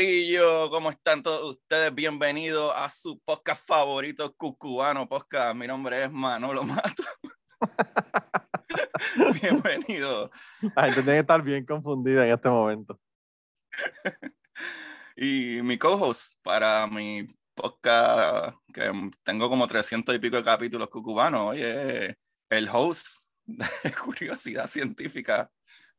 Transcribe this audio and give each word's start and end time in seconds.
Corillo. 0.00 0.70
¿Cómo 0.70 0.88
están 0.88 1.22
todos 1.22 1.56
ustedes? 1.56 1.94
Bienvenidos 1.94 2.72
a 2.74 2.88
su 2.88 3.20
podcast 3.22 3.62
favorito, 3.66 4.34
Cucubano 4.34 5.06
Podcast. 5.06 5.54
Mi 5.54 5.66
nombre 5.66 6.04
es 6.04 6.10
Manolo 6.10 6.62
Mato. 6.62 7.02
Bienvenido. 9.42 10.30
La 10.74 10.84
gente 10.84 11.02
tiene 11.02 11.16
que 11.16 11.18
estar 11.18 11.42
bien 11.42 11.66
confundida 11.66 12.26
en 12.26 12.32
este 12.32 12.48
momento. 12.48 12.98
y 15.16 15.60
mi 15.62 15.76
co-host 15.76 16.32
para 16.42 16.86
mi 16.86 17.26
podcast, 17.54 18.56
que 18.72 18.90
tengo 19.22 19.50
como 19.50 19.66
300 19.66 20.14
y 20.14 20.18
pico 20.18 20.36
de 20.38 20.44
capítulos 20.44 20.88
cucubanos, 20.88 21.48
oye, 21.48 22.16
el 22.48 22.68
host 22.72 23.18
de 23.44 23.68
Curiosidad 24.02 24.66
Científica. 24.66 25.50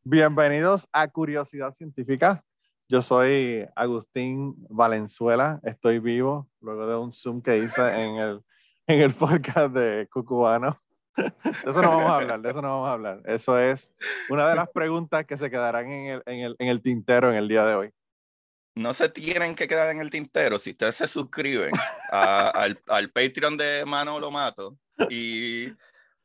Bienvenidos 0.03 0.88
a 0.91 1.07
Curiosidad 1.07 1.75
Científica. 1.75 2.44
Yo 2.92 3.02
soy 3.02 3.66
Agustín 3.73 4.53
Valenzuela, 4.70 5.61
estoy 5.64 6.00
vivo 6.00 6.50
luego 6.59 6.86
de 6.86 6.97
un 6.97 7.14
Zoom 7.14 7.42
que 7.42 7.58
hice 7.58 7.81
en 7.81 8.17
el, 8.17 8.42
en 8.88 9.00
el 9.00 9.14
podcast 9.14 9.73
de 9.73 10.09
Cucubano. 10.11 10.84
De 11.16 11.72
eso 11.72 11.81
no 11.81 11.88
vamos 11.88 12.12
a 12.12 12.16
hablar, 12.16 12.42
de 12.42 12.50
eso 12.50 12.62
no 12.62 12.67
vamos 12.67 12.89
a 12.89 12.92
hablar. 12.92 13.22
Eso 13.23 13.58
es 13.58 13.94
una 14.30 14.50
de 14.50 14.56
las 14.56 14.69
preguntas 14.69 15.25
que 15.25 15.38
se 15.38 15.50
quedarán 15.50 15.89
en 15.89 16.08
el, 16.08 16.23
en 16.25 16.39
el, 16.39 16.56
en 16.59 16.67
el 16.67 16.81
tintero 16.81 17.30
en 17.30 17.36
el 17.36 17.47
día 17.47 17.64
de 17.64 17.75
hoy. 17.75 17.94
No 18.75 18.94
se 18.94 19.08
tienen 19.08 19.56
que 19.56 19.69
quedar 19.69 19.89
en 19.89 20.02
el 20.02 20.09
tintero 20.09 20.59
si 20.59 20.72
ustedes 20.72 20.97
se 20.97 21.08
suscriben 21.08 21.72
al, 22.12 22.78
al 22.88 23.09
Patreon 23.12 23.56
de 23.56 23.86
Manolo 23.86 24.31
Mato 24.31 24.78
y 25.09 25.72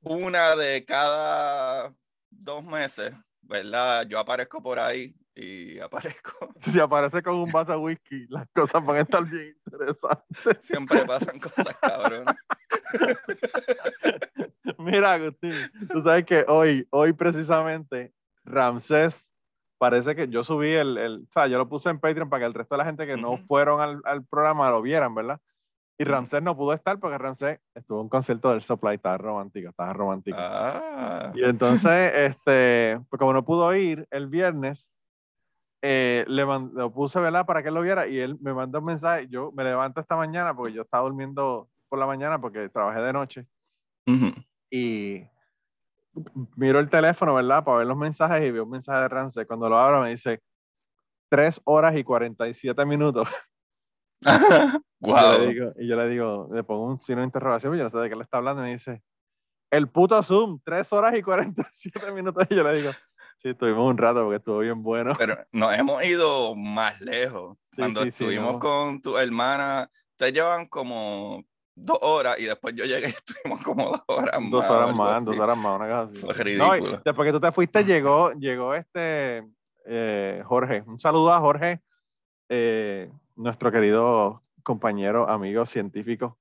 una 0.00 0.56
de 0.56 0.84
cada 0.84 1.94
dos 2.28 2.64
meses, 2.64 3.12
¿verdad? 3.42 4.04
Yo 4.08 4.18
aparezco 4.18 4.60
por 4.60 4.80
ahí 4.80 5.14
y 5.36 5.78
aparezco. 5.78 6.32
Si 6.60 6.80
aparece 6.80 7.22
con 7.22 7.34
un 7.34 7.52
vaso 7.52 7.72
de 7.72 7.78
whisky, 7.78 8.26
las 8.28 8.48
cosas 8.48 8.84
van 8.84 8.96
a 8.96 9.00
estar 9.02 9.24
bien 9.24 9.54
interesantes. 9.66 10.58
Siempre 10.62 11.04
pasan 11.04 11.38
cosas 11.38 11.76
cabronas. 11.80 12.36
Mira, 14.78 15.12
Agustín, 15.12 15.52
tú 15.90 16.02
sabes 16.02 16.24
que 16.24 16.44
hoy, 16.48 16.86
hoy 16.90 17.12
precisamente, 17.12 18.12
Ramsés, 18.44 19.28
parece 19.78 20.16
que 20.16 20.28
yo 20.28 20.42
subí 20.42 20.72
el, 20.72 20.96
el, 20.96 21.26
o 21.28 21.32
sea, 21.32 21.46
yo 21.46 21.58
lo 21.58 21.68
puse 21.68 21.90
en 21.90 22.00
Patreon 22.00 22.30
para 22.30 22.40
que 22.40 22.46
el 22.46 22.54
resto 22.54 22.74
de 22.74 22.78
la 22.78 22.84
gente 22.84 23.06
que 23.06 23.14
uh 23.14 23.18
-huh. 23.18 23.20
no 23.20 23.38
fueron 23.46 23.80
al, 23.80 24.00
al, 24.04 24.24
programa 24.24 24.70
lo 24.70 24.82
vieran, 24.82 25.14
¿verdad? 25.14 25.40
Y 25.98 26.04
Ramsés 26.04 26.42
no 26.42 26.56
pudo 26.56 26.72
estar 26.74 26.98
porque 26.98 27.18
Ramsés 27.18 27.58
estuvo 27.74 27.98
en 27.98 28.04
un 28.04 28.08
concierto 28.08 28.50
del 28.50 28.62
Supply, 28.62 28.96
estaba 28.96 29.16
romántico, 29.18 29.70
estaba 29.70 29.92
romántico. 29.92 30.36
Ah. 30.38 31.32
Y 31.34 31.44
entonces, 31.44 32.12
este, 32.14 33.00
pues 33.08 33.18
como 33.18 33.32
no 33.32 33.44
pudo 33.44 33.74
ir 33.74 34.06
el 34.10 34.26
viernes, 34.26 34.86
eh, 35.88 36.24
le 36.26 36.44
lo 36.44 36.92
puse, 36.92 37.20
¿verdad? 37.20 37.46
Para 37.46 37.62
que 37.62 37.68
él 37.68 37.74
lo 37.74 37.80
viera 37.80 38.08
y 38.08 38.18
él 38.18 38.36
me 38.40 38.52
mandó 38.52 38.80
un 38.80 38.86
mensaje. 38.86 39.28
Yo 39.28 39.52
me 39.52 39.62
levanto 39.62 40.00
esta 40.00 40.16
mañana 40.16 40.52
porque 40.52 40.72
yo 40.72 40.82
estaba 40.82 41.04
durmiendo 41.04 41.68
por 41.88 42.00
la 42.00 42.06
mañana 42.06 42.40
porque 42.40 42.68
trabajé 42.68 43.00
de 43.00 43.12
noche. 43.12 43.46
Uh 44.08 44.12
-huh. 44.12 44.46
Y 44.68 45.24
miro 46.56 46.80
el 46.80 46.90
teléfono, 46.90 47.34
¿verdad? 47.34 47.62
Para 47.62 47.78
ver 47.78 47.86
los 47.86 47.96
mensajes 47.96 48.42
y 48.42 48.50
veo 48.50 48.64
un 48.64 48.70
mensaje 48.70 49.00
de 49.00 49.08
Ramsey. 49.08 49.46
Cuando 49.46 49.68
lo 49.68 49.78
abro 49.78 50.02
me 50.02 50.10
dice 50.10 50.42
3 51.28 51.60
horas 51.62 51.96
y 51.96 52.02
47 52.02 52.84
minutos. 52.84 53.28
wow. 54.22 54.22
y, 55.00 55.08
yo 55.08 55.38
le 55.38 55.46
digo, 55.46 55.72
y 55.78 55.86
yo 55.86 55.96
le 55.96 56.08
digo, 56.08 56.48
le 56.52 56.64
pongo 56.64 56.86
un 56.86 57.00
signo 57.00 57.20
de 57.20 57.26
interrogación 57.26 57.72
y 57.74 57.78
yo 57.78 57.84
no 57.84 57.90
sé 57.90 57.98
de 57.98 58.08
qué 58.08 58.16
le 58.16 58.24
está 58.24 58.38
hablando. 58.38 58.62
Y 58.62 58.64
me 58.64 58.72
dice, 58.72 59.04
el 59.70 59.88
puto 59.88 60.20
Zoom, 60.20 60.58
3 60.64 60.92
horas 60.92 61.16
y 61.16 61.22
47 61.22 62.10
minutos. 62.10 62.44
Y 62.50 62.56
yo 62.56 62.64
le 62.64 62.80
digo, 62.80 62.90
Sí, 63.38 63.50
estuvimos 63.50 63.88
un 63.88 63.98
rato 63.98 64.22
porque 64.22 64.36
estuvo 64.36 64.58
bien 64.58 64.82
bueno. 64.82 65.12
Pero 65.18 65.38
nos 65.52 65.76
hemos 65.78 66.04
ido 66.04 66.54
más 66.54 67.00
lejos. 67.00 67.56
Sí, 67.70 67.76
Cuando 67.76 68.02
sí, 68.02 68.08
estuvimos 68.08 68.48
sí, 68.48 68.54
no. 68.54 68.58
con 68.58 69.02
tu 69.02 69.18
hermana, 69.18 69.90
te 70.16 70.32
llevan 70.32 70.66
como 70.66 71.44
dos 71.74 71.98
horas 72.00 72.40
y 72.40 72.44
después 72.44 72.74
yo 72.74 72.84
llegué 72.84 73.08
y 73.08 73.10
estuvimos 73.12 73.62
como 73.62 73.90
dos 73.90 74.02
horas 74.06 74.40
más. 74.40 74.50
Dos 74.50 74.70
horas 74.70 74.96
más, 74.96 75.24
dos 75.24 75.38
horas 75.38 75.58
más, 75.58 75.76
una 75.76 75.88
cosa 75.88 76.00
así. 76.02 76.16
Fue 76.18 76.34
ridículo. 76.44 76.90
No, 76.92 77.02
después 77.04 77.26
que 77.26 77.32
tú 77.32 77.40
te 77.40 77.52
fuiste, 77.52 77.84
llegó, 77.84 78.32
llegó 78.32 78.74
este 78.74 79.44
eh, 79.86 80.42
Jorge. 80.44 80.82
Un 80.86 80.98
saludo 80.98 81.32
a 81.32 81.40
Jorge, 81.40 81.80
eh, 82.48 83.10
nuestro 83.36 83.70
querido 83.70 84.42
compañero, 84.62 85.28
amigo 85.28 85.64
científico, 85.64 86.38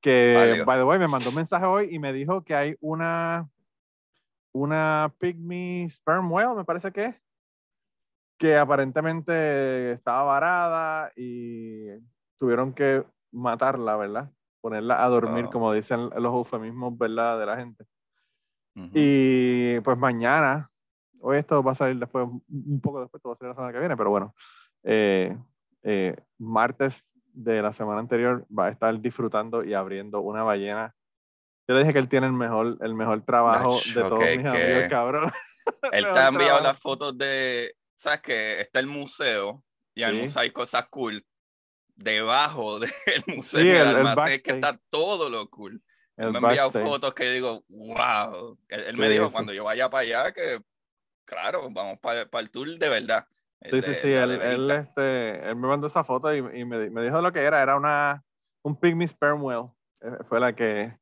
que, 0.00 0.62
by 0.64 0.78
the 0.78 0.84
way, 0.84 0.98
me 0.98 1.08
mandó 1.08 1.30
un 1.30 1.34
mensaje 1.34 1.64
hoy 1.64 1.88
y 1.90 1.98
me 1.98 2.12
dijo 2.12 2.44
que 2.44 2.54
hay 2.54 2.76
una 2.80 3.48
una 4.54 5.12
pygmy 5.18 5.88
sperm 5.90 6.30
whale, 6.30 6.54
me 6.54 6.64
parece 6.64 6.92
que 6.92 7.06
es, 7.06 7.16
que 8.38 8.56
aparentemente 8.56 9.92
estaba 9.92 10.22
varada 10.22 11.12
y 11.16 11.88
tuvieron 12.38 12.72
que 12.72 13.04
matarla, 13.32 13.96
¿verdad? 13.96 14.30
Ponerla 14.60 15.04
a 15.04 15.08
dormir, 15.08 15.46
oh. 15.46 15.50
como 15.50 15.72
dicen 15.72 16.08
los 16.10 16.34
eufemismos, 16.34 16.96
¿verdad? 16.96 17.38
De 17.38 17.46
la 17.46 17.56
gente. 17.56 17.84
Uh 18.76 18.80
-huh. 18.80 18.90
Y 18.94 19.80
pues 19.80 19.98
mañana, 19.98 20.70
hoy 21.20 21.38
esto 21.38 21.62
va 21.62 21.72
a 21.72 21.76
salir 21.76 21.98
después, 21.98 22.26
un 22.26 22.80
poco 22.80 23.00
después, 23.00 23.18
esto 23.18 23.28
va 23.28 23.34
a 23.34 23.38
salir 23.38 23.50
la 23.50 23.54
semana 23.54 23.72
que 23.72 23.80
viene, 23.80 23.96
pero 23.96 24.10
bueno, 24.10 24.34
eh, 24.84 25.36
eh, 25.82 26.16
martes 26.38 27.04
de 27.32 27.60
la 27.60 27.72
semana 27.72 28.00
anterior 28.00 28.46
va 28.56 28.66
a 28.66 28.70
estar 28.70 28.98
disfrutando 29.00 29.64
y 29.64 29.74
abriendo 29.74 30.20
una 30.20 30.44
ballena 30.44 30.94
yo 31.66 31.74
le 31.74 31.80
dije 31.80 31.92
que 31.92 31.98
él 31.98 32.08
tiene 32.08 32.26
el 32.26 32.32
mejor, 32.32 32.78
el 32.80 32.94
mejor 32.94 33.22
trabajo 33.24 33.78
Ach, 33.78 33.94
de 33.94 34.02
todos 34.02 34.18
okay, 34.18 34.38
mis 34.38 34.52
que... 34.52 34.62
amigos, 34.62 34.88
cabrón. 34.90 35.32
Él 35.92 36.06
te 36.12 36.18
ha 36.18 36.28
enviado 36.28 36.60
las 36.60 36.78
fotos 36.78 37.16
de, 37.16 37.74
¿sabes 37.94 38.20
que 38.20 38.60
Está 38.60 38.80
el 38.80 38.86
museo 38.86 39.64
y 39.94 40.02
en 40.02 40.10
el 40.10 40.20
museo 40.22 40.42
hay 40.42 40.50
cosas 40.50 40.86
cool 40.90 41.24
debajo 41.96 42.80
del 42.80 42.90
museo 43.28 43.60
sí, 43.60 43.70
el, 43.70 43.76
el 43.76 43.96
almacén 43.96 44.42
que 44.42 44.50
está 44.50 44.78
todo 44.90 45.30
lo 45.30 45.48
cool. 45.48 45.82
El 46.16 46.30
me 46.30 46.38
ha 46.38 46.40
enviado 46.40 46.70
fotos 46.70 47.14
que 47.14 47.30
digo, 47.30 47.64
wow. 47.68 48.58
Él, 48.68 48.84
él 48.88 48.96
me 48.96 49.08
dijo 49.08 49.32
cuando 49.32 49.52
yo 49.52 49.64
vaya 49.64 49.88
para 49.90 50.02
allá 50.02 50.32
que, 50.32 50.60
claro, 51.24 51.68
vamos 51.70 51.98
para, 52.00 52.26
para 52.26 52.42
el 52.42 52.50
tour 52.50 52.68
de 52.68 52.88
verdad. 52.88 53.26
Sí, 53.62 53.80
sí, 53.80 53.94
sí, 53.94 54.12
él, 54.12 54.30
él, 54.42 54.70
este, 54.70 55.48
él 55.48 55.56
me 55.56 55.66
mandó 55.66 55.86
esa 55.86 56.04
foto 56.04 56.32
y, 56.34 56.38
y 56.38 56.64
me, 56.64 56.90
me, 56.90 57.02
dijo 57.02 57.22
lo 57.22 57.32
que 57.32 57.40
era, 57.40 57.62
era 57.62 57.76
una, 57.76 58.22
un 58.62 58.78
pygmy 58.78 59.08
sperm 59.08 59.42
whale. 59.42 59.70
Eh, 60.02 60.18
fue 60.28 60.38
la 60.38 60.54
que, 60.54 60.94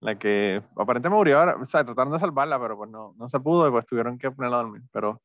la 0.00 0.18
que 0.18 0.62
aparentemente 0.76 1.10
murió 1.10 1.42
o 1.42 1.66
sea, 1.66 1.84
trataron 1.84 2.12
de 2.12 2.18
salvarla, 2.18 2.58
pero 2.58 2.76
pues 2.76 2.90
no, 2.90 3.14
no 3.18 3.28
se 3.28 3.38
pudo 3.38 3.68
y 3.68 3.70
pues 3.70 3.86
tuvieron 3.86 4.18
que 4.18 4.30
ponerla 4.30 4.58
a 4.58 4.62
dormir. 4.62 4.82
Pero, 4.92 5.20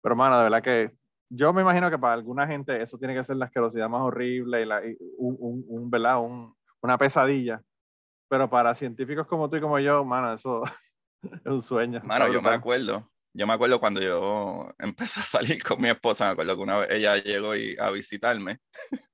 pero 0.00 0.16
mano, 0.16 0.38
de 0.38 0.44
verdad 0.44 0.62
que 0.62 0.92
yo 1.28 1.52
me 1.52 1.62
imagino 1.62 1.90
que 1.90 1.98
para 1.98 2.14
alguna 2.14 2.46
gente 2.46 2.80
eso 2.82 2.98
tiene 2.98 3.14
que 3.14 3.24
ser 3.24 3.36
la 3.36 3.46
asquerosidad 3.46 3.88
más 3.88 4.02
horrible 4.02 4.62
y, 4.62 4.64
la, 4.66 4.86
y 4.86 4.96
un, 5.16 5.36
un, 5.38 5.64
un, 5.66 5.90
¿verdad? 5.90 6.20
Un, 6.20 6.54
una 6.82 6.98
pesadilla. 6.98 7.62
Pero 8.28 8.48
para 8.48 8.74
científicos 8.74 9.26
como 9.26 9.48
tú 9.48 9.56
y 9.56 9.60
como 9.60 9.78
yo, 9.78 10.04
mano, 10.04 10.34
eso 10.34 10.62
es 11.22 11.46
un 11.46 11.62
sueño. 11.62 12.00
Mano, 12.04 12.32
yo 12.32 12.42
me 12.42 12.50
acuerdo, 12.50 13.10
yo 13.32 13.46
me 13.46 13.54
acuerdo 13.54 13.80
cuando 13.80 14.00
yo 14.00 14.72
empecé 14.78 15.20
a 15.20 15.24
salir 15.24 15.62
con 15.62 15.80
mi 15.80 15.88
esposa, 15.88 16.26
me 16.26 16.32
acuerdo 16.32 16.56
que 16.56 16.62
una 16.62 16.78
vez 16.78 16.90
ella 16.90 17.16
llegó 17.16 17.56
y, 17.56 17.76
a 17.78 17.90
visitarme. 17.90 18.60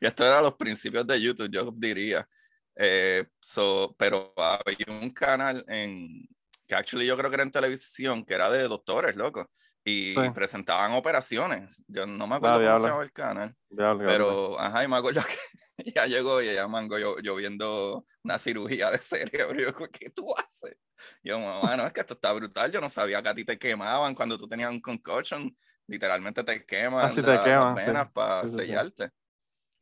y 0.00 0.06
esto 0.06 0.26
era 0.26 0.42
los 0.42 0.54
principios 0.54 1.06
de 1.06 1.20
YouTube, 1.20 1.50
yo 1.50 1.70
diría. 1.74 2.28
Eh, 2.76 3.26
so, 3.40 3.94
pero 3.98 4.32
había 4.36 4.86
un 4.88 5.10
canal 5.10 5.64
en 5.68 6.28
que 6.66 6.74
actually 6.74 7.06
yo 7.06 7.16
creo 7.16 7.30
que 7.30 7.36
era 7.36 7.42
en 7.42 7.52
televisión 7.52 8.24
que 8.24 8.34
era 8.34 8.50
de 8.50 8.66
doctores, 8.66 9.16
loco, 9.16 9.50
y 9.84 10.14
sí. 10.14 10.30
presentaban 10.30 10.92
operaciones. 10.92 11.84
Yo 11.86 12.06
no 12.06 12.26
me 12.26 12.36
acuerdo 12.36 12.56
cómo 12.56 12.78
se 12.78 12.84
llamaba 12.84 13.04
el 13.04 13.12
canal, 13.12 13.54
diablo, 13.68 14.06
pero 14.06 14.24
diablo. 14.24 14.60
ajá, 14.60 14.84
y 14.84 14.88
me 14.88 14.96
acuerdo 14.96 15.20
que 15.76 15.92
ya 15.92 16.06
llegó 16.06 16.40
y 16.42 16.48
ella 16.48 16.66
mango 16.66 16.98
yo, 16.98 17.18
yo 17.20 17.36
viendo 17.36 18.06
una 18.22 18.38
cirugía 18.38 18.90
de 18.90 18.98
cerebro. 18.98 19.60
Yo, 19.60 19.90
¿qué 19.90 20.10
tú 20.10 20.34
haces? 20.36 20.76
Yo, 21.22 21.38
mamá, 21.38 21.76
no, 21.76 21.86
es 21.86 21.92
que 21.92 22.00
esto 22.00 22.14
está 22.14 22.32
brutal. 22.32 22.72
Yo 22.72 22.80
no 22.80 22.88
sabía 22.88 23.22
que 23.22 23.28
a 23.28 23.34
ti 23.34 23.44
te 23.44 23.58
quemaban 23.58 24.14
cuando 24.14 24.38
tú 24.38 24.48
tenías 24.48 24.70
un 24.70 24.80
concussion. 24.80 25.54
Literalmente 25.86 26.42
te 26.42 26.64
queman, 26.64 27.06
Así 27.06 27.16
te 27.16 27.42
queman 27.42 27.74
las 27.74 27.86
venas 27.86 28.12
para 28.12 28.48
sellarte. 28.48 29.10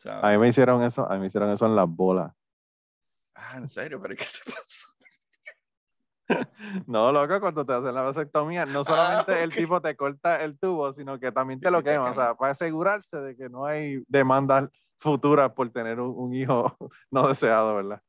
A 0.05 0.33
mí 0.33 0.39
me 0.39 0.49
hicieron 0.49 0.83
eso, 0.83 1.09
a 1.09 1.15
mí 1.15 1.21
me 1.21 1.27
hicieron 1.29 1.51
eso 1.53 1.65
en 1.67 1.77
las 1.77 1.89
bolas. 1.89 2.33
Ah, 3.35 3.57
¿en 3.57 3.69
serio? 3.69 4.01
¿Pero 4.01 4.17
qué 4.17 4.25
te 4.25 4.53
pasó? 4.53 4.89
No, 6.87 7.13
loco, 7.13 7.41
cuando 7.41 7.65
te 7.65 7.73
hacen 7.73 7.95
la 7.95 8.03
vasectomía, 8.03 8.65
no 8.67 8.81
ah, 8.81 8.85
solamente 8.85 9.43
el 9.43 9.55
tipo 9.55 9.81
te 9.81 9.97
corta 9.97 10.43
el 10.43 10.59
tubo, 10.59 10.93
sino 10.95 11.19
que 11.19 11.33
también 11.33 11.61
te 11.61 11.71
lo 11.71 11.83
quema, 11.83 12.11
o 12.11 12.15
sea, 12.15 12.35
para 12.35 12.53
asegurarse 12.53 13.17
de 13.19 13.37
que 13.37 13.49
no 13.49 13.67
hay 13.67 14.03
demandas 14.09 14.71
futuras 14.99 15.53
por 15.53 15.69
tener 15.71 15.99
un, 16.01 16.33
hijo 16.33 16.77
no 17.11 17.29
deseado, 17.29 17.75
¿verdad? 17.75 18.01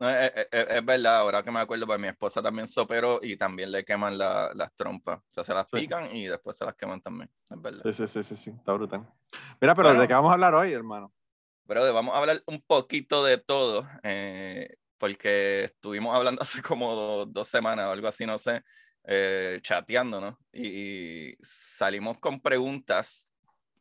es, 0.52 0.86
verdad, 0.86 1.18
ahora 1.18 1.44
que 1.44 1.52
me 1.52 1.60
acuerdo, 1.60 1.88
pues 1.88 2.00
mi 2.00 2.08
esposa 2.08 2.42
también 2.42 2.68
soperó 2.68 3.20
y 3.22 3.36
también 3.36 3.72
le 3.72 3.84
queman 3.84 4.18
las 4.18 4.74
trompas, 4.76 5.20
o 5.20 5.34
sea, 5.34 5.44
se 5.44 5.54
las 5.54 5.66
pican 5.66 6.16
y 6.16 6.28
después 6.28 6.56
se 6.56 6.66
las 6.66 6.76
queman 6.76 7.02
también, 7.02 7.30
es 7.50 7.62
verdad. 7.62 7.82
Sí, 7.84 7.94
sí, 7.94 8.08
sí, 8.08 8.24
sí, 8.24 8.36
sí. 8.36 8.50
está 8.52 8.74
brutal. 8.74 9.08
Mira, 9.60 9.76
pero 9.76 9.94
¿de 9.94 10.08
qué 10.08 10.14
vamos 10.14 10.30
a 10.30 10.34
hablar 10.34 10.54
hoy, 10.54 10.72
hermano? 10.72 11.12
Pero 11.66 11.94
vamos 11.94 12.14
a 12.14 12.20
hablar 12.20 12.44
un 12.46 12.62
poquito 12.62 13.24
de 13.24 13.38
todo. 13.38 13.88
Eh, 14.04 14.76
porque 15.04 15.66
estuvimos 15.66 16.16
hablando 16.16 16.42
hace 16.44 16.62
como 16.62 17.26
dos 17.26 17.50
semanas 17.50 17.88
o 17.88 17.92
algo 17.92 18.08
así, 18.08 18.26
no 18.26 18.38
sé, 18.38 18.64
eh, 19.04 19.60
chateando, 19.62 20.22
¿no? 20.22 20.40
Y, 20.54 21.36
salimos 21.42 22.20
con 22.20 22.40
preguntas, 22.40 23.30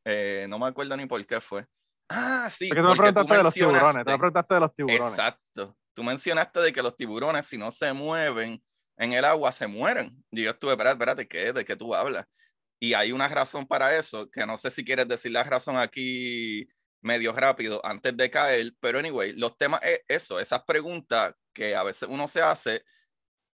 eh, 0.04 0.46
no 0.48 0.58
me 0.58 0.66
acuerdo 0.66 0.96
ni 0.96 1.06
por 1.06 1.24
qué 1.24 1.40
fue. 1.40 1.64
Ah, 2.08 2.48
sí. 2.50 2.66
Porque 2.66 2.82
tú 2.82 2.88
me 2.88 2.96
preguntaste 2.96 3.36
de 3.36 3.42
los 3.44 3.54
tiburones, 3.54 4.04
tú 4.04 4.10
me 4.10 4.18
preguntaste 4.18 4.54
de 4.54 4.60
los 4.60 4.74
tiburones. 4.74 5.12
Exacto. 5.12 5.76
Tú 5.94 6.02
mencionaste 6.02 6.58
de 6.58 6.72
que 6.72 6.82
los 6.82 6.96
tiburones, 6.96 7.46
si 7.46 7.56
no 7.56 7.70
se 7.70 7.92
mueven 7.92 8.60
en 8.96 9.12
el 9.12 9.24
agua, 9.24 9.52
se 9.52 9.68
mueren. 9.68 10.24
Y 10.32 10.42
yo 10.42 10.50
estuve, 10.50 10.72
espérate, 10.72 10.94
espérate, 10.94 11.28
¿qué? 11.28 11.52
¿De 11.52 11.64
qué 11.64 11.76
tú 11.76 11.94
hablas? 11.94 12.26
Y 12.80 12.94
hay 12.94 13.12
una 13.12 13.28
razón 13.28 13.64
para 13.64 13.96
eso, 13.96 14.28
que 14.28 14.44
no 14.44 14.58
sé 14.58 14.72
si 14.72 14.84
quieres 14.84 15.06
decir 15.06 15.30
la 15.30 15.44
razón 15.44 15.76
aquí 15.76 16.68
medio 17.02 17.32
rápido 17.32 17.84
antes 17.84 18.16
de 18.16 18.30
caer, 18.30 18.72
pero 18.80 18.98
anyway, 18.98 19.32
los 19.32 19.56
temas 19.58 19.80
es 19.82 20.00
eso, 20.08 20.40
esas 20.40 20.62
preguntas 20.64 21.34
que 21.52 21.76
a 21.76 21.82
veces 21.82 22.08
uno 22.10 22.28
se 22.28 22.40
hace 22.40 22.82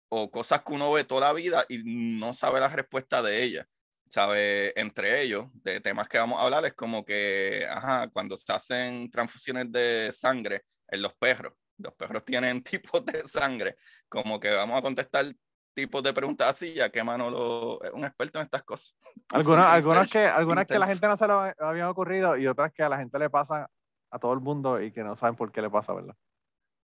o 0.10 0.30
cosas 0.32 0.64
que 0.64 0.74
uno 0.74 0.92
ve 0.92 1.04
toda 1.04 1.28
la 1.28 1.34
vida 1.34 1.66
y 1.70 1.82
no 1.86 2.34
sabe 2.34 2.60
la 2.60 2.70
respuesta 2.70 3.22
de 3.22 3.44
ellas. 3.44 3.68
¿Sabe? 4.10 4.80
Entre 4.80 5.24
ellos, 5.24 5.48
de 5.54 5.80
temas 5.82 6.08
que 6.08 6.20
vamos 6.20 6.40
a 6.40 6.44
hablar, 6.44 6.64
es 6.66 6.74
como 6.76 7.04
que, 7.04 7.66
ajá, 7.68 8.10
cuando 8.10 8.38
se 8.38 8.54
hacen 8.54 9.10
transfusiones 9.10 9.72
de 9.72 10.12
sangre 10.14 10.66
en 10.88 11.02
los 11.02 11.16
perros, 11.16 11.54
los 11.80 11.94
perros 11.96 12.24
tienen 12.24 12.64
tipos 12.64 13.04
de 13.06 13.28
sangre, 13.28 13.76
como 14.08 14.40
que 14.40 14.52
vamos 14.52 14.78
a 14.78 14.84
contestar 14.84 15.34
tipos 15.74 16.04
de 16.04 16.14
preguntas 16.14 16.50
así, 16.50 16.74
ya 16.74 16.90
que 16.90 17.04
Manolo 17.04 17.82
es 17.84 17.92
un 17.92 18.06
experto 18.06 18.40
en 18.40 18.46
estas 18.46 18.64
cosas. 18.64 18.96
Algunas, 19.30 19.68
algunas, 19.68 20.10
que, 20.10 20.26
algunas 20.26 20.68
que 20.68 20.80
la 20.80 20.88
gente 20.88 21.08
no 21.08 21.18
se 21.18 21.28
le 21.28 21.34
habían 21.60 21.88
ocurrido 21.88 22.38
y 22.38 22.48
otras 22.48 22.72
que 22.72 22.84
a 22.84 22.90
la 22.90 22.98
gente 22.98 23.18
le 23.18 23.30
pasa 23.30 23.70
a 24.12 24.20
todo 24.20 24.34
el 24.34 24.40
mundo 24.40 24.80
y 24.82 24.92
que 24.92 25.04
no 25.04 25.16
saben 25.16 25.36
por 25.36 25.52
qué 25.52 25.62
le 25.62 25.70
pasa, 25.70 25.94
¿verdad? 25.94 26.16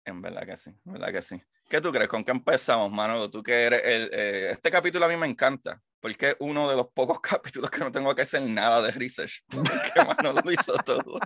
En 0.04 0.20
verdad 0.20 0.46
que 0.46 0.56
sí, 0.56 0.70
en 0.84 0.92
verdad 0.92 1.12
que 1.12 1.22
sí. 1.22 1.42
¿Qué 1.68 1.80
tú 1.80 1.90
crees? 1.90 2.08
¿Con 2.08 2.22
qué 2.22 2.30
empezamos, 2.30 2.92
Manolo? 2.92 3.30
Tú 3.30 3.42
que 3.42 3.64
eres 3.64 3.82
el, 3.84 4.10
eh, 4.12 4.50
este 4.52 4.70
capítulo 4.70 5.06
a 5.06 5.08
mí 5.08 5.16
me 5.16 5.26
encanta, 5.26 5.80
porque 6.00 6.28
es 6.28 6.36
uno 6.40 6.68
de 6.68 6.76
los 6.76 6.88
pocos 6.88 7.20
capítulos 7.22 7.70
que 7.70 7.80
no 7.80 7.90
tengo 7.90 8.14
que 8.14 8.22
hacer 8.22 8.42
nada 8.42 8.82
de 8.82 8.92
research, 8.92 9.42
porque 9.48 10.04
Manolo 10.06 10.40
lo 10.44 10.52
hizo 10.52 10.74
todo. 10.84 11.18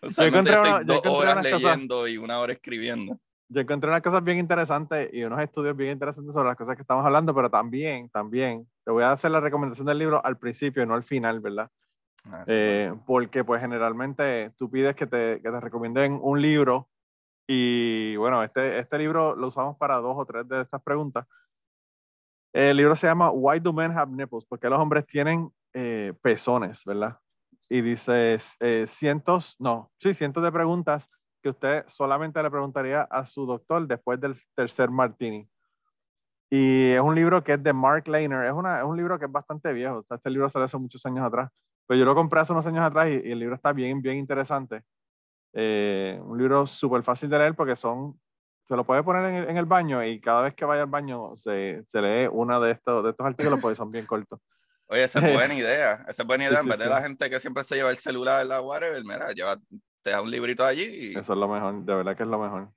O 0.00 0.10
sea, 0.10 0.28
yo 0.28 0.40
estoy 0.40 0.84
dos 0.84 1.02
horas 1.04 1.42
leyendo 1.42 2.06
y 2.06 2.16
una 2.16 2.38
hora 2.38 2.52
escribiendo 2.52 3.18
yo 3.48 3.60
encontré 3.60 3.88
unas 3.88 4.02
cosas 4.02 4.24
bien 4.24 4.38
interesantes 4.38 5.10
y 5.12 5.22
unos 5.22 5.40
estudios 5.40 5.76
bien 5.76 5.92
interesantes 5.92 6.32
sobre 6.32 6.48
las 6.48 6.56
cosas 6.56 6.76
que 6.76 6.82
estamos 6.82 7.04
hablando, 7.04 7.34
pero 7.34 7.50
también, 7.50 8.08
también, 8.08 8.66
te 8.84 8.90
voy 8.90 9.02
a 9.02 9.12
hacer 9.12 9.30
la 9.30 9.40
recomendación 9.40 9.86
del 9.86 9.98
libro 9.98 10.24
al 10.24 10.38
principio 10.38 10.82
y 10.82 10.86
no 10.86 10.94
al 10.94 11.04
final, 11.04 11.40
¿verdad? 11.40 11.70
Ah, 12.24 12.44
eh, 12.46 12.92
porque 13.06 13.44
pues 13.44 13.60
generalmente 13.60 14.50
tú 14.56 14.70
pides 14.70 14.96
que 14.96 15.06
te, 15.06 15.42
que 15.42 15.50
te 15.50 15.60
recomienden 15.60 16.18
un 16.22 16.40
libro 16.40 16.88
y 17.46 18.16
bueno, 18.16 18.42
este, 18.42 18.78
este 18.78 18.98
libro 18.98 19.36
lo 19.36 19.48
usamos 19.48 19.76
para 19.76 19.96
dos 19.96 20.16
o 20.16 20.24
tres 20.24 20.48
de 20.48 20.62
estas 20.62 20.82
preguntas. 20.82 21.26
El 22.52 22.76
libro 22.76 22.96
se 22.96 23.06
llama 23.06 23.30
Why 23.30 23.60
Do 23.60 23.72
Men 23.72 23.92
Have 23.92 24.12
Nipples? 24.12 24.46
Porque 24.48 24.70
los 24.70 24.78
hombres 24.78 25.04
tienen 25.06 25.50
eh, 25.74 26.14
pezones, 26.22 26.84
¿verdad? 26.84 27.18
Y 27.68 27.80
dice 27.82 28.38
eh, 28.60 28.86
cientos, 28.88 29.56
no, 29.58 29.90
sí, 29.98 30.14
cientos 30.14 30.42
de 30.42 30.52
preguntas 30.52 31.10
que 31.44 31.50
usted 31.50 31.84
solamente 31.88 32.42
le 32.42 32.50
preguntaría 32.50 33.02
a 33.02 33.26
su 33.26 33.44
doctor 33.44 33.86
después 33.86 34.18
del 34.18 34.34
tercer 34.56 34.88
martini. 34.90 35.46
Y 36.50 36.92
es 36.92 37.00
un 37.02 37.14
libro 37.14 37.44
que 37.44 37.52
es 37.52 37.62
de 37.62 37.70
Mark 37.70 38.08
Lehner. 38.08 38.46
Es, 38.46 38.52
una, 38.54 38.78
es 38.78 38.84
un 38.84 38.96
libro 38.96 39.18
que 39.18 39.26
es 39.26 39.30
bastante 39.30 39.70
viejo. 39.74 40.02
este 40.08 40.30
libro 40.30 40.48
salió 40.48 40.64
hace 40.64 40.78
muchos 40.78 41.04
años 41.04 41.22
atrás. 41.22 41.50
Pero 41.86 42.00
yo 42.00 42.06
lo 42.06 42.14
compré 42.14 42.40
hace 42.40 42.52
unos 42.52 42.64
años 42.64 42.82
atrás 42.82 43.08
y, 43.10 43.30
el 43.30 43.38
libro 43.38 43.56
está 43.56 43.72
bien, 43.74 44.00
bien 44.00 44.16
interesante. 44.16 44.84
Eh, 45.52 46.18
un 46.22 46.38
libro 46.38 46.66
súper 46.66 47.02
fácil 47.02 47.28
de 47.28 47.38
leer 47.38 47.54
porque 47.54 47.76
son, 47.76 48.18
se 48.66 48.74
lo 48.74 48.84
puede 48.84 49.02
poner 49.02 49.26
en, 49.26 49.50
en, 49.50 49.56
el 49.58 49.66
baño 49.66 50.02
y 50.02 50.22
cada 50.22 50.40
vez 50.40 50.54
que 50.54 50.64
vaya 50.64 50.84
al 50.84 50.88
baño 50.88 51.36
se, 51.36 51.84
se 51.88 52.00
lee 52.00 52.26
uno 52.32 52.58
de 52.58 52.70
estos, 52.70 53.04
de 53.04 53.10
estos 53.10 53.26
artículos 53.26 53.60
porque 53.60 53.76
son 53.76 53.90
bien 53.90 54.06
cortos. 54.06 54.40
Oye, 54.86 55.04
esa 55.04 55.18
es 55.18 55.34
buena 55.34 55.54
idea. 55.54 56.04
Esa 56.08 56.22
es 56.22 56.26
buena 56.26 56.46
idea. 56.46 56.60
en 56.60 56.68
vez 56.68 56.78
de 56.78 56.86
la 56.86 57.02
gente 57.02 57.28
que 57.28 57.38
siempre 57.38 57.64
se 57.64 57.74
lleva 57.76 57.90
el 57.90 57.98
celular, 57.98 58.46
la 58.46 58.62
whatever, 58.62 59.04
mira, 59.04 59.30
lleva 59.32 59.58
te 60.04 60.10
da 60.10 60.22
un 60.22 60.30
librito 60.30 60.64
allí. 60.64 60.84
Y... 60.84 61.10
Eso 61.10 61.32
es 61.32 61.38
lo 61.38 61.48
mejor, 61.48 61.84
de 61.84 61.94
verdad 61.94 62.16
que 62.16 62.22
es 62.22 62.28
lo 62.28 62.38
mejor. 62.38 62.68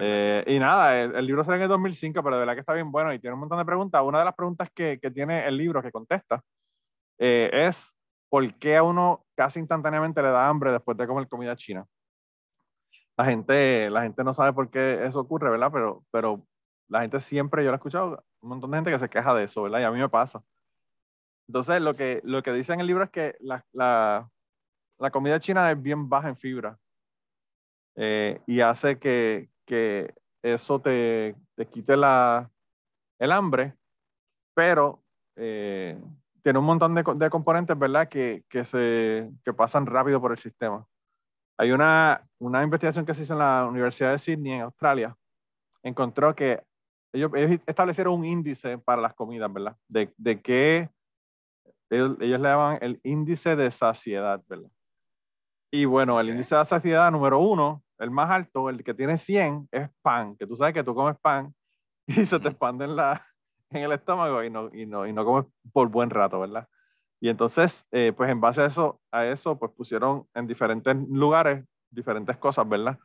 Eh, 0.00 0.42
y 0.46 0.58
nada, 0.58 1.02
el, 1.02 1.26
libro 1.26 1.44
sale 1.44 1.58
en 1.58 1.64
el 1.64 1.68
2005, 1.68 2.22
pero 2.22 2.36
de 2.36 2.40
verdad 2.40 2.54
que 2.54 2.60
está 2.60 2.72
bien 2.72 2.90
bueno 2.90 3.12
y 3.12 3.18
tiene 3.18 3.34
un 3.34 3.40
montón 3.40 3.58
de 3.58 3.64
preguntas. 3.64 4.02
Una 4.02 4.20
de 4.20 4.24
las 4.24 4.34
preguntas 4.34 4.70
que, 4.74 4.98
que 5.00 5.10
tiene 5.10 5.46
el 5.46 5.56
libro 5.56 5.82
que 5.82 5.92
contesta 5.92 6.42
eh, 7.18 7.50
es 7.52 7.92
¿por 8.30 8.54
qué 8.54 8.78
a 8.78 8.82
uno 8.82 9.26
casi 9.34 9.60
instantáneamente 9.60 10.22
le 10.22 10.30
da 10.30 10.48
hambre 10.48 10.72
después 10.72 10.96
de 10.96 11.06
comer 11.06 11.28
comida 11.28 11.54
china? 11.54 11.86
La 13.18 13.26
gente, 13.26 13.90
la 13.90 14.02
gente 14.02 14.24
no 14.24 14.32
sabe 14.32 14.54
por 14.54 14.70
qué 14.70 15.04
eso 15.04 15.20
ocurre, 15.20 15.50
¿verdad? 15.50 15.70
Pero, 15.70 16.02
pero 16.10 16.42
la 16.88 17.02
gente 17.02 17.20
siempre, 17.20 17.62
yo 17.62 17.68
lo 17.68 17.74
he 17.74 17.76
escuchado, 17.76 18.24
un 18.40 18.48
montón 18.48 18.70
de 18.70 18.78
gente 18.78 18.90
que 18.90 18.98
se 18.98 19.10
queja 19.10 19.34
de 19.34 19.44
eso, 19.44 19.62
¿verdad? 19.62 19.80
Y 19.80 19.84
a 19.84 19.90
mí 19.90 19.98
me 19.98 20.08
pasa. 20.08 20.42
Entonces, 21.46 21.82
lo 21.82 21.92
que, 21.92 22.22
lo 22.24 22.42
que 22.42 22.52
dice 22.54 22.72
en 22.72 22.80
el 22.80 22.86
libro 22.86 23.04
es 23.04 23.10
que 23.10 23.36
la, 23.40 23.62
la, 23.72 24.30
la 25.02 25.10
comida 25.10 25.40
china 25.40 25.68
es 25.72 25.82
bien 25.82 26.08
baja 26.08 26.28
en 26.28 26.36
fibra 26.36 26.78
eh, 27.96 28.40
y 28.46 28.60
hace 28.60 29.00
que, 29.00 29.48
que 29.66 30.14
eso 30.40 30.80
te, 30.80 31.34
te, 31.56 31.66
quite 31.66 31.96
la, 31.96 32.48
el 33.18 33.32
hambre, 33.32 33.74
pero 34.54 35.02
eh, 35.34 36.00
tiene 36.40 36.58
un 36.60 36.64
montón 36.64 36.94
de, 36.94 37.02
de 37.16 37.30
componentes, 37.30 37.76
¿verdad?, 37.76 38.08
que, 38.08 38.44
que, 38.48 38.64
se, 38.64 39.28
que 39.44 39.52
pasan 39.52 39.86
rápido 39.86 40.20
por 40.20 40.30
el 40.30 40.38
sistema. 40.38 40.86
Hay 41.58 41.72
una, 41.72 42.24
una 42.38 42.62
investigación 42.62 43.04
que 43.04 43.14
se 43.14 43.24
hizo 43.24 43.32
en 43.32 43.40
la 43.40 43.66
Universidad 43.66 44.12
de 44.12 44.18
Sydney, 44.18 44.52
en 44.52 44.60
Australia, 44.62 45.16
encontró 45.82 46.32
que 46.34 46.62
ellos, 47.12 47.32
ellos 47.34 47.60
establecieron 47.66 48.14
un 48.14 48.24
índice 48.24 48.78
para 48.78 49.02
las 49.02 49.14
comidas, 49.14 49.52
¿verdad? 49.52 49.76
De, 49.88 50.12
de 50.16 50.40
qué 50.40 50.90
ellos, 51.90 52.16
ellos, 52.20 52.40
le 52.40 52.48
llaman 52.48 52.78
el 52.80 53.00
índice 53.02 53.56
de 53.56 53.68
saciedad, 53.72 54.40
¿verdad? 54.48 54.70
Y 55.74 55.86
bueno, 55.86 56.20
el 56.20 56.28
índice 56.28 56.54
de 56.54 56.64
saciedad 56.66 57.10
número 57.10 57.38
uno, 57.38 57.82
el 57.98 58.10
más 58.10 58.30
alto, 58.30 58.68
el 58.68 58.84
que 58.84 58.92
tiene 58.92 59.16
100, 59.16 59.70
es 59.72 59.88
pan, 60.02 60.36
que 60.36 60.46
tú 60.46 60.54
sabes 60.54 60.74
que 60.74 60.84
tú 60.84 60.94
comes 60.94 61.16
pan 61.18 61.54
y 62.06 62.26
se 62.26 62.38
te 62.38 62.48
expande 62.48 62.84
en, 62.84 62.94
la, 62.94 63.26
en 63.70 63.84
el 63.84 63.92
estómago 63.92 64.44
y 64.44 64.50
no, 64.50 64.68
y, 64.74 64.84
no, 64.84 65.06
y 65.06 65.14
no 65.14 65.24
comes 65.24 65.46
por 65.72 65.88
buen 65.88 66.10
rato, 66.10 66.40
¿verdad? 66.40 66.68
Y 67.22 67.30
entonces, 67.30 67.86
eh, 67.90 68.12
pues 68.14 68.28
en 68.30 68.38
base 68.40 68.60
a 68.60 68.66
eso, 68.66 69.00
a 69.10 69.24
eso, 69.24 69.58
pues 69.58 69.72
pusieron 69.72 70.26
en 70.34 70.46
diferentes 70.46 70.94
lugares 71.08 71.64
diferentes 71.90 72.36
cosas, 72.36 72.68
¿verdad? 72.68 72.98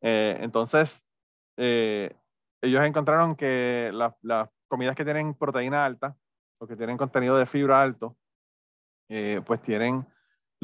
Eh, 0.00 0.38
entonces, 0.40 1.04
eh, 1.56 2.12
ellos 2.60 2.82
encontraron 2.84 3.36
que 3.36 3.90
las 3.92 4.48
comidas 4.66 4.96
que 4.96 5.04
tienen 5.04 5.34
proteína 5.34 5.84
alta 5.84 6.16
o 6.58 6.66
que 6.66 6.74
tienen 6.74 6.96
contenido 6.96 7.36
de 7.36 7.46
fibra 7.46 7.82
alto, 7.82 8.16
pues 9.46 9.62
tienen 9.62 10.06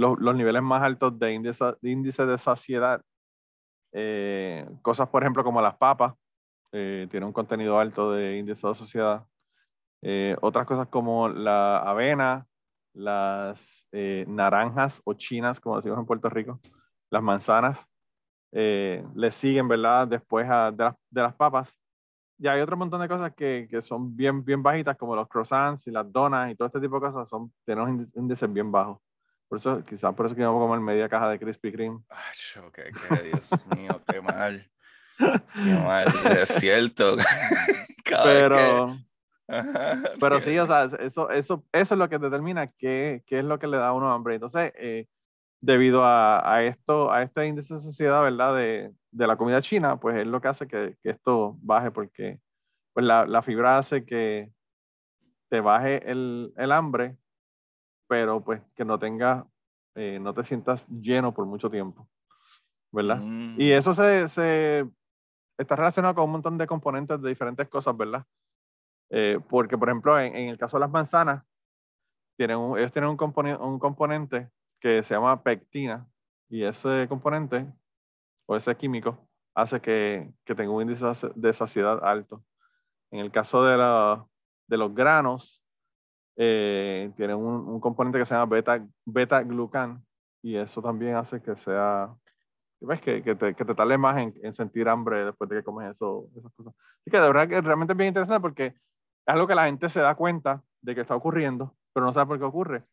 los, 0.00 0.18
los 0.18 0.34
niveles 0.34 0.62
más 0.62 0.82
altos 0.82 1.18
de 1.18 1.34
índice 1.34 1.64
de, 1.82 1.90
índice 1.90 2.24
de 2.24 2.38
saciedad. 2.38 3.02
Eh, 3.92 4.66
cosas, 4.82 5.08
por 5.10 5.22
ejemplo, 5.22 5.44
como 5.44 5.60
las 5.60 5.76
papas, 5.76 6.14
eh, 6.72 7.06
tienen 7.10 7.26
un 7.26 7.32
contenido 7.34 7.78
alto 7.78 8.12
de 8.12 8.38
índice 8.38 8.66
de 8.66 8.74
saciedad. 8.74 9.26
Eh, 10.02 10.36
otras 10.40 10.66
cosas 10.66 10.88
como 10.88 11.28
la 11.28 11.78
avena, 11.78 12.46
las 12.94 13.86
naranjas 13.92 15.02
o 15.04 15.12
chinas, 15.14 15.60
como 15.60 15.76
decimos 15.76 15.98
en 15.98 16.06
Puerto 16.06 16.30
Rico, 16.30 16.60
las 17.10 17.22
manzanas, 17.22 17.86
le 18.52 19.30
siguen, 19.32 19.68
¿verdad? 19.68 20.08
Después 20.08 20.48
a, 20.48 20.70
de, 20.72 20.84
las, 20.84 20.96
de, 21.10 21.22
las, 21.22 21.34
papas. 21.34 21.78
Y 22.38 22.48
hay 22.48 22.60
otro 22.62 22.76
montón 22.76 23.00
de 23.02 23.08
cosas 23.08 23.34
que, 23.34 23.68
que, 23.70 23.82
son 23.82 24.16
bien, 24.16 24.42
bien 24.44 24.62
bajitas, 24.62 24.96
como 24.96 25.14
los 25.14 25.28
croissants 25.28 25.86
y 25.86 25.90
las 25.90 26.10
donas 26.10 26.50
y 26.50 26.56
todo 26.56 26.66
este 26.66 26.80
tipo 26.80 26.96
de 26.96 27.02
cosas, 27.02 27.28
son, 27.28 27.52
tienen 27.66 27.84
un 27.84 28.10
índice 28.14 28.46
bien 28.46 28.72
bajo. 28.72 29.00
Por 29.50 29.58
eso, 29.58 29.84
quizás 29.84 30.14
por 30.14 30.26
eso 30.26 30.36
que 30.36 30.44
vamos 30.44 30.62
a 30.62 30.66
comer 30.68 30.78
media 30.78 31.08
caja 31.08 31.28
de 31.28 31.40
Krispy 31.40 31.72
Kreme. 31.72 31.98
Ay, 32.08 32.70
qué, 32.72 32.92
Dios 33.24 33.66
mío, 33.76 34.00
qué 34.06 34.20
mal. 34.22 34.70
Qué 35.18 35.74
mal, 35.84 36.06
es 36.38 36.50
cierto. 36.50 37.16
pero, 38.22 38.96
pero 40.20 40.38
sí, 40.38 40.56
o 40.56 40.68
sea, 40.68 40.84
eso, 41.00 41.30
eso, 41.30 41.64
eso 41.72 41.94
es 41.94 41.98
lo 41.98 42.08
que 42.08 42.20
determina 42.20 42.68
qué, 42.68 43.24
qué 43.26 43.40
es 43.40 43.44
lo 43.44 43.58
que 43.58 43.66
le 43.66 43.76
da 43.76 43.88
a 43.88 43.92
uno 43.92 44.12
hambre. 44.12 44.34
Entonces, 44.34 44.72
eh, 44.76 45.08
debido 45.60 46.04
a, 46.04 46.54
a, 46.54 46.62
esto, 46.62 47.10
a 47.10 47.24
este 47.24 47.44
índice 47.44 47.74
de 47.74 47.80
sociedad, 47.80 48.22
¿verdad? 48.22 48.54
De, 48.54 48.92
de, 49.10 49.26
la 49.26 49.36
comida 49.36 49.60
china, 49.60 49.96
pues 49.98 50.16
es 50.16 50.28
lo 50.28 50.40
que 50.40 50.46
hace 50.46 50.68
que, 50.68 50.94
que 51.02 51.10
esto 51.10 51.56
baje, 51.60 51.90
porque 51.90 52.38
pues 52.92 53.04
la, 53.04 53.26
la, 53.26 53.42
fibra 53.42 53.78
hace 53.78 54.04
que 54.04 54.52
te 55.48 55.60
baje 55.60 56.08
el, 56.08 56.52
el 56.56 56.70
hambre, 56.70 57.16
pero 58.10 58.42
pues 58.42 58.60
que 58.74 58.84
no 58.84 58.98
tengas, 58.98 59.46
eh, 59.94 60.18
no 60.20 60.34
te 60.34 60.44
sientas 60.44 60.84
lleno 60.88 61.32
por 61.32 61.46
mucho 61.46 61.70
tiempo, 61.70 62.08
¿verdad? 62.90 63.20
Y 63.56 63.70
mm. 63.70 63.72
eso 63.72 63.92
se, 63.92 64.26
se, 64.26 64.84
está 65.56 65.76
relacionado 65.76 66.16
con 66.16 66.24
un 66.24 66.32
montón 66.32 66.58
de 66.58 66.66
componentes 66.66 67.22
de 67.22 67.28
diferentes 67.28 67.68
cosas, 67.68 67.96
¿verdad? 67.96 68.26
Eh, 69.10 69.38
porque, 69.48 69.78
por 69.78 69.88
ejemplo, 69.88 70.18
en, 70.18 70.34
en, 70.34 70.48
el 70.48 70.58
caso 70.58 70.76
de 70.76 70.80
las 70.80 70.90
manzanas, 70.90 71.44
tienen 72.36 72.58
ellos 72.78 72.92
tienen 72.92 73.10
un, 73.10 73.16
componente, 73.16 73.62
un 73.62 73.78
componente 73.78 74.50
que 74.80 75.04
se 75.04 75.14
llama 75.14 75.40
pectina 75.40 76.04
y 76.48 76.64
ese 76.64 77.06
componente 77.08 77.64
o 78.46 78.56
ese 78.56 78.76
químico 78.76 79.28
hace 79.54 79.80
que, 79.80 80.32
que 80.44 80.56
tenga 80.56 80.72
un 80.72 80.82
índice 80.82 81.06
de 81.36 81.52
saciedad 81.52 82.02
alto. 82.02 82.42
En 83.12 83.20
el 83.20 83.30
caso 83.30 83.62
de, 83.62 83.76
la, 83.76 84.26
de 84.66 84.76
los 84.76 84.92
granos, 84.92 85.59
eh, 86.36 87.10
tienen 87.16 87.36
un, 87.36 87.68
un, 87.68 87.80
componente 87.80 88.18
que 88.18 88.24
se 88.24 88.34
llama 88.34 88.46
beta, 88.46 88.86
beta 89.04 89.42
glucan 89.42 90.02
y 90.42 90.56
eso 90.56 90.80
también 90.80 91.16
hace 91.16 91.42
que 91.42 91.56
sea, 91.56 92.14
ves 92.80 93.00
que, 93.00 93.22
que, 93.22 93.34
te, 93.34 93.54
que 93.54 93.64
te 93.64 93.74
tarde 93.74 93.98
más 93.98 94.18
en, 94.18 94.34
en, 94.42 94.54
sentir 94.54 94.88
hambre 94.88 95.24
después 95.24 95.50
de 95.50 95.56
que 95.56 95.62
comes 95.62 95.90
eso, 95.90 96.28
esas 96.36 96.52
cosas. 96.54 96.74
Así 97.00 97.10
que 97.10 97.18
de 97.18 97.26
verdad 97.26 97.48
que 97.48 97.60
realmente 97.60 97.92
es 97.92 97.96
bien 97.96 98.08
interesante 98.08 98.40
porque 98.40 98.66
es 98.66 98.74
algo 99.26 99.46
que 99.46 99.54
la 99.54 99.66
gente 99.66 99.88
se 99.88 100.00
da 100.00 100.14
cuenta 100.14 100.62
de 100.80 100.94
que 100.94 101.02
está 101.02 101.14
ocurriendo, 101.14 101.74
pero 101.92 102.06
no 102.06 102.12
sabe 102.12 102.26
por 102.26 102.38
qué 102.38 102.44
ocurre. 102.44 102.84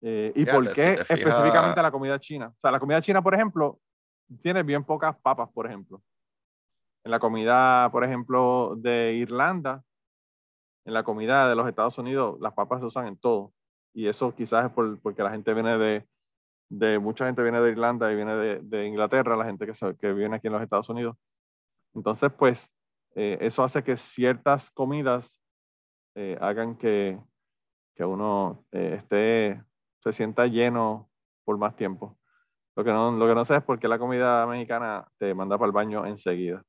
Eh, 0.00 0.32
¿Y 0.34 0.44
por 0.44 0.72
qué 0.72 0.94
específicamente 0.94 1.80
la 1.80 1.92
comida 1.92 2.18
china? 2.18 2.48
O 2.48 2.60
sea, 2.60 2.72
la 2.72 2.80
comida 2.80 3.00
china, 3.00 3.22
por 3.22 3.34
ejemplo, 3.34 3.78
tiene 4.42 4.64
bien 4.64 4.82
pocas 4.82 5.16
papas, 5.20 5.48
por 5.52 5.66
ejemplo. 5.66 6.02
En 7.04 7.10
la 7.10 7.20
comida, 7.20 7.88
por 7.92 8.04
ejemplo, 8.04 8.74
de 8.76 9.14
Irlanda, 9.14 9.82
en 10.84 10.94
la 10.94 11.04
comida 11.04 11.48
de 11.48 11.54
los 11.54 11.68
Estados 11.68 11.98
Unidos, 11.98 12.38
las 12.40 12.52
papas 12.54 12.80
se 12.80 12.86
usan 12.86 13.06
en 13.06 13.16
todo. 13.16 13.52
Y 13.94 14.08
eso 14.08 14.34
quizás 14.34 14.66
es 14.66 14.72
por, 14.72 15.00
porque 15.00 15.22
la 15.22 15.30
gente 15.30 15.52
viene 15.54 15.78
de, 15.78 16.06
de, 16.70 16.98
mucha 16.98 17.26
gente 17.26 17.42
viene 17.42 17.60
de 17.60 17.70
Irlanda 17.70 18.10
y 18.10 18.16
viene 18.16 18.34
de, 18.36 18.86
Inglaterra, 18.86 19.36
la 19.36 19.44
gente 19.44 19.66
que, 19.66 19.72
que, 19.98 20.12
viene 20.12 20.36
aquí 20.36 20.46
en 20.46 20.54
los 20.54 20.62
Estados 20.62 20.88
Unidos. 20.88 21.16
Entonces, 21.94 22.32
pues, 22.32 22.70
eh, 23.14 23.38
eso 23.40 23.62
hace 23.62 23.82
que 23.82 23.96
ciertas 23.96 24.70
comidas 24.70 25.40
eh, 26.14 26.38
hagan 26.40 26.76
que, 26.76 27.18
que 27.94 28.04
uno 28.04 28.64
esté 28.70 29.62
se 30.02 30.12
sienta 30.12 30.46
lleno 30.46 31.08
por 31.44 31.56
más 31.58 31.76
tiempo. 31.76 32.18
Lo 32.74 32.84
que 32.84 32.90
no, 32.90 33.12
lo 33.12 33.26
que 33.26 33.34
no 33.34 33.44
sé 33.44 33.56
es 33.56 33.62
por 33.62 33.78
qué 33.78 33.86
la 33.86 33.98
comida 33.98 34.46
mexicana 34.46 35.06
te 35.18 35.34
manda 35.34 35.58
para 35.58 35.66
el 35.66 35.72
baño 35.72 36.06
enseguida. 36.06 36.62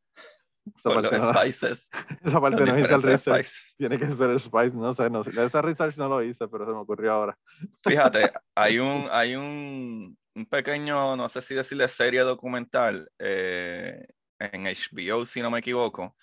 Esa 0.66 0.90
parte, 0.90 1.18
los 1.18 1.28
no, 1.28 1.34
spices. 1.34 1.90
esa 2.24 2.42
parte 2.42 2.66
no 2.66 2.80
hice 2.80 2.94
el 2.94 3.04
research. 3.04 3.50
Tiene 3.78 4.00
que 4.00 4.12
ser 4.12 4.30
el 4.30 4.40
spice, 4.40 4.72
no 4.76 4.94
sé, 4.94 5.10
no 5.10 5.24
sé. 5.24 5.32
Ese 5.32 5.62
research 5.62 5.98
no 5.98 6.08
lo 6.08 6.24
hice, 6.24 6.48
pero 6.48 6.66
se 6.66 6.72
me 6.72 6.78
ocurrió 6.78 7.14
ahora. 7.14 7.38
Fíjate, 7.84 8.32
hay 8.56 8.80
un, 8.80 9.08
hay 9.12 9.36
un, 9.36 10.18
un 10.36 10.46
pequeño, 10.46 11.16
no 11.16 11.28
sé 11.30 11.42
si 11.42 11.54
decirle 11.54 11.88
serie 11.88 12.22
documental 12.22 13.10
eh, 13.20 14.08
en 14.40 14.64
HBO, 14.66 15.26
si 15.26 15.42
no 15.42 15.52
me 15.52 15.60
equivoco, 15.60 16.16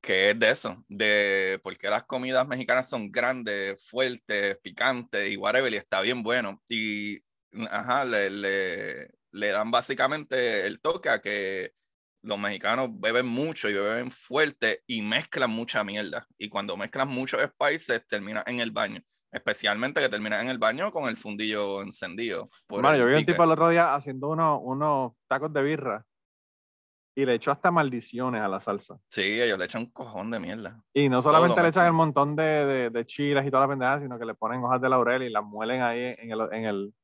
que 0.00 0.30
es 0.30 0.38
de 0.38 0.50
eso, 0.50 0.84
de 0.88 1.60
por 1.62 1.76
qué 1.78 1.88
las 1.88 2.04
comidas 2.04 2.46
mexicanas 2.46 2.88
son 2.88 3.10
grandes, 3.10 3.84
fuertes, 3.88 4.58
picantes 4.58 5.30
y 5.30 5.36
whatever, 5.36 5.72
y 5.72 5.76
está 5.76 6.00
bien 6.00 6.22
bueno. 6.22 6.62
Y 6.68 7.22
ajá, 7.70 8.04
le, 8.04 8.30
le, 8.30 9.10
le, 9.30 9.48
dan 9.48 9.70
básicamente 9.70 10.66
el 10.66 10.80
toque 10.80 11.08
a 11.08 11.20
que 11.20 11.72
los 12.24 12.38
mexicanos 12.38 12.88
beben 12.92 13.26
mucho 13.26 13.68
y 13.68 13.74
beben 13.74 14.10
fuerte 14.10 14.82
y 14.86 15.02
mezclan 15.02 15.50
mucha 15.50 15.84
mierda. 15.84 16.26
Y 16.38 16.48
cuando 16.48 16.76
mezclan 16.76 17.08
muchos 17.08 17.40
spices, 17.42 18.06
termina 18.06 18.42
en 18.46 18.60
el 18.60 18.70
baño. 18.70 19.00
Especialmente 19.30 20.00
que 20.00 20.08
termina 20.08 20.40
en 20.40 20.48
el 20.48 20.58
baño 20.58 20.92
con 20.92 21.08
el 21.08 21.16
fundillo 21.16 21.82
encendido. 21.82 22.48
Bueno, 22.68 22.96
yo 22.96 23.06
vi 23.06 23.14
un 23.14 23.26
tipo 23.26 23.42
el 23.42 23.50
otro 23.50 23.68
día 23.68 23.94
haciendo 23.94 24.28
unos, 24.28 24.60
unos 24.62 25.12
tacos 25.28 25.52
de 25.52 25.62
birra 25.62 26.04
y 27.16 27.24
le 27.24 27.34
echó 27.34 27.52
hasta 27.52 27.70
maldiciones 27.70 28.42
a 28.42 28.48
la 28.48 28.60
salsa. 28.60 28.98
Sí, 29.08 29.40
ellos 29.40 29.58
le 29.58 29.64
echan 29.66 29.82
un 29.82 29.90
cojón 29.90 30.30
de 30.30 30.40
mierda. 30.40 30.82
Y 30.92 31.08
no 31.08 31.22
solamente 31.22 31.62
le 31.62 31.68
echan 31.68 31.86
el 31.86 31.92
montón 31.92 32.34
de, 32.34 32.42
de, 32.42 32.90
de, 32.90 33.06
chiles 33.06 33.46
y 33.46 33.50
toda 33.50 33.62
la 33.62 33.68
pendejadas, 33.68 34.02
sino 34.02 34.18
que 34.18 34.24
le 34.24 34.34
ponen 34.34 34.62
hojas 34.64 34.80
de 34.80 34.88
laurel 34.88 35.22
y 35.22 35.30
las 35.30 35.44
muelen 35.44 35.82
ahí 35.82 36.14
en, 36.18 36.30
el, 36.30 36.40
en, 36.52 36.64
el, 36.64 36.94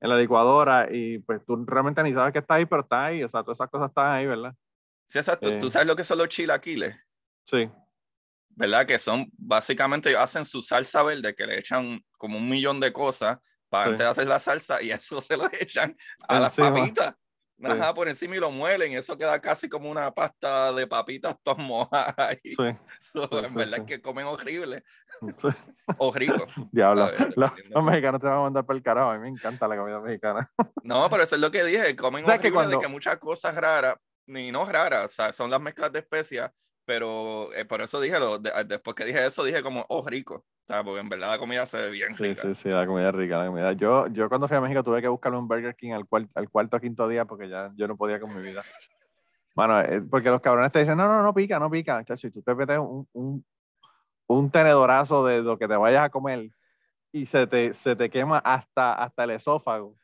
en 0.00 0.10
la 0.10 0.16
licuadora. 0.16 0.88
Y 0.90 1.18
pues 1.18 1.44
tú 1.46 1.64
realmente 1.66 2.02
ni 2.02 2.14
sabes 2.14 2.32
que 2.32 2.38
está 2.40 2.54
ahí, 2.54 2.66
pero 2.66 2.82
está 2.82 3.06
ahí. 3.06 3.22
O 3.22 3.28
sea, 3.28 3.42
todas 3.42 3.56
esas 3.56 3.70
cosas 3.70 3.88
están 3.88 4.12
ahí, 4.12 4.26
¿verdad? 4.26 4.54
Sí, 5.06 5.18
exacto. 5.18 5.56
¿Tú 5.58 5.66
eh. 5.66 5.70
sabes 5.70 5.88
lo 5.88 5.96
que 5.96 6.04
son 6.04 6.18
los 6.18 6.28
chilaquiles? 6.28 6.96
Sí. 7.44 7.70
¿Verdad? 8.50 8.86
Que 8.86 8.98
son, 8.98 9.30
básicamente, 9.36 10.16
hacen 10.16 10.44
su 10.44 10.62
salsa 10.62 11.02
verde, 11.02 11.34
que 11.34 11.46
le 11.46 11.58
echan 11.58 12.00
como 12.18 12.38
un 12.38 12.48
millón 12.48 12.80
de 12.80 12.92
cosas 12.92 13.38
para 13.68 13.90
antes 13.90 14.00
de 14.00 14.10
hacer 14.10 14.26
la 14.26 14.40
salsa 14.40 14.82
y 14.82 14.90
eso 14.90 15.20
se 15.20 15.36
lo 15.36 15.48
echan 15.52 15.96
a 16.28 16.40
las 16.40 16.54
papitas. 16.54 17.14
Ajá, 17.64 17.92
por 17.92 18.08
encima 18.08 18.36
y 18.36 18.40
lo 18.40 18.50
muelen, 18.50 18.92
eso 18.92 19.18
queda 19.18 19.40
casi 19.40 19.68
como 19.68 19.90
una 19.90 20.10
pasta 20.12 20.72
de 20.72 20.86
papitas 20.86 21.36
todas 21.42 21.58
mojadas 21.58 22.14
ahí. 22.16 22.38
Sí. 22.44 23.20
en 23.32 23.54
verdad 23.54 23.80
es 23.80 23.84
que 23.84 24.00
comen 24.00 24.26
horrible. 24.26 24.84
o 25.98 26.12
rico. 26.12 26.46
Diablo, 26.70 27.10
los, 27.34 27.84
mexicanos 27.84 28.20
te 28.20 28.26
van 28.26 28.38
a 28.38 28.42
mandar 28.42 28.64
para 28.64 28.76
el 28.76 28.82
carajo, 28.82 29.10
a 29.10 29.14
mí 29.14 29.20
me 29.20 29.28
encanta 29.28 29.66
la 29.66 29.76
comida 29.76 30.00
mexicana. 30.00 30.50
no, 30.82 31.08
pero 31.10 31.22
eso 31.22 31.34
es 31.34 31.40
lo 31.40 31.50
que 31.50 31.64
dije, 31.64 31.96
comen 31.96 32.24
horrible 32.24 32.40
que 32.40 32.52
cuando... 32.52 32.76
de 32.76 32.82
que 32.82 32.88
muchas 32.88 33.16
cosas 33.18 33.54
raras, 33.56 33.96
ni 34.26 34.52
no 34.52 34.64
raras, 34.64 35.06
o 35.06 35.08
sea, 35.08 35.32
son 35.32 35.50
las 35.50 35.60
mezclas 35.60 35.92
de 35.92 36.00
especias, 36.00 36.52
pero 36.88 37.52
eh, 37.52 37.66
por 37.66 37.82
eso 37.82 38.00
dije, 38.00 38.18
lo, 38.18 38.38
después 38.38 38.96
que 38.96 39.04
dije 39.04 39.26
eso, 39.26 39.44
dije 39.44 39.62
como, 39.62 39.84
oh, 39.90 40.08
rico 40.08 40.46
porque 40.84 41.00
en 41.00 41.08
verdad 41.08 41.30
la 41.30 41.38
comida 41.38 41.66
se 41.66 41.78
ve 41.78 41.90
bien 41.90 42.16
rica. 42.16 42.42
Sí, 42.42 42.54
sí, 42.54 42.68
la 42.68 42.86
comida 42.86 43.08
es 43.08 43.14
rica, 43.14 43.38
la 43.38 43.46
comida. 43.46 43.72
Yo, 43.72 44.06
yo 44.08 44.28
cuando 44.28 44.48
fui 44.48 44.56
a 44.56 44.60
México 44.60 44.84
tuve 44.84 45.00
que 45.00 45.08
buscarme 45.08 45.38
un 45.38 45.48
Burger 45.48 45.74
King 45.74 45.92
al, 45.92 46.06
al 46.34 46.50
cuarto 46.50 46.76
o 46.76 46.80
quinto 46.80 47.08
día 47.08 47.24
porque 47.24 47.48
ya 47.48 47.70
yo 47.74 47.88
no 47.88 47.96
podía 47.96 48.20
con 48.20 48.34
mi 48.34 48.42
vida. 48.42 48.62
Bueno, 49.54 49.80
eh, 49.80 50.02
porque 50.02 50.28
los 50.28 50.42
cabrones 50.42 50.70
te 50.70 50.80
dicen, 50.80 50.98
no, 50.98 51.08
no, 51.08 51.22
no 51.22 51.32
pica, 51.32 51.58
no 51.58 51.70
pica. 51.70 52.04
si 52.16 52.30
tú 52.30 52.42
te 52.42 52.54
metes 52.54 52.78
un, 52.78 53.08
un, 53.12 53.44
un, 54.26 54.50
tenedorazo 54.50 55.24
de 55.26 55.40
lo 55.40 55.58
que 55.58 55.66
te 55.66 55.76
vayas 55.76 56.04
a 56.04 56.10
comer 56.10 56.50
y 57.12 57.24
se 57.24 57.46
te, 57.46 57.72
se 57.72 57.96
te 57.96 58.10
quema 58.10 58.38
hasta, 58.38 58.92
hasta 58.92 59.24
el 59.24 59.30
esófago. 59.30 59.96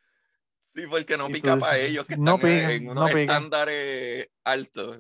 Sí, 0.75 0.87
porque 0.89 1.17
no 1.17 1.29
pica 1.29 1.57
para 1.57 1.79
ellos 1.79 2.07
que 2.07 2.17
no 2.17 2.37
están 2.37 2.51
pica, 2.51 2.73
en 2.73 2.89
unos 2.89 3.13
no 3.13 3.19
estándares 3.19 4.29
altos. 4.43 4.99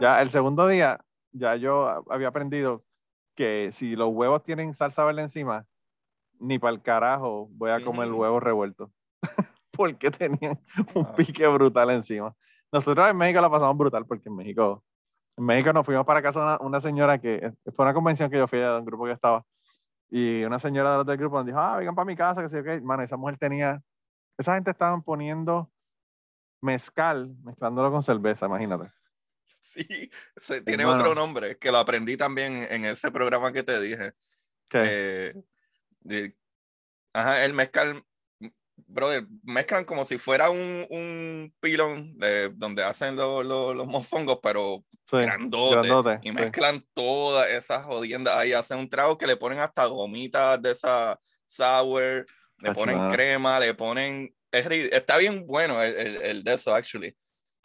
ya 0.00 0.20
el 0.22 0.30
segundo 0.30 0.66
día, 0.66 0.98
ya 1.32 1.56
yo 1.56 2.04
había 2.10 2.28
aprendido 2.28 2.84
que 3.34 3.70
si 3.72 3.96
los 3.96 4.10
huevos 4.12 4.42
tienen 4.42 4.74
salsa 4.74 5.04
verde 5.04 5.22
encima, 5.22 5.66
ni 6.38 6.58
para 6.58 6.74
el 6.74 6.82
carajo 6.82 7.48
voy 7.52 7.70
a 7.70 7.82
comer 7.84 8.08
el 8.08 8.14
huevo 8.14 8.40
revuelto. 8.40 8.90
porque 9.72 10.10
tenían 10.10 10.60
un 10.94 11.06
ah. 11.06 11.14
pique 11.16 11.46
brutal 11.46 11.90
encima. 11.90 12.34
Nosotros 12.70 13.08
en 13.08 13.16
México 13.16 13.40
la 13.40 13.50
pasamos 13.50 13.76
brutal 13.76 14.06
porque 14.06 14.28
en 14.28 14.36
México, 14.36 14.84
en 15.36 15.44
México 15.44 15.72
nos 15.72 15.84
fuimos 15.84 16.04
para 16.06 16.22
casa 16.22 16.40
una, 16.40 16.58
una 16.60 16.80
señora 16.80 17.18
que 17.18 17.34
eh, 17.36 17.52
fue 17.74 17.84
una 17.84 17.94
convención 17.94 18.30
que 18.30 18.38
yo 18.38 18.46
fui 18.46 18.60
a 18.62 18.76
un 18.76 18.84
grupo 18.84 19.06
que 19.06 19.12
estaba 19.12 19.44
y 20.14 20.44
una 20.44 20.58
señora 20.58 21.02
del 21.04 21.16
grupo 21.16 21.38
nos 21.38 21.46
dijo, 21.46 21.58
ah, 21.58 21.78
vengan 21.78 21.94
para 21.94 22.04
mi 22.04 22.14
casa, 22.14 22.42
que 22.42 22.50
sí, 22.50 22.58
ok. 22.58 22.82
Mano, 22.82 23.02
esa 23.02 23.16
mujer 23.16 23.38
tenía, 23.38 23.82
esa 24.36 24.54
gente 24.54 24.70
estaban 24.70 25.02
poniendo 25.02 25.70
mezcal, 26.60 27.34
mezclándolo 27.42 27.90
con 27.90 28.02
cerveza, 28.02 28.44
imagínate. 28.44 28.92
Sí, 29.72 30.10
tiene 30.66 30.84
otro 30.84 31.14
nombre, 31.14 31.56
que 31.56 31.72
lo 31.72 31.78
aprendí 31.78 32.18
también 32.18 32.66
en 32.70 32.84
ese 32.84 33.10
programa 33.10 33.52
que 33.52 33.62
te 33.62 33.80
dije. 33.80 34.12
¿Qué? 34.68 35.34
Eh, 36.04 36.34
ajá, 37.14 37.44
el 37.44 37.54
mezcal, 37.54 38.04
brother, 38.76 39.26
mezclan 39.42 39.86
como 39.86 40.04
si 40.04 40.18
fuera 40.18 40.50
un, 40.50 40.86
un 40.90 41.54
pilón 41.60 42.18
de 42.18 42.50
donde 42.50 42.84
hacen 42.84 43.16
los 43.16 43.86
mofongos, 43.86 44.40
pero 44.42 44.84
grandote, 45.10 46.20
Y 46.22 46.32
mezclan 46.32 46.82
todas 46.92 47.48
esas 47.50 47.84
jodiendas 47.84 48.36
ahí, 48.36 48.52
hacen 48.52 48.78
un 48.78 48.90
trago 48.90 49.16
que 49.16 49.26
le 49.26 49.36
ponen 49.36 49.60
hasta 49.60 49.86
gomitas 49.86 50.60
de 50.60 50.72
esa 50.72 51.18
sour, 51.46 52.26
le 52.58 52.72
ponen 52.74 53.08
crema, 53.08 53.58
le 53.58 53.72
ponen... 53.72 54.34
está 54.50 55.16
bien 55.16 55.46
bueno 55.46 55.82
el, 55.82 55.94
el, 55.94 56.22
el 56.22 56.44
de 56.44 56.54
eso, 56.54 56.74
actually. 56.74 57.16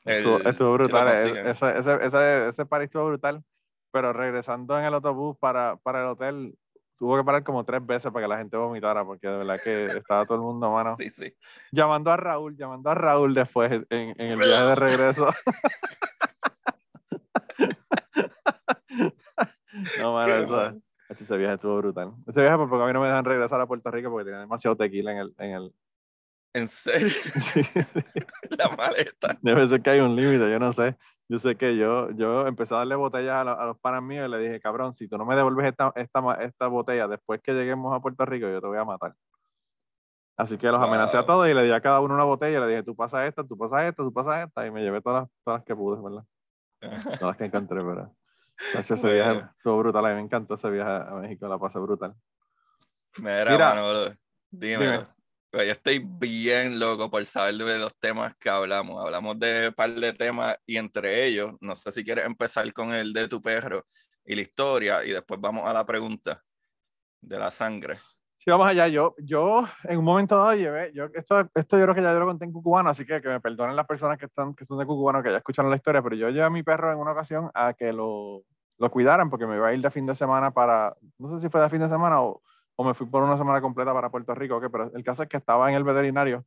Estuvo, 0.08 0.74
brutal. 0.74 1.08
E, 1.10 1.52
ese, 1.52 1.78
ese, 1.78 2.06
ese, 2.06 2.50
ese 2.50 2.66
estuvo 2.82 3.08
brutal. 3.08 3.44
Pero 3.92 4.14
regresando 4.14 4.78
en 4.78 4.86
el 4.86 4.94
autobús 4.94 5.38
para, 5.40 5.78
para 5.78 6.02
el 6.02 6.08
hotel, 6.08 6.56
tuvo 6.98 7.18
que 7.18 7.24
parar 7.24 7.44
como 7.44 7.64
tres 7.64 7.86
veces 7.86 8.12
para 8.12 8.26
que 8.26 8.30
la 8.30 8.38
gente 8.38 8.58
vomitara, 8.58 9.06
porque 9.06 9.28
de 9.28 9.38
verdad 9.38 9.60
que 9.64 9.86
estaba 9.86 10.26
todo 10.26 10.36
el 10.36 10.42
mundo, 10.42 10.72
mano. 10.72 10.96
Sí, 11.00 11.10
sí. 11.10 11.34
Llamando 11.72 12.12
a 12.12 12.18
Raúl, 12.18 12.58
llamando 12.58 12.90
a 12.90 12.96
Raúl 12.96 13.34
después 13.34 13.72
en, 13.72 13.86
en 13.90 14.20
el 14.20 14.38
viaje 14.38 14.66
de 14.66 14.76
regreso. 14.76 15.30
no, 20.02 20.14
mano, 20.14 20.34
eso, 20.34 20.74
ese 21.10 21.38
viaje 21.38 21.56
estuvo 21.56 21.78
brutal. 21.78 22.14
Ese 22.28 22.42
viaje 22.42 22.58
porque 22.58 22.84
a 22.84 22.88
mí 22.88 22.94
no 22.94 23.02
me 23.02 23.08
dejan 23.08 23.26
regresar 23.26 23.62
a 23.62 23.68
Puerto 23.68 23.92
Rico 23.92 24.10
porque 24.10 24.26
tenía 24.26 24.40
demasiado 24.40 24.76
tequila 24.76 25.12
en 25.12 25.18
el... 25.18 25.36
En, 25.38 25.52
el... 25.52 25.72
¿En 26.54 26.68
serio? 26.68 27.14
La 28.58 28.70
maleta. 28.70 29.38
Debe 29.42 29.68
ser 29.68 29.82
que 29.82 29.90
hay 29.92 30.00
un 30.00 30.16
límite, 30.16 30.50
yo 30.50 30.60
no 30.60 30.74
sé. 30.74 30.96
Yo 31.30 31.40
sé 31.40 31.58
que 31.58 31.76
yo, 31.76 32.10
yo 32.12 32.48
empecé 32.48 32.74
a 32.74 32.78
darle 32.78 32.96
botellas 32.96 33.36
a, 33.36 33.42
a, 33.42 33.66
los 33.66 33.78
panas 33.80 34.02
míos 34.02 34.28
y 34.28 34.32
le 34.32 34.40
dije, 34.40 34.62
cabrón, 34.62 34.96
si 34.96 35.10
tú 35.10 35.18
no 35.18 35.26
me 35.26 35.36
devuelves 35.36 35.66
esta, 35.68 35.92
esta, 35.96 36.34
esta 36.42 36.68
botella 36.68 37.08
después 37.08 37.42
que 37.42 37.54
lleguemos 37.54 37.94
a 37.94 38.00
Puerto 38.00 38.26
Rico, 38.26 38.48
yo 38.48 38.62
te 38.62 38.68
voy 38.68 38.78
a 38.78 38.86
matar. 38.86 39.14
Así 40.38 40.58
que 40.58 40.68
los 40.72 40.82
amenacé 40.82 41.18
a 41.18 41.26
todos 41.26 41.50
y 41.50 41.54
le 41.54 41.64
di 41.64 41.72
a 41.72 41.82
cada 41.82 42.00
uno 42.00 42.14
una 42.14 42.24
botella 42.24 42.60
y 42.60 42.62
le 42.62 42.68
dije, 42.68 42.84
tú 42.84 42.96
pasas 42.96 43.28
esta, 43.28 43.44
tú 43.44 43.58
pasas 43.58 43.90
esta, 43.90 44.04
tú 44.04 44.14
pasas 44.14 44.48
esta. 44.48 44.66
Y 44.68 44.72
me 44.72 44.82
llevé 44.84 45.02
todas 45.02 45.24
las, 45.24 45.32
todas 45.44 45.60
las 45.60 45.66
que 45.66 45.76
pude, 45.76 46.02
¿verdad? 46.02 46.24
todas 47.20 47.22
las 47.22 47.38
que 47.38 47.46
encontré, 47.46 47.84
¿verdad? 47.84 48.12
ese 48.74 48.96
viaje 48.96 49.46
estuvo 49.58 49.80
brutal. 49.80 50.06
A 50.06 50.10
mí 50.10 50.16
me 50.16 50.22
encantó 50.22 50.54
ese 50.54 50.70
viaje 50.70 50.92
a 50.92 51.16
México, 51.16 51.48
la 51.48 51.58
pasé 51.58 51.80
brutal. 51.80 52.16
Mira, 53.18 53.52
Mira 53.52 53.76
mano, 53.76 54.16
dime. 54.52 55.08
Yo 55.54 55.60
estoy 55.62 56.00
bien 56.00 56.80
loco 56.80 57.10
por 57.10 57.26
saber 57.26 57.56
de 57.56 57.80
los 57.80 57.96
temas 57.98 58.36
que 58.36 58.50
hablamos. 58.50 59.04
Hablamos 59.04 59.40
de 59.40 59.70
un 59.70 59.74
par 59.74 59.90
de 59.90 60.14
temas 60.14 60.58
y 60.66 60.78
entre 60.78 61.26
ellos, 61.26 61.54
no 61.62 61.74
sé 61.76 61.92
si 61.92 62.04
quieres 62.04 62.26
empezar 62.26 62.72
con 62.74 62.94
el 62.94 63.14
de 63.14 63.28
tu 63.28 63.42
perro 63.42 63.86
y 64.26 64.36
la 64.36 64.42
historia 64.42 65.06
y 65.06 65.12
después 65.12 65.40
vamos 65.40 65.68
a 65.68 65.74
la 65.74 65.86
pregunta 65.86 66.44
de 67.22 67.40
la 67.40 67.50
sangre. 67.50 68.00
Sí, 68.36 68.52
vamos 68.52 68.68
allá. 68.68 68.88
Yo, 68.88 69.16
yo 69.18 69.64
en 69.86 69.98
un 69.98 70.06
momento 70.06 70.36
dado 70.38 70.54
llevé, 70.54 70.92
yo, 70.94 71.06
esto, 71.14 71.50
esto 71.56 71.78
yo 71.78 71.84
creo 71.86 71.96
que 71.96 72.02
ya 72.02 72.14
lo 72.14 72.26
conté 72.26 72.46
en 72.46 72.52
Cucubano, 72.52 72.90
así 72.90 73.06
que 73.06 73.22
que 73.22 73.30
me 73.30 73.40
perdonen 73.40 73.76
las 73.76 73.88
personas 73.88 74.20
que, 74.20 74.26
están, 74.26 74.54
que 74.54 74.66
son 74.66 74.78
de 74.78 74.86
Cucubano, 74.86 75.24
que 75.24 75.32
ya 75.32 75.38
escucharon 75.38 75.72
la 75.72 75.78
historia, 75.78 76.04
pero 76.04 76.16
yo 76.16 76.30
llevé 76.30 76.44
a 76.44 76.50
mi 76.50 76.62
perro 76.62 76.92
en 76.92 77.00
una 77.00 77.14
ocasión 77.14 77.50
a 77.54 77.74
que 77.74 77.92
lo, 77.92 78.44
lo 78.78 78.92
cuidaran 78.92 79.30
porque 79.30 79.48
me 79.48 79.56
iba 79.56 79.70
a 79.70 79.74
ir 79.74 79.82
de 79.82 79.90
fin 79.90 80.06
de 80.06 80.16
semana 80.16 80.52
para, 80.52 80.96
no 81.18 81.34
sé 81.34 81.42
si 81.42 81.50
fue 81.50 81.62
de 81.62 81.70
fin 81.70 81.80
de 81.80 81.90
semana 81.90 82.22
o 82.22 82.42
o 82.80 82.84
me 82.84 82.94
fui 82.94 83.08
por 83.08 83.24
una 83.24 83.38
semana 83.38 83.60
completa 83.60 83.92
para 83.92 84.10
Puerto 84.10 84.36
Rico, 84.36 84.62
pero 84.72 84.92
el 84.94 85.04
caso 85.04 85.24
es 85.24 85.30
que 85.30 85.38
estaba 85.38 85.70
en 85.70 85.76
el 85.76 85.84
veterinario. 85.84 86.46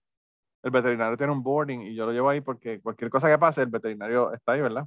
El 0.62 0.70
veterinario 0.70 1.16
tiene 1.16 1.32
un 1.32 1.42
boarding 1.42 1.82
y 1.82 1.94
yo 1.94 2.06
lo 2.06 2.12
llevo 2.12 2.28
ahí 2.28 2.40
porque 2.40 2.80
cualquier 2.80 3.10
cosa 3.10 3.28
que 3.28 3.38
pase, 3.38 3.62
el 3.62 3.68
veterinario 3.68 4.32
está 4.32 4.52
ahí, 4.52 4.60
¿verdad? 4.60 4.86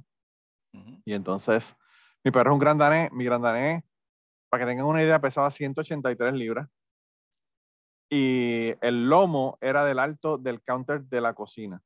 Y 1.04 1.12
entonces, 1.12 1.76
mi 2.24 2.30
perro 2.30 2.50
es 2.50 2.54
un 2.54 2.58
gran 2.58 2.78
danés. 2.78 3.12
Mi 3.12 3.24
gran 3.24 3.42
danés, 3.42 3.84
para 4.48 4.64
que 4.64 4.70
tengan 4.70 4.86
una 4.86 5.02
idea, 5.02 5.20
pesaba 5.20 5.50
183 5.50 6.32
libras. 6.32 6.68
Y 8.10 8.72
el 8.80 9.08
lomo 9.08 9.58
era 9.60 9.84
del 9.84 9.98
alto 9.98 10.38
del 10.38 10.62
counter 10.62 11.02
de 11.02 11.20
la 11.20 11.34
cocina. 11.34 11.82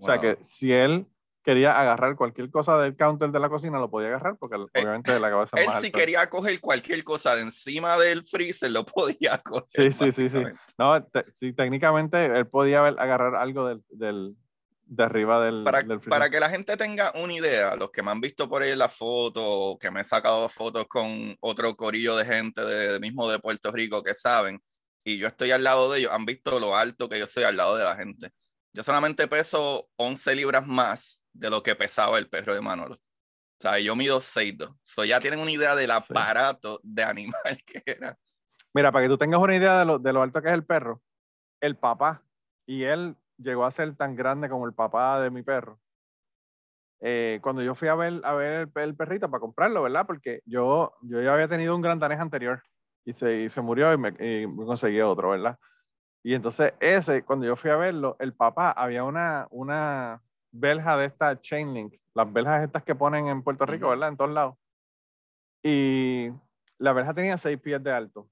O 0.00 0.06
sea 0.06 0.20
que 0.20 0.38
si 0.44 0.72
él 0.72 1.06
quería 1.48 1.80
agarrar 1.80 2.14
cualquier 2.14 2.50
cosa 2.50 2.76
del 2.76 2.94
counter 2.94 3.30
de 3.30 3.40
la 3.40 3.48
cocina, 3.48 3.78
lo 3.78 3.88
podía 3.88 4.08
agarrar 4.08 4.36
porque 4.36 4.56
eh, 4.56 4.82
obviamente 4.82 5.18
la 5.18 5.30
cabeza 5.30 5.56
Él 5.56 5.70
si 5.80 5.90
quería 5.90 6.28
coger 6.28 6.60
cualquier 6.60 7.02
cosa 7.02 7.36
de 7.36 7.40
encima 7.40 7.96
del 7.96 8.26
freezer, 8.26 8.70
lo 8.70 8.84
podía 8.86 9.38
coger. 9.38 9.90
Sí, 9.90 9.92
sí, 9.92 10.12
sí, 10.12 10.28
sí. 10.28 10.42
No, 10.76 11.02
sí, 11.40 11.54
técnicamente 11.54 12.26
él 12.26 12.46
podía 12.48 12.80
agarrar 12.80 13.36
algo 13.36 13.66
del, 13.66 13.82
del, 13.88 14.36
de 14.84 15.02
arriba 15.02 15.42
del, 15.42 15.64
para, 15.64 15.78
del 15.78 16.00
freezer. 16.00 16.10
Para 16.10 16.28
que 16.28 16.38
la 16.38 16.50
gente 16.50 16.76
tenga 16.76 17.14
una 17.14 17.32
idea, 17.32 17.76
los 17.76 17.90
que 17.92 18.02
me 18.02 18.10
han 18.10 18.20
visto 18.20 18.46
por 18.46 18.60
ahí 18.60 18.72
en 18.72 18.78
la 18.78 18.90
foto, 18.90 19.78
que 19.80 19.90
me 19.90 20.02
he 20.02 20.04
sacado 20.04 20.50
fotos 20.50 20.86
con 20.86 21.34
otro 21.40 21.74
corillo 21.76 22.14
de 22.14 22.26
gente 22.26 22.62
de, 22.62 23.00
mismo 23.00 23.26
de 23.30 23.38
Puerto 23.38 23.72
Rico 23.72 24.02
que 24.02 24.12
saben, 24.12 24.60
y 25.02 25.16
yo 25.16 25.26
estoy 25.28 25.52
al 25.52 25.64
lado 25.64 25.90
de 25.90 26.00
ellos, 26.00 26.12
han 26.12 26.26
visto 26.26 26.60
lo 26.60 26.76
alto 26.76 27.08
que 27.08 27.18
yo 27.18 27.26
soy 27.26 27.44
al 27.44 27.56
lado 27.56 27.74
de 27.74 27.84
la 27.84 27.96
gente. 27.96 28.32
Yo 28.74 28.82
solamente 28.82 29.26
peso 29.28 29.88
11 29.96 30.34
libras 30.34 30.66
más 30.66 31.24
de 31.38 31.50
lo 31.50 31.62
que 31.62 31.74
pesaba 31.74 32.18
el 32.18 32.28
perro 32.28 32.54
de 32.54 32.60
Manolo. 32.60 32.94
O 32.94 33.60
sea, 33.60 33.78
yo 33.78 33.96
mido 33.96 34.20
6'2". 34.20 34.76
So 34.82 35.04
ya 35.04 35.20
tienen 35.20 35.40
una 35.40 35.50
idea 35.50 35.74
del 35.74 35.90
aparato 35.90 36.80
de 36.82 37.02
animal 37.02 37.34
que 37.66 37.82
era. 37.84 38.16
Mira, 38.74 38.92
para 38.92 39.04
que 39.04 39.08
tú 39.08 39.18
tengas 39.18 39.40
una 39.40 39.56
idea 39.56 39.78
de 39.80 39.84
lo, 39.84 39.98
de 39.98 40.12
lo 40.12 40.22
alto 40.22 40.42
que 40.42 40.48
es 40.48 40.54
el 40.54 40.64
perro, 40.64 41.02
el 41.60 41.76
papá, 41.76 42.22
y 42.66 42.84
él 42.84 43.16
llegó 43.38 43.64
a 43.64 43.70
ser 43.70 43.96
tan 43.96 44.14
grande 44.14 44.48
como 44.48 44.66
el 44.66 44.74
papá 44.74 45.20
de 45.20 45.30
mi 45.30 45.42
perro. 45.42 45.80
Eh, 47.00 47.38
cuando 47.42 47.62
yo 47.62 47.74
fui 47.74 47.88
a 47.88 47.94
ver, 47.94 48.20
a 48.24 48.34
ver 48.34 48.68
el, 48.74 48.96
perrito 48.96 49.30
para 49.30 49.40
comprarlo, 49.40 49.82
¿verdad? 49.82 50.06
Porque 50.06 50.40
yo, 50.44 50.94
yo 51.02 51.22
ya 51.22 51.32
había 51.32 51.48
tenido 51.48 51.74
un 51.74 51.82
gran 51.82 51.98
danés 51.98 52.18
anterior 52.18 52.62
y 53.04 53.12
se, 53.12 53.42
y 53.42 53.50
se 53.50 53.60
murió 53.60 53.92
y 53.92 53.98
me, 53.98 54.08
y 54.18 54.46
me, 54.46 54.66
conseguí 54.66 55.00
otro, 55.00 55.30
¿verdad? 55.30 55.58
Y 56.24 56.34
entonces 56.34 56.74
ese, 56.80 57.24
cuando 57.24 57.46
yo 57.46 57.56
fui 57.56 57.70
a 57.70 57.76
verlo, 57.76 58.16
el 58.18 58.34
papá 58.34 58.72
había 58.72 59.04
una, 59.04 59.46
una, 59.50 60.20
belja 60.50 60.96
de 60.96 61.06
esta 61.06 61.40
chain 61.40 61.74
link, 61.74 61.94
las 62.14 62.32
beljas 62.32 62.64
estas 62.64 62.82
que 62.82 62.94
ponen 62.94 63.28
en 63.28 63.42
Puerto 63.42 63.66
Rico, 63.66 63.88
¿verdad? 63.88 64.08
En 64.08 64.16
todos 64.16 64.30
lados. 64.30 64.56
Y 65.62 66.30
la 66.78 66.92
belja 66.92 67.14
tenía 67.14 67.36
seis 67.38 67.60
pies 67.60 67.82
de 67.82 67.92
alto. 67.92 68.28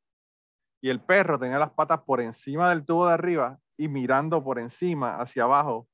Y 0.81 0.91
el 0.91 1.01
perro 1.01 1.39
tenía 1.39 1.59
las 1.59 1.71
patas 1.71 2.01
por 2.03 2.21
encima 2.21 2.71
del 2.71 2.85
tubo 2.85 3.07
de 3.07 3.15
arriba 3.15 3.59
y 3.77 3.89
mirando 3.89 4.43
por 4.43 4.59
encima 4.59 5.21
hacia 5.21 5.45
abajo, 5.45 5.89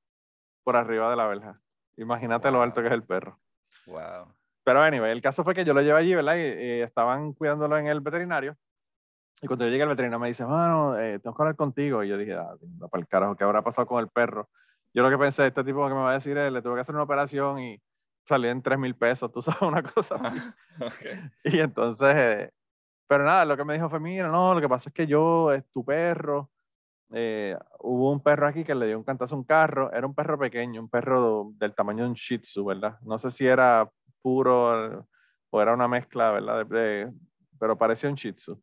por 0.64 0.76
arriba 0.76 1.10
de 1.10 1.16
la 1.16 1.26
belja. 1.26 1.60
Imagínate 1.96 2.50
lo 2.50 2.62
alto 2.62 2.80
que 2.80 2.88
es 2.88 2.92
el 2.92 3.04
perro. 3.04 3.38
Wow. 3.86 4.34
Pero 4.64 4.82
anyway, 4.82 5.10
el 5.10 5.22
caso 5.22 5.44
fue 5.44 5.54
que 5.54 5.64
yo 5.64 5.74
lo 5.74 5.82
llevé 5.82 5.98
allí, 5.98 6.14
¿verdad? 6.14 6.36
Y, 6.36 6.82
estaban 6.82 7.32
cuidándolo 7.32 7.76
en 7.78 7.86
el 7.86 8.00
veterinario. 8.00 8.56
Y 9.40 9.46
cuando 9.46 9.64
yo 9.64 9.70
llegué 9.70 9.82
al 9.82 9.88
veterinario 9.88 10.20
me 10.20 10.28
dice, 10.28 10.44
bueno, 10.44 10.96
eh, 10.98 11.18
tengo 11.18 11.34
que 11.34 11.42
hablar 11.42 11.56
contigo. 11.56 12.04
Y 12.04 12.08
yo 12.08 12.16
dije, 12.16 12.34
ah, 12.34 12.54
para 12.90 13.00
el 13.00 13.08
carajo, 13.08 13.36
¿qué 13.36 13.44
habrá 13.44 13.62
pasado 13.62 13.86
con 13.86 14.00
el 14.00 14.08
perro? 14.08 14.48
Yo 14.94 15.02
lo 15.02 15.10
que 15.10 15.18
pensé, 15.18 15.46
este 15.46 15.64
tipo 15.64 15.86
que 15.88 15.94
me 15.94 16.00
va 16.00 16.10
a 16.10 16.14
decir 16.14 16.36
es, 16.36 16.52
le 16.52 16.62
tuve 16.62 16.74
que 16.74 16.80
hacer 16.80 16.94
una 16.94 17.04
operación 17.04 17.58
y 17.60 17.80
salí 18.26 18.48
en 18.48 18.62
3 18.62 18.78
mil 18.78 18.94
pesos, 18.94 19.30
tú 19.32 19.42
sabes, 19.42 19.62
una 19.62 19.82
cosa 19.82 20.16
así. 20.16 20.38
Y 21.44 21.58
entonces, 21.58 22.14
eh, 22.16 22.50
pero 23.06 23.24
nada, 23.24 23.44
lo 23.44 23.56
que 23.56 23.64
me 23.64 23.74
dijo 23.74 23.88
fue, 23.88 24.00
mira, 24.00 24.28
no, 24.28 24.54
lo 24.54 24.60
que 24.60 24.68
pasa 24.68 24.90
es 24.90 24.94
que 24.94 25.06
yo, 25.06 25.52
es 25.52 25.64
tu 25.72 25.84
perro, 25.84 26.50
eh, 27.12 27.56
hubo 27.80 28.10
un 28.10 28.22
perro 28.22 28.46
aquí 28.46 28.64
que 28.64 28.74
le 28.74 28.86
dio 28.86 28.98
un 28.98 29.04
cantazo 29.04 29.34
a 29.34 29.38
un 29.38 29.44
carro, 29.44 29.92
era 29.92 30.06
un 30.06 30.14
perro 30.14 30.38
pequeño, 30.38 30.80
un 30.80 30.88
perro 30.88 31.50
del 31.54 31.74
tamaño 31.74 32.04
de 32.04 32.10
un 32.10 32.14
Shih 32.14 32.38
Tzu, 32.38 32.64
¿verdad? 32.64 32.98
No 33.02 33.18
sé 33.18 33.30
si 33.30 33.46
era 33.46 33.88
puro 34.22 35.06
o 35.50 35.60
era 35.60 35.74
una 35.74 35.88
mezcla, 35.88 36.30
¿verdad? 36.30 36.66
pero 37.58 37.76
parecía 37.76 38.08
un 38.08 38.16
Shih 38.16 38.32
Tzu 38.32 38.62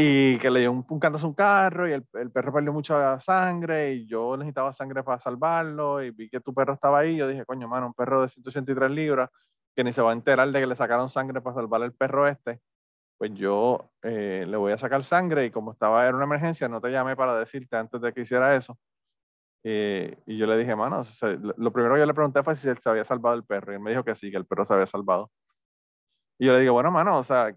y 0.00 0.38
que 0.38 0.48
le 0.48 0.60
dio 0.60 0.70
un, 0.70 0.86
un 0.88 1.00
cantazo 1.00 1.26
a 1.26 1.28
un 1.28 1.34
carro 1.34 1.88
y 1.88 1.92
el, 1.92 2.06
el, 2.12 2.30
perro 2.30 2.52
perdió 2.52 2.72
mucha 2.72 3.18
sangre 3.18 3.94
y 3.94 4.06
yo 4.06 4.36
necesitaba 4.36 4.72
sangre 4.72 5.02
para 5.02 5.18
salvarlo 5.18 6.00
y 6.00 6.12
vi 6.12 6.30
que 6.30 6.38
tu 6.40 6.54
perro 6.54 6.74
estaba 6.74 7.00
ahí. 7.00 7.16
Yo 7.16 7.26
dije, 7.26 7.44
coño, 7.44 7.66
mano, 7.66 7.88
un 7.88 7.94
perro 7.94 8.22
de 8.22 8.28
183 8.28 8.92
libras 8.92 9.28
que 9.74 9.82
ni 9.82 9.92
se 9.92 10.00
va 10.00 10.10
a 10.10 10.12
enterar 10.12 10.52
de 10.52 10.60
que 10.60 10.66
le 10.68 10.76
sacaron 10.76 11.08
sangre 11.08 11.40
para 11.40 11.56
salvar 11.56 11.82
el 11.82 11.92
perro 11.94 12.28
este. 12.28 12.60
Pues 13.18 13.34
yo 13.34 13.90
eh, 14.02 14.44
le 14.46 14.56
voy 14.56 14.70
a 14.72 14.78
sacar 14.78 15.02
sangre 15.02 15.46
y 15.46 15.50
como 15.50 15.72
estaba 15.72 16.08
en 16.08 16.14
una 16.14 16.24
emergencia, 16.26 16.68
no 16.68 16.80
te 16.80 16.90
llamé 16.90 17.16
para 17.16 17.36
decirte 17.36 17.76
antes 17.76 18.00
de 18.00 18.12
que 18.12 18.20
hiciera 18.20 18.54
eso. 18.54 18.78
Eh, 19.64 20.16
y 20.26 20.38
yo 20.38 20.46
le 20.46 20.56
dije, 20.58 20.76
mano, 20.76 21.02
lo 21.56 21.72
primero 21.72 21.94
que 21.94 22.00
yo 22.00 22.06
le 22.06 22.14
pregunté 22.14 22.44
fue 22.44 22.54
si 22.54 22.68
él 22.68 22.78
se 22.78 22.88
había 22.88 23.04
salvado 23.04 23.34
el 23.34 23.44
perro. 23.44 23.72
Y 23.72 23.76
él 23.76 23.82
me 23.82 23.90
dijo 23.90 24.04
que 24.04 24.14
sí, 24.14 24.30
que 24.30 24.36
el 24.36 24.46
perro 24.46 24.64
se 24.64 24.74
había 24.74 24.86
salvado. 24.86 25.32
Y 26.38 26.46
yo 26.46 26.52
le 26.52 26.60
digo, 26.60 26.74
bueno, 26.74 26.92
mano, 26.92 27.18
o 27.18 27.24
sea, 27.24 27.52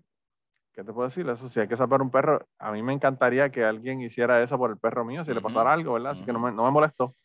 ¿qué 0.73 0.83
te 0.83 0.93
puedo 0.93 1.07
decir? 1.07 1.27
Eso, 1.29 1.49
si 1.49 1.59
hay 1.59 1.67
que 1.67 1.77
salvar 1.77 2.01
un 2.01 2.11
perro, 2.11 2.45
a 2.59 2.71
mí 2.71 2.81
me 2.81 2.93
encantaría 2.93 3.49
que 3.49 3.63
alguien 3.63 4.01
hiciera 4.01 4.41
eso 4.41 4.57
por 4.57 4.71
el 4.71 4.77
perro 4.77 5.05
mío, 5.05 5.23
si 5.23 5.33
le 5.33 5.41
pasara 5.41 5.73
algo, 5.73 5.93
¿verdad? 5.93 6.11
Así 6.11 6.23
que 6.23 6.33
no 6.33 6.39
me, 6.39 6.51
no 6.51 6.65
me 6.65 6.71
molestó. 6.71 7.15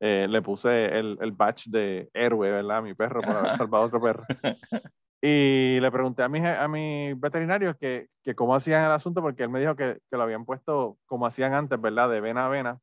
Eh, 0.00 0.26
le 0.28 0.42
puse 0.42 0.98
el, 0.98 1.16
el 1.20 1.32
badge 1.32 1.66
de 1.68 2.10
héroe, 2.12 2.50
¿verdad? 2.50 2.78
A 2.78 2.82
mi 2.82 2.94
perro 2.94 3.20
por 3.20 3.36
haber 3.36 3.56
salvado 3.56 3.84
a 3.84 3.86
otro 3.86 4.00
perro. 4.00 4.22
Y 5.24 5.78
le 5.78 5.92
pregunté 5.92 6.24
a 6.24 6.28
mi, 6.28 6.44
a 6.44 6.66
mi 6.66 7.14
veterinario 7.14 7.76
que, 7.78 8.08
que 8.24 8.34
cómo 8.34 8.56
hacían 8.56 8.84
el 8.84 8.90
asunto, 8.90 9.22
porque 9.22 9.44
él 9.44 9.50
me 9.50 9.60
dijo 9.60 9.76
que, 9.76 10.00
que 10.10 10.16
lo 10.16 10.24
habían 10.24 10.44
puesto 10.44 10.98
como 11.06 11.26
hacían 11.26 11.54
antes, 11.54 11.80
¿verdad? 11.80 12.10
De 12.10 12.20
vena 12.20 12.46
a 12.46 12.48
vena, 12.48 12.80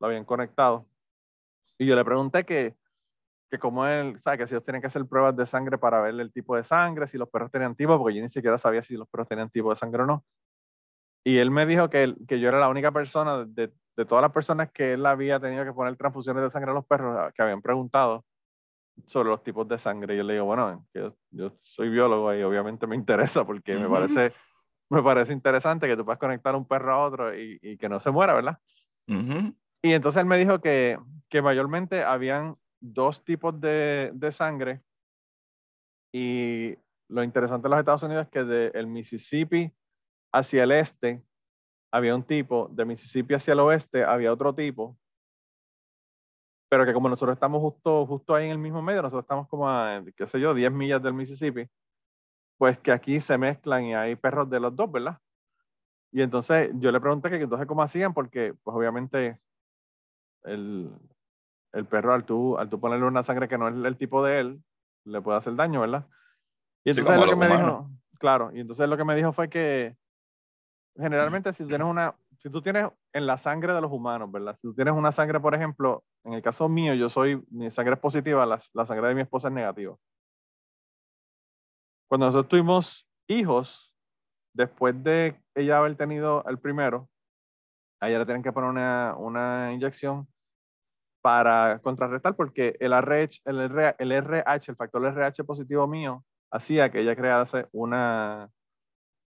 lo 0.00 0.06
habían 0.06 0.24
conectado. 0.24 0.86
Y 1.76 1.84
yo 1.84 1.94
le 1.94 2.02
pregunté 2.02 2.44
que, 2.44 2.74
que 3.54 3.58
como 3.60 3.86
él, 3.86 4.20
sabe 4.22 4.38
que 4.38 4.46
si 4.48 4.54
ellos 4.54 4.64
tienen 4.64 4.80
que 4.80 4.88
hacer 4.88 5.06
pruebas 5.06 5.36
de 5.36 5.46
sangre 5.46 5.78
para 5.78 6.00
ver 6.00 6.18
el 6.18 6.32
tipo 6.32 6.56
de 6.56 6.64
sangre, 6.64 7.06
si 7.06 7.16
los 7.16 7.28
perros 7.28 7.50
tenían 7.52 7.76
tipo, 7.76 7.96
porque 7.98 8.16
yo 8.16 8.22
ni 8.22 8.28
siquiera 8.28 8.58
sabía 8.58 8.82
si 8.82 8.96
los 8.96 9.08
perros 9.08 9.28
tenían 9.28 9.48
tipo 9.48 9.70
de 9.70 9.76
sangre 9.76 10.02
o 10.02 10.06
no. 10.06 10.24
Y 11.24 11.38
él 11.38 11.50
me 11.50 11.64
dijo 11.64 11.88
que, 11.88 12.14
que 12.26 12.40
yo 12.40 12.48
era 12.48 12.58
la 12.58 12.68
única 12.68 12.90
persona 12.90 13.44
de, 13.44 13.72
de, 13.96 14.04
todas 14.04 14.22
las 14.22 14.32
personas 14.32 14.70
que 14.72 14.94
él 14.94 15.06
había 15.06 15.38
tenido 15.38 15.64
que 15.64 15.72
poner 15.72 15.96
transfusiones 15.96 16.42
de 16.42 16.50
sangre 16.50 16.72
a 16.72 16.74
los 16.74 16.84
perros 16.84 17.32
que 17.32 17.42
habían 17.42 17.62
preguntado 17.62 18.24
sobre 19.06 19.28
los 19.28 19.42
tipos 19.42 19.68
de 19.68 19.78
sangre. 19.78 20.14
Y 20.14 20.18
yo 20.18 20.24
le 20.24 20.34
digo, 20.34 20.46
bueno, 20.46 20.84
yo, 20.92 21.16
yo 21.30 21.52
soy 21.62 21.88
biólogo 21.90 22.34
y 22.34 22.42
obviamente 22.42 22.88
me 22.88 22.96
interesa 22.96 23.46
porque 23.46 23.78
me 23.78 23.88
parece, 23.88 24.32
me 24.90 25.02
parece 25.02 25.32
interesante 25.32 25.86
que 25.86 25.96
tú 25.96 26.04
puedas 26.04 26.18
conectar 26.18 26.56
un 26.56 26.66
perro 26.66 26.92
a 26.92 27.06
otro 27.06 27.38
y, 27.38 27.58
y 27.62 27.78
que 27.78 27.88
no 27.88 28.00
se 28.00 28.10
muera, 28.10 28.34
¿verdad? 28.34 28.58
Y 29.06 29.92
entonces 29.92 30.20
él 30.20 30.26
me 30.26 30.38
dijo 30.38 30.60
que, 30.60 30.98
que 31.28 31.40
mayormente 31.40 32.02
habían 32.02 32.56
dos 32.84 33.24
tipos 33.24 33.58
de, 33.60 34.10
de 34.14 34.32
sangre 34.32 34.82
y 36.12 36.76
lo 37.08 37.22
interesante 37.22 37.64
de 37.64 37.70
los 37.70 37.78
Estados 37.78 38.02
Unidos 38.02 38.26
es 38.26 38.30
que 38.30 38.44
de 38.44 38.66
el 38.74 38.86
Mississippi 38.86 39.72
hacia 40.32 40.64
el 40.64 40.72
este 40.72 41.22
había 41.90 42.14
un 42.14 42.24
tipo, 42.24 42.68
de 42.72 42.84
Mississippi 42.84 43.34
hacia 43.34 43.52
el 43.52 43.60
oeste 43.60 44.04
había 44.04 44.32
otro 44.32 44.54
tipo, 44.54 44.98
pero 46.68 46.84
que 46.84 46.92
como 46.92 47.08
nosotros 47.08 47.34
estamos 47.34 47.60
justo, 47.60 48.04
justo 48.06 48.34
ahí 48.34 48.46
en 48.46 48.50
el 48.50 48.58
mismo 48.58 48.82
medio, 48.82 49.00
nosotros 49.00 49.22
estamos 49.22 49.48
como 49.48 49.68
a, 49.68 50.02
qué 50.16 50.26
sé 50.26 50.40
yo, 50.40 50.54
10 50.54 50.72
millas 50.72 51.02
del 51.02 51.14
Mississippi, 51.14 51.68
pues 52.58 52.78
que 52.78 52.90
aquí 52.90 53.20
se 53.20 53.38
mezclan 53.38 53.84
y 53.84 53.94
hay 53.94 54.16
perros 54.16 54.50
de 54.50 54.60
los 54.60 54.74
dos, 54.74 54.90
¿verdad? 54.90 55.18
Y 56.12 56.22
entonces 56.22 56.70
yo 56.74 56.90
le 56.90 57.00
pregunté 57.00 57.30
que 57.30 57.36
entonces 57.36 57.66
cómo 57.66 57.82
hacían, 57.82 58.12
porque 58.12 58.54
pues 58.62 58.76
obviamente 58.76 59.38
el, 60.42 60.90
el 61.74 61.86
perro 61.86 62.14
al 62.14 62.24
tú, 62.24 62.56
al 62.56 62.70
tú 62.70 62.80
ponerle 62.80 63.04
una 63.04 63.22
sangre 63.22 63.48
que 63.48 63.58
no 63.58 63.68
es 63.68 63.74
el 63.74 63.96
tipo 63.96 64.24
de 64.24 64.40
él, 64.40 64.62
le 65.04 65.20
puede 65.20 65.38
hacer 65.38 65.54
daño, 65.56 65.80
¿verdad? 65.80 66.06
Y 66.84 66.90
entonces 66.90 67.20
lo 67.20 67.26
que 67.26 67.36
me 67.36 67.48
dijo, 67.48 67.90
claro, 68.18 68.50
y 68.54 68.60
entonces 68.60 68.88
lo 68.88 68.96
que 68.96 69.04
me 69.04 69.16
dijo 69.16 69.32
fue 69.32 69.50
que 69.50 69.96
generalmente 70.96 71.52
si 71.52 71.64
tú 71.64 71.68
tienes 71.68 71.86
una, 71.86 72.14
si 72.38 72.50
tú 72.50 72.62
tienes 72.62 72.88
en 73.12 73.26
la 73.26 73.36
sangre 73.36 73.74
de 73.74 73.80
los 73.80 73.90
humanos, 73.90 74.30
¿verdad? 74.30 74.54
Si 74.56 74.68
tú 74.68 74.74
tienes 74.74 74.94
una 74.94 75.10
sangre, 75.10 75.40
por 75.40 75.54
ejemplo, 75.54 76.04
en 76.24 76.34
el 76.34 76.42
caso 76.42 76.68
mío, 76.68 76.94
yo 76.94 77.08
soy, 77.08 77.42
mi 77.50 77.70
sangre 77.70 77.94
es 77.94 78.00
positiva, 78.00 78.46
la, 78.46 78.58
la 78.72 78.86
sangre 78.86 79.08
de 79.08 79.14
mi 79.14 79.22
esposa 79.22 79.48
es 79.48 79.54
negativa. 79.54 79.96
Cuando 82.08 82.26
nosotros 82.26 82.48
tuvimos 82.48 83.08
hijos, 83.26 83.92
después 84.54 85.02
de 85.02 85.36
ella 85.56 85.78
haber 85.78 85.96
tenido 85.96 86.44
el 86.46 86.58
primero, 86.58 87.08
a 88.00 88.08
ella 88.08 88.20
le 88.20 88.26
tienen 88.26 88.42
que 88.42 88.52
poner 88.52 88.70
una, 88.70 89.14
una 89.16 89.72
inyección 89.72 90.28
para 91.24 91.78
contrarrestar 91.78 92.36
porque 92.36 92.76
el 92.80 92.92
RH, 92.92 93.40
el, 93.46 93.58
el 93.98 94.12
RH, 94.12 94.72
el 94.72 94.76
factor 94.76 95.06
RH 95.06 95.42
positivo 95.44 95.86
mío, 95.86 96.22
hacía 96.50 96.90
que 96.90 97.00
ella 97.00 97.16
crease 97.16 97.66
una, 97.72 98.50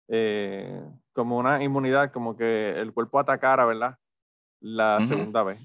eh, 0.07 0.81
como 1.13 1.37
una 1.37 1.63
inmunidad, 1.63 2.11
como 2.11 2.35
que 2.35 2.71
el 2.81 2.93
cuerpo 2.93 3.19
atacara, 3.19 3.65
¿verdad? 3.65 3.95
La 4.59 5.05
segunda 5.05 5.43
vez. 5.43 5.59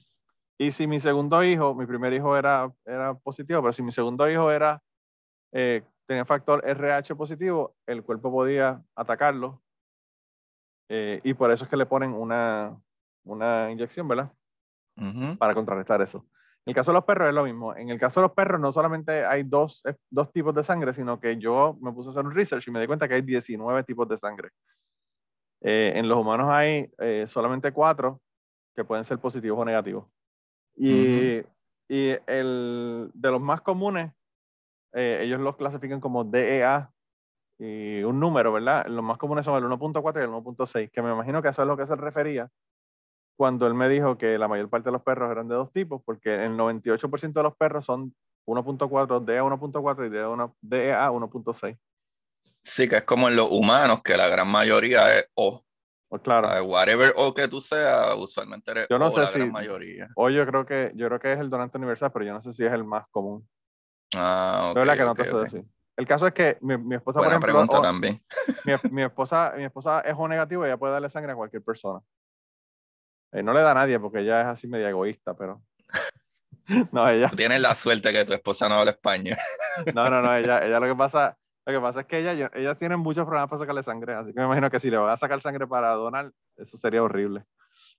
Y 0.59 0.71
si 0.71 0.87
mi 0.87 1.01
segundo 1.01 1.43
hijo, 1.43 1.75
mi 1.75 1.87
primer 1.87 2.13
hijo 2.13 2.37
era, 2.37 2.71
era 2.85 3.15
positivo, 3.15 3.63
pero 3.63 3.73
si 3.73 3.81
mi 3.83 3.91
segundo 3.91 4.29
hijo 4.29 4.51
era, 4.51 4.83
eh, 5.53 5.83
tenía 6.07 6.27
factor 6.27 6.63
RH 6.63 7.17
positivo, 7.17 7.75
el 7.87 8.03
cuerpo 8.03 8.31
podía 8.31 8.83
atacarlo. 8.95 9.63
Eh, 10.91 11.23
y 11.25 11.33
por 11.33 11.51
eso 11.51 11.65
es 11.65 11.71
que 11.71 11.77
le 11.79 11.87
ponen 11.87 12.13
una, 12.13 12.79
una 13.25 13.71
inyección, 13.71 14.07
¿verdad? 14.07 14.31
Para 15.39 15.55
contrarrestar 15.55 16.03
eso. 16.03 16.27
En 16.69 16.73
el 16.73 16.75
caso 16.75 16.91
de 16.91 16.97
los 16.97 17.05
perros 17.05 17.29
es 17.29 17.35
lo 17.35 17.45
mismo. 17.45 17.75
En 17.75 17.89
el 17.89 17.99
caso 17.99 18.21
de 18.21 18.27
los 18.27 18.35
perros 18.35 18.61
no 18.61 18.73
solamente 18.73 19.25
hay 19.25 19.43
dos, 19.43 19.81
eh, 19.87 19.95
dos 20.11 20.31
tipos 20.33 20.55
de 20.55 20.63
sangre, 20.63 20.93
sino 20.93 21.19
que 21.19 21.39
yo 21.39 21.79
me 21.81 21.93
puse 21.93 22.09
a 22.09 22.13
hacer 22.13 22.27
un 22.27 22.35
research 22.35 22.69
y 22.69 22.71
me 22.71 22.81
di 22.81 22.87
cuenta 22.87 23.09
que 23.09 23.15
hay 23.15 23.23
19 23.23 23.85
tipos 23.85 24.07
de 24.07 24.19
sangre. 24.19 24.51
Eh, 25.63 25.95
en 25.97 26.09
los 26.09 26.19
humanos 26.19 26.49
hay 26.51 26.91
eh, 26.99 27.25
solamente 27.27 27.73
cuatro 27.73 28.21
que 28.77 28.85
pueden 28.85 29.05
ser 29.05 29.19
positivos 29.19 29.59
o 29.59 29.65
negativos. 29.65 30.07
Y, 30.77 31.43
y 31.89 32.17
el, 32.27 33.11
de 33.15 33.31
los 33.31 33.41
más 33.41 33.63
comunes, 33.63 34.13
ellos 34.93 35.41
los 35.41 35.57
clasifican 35.57 36.01
como 36.01 36.25
DEA 36.25 36.91
y 37.59 38.03
un 38.03 38.21
número, 38.21 38.53
¿verdad? 38.53 38.87
Los 38.87 39.03
más 39.03 39.17
comunes 39.17 39.45
son 39.45 39.57
el 39.57 39.69
1.4 39.71 40.21
y 40.21 40.25
el 40.25 40.31
1.6, 40.31 40.91
que 40.91 41.03
me 41.03 41.13
imagino 41.13 41.41
que 41.41 41.49
eso 41.49 41.63
es 41.63 41.69
lo 41.69 41.77
que 41.77 41.87
se 41.87 41.97
refería 41.97 42.49
cuando 43.39 43.69
él 43.69 43.75
me 43.75 43.89
dijo 43.89 44.19
que 44.19 44.37
la 44.37 44.49
mayor 44.49 44.69
parte 44.69 44.89
de 44.89 44.93
los 44.93 45.03
perros 45.03 45.31
eran 45.31 45.47
de 45.47 45.55
dos 45.55 45.73
tipos, 45.73 46.03
porque 46.05 46.45
el 46.45 46.57
98% 46.57 47.33
de 47.33 47.43
los 47.45 47.57
perros 47.57 47.85
son 47.85 48.13
1.4, 48.49 49.25
DEA 49.25 49.45
1.4 49.45 50.07
y 50.07 50.11
DEA 50.61 51.11
1.6. 51.13 51.79
Sí, 52.65 52.89
que 52.89 52.97
es 52.97 53.05
como 53.05 53.29
en 53.29 53.37
los 53.37 53.49
humanos, 53.49 54.03
que 54.03 54.17
la 54.17 54.27
gran 54.27 54.49
mayoría 54.49 55.17
es 55.17 55.29
O. 55.35 55.65
Pues 56.09 56.21
claro. 56.23 56.49
O 56.49 56.67
whatever 56.67 57.13
O 57.17 57.33
que 57.33 57.47
tú 57.47 57.61
seas, 57.61 58.17
usualmente 58.17 58.73
eres 58.73 58.87
yo 58.91 58.99
no 58.99 59.13
sé 59.13 59.21
la 59.21 59.27
si, 59.29 59.39
gran 59.39 59.53
mayoría. 59.53 60.09
O 60.17 60.31
yo 60.31 60.45
creo 60.45 60.67
que 60.67 60.91
yo 60.97 61.07
creo 61.07 61.21
que 61.21 61.33
es 61.33 61.39
el 61.39 61.49
donante 61.49 61.79
universal, 61.79 62.11
pero 62.11 62.25
yo 62.25 62.33
no 62.33 62.43
sé 62.43 62.53
si 62.55 62.65
es 62.65 62.73
el 62.73 62.83
más 62.83 63.07
común. 63.13 63.49
Ah, 64.17 64.73
ok. 64.73 64.85
la 64.85 64.97
que 64.97 65.05
no 65.05 65.15
te 65.15 65.31
sé 65.31 65.37
decir. 65.37 65.65
El 65.97 66.07
caso 66.09 66.27
es 66.27 66.35
que 66.35 66.59
mi, 66.61 66.77
mi 66.77 66.97
esposa, 66.97 67.21
Buena 67.21 67.39
por 67.39 67.49
ejemplo, 67.49 67.67
pregunta 67.69 67.81
también. 67.81 68.21
Mi, 68.65 68.73
mi, 68.91 69.03
esposa, 69.05 69.53
mi 69.57 69.65
esposa 69.65 70.01
es 70.01 70.15
O 70.17 70.27
negativo 70.27 70.65
y 70.65 70.69
ella 70.69 70.77
puede 70.77 70.95
darle 70.95 71.09
sangre 71.09 71.31
a 71.31 71.37
cualquier 71.37 71.63
persona. 71.63 72.01
Eh, 73.33 73.43
no 73.43 73.53
le 73.53 73.61
da 73.61 73.73
a 73.73 73.75
nadie 73.75 74.01
porque 74.01 74.21
ella 74.21 74.41
es 74.43 74.47
así 74.47 74.69
media 74.69 74.89
egoísta, 74.89 75.35
pero. 75.35 75.63
no, 76.93 77.09
ella. 77.09 77.31
Tienes 77.31 77.61
la 77.61 77.75
suerte 77.75 78.13
que 78.13 78.25
tu 78.25 78.33
esposa 78.33 78.69
no 78.69 78.77
habla 78.77 78.93
español. 78.93 79.37
no, 79.95 80.09
no, 80.09 80.23
no, 80.23 80.35
ella, 80.35 80.65
ella 80.65 80.81
lo 80.81 80.87
que 80.87 80.95
pasa. 80.95 81.37
Lo 81.67 81.75
que 81.75 81.81
pasa 81.81 82.01
es 82.01 82.07
que 82.07 82.19
ella, 82.19 82.51
ella 82.55 82.75
tiene 82.77 82.97
muchos 82.97 83.27
problemas 83.27 83.51
para 83.51 83.59
sacarle 83.59 83.83
sangre, 83.83 84.15
así 84.15 84.33
que 84.33 84.41
me 84.41 84.47
imagino 84.47 84.71
que 84.71 84.81
si 84.81 84.91
le 84.91 84.97
van 84.97 85.11
a 85.11 85.19
sacar 85.19 85.39
sangre 85.43 85.67
para 85.67 85.91
Donald, 85.91 86.33
eso 86.57 86.79
sería 86.79 87.03
horrible. 87.03 87.45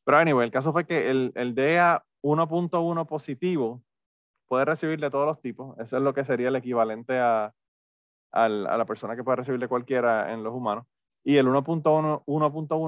Pero 0.04 0.18
anyway, 0.18 0.46
el 0.46 0.52
caso 0.52 0.74
fue 0.74 0.88
que 0.88 1.12
el, 1.12 1.32
el 1.36 1.54
DEA 1.54 2.04
1.1 2.24 3.06
positivo 3.06 3.84
puede 4.48 4.66
recibir 4.66 5.00
de 5.00 5.12
todos 5.12 5.28
los 5.28 5.40
tipos. 5.40 5.78
Eso 5.78 5.98
es 5.98 6.02
lo 6.02 6.16
que 6.16 6.26
sería 6.26 6.48
el 6.48 6.56
equivalente 6.56 7.20
a, 7.20 7.54
a, 8.32 8.50
la 8.50 8.86
persona 8.86 9.16
que 9.16 9.24
puede 9.24 9.38
recibir 9.38 9.60
de 9.60 9.68
cualquiera 9.68 10.34
en 10.34 10.44
los 10.44 10.54
humanos 10.54 10.86
y 11.24 11.38
el 11.38 11.48
1.1 11.48 12.24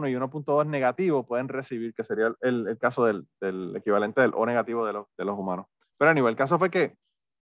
y 0.10 0.16
1.2 0.16 0.68
negativo 0.68 1.26
pueden 1.26 1.48
recibir, 1.48 1.94
que 1.94 2.04
sería 2.04 2.34
el, 2.42 2.68
el 2.68 2.78
caso 2.78 3.06
del, 3.06 3.28
del, 3.40 3.76
equivalente 3.76 4.22
del 4.22 4.34
O 4.36 4.46
negativo 4.46 4.86
de 4.86 4.94
los, 4.94 5.08
de 5.18 5.26
los 5.26 5.38
humanos. 5.38 5.68
Pero 5.98 6.12
a 6.12 6.14
nivel, 6.14 6.32
el 6.32 6.38
caso 6.38 6.58
fue 6.58 6.72
que 6.72 6.96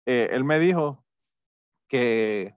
eh, 0.06 0.30
él 0.32 0.44
me 0.44 0.60
dijo 0.60 1.06
que, 1.88 2.56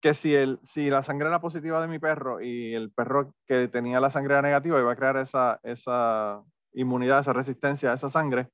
que 0.00 0.14
si, 0.14 0.34
el, 0.34 0.58
si 0.62 0.88
la 0.88 1.02
sangre 1.02 1.28
era 1.28 1.40
positiva 1.40 1.80
de 1.80 1.88
mi 1.88 1.98
perro 1.98 2.40
y 2.40 2.74
el 2.74 2.90
perro 2.90 3.34
que 3.46 3.68
tenía 3.68 4.00
la 4.00 4.10
sangre 4.10 4.34
era 4.34 4.42
negativa, 4.42 4.80
iba 4.80 4.92
a 4.92 4.96
crear 4.96 5.18
esa, 5.18 5.60
esa 5.62 6.42
inmunidad, 6.72 7.20
esa 7.20 7.32
resistencia 7.32 7.90
a 7.90 7.94
esa 7.94 8.08
sangre. 8.08 8.48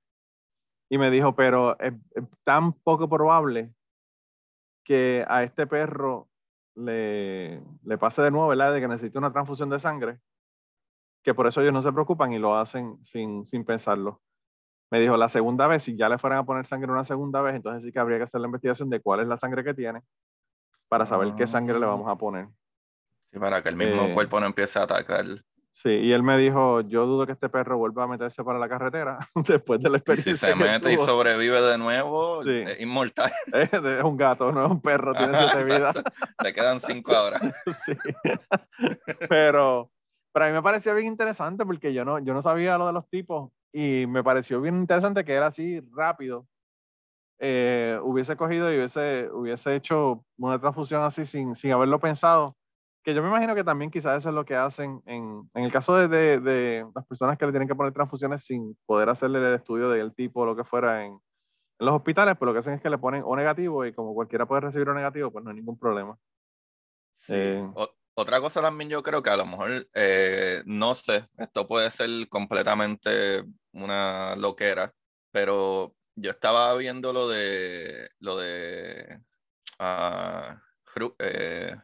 Y 0.91 0.99
me 0.99 1.11
dijo, 1.11 1.35
pero 1.35 1.79
es 1.79 1.95
tan 2.45 2.73
poco 2.75 3.09
probable 3.09 3.73
que 4.85 5.25
a 5.29 5.43
este 5.45 5.67
perro 5.67 6.29
le, 6.75 7.63
le 7.85 7.99
pase 7.99 8.23
de 8.23 8.31
nuevo, 8.31 8.49
¿verdad? 8.49 8.73
De 8.73 8.81
que 8.81 8.89
necesite 8.89 9.19
una 9.19 9.33
transfusión 9.33 9.71
de 9.71 9.79
sangre, 9.79 10.19
que 11.23 11.35
por 11.35 11.47
eso 11.47 11.61
ellos 11.61 11.73
no 11.73 11.83
se 11.83 11.93
preocupan 11.93 12.33
y 12.33 12.39
lo 12.39 12.57
hacen 12.57 12.99
sin, 13.05 13.45
sin 13.47 13.65
pensarlo. 13.65 14.21
Me 14.91 15.01
dijo, 15.01 15.17
la 15.17 15.29
segunda 15.29 15.67
vez, 15.67 15.85
si 15.85 15.97
ya 15.97 16.09
le 16.09 16.19
fueran 16.19 16.41
a 16.41 16.45
poner 16.45 16.67
sangre 16.67 16.93
una 16.93 17.05
segunda 17.05 17.41
vez, 17.41 17.55
entonces 17.55 17.83
sí 17.83 17.93
que 17.93 17.99
habría 17.99 18.19
que 18.19 18.25
hacer 18.25 18.41
la 18.41 18.47
investigación 18.49 18.91
de 18.91 19.01
cuál 19.01 19.21
es 19.21 19.27
la 19.27 19.39
sangre 19.39 19.65
que 19.65 19.73
tiene 19.73 20.03
para 20.89 21.07
saber 21.07 21.35
qué 21.35 21.47
sangre 21.47 21.81
le 21.81 21.87
vamos 21.87 22.07
a 22.07 22.17
poner. 22.17 22.49
Sí, 23.31 23.39
para 23.39 23.63
que 23.63 23.71
el 23.71 23.77
mismo 23.77 24.03
eh, 24.09 24.15
cuerpo 24.15 24.39
no 24.39 24.45
empiece 24.45 24.79
a 24.79 24.83
atacar. 24.83 25.25
Sí, 25.75 25.89
y 25.89 26.13
él 26.13 26.23
me 26.23 26.37
dijo, 26.37 26.83
yo 26.83 27.07
dudo 27.07 27.25
que 27.25 27.33
este 27.33 27.49
perro 27.49 27.79
vuelva 27.79 28.05
a 28.05 28.07
meterse 28.07 28.45
para 28.45 28.59
la 28.59 28.69
carretera 28.69 29.19
después 29.35 29.81
de 29.81 29.89
la 29.89 29.97
experiencia. 29.97 30.35
Si 30.35 30.39
se 30.39 30.55
mete 30.55 30.93
y 30.93 30.99
sobrevive 30.99 31.63
de 31.63 31.79
nuevo, 31.79 32.43
es 32.43 32.81
inmortal. 32.81 33.33
Es, 33.53 34.05
un 34.05 34.17
gato, 34.17 34.53
no 34.53 34.67
es 34.67 34.71
un 34.71 34.81
perro, 34.81 35.15
tiene 35.15 35.37
siete 35.39 35.65
vidas. 35.65 36.03
Te 36.43 36.53
quedan 36.53 36.79
cinco 36.79 37.13
horas. 37.13 37.41
sí. 37.87 37.97
Pero 39.29 39.91
para 40.33 40.49
mí 40.49 40.53
me 40.53 40.63
pareció 40.63 40.95
bien 40.95 41.07
interesante 41.07 41.65
porque 41.65 41.95
yo 41.95 42.05
no, 42.05 42.19
yo 42.19 42.35
no 42.35 42.43
sabía 42.43 42.77
lo 42.77 42.87
de 42.87 42.93
los 42.93 43.09
tipos 43.09 43.51
y 43.73 44.07
me 44.07 44.23
pareció 44.23 44.61
bien 44.61 44.77
interesante 44.77 45.25
que 45.25 45.33
era 45.33 45.47
así 45.47 45.81
rápido. 45.93 46.47
Eh, 47.39 47.99
hubiese 48.03 48.37
cogido 48.37 48.73
y 48.73 48.77
hubiese, 48.77 49.29
hubiese 49.33 49.75
hecho 49.75 50.25
una 50.37 50.61
transfusión 50.61 51.03
así 51.03 51.25
sin, 51.25 51.57
sin 51.57 51.73
haberlo 51.73 51.99
pensado 51.99 52.57
que 53.03 53.15
yo 53.15 53.23
me 53.23 53.29
imagino 53.29 53.55
que 53.55 53.65
también 53.65 53.91
quizás 53.91 54.19
eso 54.19 54.29
es 54.29 54.35
lo 54.35 54.45
que 54.45 54.55
hacen 54.55 55.03
en, 55.07 55.51
en 55.55 55.65
el 55.65 55.73
caso 55.73 55.97
de, 55.97 56.09
de, 56.09 56.41
de, 56.41 56.87
las 56.95 57.07
personas 57.07 57.37
que 57.37 57.47
le 57.47 57.53
tienen 57.53 57.69
que 57.69 57.75
poner 57.75 57.93
transfusiones 57.93 58.45
sin 58.45 58.77
poder 58.87 59.09
hacerle 59.09 59.39
el 59.39 59.55
estudio 59.55 59.89
del 59.89 60.15
tipo 60.15 60.41
o 60.41 60.47
lo 60.47 60.57
que 60.57 60.65
fuera 60.65 61.05
en, 61.05 61.13
en, 61.13 61.87
los 61.87 61.95
hospitales, 61.97 62.37
pues 62.39 62.47
lo 62.47 62.53
que 62.53 62.61
hacen 62.61 62.75
es 62.75 62.81
que 62.81 62.91
le 62.91 62.99
ponen 62.99 63.23
O 63.25 63.35
negativo 63.35 63.85
y 63.85 63.93
como 63.93 64.15
cualquiera 64.15 64.47
puede 64.47 64.63
recibir 64.63 64.89
O 64.89 64.95
negativo, 64.95 65.31
pues 65.33 65.45
no 65.45 65.51
hay 65.51 65.57
ningún 65.57 65.79
problema. 65.79 66.17
Sí. 67.13 67.35
Eh, 67.35 67.73
otra 68.15 68.41
cosa 68.41 68.61
también 68.61 68.91
yo 68.91 69.03
creo 69.03 69.23
que 69.23 69.31
a 69.31 69.37
lo 69.37 69.47
mejor, 69.47 69.89
eh, 69.95 70.63
no 70.67 70.95
sé, 70.95 71.27
esto 71.39 71.67
puede 71.67 71.91
ser 71.91 72.11
completamente 72.29 73.45
una 73.73 74.37
loquera, 74.37 74.93
pero 75.31 75.95
yo 76.15 76.31
estaba 76.31 76.75
viendo 76.77 77.13
lo 77.13 77.29
de, 77.29 78.11
lo 78.19 78.37
de, 78.37 79.19
uh, 79.81 81.15
eh, 81.19 81.75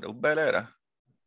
Cruz 0.00 0.20
Velera, 0.20 0.76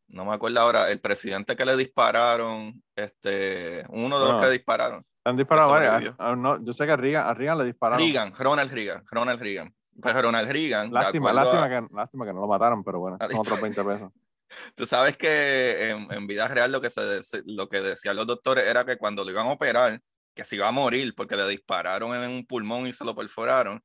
no 0.07 0.25
me 0.25 0.34
acuerdo 0.34 0.60
ahora, 0.60 0.91
el 0.91 0.99
presidente 0.99 1.55
que 1.55 1.65
le 1.65 1.77
dispararon, 1.77 2.81
este, 2.95 3.84
uno 3.89 4.19
de 4.19 4.31
los 4.31 4.41
que 4.41 4.49
dispararon. 4.49 5.05
Han 5.23 5.38
disparado 5.38 5.71
varios. 5.71 6.15
Ah, 6.17 6.36
no, 6.36 6.63
yo 6.63 6.73
sé 6.73 6.86
que 6.86 6.91
a 6.91 6.97
Reagan, 6.97 7.27
a 7.27 7.34
Reagan 7.34 7.57
le 7.60 7.65
dispararon. 7.65 8.03
Reagan, 8.03 8.34
Ronald 8.38 8.71
Reagan, 8.71 9.03
Ronald 9.10 9.39
Reagan. 9.39 9.73
Pues 10.01 10.21
Ronald 10.21 10.51
Reagan. 10.51 10.91
Lástima, 10.91 11.31
lástima, 11.31 11.69
que, 11.69 11.88
lástima 11.93 12.25
que 12.25 12.34
no 12.34 12.41
lo 12.41 12.47
mataron, 12.47 12.84
pero 12.84 12.99
bueno, 12.99 13.17
son 13.19 13.39
otros 13.39 13.62
20 13.62 13.84
pesos. 13.84 14.12
Tú 14.75 14.86
sabes 14.86 15.15
que 15.15 15.91
en, 15.91 16.12
en, 16.12 16.27
vida 16.27 16.47
real 16.47 16.71
lo 16.71 16.81
que, 16.81 16.89
se, 16.89 17.21
lo 17.45 17.69
que 17.69 17.81
decían 17.81 18.15
los 18.15 18.27
doctores 18.27 18.65
era 18.65 18.86
que 18.86 18.97
cuando 18.97 19.23
lo 19.23 19.31
iban 19.31 19.47
a 19.47 19.51
operar, 19.51 20.01
que 20.34 20.43
se 20.43 20.55
iba 20.55 20.67
a 20.67 20.71
morir 20.71 21.13
porque 21.15 21.38
le 21.38 21.47
dispararon 21.47 22.13
en 22.15 22.31
un 22.31 22.45
pulmón 22.45 22.88
y 22.88 22.91
se 22.91 23.05
lo 23.05 23.15
perforaron, 23.15 23.81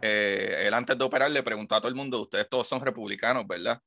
Eh, 0.00 0.64
él 0.66 0.72
antes 0.72 0.96
de 0.96 1.04
operar 1.04 1.30
le 1.30 1.42
preguntó 1.42 1.74
a 1.74 1.80
todo 1.80 1.88
el 1.88 1.94
mundo, 1.94 2.22
ustedes 2.22 2.48
todos 2.48 2.66
son 2.66 2.80
republicanos, 2.80 3.46
¿verdad? 3.46 3.78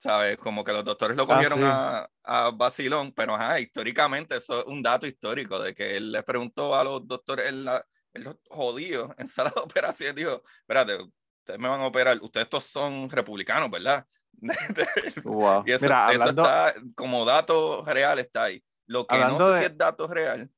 ¿Sabes? 0.00 0.38
Como 0.38 0.64
que 0.64 0.72
los 0.72 0.82
doctores 0.82 1.14
lo 1.14 1.24
ah, 1.24 1.26
cogieron 1.26 1.60
a, 1.62 2.08
a 2.24 2.50
Basilón, 2.52 3.12
pero 3.12 3.34
ajá, 3.34 3.60
históricamente 3.60 4.34
eso 4.34 4.60
es 4.60 4.64
un 4.64 4.82
dato 4.82 5.06
histórico 5.06 5.60
de 5.60 5.74
que 5.74 5.98
él 5.98 6.10
les 6.10 6.24
preguntó 6.24 6.74
a 6.74 6.82
los 6.82 7.06
doctores, 7.06 7.46
él, 7.50 7.68
él 8.14 8.38
jodido 8.48 9.14
en 9.18 9.28
sala 9.28 9.52
de 9.54 9.60
operación, 9.60 10.16
dijo, 10.16 10.42
espérate, 10.60 10.96
ustedes 10.96 11.60
me 11.60 11.68
van 11.68 11.82
a 11.82 11.86
operar, 11.86 12.18
ustedes 12.22 12.48
todos 12.48 12.64
son 12.64 13.10
republicanos, 13.10 13.70
¿verdad? 13.70 14.06
Y 15.66 15.72
eso, 15.72 15.84
está 15.84 16.74
como 16.94 17.26
dato 17.26 17.84
real 17.84 18.18
está 18.20 18.44
ahí. 18.44 18.64
Lo 18.86 19.06
que 19.06 19.18
no 19.18 19.52
sé 19.52 19.58
si 19.58 19.64
es 19.66 19.76
dato 19.76 20.08
real 20.08 20.50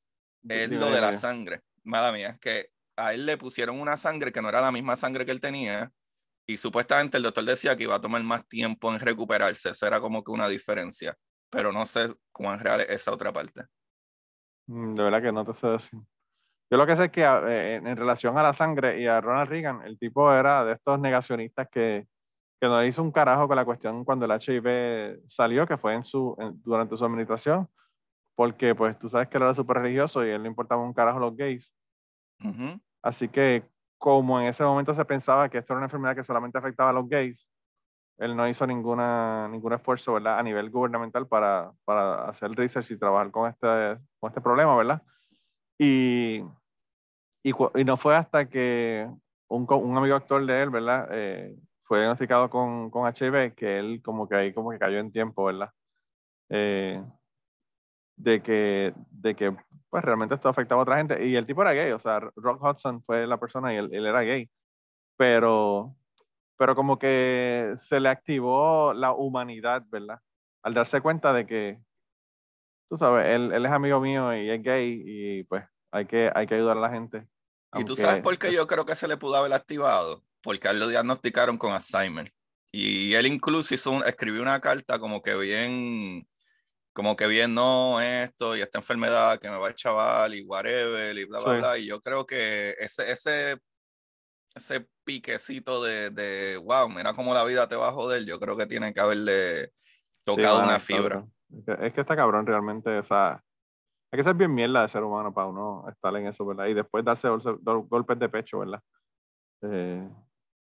es 0.47 0.69
lo 0.69 0.89
de 0.89 1.01
la 1.01 1.19
sangre. 1.19 1.59
Mala 1.83 2.13
mía, 2.13 2.37
que 2.39 2.71
a 2.95 3.13
él 3.13 3.25
le 3.25 3.37
pusieron 3.37 3.81
una 3.81 3.97
sangre 3.97 4.31
que 4.31 4.41
no 4.41 4.47
era 4.47 4.61
la 4.61 4.71
misma 4.71 4.95
sangre 4.95 5.25
que 5.25 5.31
él 5.31 5.41
tenía 5.41 5.91
y 6.45 6.57
supuestamente 6.57 7.17
el 7.17 7.23
doctor 7.23 7.45
decía 7.45 7.75
que 7.75 7.83
iba 7.83 7.95
a 7.95 8.01
tomar 8.01 8.21
más 8.23 8.47
tiempo 8.47 8.91
en 8.91 8.99
recuperarse. 8.99 9.69
Eso 9.69 9.87
era 9.87 10.01
como 10.01 10.23
que 10.23 10.31
una 10.31 10.47
diferencia, 10.47 11.15
pero 11.49 11.71
no 11.71 11.85
sé 11.85 12.13
cuán 12.31 12.59
real 12.59 12.81
es 12.81 12.89
esa 12.89 13.11
otra 13.11 13.31
parte. 13.31 13.63
Mm, 14.67 14.95
de 14.95 15.03
verdad 15.03 15.21
que 15.21 15.31
no 15.31 15.45
te 15.45 15.53
sé 15.53 15.67
decir. 15.67 15.99
Yo 16.69 16.77
lo 16.77 16.87
que 16.87 16.95
sé 16.95 17.05
es 17.05 17.11
que 17.11 17.21
eh, 17.23 17.75
en, 17.75 17.95
relación 17.95 18.37
a 18.37 18.43
la 18.43 18.53
sangre 18.53 18.99
y 18.99 19.05
a 19.05 19.21
Ronald 19.21 19.49
Reagan, 19.49 19.81
el 19.85 19.97
tipo 19.99 20.33
era 20.33 20.65
de 20.65 20.73
estos 20.73 20.99
negacionistas 20.99 21.67
que, 21.69 22.07
que 22.59 22.67
no 22.67 22.83
hizo 22.83 23.03
un 23.03 23.11
carajo 23.11 23.47
con 23.47 23.55
la 23.55 23.65
cuestión 23.65 24.03
cuando 24.03 24.25
el 24.25 24.31
HIV 24.31 25.21
salió, 25.27 25.67
que 25.67 25.77
fue 25.77 25.93
en 25.93 26.03
su, 26.03 26.35
durante 26.63 26.97
su 26.97 27.05
administración, 27.05 27.69
porque 28.35 28.73
pues 28.73 28.97
tú 28.97 29.07
sabes 29.07 29.27
que 29.27 29.37
él 29.37 29.43
era 29.43 29.53
súper 29.53 29.77
religioso 29.77 30.25
y 30.25 30.31
a 30.31 30.35
él 30.35 30.43
le 30.43 30.49
importaba 30.49 30.81
un 30.81 30.93
carajo 30.93 31.19
los 31.19 31.35
gays. 31.35 31.71
Así 33.01 33.29
que 33.29 33.63
como 34.03 34.37
en 34.41 34.47
ese 34.47 34.65
momento 34.65 34.93
se 34.93 35.05
pensaba 35.05 35.47
que 35.47 35.59
esto 35.59 35.71
era 35.71 35.77
una 35.77 35.85
enfermedad 35.85 36.13
que 36.13 36.25
solamente 36.25 36.57
afectaba 36.57 36.89
a 36.89 36.93
los 36.93 37.07
gays, 37.07 37.47
él 38.17 38.35
no 38.35 38.45
hizo 38.49 38.67
ninguna, 38.67 39.47
ningún 39.47 39.71
esfuerzo 39.71 40.15
¿verdad? 40.15 40.39
a 40.39 40.43
nivel 40.43 40.69
gubernamental 40.69 41.25
para, 41.25 41.71
para 41.85 42.25
hacer 42.25 42.51
research 42.51 42.91
y 42.91 42.97
trabajar 42.99 43.31
con 43.31 43.49
este, 43.49 43.97
con 44.19 44.27
este 44.27 44.41
problema, 44.41 44.75
¿verdad? 44.75 45.01
Y, 45.79 46.43
y, 47.43 47.51
y 47.75 47.83
no 47.85 47.95
fue 47.95 48.17
hasta 48.17 48.49
que 48.49 49.09
un, 49.47 49.65
un, 49.69 49.97
amigo 49.97 50.17
actor 50.17 50.45
de 50.45 50.63
él, 50.63 50.69
¿verdad? 50.69 51.07
Eh, 51.11 51.55
fue 51.83 51.99
diagnosticado 51.99 52.49
con, 52.49 52.89
con, 52.89 53.07
HIV 53.07 53.55
que 53.55 53.79
él 53.79 54.01
como 54.03 54.27
que 54.27 54.35
ahí 54.35 54.53
como 54.53 54.71
que 54.71 54.79
cayó 54.79 54.99
en 54.99 55.13
tiempo, 55.13 55.45
¿verdad? 55.45 55.69
Eh, 56.49 57.01
de 58.15 58.41
que, 58.41 58.93
de 59.11 59.35
que 59.35 59.55
pues 59.89 60.03
realmente 60.03 60.35
esto 60.35 60.49
afectaba 60.49 60.81
a 60.81 60.83
otra 60.83 60.97
gente. 60.97 61.25
Y 61.25 61.35
el 61.35 61.45
tipo 61.45 61.61
era 61.61 61.73
gay, 61.73 61.91
o 61.91 61.99
sea, 61.99 62.19
Rock 62.19 62.63
Hudson 62.63 63.03
fue 63.03 63.27
la 63.27 63.39
persona 63.39 63.73
y 63.73 63.77
él, 63.77 63.89
él, 63.91 64.05
era 64.05 64.21
gay. 64.21 64.49
Pero, 65.17 65.95
pero 66.57 66.75
como 66.75 66.97
que 66.97 67.75
se 67.79 67.99
le 67.99 68.09
activó 68.09 68.93
la 68.93 69.13
humanidad, 69.13 69.83
¿verdad? 69.89 70.19
Al 70.63 70.73
darse 70.73 71.01
cuenta 71.01 71.33
de 71.33 71.45
que, 71.45 71.79
tú 72.89 72.97
sabes, 72.97 73.27
él, 73.27 73.51
él 73.51 73.65
es 73.65 73.71
amigo 73.71 73.99
mío 73.99 74.35
y 74.35 74.49
es 74.49 74.63
gay 74.63 75.03
y 75.05 75.43
pues 75.43 75.63
hay 75.91 76.05
que, 76.05 76.31
hay 76.33 76.47
que 76.47 76.55
ayudar 76.55 76.77
a 76.77 76.81
la 76.81 76.89
gente. 76.89 77.27
¿Y 77.75 77.85
tú 77.85 77.95
sabes 77.95 78.21
por 78.21 78.37
qué 78.37 78.51
yo 78.53 78.67
creo 78.67 78.85
que 78.85 78.95
se 78.95 79.07
le 79.07 79.17
pudo 79.17 79.35
haber 79.35 79.53
activado? 79.53 80.23
Porque 80.41 80.67
a 80.67 80.71
él 80.71 80.79
lo 80.79 80.87
diagnosticaron 80.87 81.57
con 81.57 81.71
Alzheimer. 81.71 82.31
Y 82.71 83.13
él 83.13 83.27
incluso 83.27 83.75
hizo 83.75 84.03
escribió 84.03 84.41
una 84.41 84.59
carta 84.59 84.97
como 84.97 85.21
que 85.21 85.35
bien 85.35 86.27
como 86.93 87.15
que 87.15 87.27
bien, 87.27 87.53
no, 87.53 87.99
esto 87.99 88.55
y 88.55 88.61
esta 88.61 88.79
enfermedad 88.79 89.39
que 89.39 89.49
me 89.49 89.57
va 89.57 89.67
el 89.67 89.75
chaval 89.75 90.35
y 90.35 90.43
whatever 90.43 91.17
y 91.17 91.25
bla, 91.25 91.39
bla, 91.39 91.53
bla. 91.55 91.77
Y 91.77 91.87
yo 91.87 92.01
creo 92.01 92.25
que 92.25 92.75
ese, 92.79 93.11
ese, 93.11 93.59
ese 94.55 94.87
piquecito 95.03 95.83
de, 95.83 96.11
de, 96.11 96.57
wow, 96.57 96.87
mira 96.89 97.13
cómo 97.13 97.33
la 97.33 97.43
vida 97.43 97.67
te 97.67 97.75
va 97.75 97.89
a 97.89 97.93
joder, 97.93 98.25
yo 98.25 98.39
creo 98.39 98.55
que 98.55 98.67
tiene 98.67 98.93
que 98.93 98.99
haberle 98.99 99.71
tocado 100.23 100.63
una 100.63 100.79
fibra. 100.79 101.25
Es 101.81 101.93
que 101.93 102.01
está 102.01 102.15
cabrón 102.15 102.45
realmente, 102.45 102.97
o 102.97 103.03
sea, 103.03 103.43
hay 104.11 104.17
que 104.17 104.23
ser 104.23 104.35
bien 104.35 104.53
mierda 104.53 104.83
de 104.83 104.87
ser 104.87 105.03
humano 105.03 105.33
para 105.33 105.47
uno 105.47 105.85
estar 105.89 106.15
en 106.15 106.27
eso, 106.27 106.45
¿verdad? 106.45 106.67
Y 106.67 106.75
después 106.75 107.03
darse 107.03 107.27
golpes 107.29 108.19
de 108.19 108.29
pecho, 108.29 108.59
¿verdad? 108.59 108.81
Eh, 109.63 110.07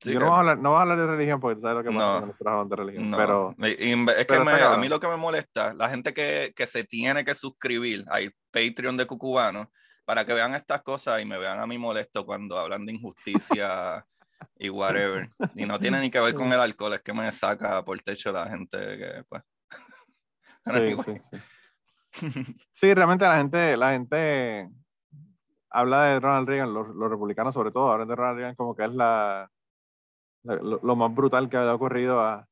yo 0.02 0.20
no 0.20 0.28
voy, 0.28 0.36
a 0.36 0.40
hablar, 0.40 0.58
no 0.60 0.78
a 0.78 0.82
hablar 0.82 0.98
de 0.98 1.08
religión 1.08 1.40
porque 1.40 1.56
tú 1.56 1.62
sabes 1.62 1.84
lo 1.84 1.92
que 1.92 1.98
pasa 1.98 2.34
no, 2.40 2.66
de 2.66 2.76
religión. 2.76 3.12
Pero, 3.16 3.56
es 3.60 4.26
que 4.26 4.36
a 4.36 4.78
mí 4.78 4.88
lo 4.88 5.00
que 5.00 5.08
me 5.08 5.18
molesta, 5.18 5.74
la 5.74 5.90
gente 5.90 6.14
que, 6.14 6.54
que 6.56 6.68
se 6.68 6.84
tiene 6.84 7.26
que 7.26 7.36
suscribir 7.36 8.06
al 8.10 8.34
Patreon 8.52 8.96
de 8.98 9.06
Cucubano 9.06 9.72
para 10.06 10.26
que 10.26 10.34
vean 10.34 10.56
estas 10.56 10.82
cosas 10.82 11.22
y 11.22 11.26
me 11.26 11.38
vean 11.38 11.60
a 11.60 11.68
mí 11.68 11.78
molesto 11.78 12.26
cuando 12.26 12.58
hablan 12.58 12.86
de 12.86 12.94
injusticia 12.94 14.06
y 14.58 14.70
whatever. 14.70 15.30
Y 15.56 15.66
no 15.66 15.78
tiene 15.80 16.00
ni 16.00 16.10
que 16.10 16.20
ver 16.20 16.34
con 16.34 16.52
el 16.52 16.60
alcohol, 16.60 16.94
es 16.94 17.02
que 17.02 17.14
me 17.14 17.32
saca 17.32 17.84
por 17.84 18.00
techo 18.02 18.32
la 18.32 18.48
gente 18.50 18.78
que, 18.98 19.24
pues. 19.28 19.44
Sí, 20.66 20.96
sí, 21.04 21.22
sí. 21.32 22.56
sí, 22.74 22.94
realmente 22.94 23.26
la 23.26 23.38
gente, 23.38 23.78
la 23.78 23.92
gente 23.92 24.70
habla 25.70 26.04
de 26.06 26.20
Ronald 26.20 26.48
Reagan, 26.48 26.74
los, 26.74 26.88
los 26.90 27.10
republicanos 27.10 27.54
sobre 27.54 27.72
todo, 27.72 27.92
hablan 27.92 28.08
de 28.08 28.16
Ronald 28.16 28.38
Reagan 28.38 28.56
como 28.56 28.76
que 28.76 28.86
es 28.86 28.94
la 28.94 29.50
lo, 30.44 30.96
más 30.96 31.14
brutal 31.14 31.50
que 31.50 31.58
había 31.58 31.74
ocurrido 31.74 32.20
a, 32.22 32.48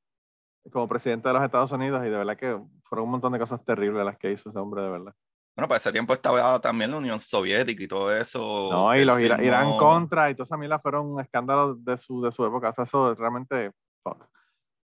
como 0.71 0.87
presidente 0.87 1.27
de 1.27 1.33
los 1.33 1.43
Estados 1.43 1.71
Unidos 1.71 2.01
y 2.05 2.09
de 2.09 2.17
verdad 2.17 2.37
que 2.37 2.59
fueron 2.83 3.05
un 3.05 3.11
montón 3.11 3.33
de 3.33 3.39
cosas 3.39 3.63
terribles 3.63 4.05
las 4.05 4.17
que 4.17 4.31
hizo 4.31 4.49
ese 4.49 4.59
hombre, 4.59 4.81
de 4.81 4.89
verdad. 4.89 5.13
Bueno, 5.55 5.67
para 5.67 5.77
ese 5.77 5.91
tiempo 5.91 6.13
estaba 6.13 6.59
también 6.61 6.91
la 6.91 6.97
Unión 6.97 7.19
Soviética 7.19 7.83
y 7.83 7.87
todo 7.87 8.15
eso. 8.15 8.69
No, 8.71 8.95
y 8.95 9.03
los 9.03 9.19
Irán 9.19 9.75
contra 9.77 10.29
y 10.29 10.35
todas 10.35 10.49
esas 10.49 10.59
milas 10.59 10.81
fueron 10.81 11.07
un 11.07 11.19
escándalo 11.19 11.73
de 11.73 11.97
su, 11.97 12.21
de 12.21 12.31
su 12.31 12.45
época. 12.45 12.69
O 12.69 12.73
sea, 12.73 12.83
eso 12.83 13.15
realmente, 13.15 13.71
un 14.05 14.17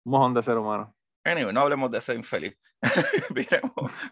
mojón 0.06 0.34
de 0.34 0.42
ser 0.42 0.58
humano. 0.58 0.96
Anyway, 1.26 1.54
no 1.54 1.62
hablemos 1.62 1.92
de 1.92 1.98
ese 1.98 2.16
infeliz. 2.16 2.58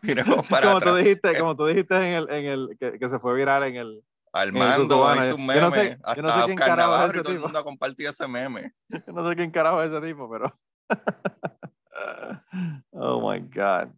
miremos, 0.03 0.47
para 0.49 0.73
como 0.73 0.81
Tú 0.81 0.95
dijiste, 0.95 1.39
como 1.39 1.55
tú 1.55 1.65
dijiste 1.65 1.95
en 1.95 2.13
el, 2.13 2.29
en 2.29 2.45
el 2.45 2.77
que, 2.77 2.99
que 2.99 3.09
se 3.09 3.19
fue 3.19 3.33
viral 3.35 3.63
en 3.63 3.77
el, 3.77 4.03
Armando 4.31 5.15
hizo 5.15 5.35
un 5.35 5.45
meme. 5.45 5.61
No 5.61 5.71
sé, 5.71 5.99
yo 6.15 6.21
no 6.21 6.29
sé 6.29 6.45
quién 6.45 6.59
es 6.59 6.67
ese 6.67 7.21
todo 7.21 7.33
el 7.33 7.39
mundo 7.39 7.59
ha 7.59 7.63
compartido 7.63 8.11
ese 8.11 8.27
meme. 8.27 8.73
Yo 9.07 9.13
no 9.13 9.27
sé 9.27 9.35
quién 9.35 9.51
carajo 9.51 9.81
es 9.83 9.91
ese 9.91 10.05
tipo, 10.05 10.29
pero. 10.29 10.59
oh 12.91 13.31
my 13.31 13.39
God. 13.39 13.89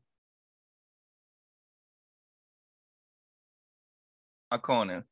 McConnell. 4.51 5.05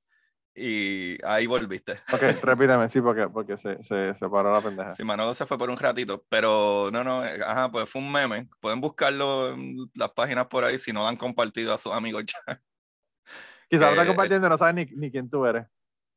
Y 0.56 1.18
ahí 1.26 1.48
volviste. 1.48 2.02
Ok, 2.12 2.22
repíteme, 2.44 2.90
sí, 2.90 3.00
porque, 3.00 3.30
porque 3.30 3.58
se, 3.58 3.82
se, 3.84 4.14
se, 4.14 4.30
paró 4.30 4.52
la 4.52 4.60
pendeja. 4.60 4.92
Sí, 4.92 5.06
Manolo 5.06 5.34
se 5.34 5.46
fue 5.46 5.58
por 5.58 5.70
un 5.70 5.78
ratito, 5.78 6.26
pero 6.28 6.90
no, 6.92 7.02
no, 7.02 7.24
eh, 7.24 7.40
ajá, 7.46 7.72
pues 7.72 7.90
fue 7.90 8.02
un 8.02 8.12
meme. 8.12 8.50
Pueden 8.60 8.82
buscarlo 8.82 9.54
en 9.54 9.78
las 9.94 10.10
páginas 10.10 10.48
por 10.48 10.66
ahí 10.66 10.78
si 10.78 10.92
no 10.92 11.02
lo 11.02 11.08
han 11.08 11.16
compartido 11.16 11.74
a 11.74 11.78
sus 11.78 11.94
amigos 11.94 12.26
ya. 12.26 12.62
Quizás 13.70 13.92
está 13.92 14.04
eh, 14.04 14.08
compartiendo 14.08 14.50
no 14.50 14.58
sabes 14.58 14.76
ni, 14.76 14.86
ni, 14.98 15.12
quién 15.12 15.30
tú 15.30 15.46
eres. 15.46 15.68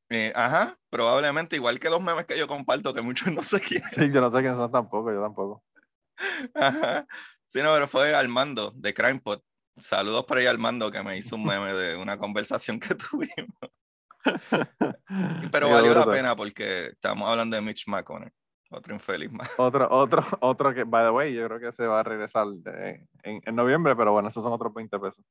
Eh, 0.09 0.33
ajá, 0.35 0.77
probablemente 0.91 1.57
igual 1.57 1.79
que 1.79 1.91
los 1.91 2.03
memes 2.03 2.25
que 2.25 2.39
yo 2.39 2.47
comparto, 2.47 2.95
que 2.95 3.03
muchos 3.03 3.29
no 3.33 3.43
sé 3.43 3.61
quiénes. 3.61 3.91
Sí, 3.91 4.13
yo 4.13 4.21
no 4.21 4.31
sé 4.31 4.39
quiénes 4.41 4.57
son 4.57 4.73
tampoco, 4.73 5.13
yo 5.13 5.21
tampoco. 5.21 5.63
Ajá. 6.55 7.07
Sí, 7.47 7.63
no, 7.63 7.73
pero 7.73 7.87
fue 7.87 8.15
Armando 8.15 8.73
de 8.75 8.95
CrimePod. 8.95 9.41
Saludos 9.79 10.25
por 10.25 10.39
ahí 10.39 10.47
Armando 10.47 10.91
que 10.91 11.03
me 11.03 11.17
hizo 11.17 11.37
un 11.37 11.45
meme 11.45 11.73
de 11.75 11.97
una 11.97 12.19
conversación 12.19 12.81
que 12.81 12.95
tuvimos. 13.11 13.57
Pero 15.53 15.69
valió 15.69 15.95
la 15.95 16.07
pena 16.07 16.37
porque 16.37 16.87
estamos 16.87 17.29
hablando 17.29 17.57
de 17.57 17.63
Mitch 17.63 17.89
McConnell, 17.89 18.33
otro 18.71 18.95
infeliz 18.95 19.33
más. 19.33 19.51
Otro, 19.59 19.89
otro, 19.91 20.25
otro 20.41 20.73
que, 20.73 20.85
by 20.85 21.07
the 21.07 21.11
way, 21.11 21.35
yo 21.35 21.47
creo 21.49 21.59
que 21.59 21.73
se 21.73 21.87
va 21.87 22.01
a 22.01 22.03
regresar 22.05 22.47
en, 23.25 23.43
en 23.45 23.55
noviembre, 23.57 23.97
pero 23.97 24.13
bueno, 24.13 24.29
esos 24.29 24.43
son 24.43 24.53
otros 24.53 24.73
20 24.73 24.99
pesos. 25.01 25.25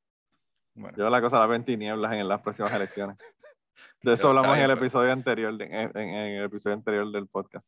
Yo 0.75 1.09
la 1.09 1.21
cosa 1.21 1.39
la 1.39 1.47
ven 1.47 1.65
tinieblas 1.65 2.13
en 2.13 2.27
las 2.27 2.41
próximas 2.41 2.73
elecciones. 2.73 3.17
De 4.01 4.13
eso 4.13 4.29
hablamos 4.29 4.57
en 4.57 4.63
el 4.63 4.71
episodio 4.71 5.11
anterior, 5.11 5.55
en, 5.61 5.97
el 5.97 6.45
episodio 6.45 6.75
anterior 6.75 7.11
del 7.11 7.27
podcast. 7.27 7.65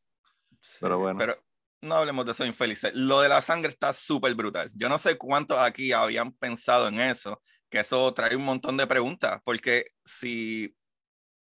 pero 0.82 0.98
bueno. 0.98 1.20
Pero 1.20 1.38
no 1.82 1.96
hablemos 1.96 2.26
de 2.26 2.32
eso 2.32 2.46
infelices. 2.46 2.92
Lo 2.96 3.22
de 3.22 3.30
la 3.30 3.42
sangre 3.42 3.70
está 3.70 3.94
súper 3.94 4.34
brutal. 4.34 4.72
Yo 4.74 4.90
no 4.90 4.98
sé 4.98 5.18
cuántos 5.18 5.60
aquí 5.60 5.92
habían 5.92 6.32
pensado 6.32 6.88
en 6.88 7.00
eso, 7.00 7.42
que 7.70 7.82
eso 7.82 8.12
trae 8.14 8.36
un 8.36 8.46
montón 8.46 8.78
de 8.78 8.88
preguntas, 8.88 9.42
porque 9.44 9.86
si 10.04 10.76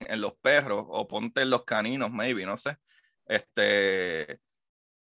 en 0.01 0.20
los 0.20 0.35
perros 0.35 0.85
o 0.88 1.09
ponte 1.09 1.42
en 1.42 1.51
los 1.51 1.64
caninos, 1.64 2.11
maybe, 2.11 2.44
no 2.44 2.57
sé, 2.57 2.77
este, 3.25 4.40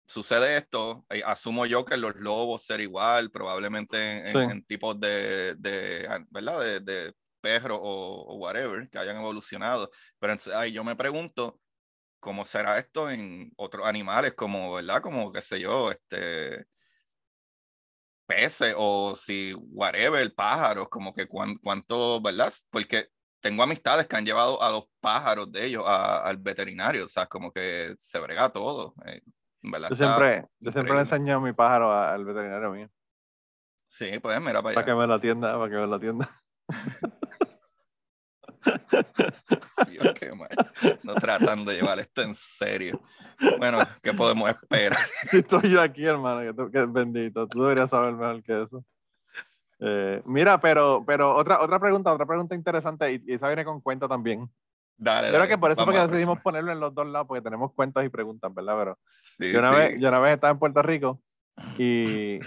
sucede 0.09 0.57
esto, 0.57 1.05
eh, 1.09 1.21
asumo 1.23 1.67
yo 1.67 1.85
que 1.85 1.95
los 1.95 2.15
lobos 2.15 2.63
ser 2.63 2.81
igual, 2.81 3.29
probablemente 3.29 4.31
en, 4.31 4.63
tipos 4.65 4.99
de, 4.99 5.53
de, 5.55 6.25
¿verdad? 6.31 6.59
De, 6.61 6.79
de 6.79 7.13
perro 7.41 7.77
o, 7.79 8.35
whatever, 8.37 8.89
que 8.89 8.97
hayan 8.97 9.17
evolucionado. 9.17 9.91
Pero 10.17 10.35
ay, 10.55 10.71
yo 10.71 10.83
me 10.83 10.95
pregunto, 10.95 11.59
¿cómo 12.19 12.43
será 12.43 12.79
esto 12.79 13.11
en 13.11 13.51
otros 13.55 13.85
animales 13.85 14.33
como, 14.33 14.73
¿verdad? 14.73 15.01
Como, 15.01 15.31
qué 15.31 15.43
sé 15.43 15.59
yo, 15.59 15.91
este 15.91 16.65
peces 18.25 18.75
o 18.77 19.15
si 19.15 19.53
whatever, 19.53 20.33
pájaros, 20.33 20.89
como 20.89 21.13
que 21.13 21.27
cuánto, 21.27 22.21
¿verdad? 22.21 22.51
Porque 22.71 23.09
tengo 23.41 23.63
amistades 23.63 24.07
que 24.07 24.15
han 24.15 24.25
llevado 24.25 24.61
a 24.61 24.71
los 24.71 24.85
pájaros 24.99 25.51
de 25.51 25.65
ellos 25.65 25.83
al 25.87 26.37
veterinario, 26.37 27.05
o 27.05 27.07
sea, 27.07 27.27
como 27.27 27.51
que 27.51 27.95
se 27.99 28.19
brega 28.19 28.51
todo. 28.51 28.95
Eh, 29.05 29.21
yo 29.61 29.95
siempre, 29.95 30.45
yo 30.59 30.71
siempre 30.71 30.93
le 30.93 31.01
enseño 31.01 31.37
a 31.37 31.39
mi 31.39 31.53
pájaro 31.53 31.91
al 31.91 32.25
veterinario 32.25 32.71
mío. 32.71 32.89
Sí, 33.87 34.19
pues 34.21 34.39
mira 34.39 34.61
para 34.61 34.69
allá. 34.69 34.75
Para 34.75 34.85
que 34.85 34.93
me 34.93 35.07
lo 35.07 35.13
atienda, 35.13 35.57
para 35.57 35.69
que 35.69 35.75
me 35.75 35.87
lo 35.87 35.95
atienda. 35.95 36.41
No 41.03 41.15
tratando 41.15 41.71
de 41.71 41.77
llevar 41.77 41.99
esto 41.99 42.21
en 42.21 42.33
serio. 42.33 43.01
Bueno, 43.57 43.79
¿qué 44.01 44.13
podemos 44.13 44.49
esperar? 44.49 44.99
Estoy 45.31 45.71
yo 45.71 45.81
aquí, 45.81 46.05
hermano, 46.05 46.53
que, 46.55 46.71
que 46.71 46.85
bendito. 46.85 47.47
Tú 47.47 47.63
deberías 47.63 47.89
saber 47.89 48.13
mejor 48.13 48.43
que 48.43 48.63
eso. 48.63 48.83
Eh, 49.79 50.21
mira, 50.25 50.59
pero, 50.59 51.03
pero 51.05 51.35
otra, 51.35 51.61
otra 51.61 51.79
pregunta, 51.79 52.13
otra 52.13 52.25
pregunta 52.25 52.53
interesante, 52.53 53.13
y, 53.13 53.33
esa 53.33 53.47
viene 53.47 53.63
con 53.63 53.81
cuenta 53.81 54.07
también. 54.07 54.49
Dale, 55.01 55.29
Creo 55.29 55.47
que 55.47 55.57
por 55.57 55.71
eso 55.71 55.85
porque 55.85 55.99
decidimos 55.99 56.41
ponerlo 56.41 56.73
en 56.73 56.79
los 56.81 56.93
dos 56.93 57.07
lados, 57.07 57.25
porque 57.25 57.41
tenemos 57.41 57.71
cuentas 57.73 58.05
y 58.05 58.09
preguntas, 58.09 58.53
¿verdad? 58.53 58.75
Pero 58.77 58.99
sí, 59.21 59.49
yo, 59.49 59.59
una 59.59 59.71
Vez, 59.71 59.97
yo 59.97 60.09
una 60.09 60.19
vez 60.19 60.33
estaba 60.33 60.51
en 60.51 60.59
Puerto 60.59 60.81
Rico 60.81 61.21
y, 61.77 62.39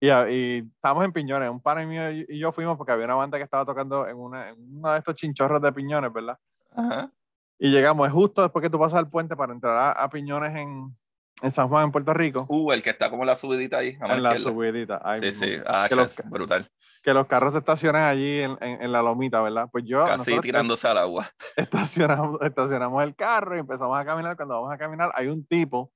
y, 0.00 0.08
y 0.08 0.58
estábamos 0.76 1.04
en 1.04 1.12
Piñones. 1.12 1.50
Un 1.50 1.60
par 1.60 1.84
mío 1.84 2.12
y 2.12 2.38
yo 2.38 2.52
fuimos 2.52 2.78
porque 2.78 2.92
había 2.92 3.06
una 3.06 3.16
banda 3.16 3.38
que 3.38 3.44
estaba 3.44 3.64
tocando 3.64 4.06
en, 4.06 4.16
una, 4.16 4.50
en 4.50 4.56
uno 4.58 4.92
de 4.92 4.98
estos 5.00 5.16
chinchorros 5.16 5.60
de 5.60 5.72
Piñones, 5.72 6.12
¿verdad? 6.12 6.38
Ajá. 6.76 7.10
Y 7.58 7.70
llegamos, 7.70 8.06
es 8.06 8.12
justo 8.12 8.42
después 8.42 8.62
que 8.62 8.70
tú 8.70 8.78
pasas 8.78 9.00
el 9.00 9.08
puente 9.08 9.34
para 9.34 9.52
entrar 9.52 9.96
a, 9.98 10.08
Piñones 10.10 10.54
en, 10.54 10.96
en, 11.42 11.50
San 11.50 11.68
Juan, 11.68 11.86
en 11.86 11.92
Puerto 11.92 12.14
Rico. 12.14 12.46
Uh, 12.48 12.70
el 12.70 12.82
que 12.82 12.90
está 12.90 13.10
como 13.10 13.24
la 13.24 13.34
subidita 13.34 13.78
ahí. 13.78 13.98
En 14.00 14.22
la 14.22 14.38
subidita. 14.38 15.00
Ahí 15.04 15.20
sí, 15.22 15.32
sí, 15.32 15.56
ah, 15.66 15.86
que 15.88 15.96
los, 15.96 16.16
brutal. 16.30 16.68
Que 17.04 17.12
los 17.12 17.26
carros 17.26 17.52
se 17.52 17.58
estacionan 17.58 18.04
allí 18.04 18.40
en, 18.40 18.56
en, 18.60 18.90
la 18.90 19.02
lomita, 19.02 19.40
¿verdad? 19.42 19.68
Pues 19.70 19.84
yo. 19.86 20.04
Casi 20.04 20.40
tirándose 20.40 20.88
al 20.88 20.98
agua. 20.98 21.26
Estacionamos, 21.56 22.40
estacionamos 22.40 23.02
el 23.02 23.14
carro 23.14 23.56
y 23.56 23.60
empezamos 23.60 23.96
a 23.96 24.04
caminar. 24.04 24.36
Cuando 24.36 24.54
vamos 24.54 24.72
a 24.72 24.78
caminar, 24.78 25.12
hay 25.14 25.28
un 25.28 25.44
tipo 25.44 25.92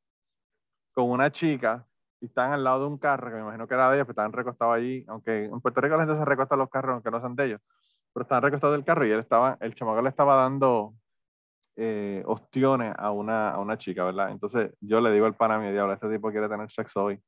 con 0.92 1.10
una 1.10 1.32
chica 1.32 1.86
y 2.20 2.26
están 2.26 2.52
al 2.52 2.62
lado 2.62 2.80
de 2.80 2.86
un 2.86 2.98
carro, 2.98 3.30
que 3.30 3.36
me 3.36 3.42
imagino 3.42 3.66
que 3.66 3.74
era 3.74 3.88
de 3.88 3.96
ellos, 3.96 4.06
pero 4.06 4.12
estaban 4.12 4.32
recostados 4.32 4.76
allí. 4.76 5.04
Aunque 5.08 5.44
en 5.46 5.60
Puerto 5.60 5.80
Rico 5.80 5.96
la 5.96 6.04
gente 6.04 6.18
se 6.18 6.24
recosta 6.24 6.56
los 6.56 6.68
carros, 6.68 6.94
aunque 6.94 7.10
no 7.10 7.20
sean 7.20 7.36
de 7.36 7.46
ellos. 7.46 7.60
Pero 8.12 8.22
estaban 8.22 8.42
recostados 8.42 8.76
del 8.76 8.84
carro 8.84 9.06
y 9.06 9.10
él 9.10 9.20
estaba, 9.20 9.56
el 9.60 9.74
chamaco 9.74 10.02
le 10.02 10.08
estaba 10.10 10.36
dando 10.36 10.94
eh, 11.76 12.22
ostiones 12.26 12.92
a 12.98 13.12
una, 13.12 13.50
a 13.50 13.58
una 13.60 13.78
chica, 13.78 14.04
¿verdad? 14.04 14.30
Entonces 14.30 14.72
yo 14.80 15.00
le 15.00 15.12
digo 15.12 15.26
al 15.26 15.36
pana 15.36 15.58
mi 15.58 15.70
diablo, 15.70 15.92
este 15.92 16.10
tipo 16.10 16.30
quiere 16.30 16.48
tener 16.48 16.70
sexo 16.70 17.04
hoy. 17.04 17.20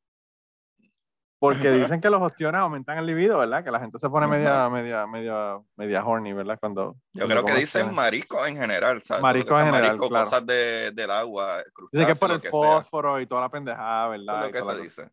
Porque 1.40 1.70
dicen 1.72 2.00
que 2.00 2.11
los 2.11 2.22
ostiones 2.22 2.61
aumentan 2.61 2.98
el 2.98 3.07
libido, 3.07 3.38
¿verdad? 3.38 3.64
Que 3.64 3.70
la 3.70 3.81
gente 3.81 3.98
se 3.98 4.09
pone 4.09 4.29
media, 4.29 4.68
media, 4.68 5.07
media, 5.07 5.59
media 5.74 6.05
horny, 6.05 6.35
¿verdad? 6.35 6.59
Cuando. 6.61 6.96
Yo 7.14 7.26
creo 7.26 7.44
que 7.44 7.55
dicen 7.55 7.92
marisco 7.92 8.46
en 8.46 8.57
general, 8.57 9.03
¿sabes? 9.03 9.22
Marisco 9.22 9.59
en 9.59 9.66
general. 9.66 9.83
Marisco, 9.83 10.09
claro. 10.09 10.24
cosas 10.26 10.46
de, 10.46 10.92
del 10.92 11.11
agua. 11.11 11.64
Dice 11.90 12.07
que 12.07 12.12
es 12.12 12.18
por 12.18 12.31
el 12.31 12.42
fósforo 12.42 13.20
y 13.20 13.26
toda 13.26 13.40
la 13.40 13.48
pendejada, 13.48 14.09
¿verdad? 14.09 14.48
Eso 14.48 14.59
es 14.59 14.66
lo 14.66 14.72
que 14.72 14.76
se 14.76 14.83
dice. 14.83 15.11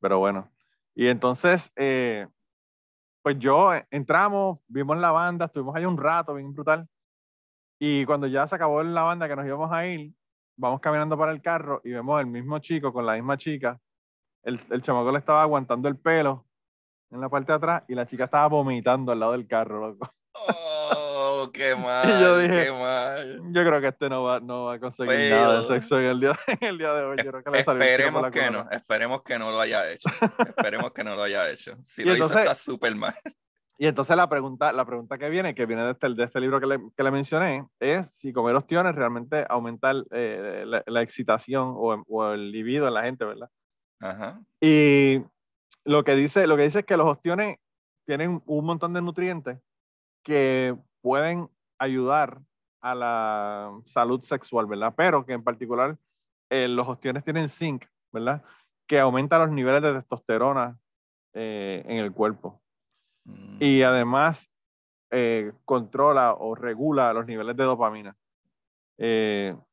Pero 0.00 0.18
bueno. 0.18 0.50
Y 0.94 1.06
entonces, 1.06 1.70
eh, 1.76 2.26
pues 3.22 3.38
yo 3.38 3.72
eh, 3.72 3.86
entramos, 3.90 4.58
vimos 4.66 4.98
la 4.98 5.12
banda, 5.12 5.46
estuvimos 5.46 5.76
ahí 5.76 5.84
un 5.84 5.96
rato, 5.96 6.34
bien 6.34 6.52
brutal. 6.52 6.86
Y 7.78 8.04
cuando 8.04 8.26
ya 8.26 8.46
se 8.46 8.56
acabó 8.56 8.82
la 8.82 9.02
banda 9.02 9.28
que 9.28 9.36
nos 9.36 9.46
íbamos 9.46 9.70
a 9.72 9.86
ir, 9.86 10.12
vamos 10.56 10.80
caminando 10.80 11.16
para 11.16 11.32
el 11.32 11.40
carro 11.40 11.80
y 11.84 11.92
vemos 11.92 12.20
el 12.20 12.26
mismo 12.26 12.58
chico 12.58 12.92
con 12.92 13.06
la 13.06 13.14
misma 13.14 13.38
chica. 13.38 13.78
El, 14.42 14.60
el 14.70 14.82
chamaco 14.82 15.12
le 15.12 15.18
estaba 15.18 15.42
aguantando 15.42 15.88
el 15.88 15.96
pelo 15.96 16.46
en 17.10 17.20
la 17.20 17.28
parte 17.28 17.52
de 17.52 17.56
atrás 17.56 17.82
y 17.88 17.94
la 17.94 18.06
chica 18.06 18.24
estaba 18.24 18.46
vomitando 18.48 19.12
al 19.12 19.20
lado 19.20 19.32
del 19.32 19.46
carro, 19.46 19.88
loco. 19.88 20.12
Oh, 20.32 21.50
qué 21.52 21.74
mal, 21.76 22.20
yo 22.20 22.38
dije, 22.38 22.64
qué 22.66 22.72
mal. 22.72 23.40
Yo 23.52 23.64
creo 23.64 23.80
que 23.80 23.88
este 23.88 24.08
no 24.08 24.22
va, 24.22 24.40
no 24.40 24.66
va 24.66 24.74
a 24.74 24.80
conseguir 24.80 25.30
nada 25.30 25.60
de 25.60 25.66
sexo 25.66 25.98
en 25.98 26.06
el 26.06 26.20
día, 26.20 26.38
en 26.46 26.68
el 26.68 26.78
día 26.78 26.92
de 26.92 27.04
hoy. 27.04 27.16
Yo 27.24 27.30
creo 27.30 27.42
que 27.42 27.50
le 27.50 27.58
esperemos 27.58 28.30
que 28.30 28.50
no, 28.50 28.66
esperemos 28.70 29.22
que 29.22 29.38
no 29.38 29.50
lo 29.50 29.60
haya 29.60 29.90
hecho. 29.90 30.08
esperemos 30.56 30.92
que 30.92 31.04
no 31.04 31.16
lo 31.16 31.22
haya 31.22 31.50
hecho. 31.50 31.76
Si 31.84 32.04
lo 32.04 32.14
hizo 32.14 32.26
está 32.26 32.54
súper 32.54 32.94
mal. 32.94 33.14
Y 33.78 33.86
entonces 33.86 34.14
la 34.14 34.28
pregunta, 34.28 34.72
la 34.74 34.84
pregunta 34.84 35.16
que 35.16 35.30
viene, 35.30 35.54
que 35.54 35.64
viene 35.64 35.84
de 35.84 35.92
este, 35.92 36.10
de 36.10 36.24
este 36.24 36.38
libro 36.38 36.60
que 36.60 36.66
le, 36.66 36.78
que 36.94 37.02
le, 37.02 37.10
mencioné, 37.10 37.66
es 37.80 38.10
si 38.12 38.30
comer 38.30 38.54
ostiones 38.54 38.94
realmente 38.94 39.46
aumenta 39.48 39.92
eh, 40.10 40.64
la, 40.86 41.02
excitación 41.02 41.72
o, 41.74 42.04
o, 42.06 42.32
el 42.32 42.52
libido 42.52 42.86
en 42.86 42.92
la 42.92 43.04
gente, 43.04 43.24
¿verdad? 43.24 43.48
Ajá. 44.00 44.40
Y 44.60 45.22
lo 45.84 46.04
que, 46.04 46.14
dice, 46.14 46.46
lo 46.46 46.56
que 46.56 46.64
dice 46.64 46.80
es 46.80 46.86
que 46.86 46.96
los 46.96 47.06
ostiones 47.06 47.58
tienen 48.06 48.42
un 48.46 48.64
montón 48.64 48.92
de 48.92 49.02
nutrientes 49.02 49.58
que 50.22 50.76
pueden 51.00 51.48
ayudar 51.78 52.40
a 52.80 52.94
la 52.94 53.72
salud 53.86 54.22
sexual, 54.22 54.66
¿verdad? 54.66 54.94
Pero 54.96 55.24
que 55.24 55.32
en 55.32 55.44
particular 55.44 55.96
eh, 56.50 56.68
los 56.68 56.88
ostiones 56.88 57.24
tienen 57.24 57.48
zinc, 57.48 57.84
¿verdad? 58.12 58.42
Que 58.86 58.98
aumenta 58.98 59.38
los 59.38 59.50
niveles 59.50 59.82
de 59.82 59.94
testosterona 59.94 60.78
eh, 61.34 61.82
en 61.86 61.98
el 61.98 62.12
cuerpo. 62.12 62.60
Y 63.60 63.80
mm. 63.80 63.84
además 63.84 64.50
eh, 65.10 65.52
controla 65.64 66.34
o 66.34 66.54
regula 66.54 67.12
los 67.12 67.26
niveles 67.26 67.56
de 67.56 67.64
dopamina. 67.64 68.16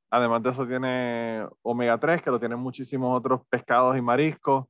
Eh, 0.07 0.11
además 0.11 0.43
de 0.43 0.49
eso 0.49 0.67
tiene 0.67 1.47
omega 1.61 1.97
3, 1.97 2.21
que 2.21 2.31
lo 2.31 2.39
tienen 2.39 2.59
muchísimos 2.59 3.17
otros 3.17 3.41
pescados 3.49 3.97
y 3.97 4.01
mariscos, 4.01 4.65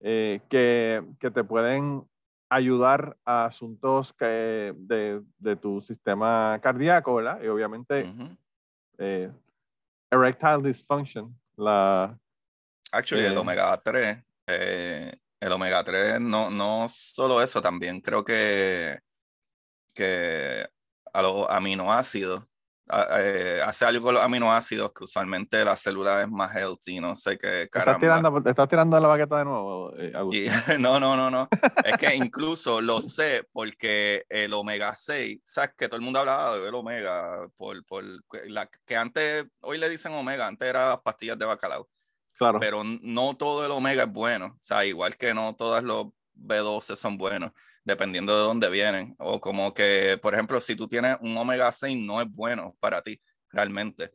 eh, 0.00 0.40
que, 0.48 1.02
que, 1.18 1.30
te 1.30 1.44
pueden 1.44 2.02
ayudar 2.48 3.16
a 3.24 3.44
asuntos 3.44 4.12
que, 4.12 4.74
de, 4.76 5.22
de, 5.38 5.56
tu 5.56 5.82
sistema 5.82 6.58
cardíaco, 6.62 7.14
¿verdad? 7.16 7.40
Y 7.42 7.48
obviamente 7.48 8.10
erectile 10.10 10.62
dysfunction, 10.62 11.34
la... 11.56 12.18
Actually, 12.92 13.26
el 13.26 13.38
omega 13.38 13.80
3 13.82 14.24
el 15.40 15.52
omega 15.52 15.82
3 15.82 16.20
no, 16.20 16.50
no 16.50 16.86
solo 16.88 17.42
eso, 17.42 17.62
también 17.62 18.00
creo 18.00 18.24
que, 18.24 19.00
que 19.94 20.68
a 21.12 21.22
los 21.22 21.48
aminoácidos, 21.48 22.44
eh, 23.18 23.60
hace 23.64 23.84
algo 23.84 24.06
con 24.06 24.14
los 24.14 24.22
aminoácidos 24.22 24.92
que 24.92 25.04
usualmente 25.04 25.64
la 25.64 25.76
célula 25.76 26.22
es 26.22 26.28
más 26.28 26.54
healthy, 26.54 27.00
no 27.00 27.14
sé 27.14 27.38
qué. 27.38 27.62
¿Estás 27.62 27.98
tirando, 27.98 28.42
¿Estás 28.44 28.68
tirando 28.68 28.98
la 28.98 29.08
baqueta 29.08 29.38
de 29.38 29.44
nuevo, 29.44 29.92
eh, 29.96 30.12
no, 30.80 30.98
no, 30.98 31.16
no, 31.16 31.30
no. 31.30 31.48
es 31.84 31.96
que 31.96 32.14
incluso 32.14 32.80
lo 32.80 33.00
sé 33.00 33.46
porque 33.52 34.24
el 34.28 34.52
omega 34.52 34.94
6, 34.94 35.40
sabes 35.44 35.72
que 35.76 35.88
todo 35.88 35.96
el 35.96 36.02
mundo 36.02 36.20
hablaba 36.20 36.58
del 36.58 36.74
omega, 36.74 37.48
por, 37.56 37.84
por 37.84 38.04
la, 38.46 38.68
que 38.86 38.96
antes, 38.96 39.46
hoy 39.60 39.78
le 39.78 39.88
dicen 39.88 40.12
omega, 40.12 40.46
antes 40.46 40.68
era 40.68 41.00
pastillas 41.00 41.38
de 41.38 41.46
bacalao. 41.46 41.88
Pero 42.58 42.82
no 42.84 43.36
todo 43.36 43.66
el 43.66 43.72
omega 43.72 44.04
es 44.04 44.12
bueno. 44.12 44.46
O 44.46 44.62
sea, 44.62 44.84
igual 44.86 45.16
que 45.16 45.34
no 45.34 45.54
todos 45.56 45.82
los 45.82 46.06
B12 46.34 46.96
son 46.96 47.18
buenos, 47.18 47.52
dependiendo 47.90 48.36
de 48.36 48.42
dónde 48.42 48.70
vienen. 48.70 49.14
O 49.18 49.40
como 49.40 49.74
que, 49.74 50.18
por 50.22 50.34
ejemplo, 50.34 50.60
si 50.60 50.76
tú 50.76 50.88
tienes 50.88 51.16
un 51.20 51.36
omega 51.36 51.70
6, 51.70 51.98
no 51.98 52.20
es 52.20 52.30
bueno 52.30 52.76
para 52.80 53.02
ti, 53.02 53.20
realmente. 53.50 54.12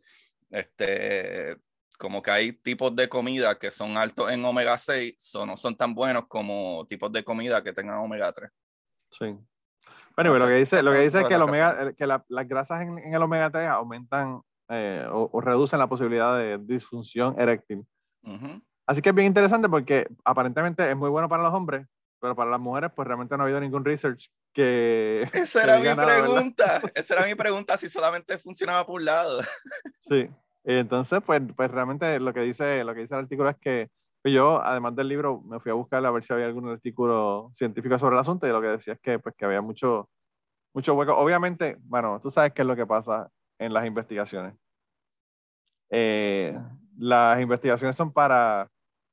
Este, 0.49 1.57
como 1.97 2.21
que 2.21 2.31
hay 2.31 2.53
tipos 2.53 2.95
de 2.95 3.09
comida 3.09 3.57
que 3.57 3.71
son 3.71 3.97
altos 3.97 4.31
en 4.31 4.43
omega 4.43 4.77
6, 4.77 5.35
o 5.35 5.45
no 5.45 5.57
son 5.57 5.75
tan 5.75 5.93
buenos 5.93 6.27
como 6.27 6.85
tipos 6.87 7.11
de 7.11 7.23
comida 7.23 7.63
que 7.63 7.73
tengan 7.73 7.97
omega 7.97 8.31
3. 8.31 8.49
Sí. 9.11 9.25
Bueno, 10.15 10.31
pero 10.31 10.39
lo 10.39 10.47
que 10.47 10.55
dice, 10.55 10.81
lo 10.81 10.91
que 10.91 10.99
dice 10.99 11.21
es 11.21 11.27
que, 11.27 11.33
el 11.33 11.41
omega, 11.41 11.93
que 11.93 12.07
las 12.07 12.47
grasas 12.47 12.81
en, 12.81 13.13
el 13.13 13.21
omega 13.21 13.49
3 13.49 13.67
aumentan 13.67 14.41
eh, 14.69 15.05
o, 15.11 15.29
o, 15.31 15.41
reducen 15.41 15.77
la 15.77 15.87
posibilidad 15.87 16.37
de 16.37 16.57
disfunción 16.57 17.35
eréctil. 17.37 17.85
Así 18.87 19.01
que 19.01 19.09
es 19.09 19.15
bien 19.15 19.27
interesante 19.27 19.67
porque 19.67 20.07
aparentemente 20.23 20.89
es 20.89 20.95
muy 20.95 21.09
bueno 21.09 21.27
para 21.27 21.43
los 21.43 21.53
hombres, 21.53 21.85
pero 22.25 22.35
para 22.35 22.49
las 22.49 22.59
mujeres 22.59 22.91
pues 22.95 23.07
realmente 23.07 23.37
no 23.37 23.43
ha 23.43 23.45
habido 23.45 23.59
ningún 23.59 23.85
research 23.85 24.31
que... 24.51 25.29
Esa 25.33 25.63
era 25.63 25.79
mi 25.79 26.03
pregunta, 26.03 26.81
esa 26.95 27.13
era 27.13 27.25
mi 27.27 27.35
pregunta, 27.35 27.77
si 27.77 27.87
solamente 27.87 28.39
funcionaba 28.39 28.83
por 28.83 28.95
un 28.95 29.05
lado. 29.05 29.41
Sí, 30.09 30.27
entonces 30.63 31.21
pues, 31.23 31.43
pues 31.55 31.69
realmente 31.69 32.19
lo 32.19 32.33
que, 32.33 32.39
dice, 32.39 32.83
lo 32.83 32.95
que 32.95 33.01
dice 33.01 33.13
el 33.13 33.21
artículo 33.21 33.49
es 33.49 33.57
que 33.57 33.89
pues, 34.23 34.33
yo, 34.33 34.59
además 34.59 34.95
del 34.95 35.07
libro, 35.07 35.39
me 35.41 35.59
fui 35.59 35.69
a 35.69 35.75
buscar 35.75 36.03
a 36.03 36.09
ver 36.09 36.23
si 36.23 36.33
había 36.33 36.47
algún 36.47 36.67
artículo 36.67 37.51
científico 37.53 37.99
sobre 37.99 38.15
el 38.15 38.21
asunto 38.21 38.47
y 38.47 38.49
lo 38.49 38.59
que 38.59 38.69
decía 38.69 38.93
es 38.93 38.99
que, 38.99 39.19
pues, 39.19 39.35
que 39.35 39.45
había 39.45 39.61
mucho, 39.61 40.09
mucho 40.73 40.95
hueco. 40.95 41.15
Obviamente, 41.15 41.77
bueno, 41.81 42.19
tú 42.19 42.31
sabes 42.31 42.51
qué 42.51 42.63
es 42.63 42.67
lo 42.67 42.75
que 42.75 42.87
pasa 42.87 43.29
en 43.59 43.71
las 43.71 43.85
investigaciones. 43.85 44.55
Eh, 45.91 46.57
las 46.97 47.39
investigaciones 47.39 47.95
son 47.95 48.11
para 48.11 48.67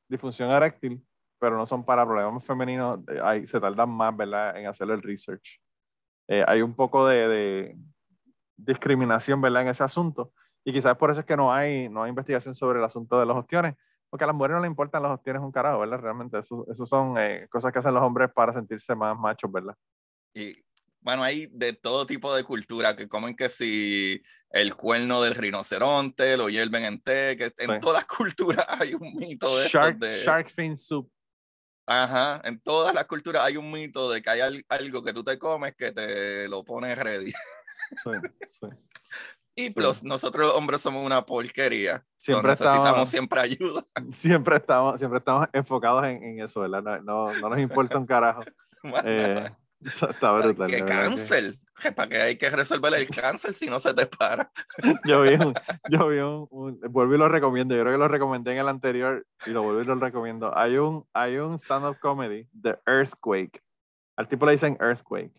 disfunción 0.09 0.51
eréctil, 0.51 1.05
pero 1.43 1.57
no 1.57 1.67
son 1.67 1.85
para 1.85 2.07
problemas 2.07 2.45
femeninos. 2.45 3.01
Eh, 3.09 3.19
ahí 3.21 3.49
se 3.49 3.59
tardan 3.59 3.91
más, 3.91 4.17
¿verdad?, 4.17 4.57
en 4.57 4.69
hacer 4.69 4.89
el 4.89 5.03
research. 5.03 5.61
Eh, 6.29 6.45
hay 6.47 6.63
un 6.63 6.73
poco 6.77 7.05
de, 7.09 7.77
discriminación, 8.57 9.41
¿verdad?, 9.41 9.63
en 9.63 9.69
ese 9.69 9.83
asunto. 9.83 10.33
Y 10.65 10.73
quizás 10.73 10.97
por 10.97 11.11
eso 11.11 11.19
es 11.19 11.27
que 11.27 11.37
no 11.37 11.53
hay, 11.53 11.89
no 11.89 12.05
hay 12.05 12.11
investigación 12.11 12.55
sobre 12.55 12.79
el 12.79 12.85
asunto 12.85 13.19
de 13.19 13.27
los 13.27 13.37
ostiones, 13.37 13.75
porque 14.09 14.23
a 14.23 14.29
las 14.29 14.37
mujeres 14.37 14.55
no 14.55 14.61
le 14.61 14.69
importan 14.69 15.03
los 15.03 15.11
ostiones 15.11 15.43
un 15.43 15.51
carajo, 15.51 15.81
¿verdad? 15.81 15.99
Realmente, 15.99 16.39
eso, 16.39 16.65
eso 16.71 16.87
son 16.87 17.19
eh, 17.19 17.49
cosas 17.51 17.73
que 17.73 17.81
hacen 17.81 17.93
los 17.93 18.05
hombres 18.05 18.31
para 18.33 18.53
sentirse 18.53 18.95
más 18.95 19.19
machos, 19.19 19.51
¿verdad? 19.51 19.75
Y 20.33 20.55
bueno, 21.01 21.25
hay 21.25 21.49
de 21.51 21.73
todo 21.73 22.07
tipo 22.07 22.33
de 22.33 22.45
cultura 22.45 22.95
que 22.95 23.09
comen 23.09 23.35
que 23.35 23.49
si 23.49 24.23
el 24.51 24.77
cuerno 24.77 25.21
del 25.21 25.35
rinoceronte, 25.35 26.37
lo 26.37 26.49
hierven 26.49 26.85
en 26.85 27.03
té, 27.03 27.37
que 27.37 27.53
en 27.59 27.81
todas 27.81 28.05
las 28.05 28.07
culturas 28.17 28.65
hay 28.69 28.95
un 28.95 29.13
mito 29.17 29.59
de 29.59 29.69
shark, 29.69 29.99
de... 29.99 30.23
Shark 30.23 30.49
fin 30.51 30.77
soup. 30.77 31.12
Ajá, 31.93 32.41
en 32.45 32.59
todas 32.61 32.95
las 32.95 33.05
culturas 33.05 33.45
hay 33.45 33.59
un 33.59 33.71
mito 33.71 34.11
de 34.11 34.23
que 34.23 34.31
hay 34.31 34.65
algo 34.69 35.03
que 35.03 35.13
tú 35.13 35.23
te 35.23 35.39
comes 35.39 35.75
que 35.75 35.93
te 35.93 36.49
lo 36.49 36.65
pones 36.65 36.97
ready. 36.99 37.33
Sí, 37.33 38.11
sí. 38.61 38.67
Y 39.55 39.69
plus, 39.69 40.03
nosotros 40.03 40.47
los 40.47 40.57
hombres 40.57 40.81
somos 40.81 41.05
una 41.05 41.27
porquería. 41.27 42.03
Siempre 42.19 42.53
necesitamos 42.53 43.09
siempre 43.09 43.41
ayuda. 43.41 43.85
Siempre 44.17 44.57
estamos, 44.57 44.99
siempre 44.99 45.19
estamos 45.19 45.47
enfocados 45.53 46.05
en, 46.05 46.23
en 46.23 46.41
eso, 46.41 46.61
¿verdad? 46.61 47.03
No, 47.03 47.31
no, 47.31 47.39
no, 47.39 47.49
nos 47.51 47.59
importa 47.59 47.99
un 47.99 48.07
carajo. 48.07 48.43
eh, 49.05 49.51
está 49.85 50.33
brutal. 50.33 50.71
¿Qué 50.71 50.83
cáncer? 50.85 51.59
¿Para 51.97 52.09
qué 52.09 52.17
hay 52.21 52.37
que 52.37 52.51
resolver 52.51 52.95
el 52.95 53.09
cáncer 53.09 53.55
si 53.55 53.67
no 53.67 53.79
se 53.79 53.95
te 53.95 54.07
para? 54.07 54.51
yo 55.05 55.23
vi, 55.23 55.35
un, 55.35 55.55
yo 55.91 56.09
vi 56.09 56.19
un, 56.19 56.47
un, 56.51 56.81
vuelvo 56.91 57.15
y 57.15 57.19
lo 57.19 57.29
recomiendo. 57.29 57.75
Yo 57.75 57.83
creo 57.83 57.95
que 57.95 57.99
lo 57.99 58.09
recomendé 58.09 58.53
en 58.53 58.59
el 58.59 58.69
anterior 58.69 59.27
y 59.47 59.51
lo 59.51 59.63
vuelvo 59.63 59.83
y 59.83 59.85
lo 59.85 59.95
recomiendo. 59.97 60.57
Hay 60.57 60.77
un, 60.79 61.07
hay 61.13 61.39
un 61.39 61.59
stand-up 61.59 61.99
comedy, 62.01 62.49
The 62.61 62.79
Earthquake. 62.87 63.63
Al 64.17 64.29
tipo 64.29 64.47
le 64.47 64.53
dicen 64.53 64.77
Earthquake. 64.81 65.33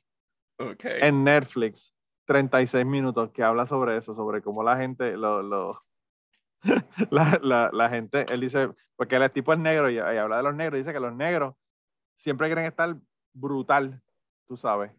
Okay. 0.60 1.00
En 1.02 1.24
Netflix 1.24 1.94
36 2.26 2.86
minutos 2.86 3.32
que 3.32 3.44
habla 3.44 3.68
sobre 3.68 3.98
eso, 3.98 4.14
sobre 4.14 4.42
cómo 4.42 4.64
la 4.64 4.78
gente, 4.78 5.18
lo, 5.18 5.42
lo 5.42 5.84
la, 7.12 7.40
la, 7.42 7.70
la, 7.74 7.90
gente, 7.90 8.26
él 8.32 8.40
dice, 8.40 8.70
porque 8.96 9.16
el 9.16 9.32
tipo 9.32 9.54
es 9.54 9.60
negro 9.60 9.90
y, 9.90 10.00
habla 10.00 10.38
de 10.38 10.44
los 10.44 10.56
negros, 10.56 10.78
dice 10.78 10.94
que 10.94 11.00
los 11.00 11.14
negros 11.14 11.56
siempre 12.18 12.48
quieren 12.48 12.66
estar 12.66 12.96
brutal, 13.34 14.02
tú 14.48 14.56
sabes. 14.56 14.92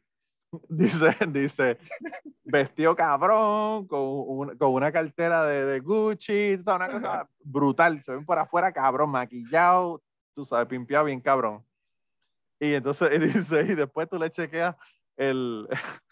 Dice, 0.68 1.16
dice, 1.28 1.78
vestido 2.44 2.94
cabrón, 2.94 3.86
con, 3.86 4.56
con 4.56 4.72
una 4.72 4.92
cartera 4.92 5.44
de, 5.44 5.64
de 5.64 5.80
Gucci, 5.80 6.60
una 6.66 6.88
cosa 6.88 7.28
brutal, 7.42 8.02
se 8.02 8.12
ven 8.12 8.24
por 8.24 8.38
afuera 8.38 8.72
cabrón, 8.72 9.10
maquillado, 9.10 10.02
tú 10.34 10.44
sabes, 10.44 10.66
pimpeado 10.68 11.04
bien 11.04 11.20
cabrón. 11.20 11.64
Y 12.60 12.74
entonces 12.74 13.10
él 13.12 13.32
dice, 13.32 13.62
y 13.62 13.74
después 13.74 14.08
tú 14.08 14.18
le 14.18 14.30
chequeas 14.30 14.76
el, 15.16 15.68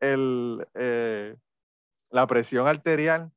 el, 0.00 0.66
eh, 0.74 1.36
la 2.10 2.26
presión 2.26 2.66
arterial. 2.66 3.30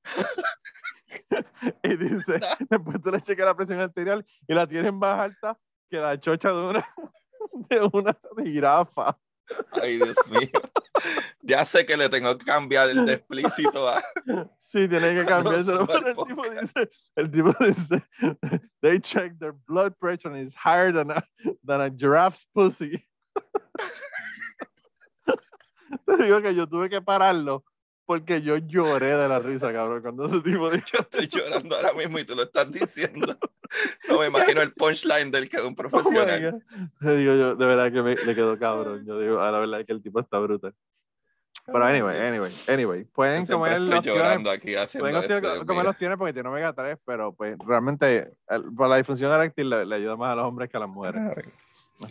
y 1.83 1.95
dice, 1.95 2.39
después 2.69 3.01
tú 3.01 3.11
le 3.11 3.21
chequeas 3.21 3.47
la 3.47 3.55
presión 3.55 3.79
arterial 3.79 4.25
y 4.47 4.53
la 4.53 4.67
tienen 4.67 4.95
más 4.95 5.19
alta 5.19 5.57
que 5.89 5.97
la 5.97 6.19
chocha 6.19 6.49
de 6.49 6.55
una, 6.55 6.87
de 7.69 7.89
una 7.93 8.17
jirafa. 8.43 9.17
Ay, 9.81 9.97
Dios 9.97 10.17
mío. 10.29 10.49
Ya 11.41 11.65
sé 11.65 11.85
que 11.85 11.97
le 11.97 12.09
tengo 12.09 12.37
que 12.37 12.45
cambiar 12.45 12.89
el 12.89 13.05
de 13.05 13.13
explícito 13.13 13.87
a. 13.87 14.03
Sí, 14.59 14.87
tiene 14.87 15.13
que 15.13 15.25
cambiárselo. 15.25 15.87
El 15.87 16.15
tipo, 16.15 16.41
dice, 16.49 16.89
el 17.15 17.31
tipo 17.31 17.53
dice: 17.63 18.03
They 18.81 18.99
check 18.99 19.37
their 19.39 19.53
blood 19.67 19.93
pressure 19.99 20.29
and 20.29 20.47
it's 20.47 20.55
higher 20.55 20.91
than 20.91 21.11
a, 21.11 21.23
than 21.63 21.81
a 21.81 21.89
giraffe's 21.89 22.45
pussy. 22.53 23.05
Te 26.05 26.17
digo 26.17 26.41
que 26.41 26.55
yo 26.55 26.67
tuve 26.67 26.89
que 26.89 27.01
pararlo 27.01 27.63
porque 28.05 28.41
yo 28.41 28.57
lloré 28.57 29.17
de 29.17 29.27
la 29.27 29.39
risa, 29.39 29.73
cabrón, 29.73 30.01
cuando 30.01 30.25
ese 30.27 30.41
tipo 30.41 30.69
dijo... 30.69 30.85
Yo 30.93 30.99
estoy 30.99 31.27
llorando 31.27 31.75
ahora 31.75 31.93
mismo 31.93 32.19
y 32.19 32.25
tú 32.25 32.35
lo 32.35 32.43
estás 32.43 32.71
diciendo. 32.71 33.37
No 34.07 34.19
me 34.19 34.27
imagino 34.27 34.61
el 34.61 34.71
punchline 34.73 35.31
del 35.31 35.49
que 35.49 35.57
es 35.57 35.63
un 35.63 35.73
oh 35.73 35.75
profesional. 35.75 36.63
Te 37.01 37.17
digo 37.17 37.33
yo, 37.33 37.55
de 37.55 37.65
verdad 37.65 37.91
que 37.91 38.01
me, 38.03 38.15
le 38.15 38.35
quedó 38.35 38.57
cabrón. 38.59 39.03
Yo 39.05 39.19
digo, 39.19 39.41
a 39.41 39.51
la 39.51 39.57
verdad 39.57 39.83
que 39.85 39.91
el 39.91 40.03
tipo 40.03 40.19
está 40.19 40.37
brutal. 40.37 40.73
Pero 41.65 41.83
anyway, 41.83 42.19
anyway, 42.19 42.53
anyway, 42.67 43.03
pueden 43.05 43.45
comer 43.47 43.81
los 43.81 44.03
llorando 44.03 44.51
aquí 44.51 44.75
haciendo 44.75 45.09
pueden 45.09 45.65
comer 45.65 45.83
los 45.83 45.97
tiene 45.97 46.15
porque 46.15 46.31
tiene 46.31 46.47
omega 46.47 46.73
3, 46.73 46.99
pero 47.03 47.33
pues 47.33 47.57
realmente 47.65 48.31
para 48.77 48.89
la 48.89 48.97
disfunción 48.97 49.33
eréctil 49.33 49.71
le, 49.71 49.83
le, 49.83 49.95
ayuda 49.95 50.15
más 50.15 50.33
a 50.33 50.35
los 50.35 50.45
hombres 50.45 50.69
que 50.69 50.77
a 50.77 50.81
las 50.81 50.89
mujeres. 50.89 51.21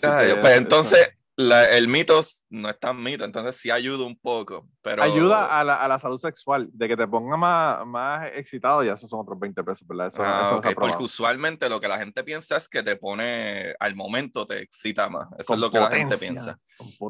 Ay, 0.02 0.34
pues 0.40 0.56
entonces, 0.56 1.16
el 1.36 1.88
mito 1.88 2.20
no 2.50 2.70
es 2.70 2.78
tan 2.78 3.02
mito, 3.02 3.24
entonces 3.24 3.56
sí 3.56 3.70
ayuda 3.70 4.04
un 4.04 4.16
poco. 4.16 4.68
Pero... 4.82 5.02
Ayuda 5.02 5.58
a 5.58 5.64
la, 5.64 5.76
a 5.76 5.88
la 5.88 5.98
salud 5.98 6.18
sexual, 6.18 6.68
de 6.72 6.88
que 6.88 6.96
te 6.96 7.08
ponga 7.08 7.36
más, 7.36 7.84
más 7.86 8.30
excitado, 8.34 8.84
y 8.84 8.88
eso 8.88 9.08
son 9.08 9.20
otros 9.20 9.38
20 9.38 9.64
pesos, 9.64 9.86
¿verdad? 9.86 10.08
Eso, 10.12 10.22
ah, 10.24 10.60
porque 10.74 11.02
usualmente 11.02 11.68
lo 11.68 11.80
que 11.80 11.88
la 11.88 11.98
gente 11.98 12.22
piensa 12.22 12.56
es 12.56 12.68
que 12.68 12.82
te 12.82 12.96
pone, 12.96 13.74
al 13.80 13.96
momento 13.96 14.46
te 14.46 14.60
excita 14.60 15.08
más. 15.08 15.28
Eso 15.38 15.54
es 15.54 15.60
lo 15.60 15.70
que 15.70 15.80
la 15.80 15.90
gente 15.90 16.16
piensa. 16.18 16.58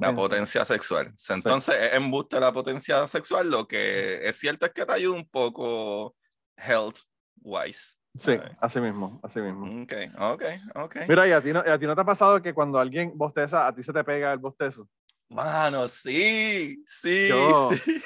La 0.01 0.14
potencia 0.14 0.64
sexual. 0.64 1.12
Entonces, 1.29 1.75
es 1.75 1.95
embuste 1.95 2.41
la 2.41 2.53
potencia 2.53 3.07
sexual, 3.09 3.51
lo 3.51 3.68
que 3.68 4.27
es 4.27 4.39
cierto 4.39 4.66
es 4.66 4.72
que 4.72 4.87
te 4.87 4.93
ayuda 4.93 5.16
un 5.16 5.29
poco 5.29 6.14
health 6.57 6.99
wise. 7.43 7.97
Sí, 8.18 8.38
así 8.60 8.80
mismo, 8.80 9.20
así 9.22 9.40
mismo. 9.40 9.82
Ok, 9.82 9.92
ok, 10.18 10.42
ok. 10.76 10.96
Mira, 11.08 11.26
¿y 11.26 11.32
a, 11.32 11.40
ti 11.40 11.52
no, 11.52 11.60
¿a 11.60 11.78
ti 11.78 11.86
no 11.86 11.94
te 11.94 12.00
ha 12.00 12.04
pasado 12.04 12.40
que 12.40 12.54
cuando 12.54 12.78
alguien 12.78 13.12
bosteza, 13.16 13.66
a 13.66 13.74
ti 13.74 13.82
se 13.82 13.92
te 13.92 14.04
pega 14.04 14.32
el 14.32 14.38
bostezo? 14.38 14.88
Mano, 15.28 15.88
sí, 15.88 16.84
sí, 16.86 17.28
yo, 17.28 17.70
sí. 17.72 18.00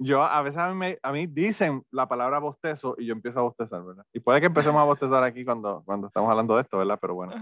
Yo, 0.00 0.24
a 0.24 0.42
veces 0.42 0.58
a 0.58 0.72
mí, 0.74 0.96
a 1.02 1.12
mí, 1.12 1.26
dicen 1.26 1.84
la 1.92 2.08
palabra 2.08 2.40
bostezo 2.40 2.96
y 2.98 3.06
yo 3.06 3.12
empiezo 3.12 3.38
a 3.38 3.42
bostezar, 3.42 3.82
¿verdad? 3.84 4.04
Y 4.12 4.20
puede 4.20 4.40
que 4.40 4.46
empecemos 4.46 4.80
a 4.80 4.84
bostezar 4.84 5.22
aquí 5.22 5.44
cuando, 5.44 5.82
cuando 5.84 6.08
estamos 6.08 6.28
hablando 6.28 6.56
de 6.56 6.62
esto, 6.62 6.78
¿verdad? 6.78 6.98
Pero 7.00 7.14
bueno. 7.14 7.34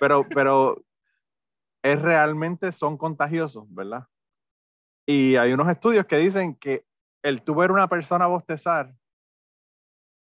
Pero, 0.00 0.26
pero 0.34 0.82
es 1.82 2.00
realmente 2.00 2.72
son 2.72 2.96
contagiosos, 2.96 3.66
¿verdad? 3.68 4.06
Y 5.06 5.36
hay 5.36 5.52
unos 5.52 5.68
estudios 5.68 6.06
que 6.06 6.16
dicen 6.16 6.56
que 6.56 6.84
el 7.22 7.42
tú 7.42 7.54
ver 7.54 7.70
una 7.70 7.88
persona 7.88 8.26
bostezar 8.26 8.92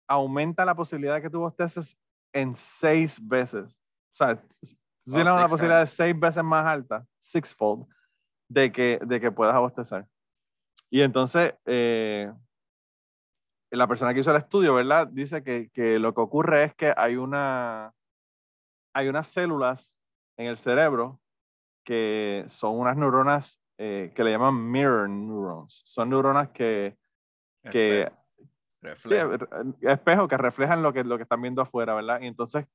aumenta 0.08 0.64
la 0.64 0.74
posibilidad 0.74 1.14
de 1.14 1.22
que 1.22 1.30
tú 1.30 1.40
bosteces 1.40 1.96
en 2.32 2.56
seis 2.56 3.20
veces. 3.26 3.64
O 4.12 4.16
sea, 4.16 4.32
oh, 4.32 4.70
tienes 5.04 5.32
una 5.32 5.46
posibilidad 5.48 5.80
de 5.80 5.86
seis 5.86 6.18
veces 6.18 6.42
más 6.42 6.66
alta, 6.66 7.06
sixfold, 7.20 7.86
de 8.48 8.72
que, 8.72 8.98
de 9.04 9.20
que 9.20 9.30
puedas 9.30 9.56
bostezar. 9.56 10.08
Y 10.90 11.02
entonces, 11.02 11.54
eh, 11.66 12.32
la 13.70 13.86
persona 13.86 14.14
que 14.14 14.20
hizo 14.20 14.30
el 14.30 14.38
estudio, 14.38 14.74
¿verdad? 14.74 15.06
Dice 15.08 15.42
que, 15.42 15.70
que, 15.72 15.98
lo 15.98 16.14
que 16.14 16.20
ocurre 16.22 16.64
es 16.64 16.74
que 16.74 16.94
hay, 16.96 17.16
una, 17.16 17.92
hay 18.94 19.08
unas 19.08 19.28
células 19.28 19.96
en 20.38 20.46
el 20.46 20.56
cerebro 20.58 21.20
que 21.84 22.46
son 22.48 22.78
unas 22.78 22.96
neuronas 22.96 23.60
eh, 23.78 24.12
que 24.14 24.24
le 24.24 24.30
llaman 24.30 24.70
mirror 24.70 25.08
neurons. 25.08 25.82
Son 25.84 26.08
neuronas 26.08 26.50
que, 26.50 26.96
que 27.70 28.10
espejos 29.82 30.28
que 30.28 30.36
reflejan 30.36 30.82
lo 30.82 30.92
que, 30.92 31.04
lo 31.04 31.16
que 31.16 31.24
están 31.24 31.42
viendo 31.42 31.62
afuera, 31.62 31.94
¿verdad? 31.94 32.20
Y 32.20 32.26
entonces, 32.26 32.66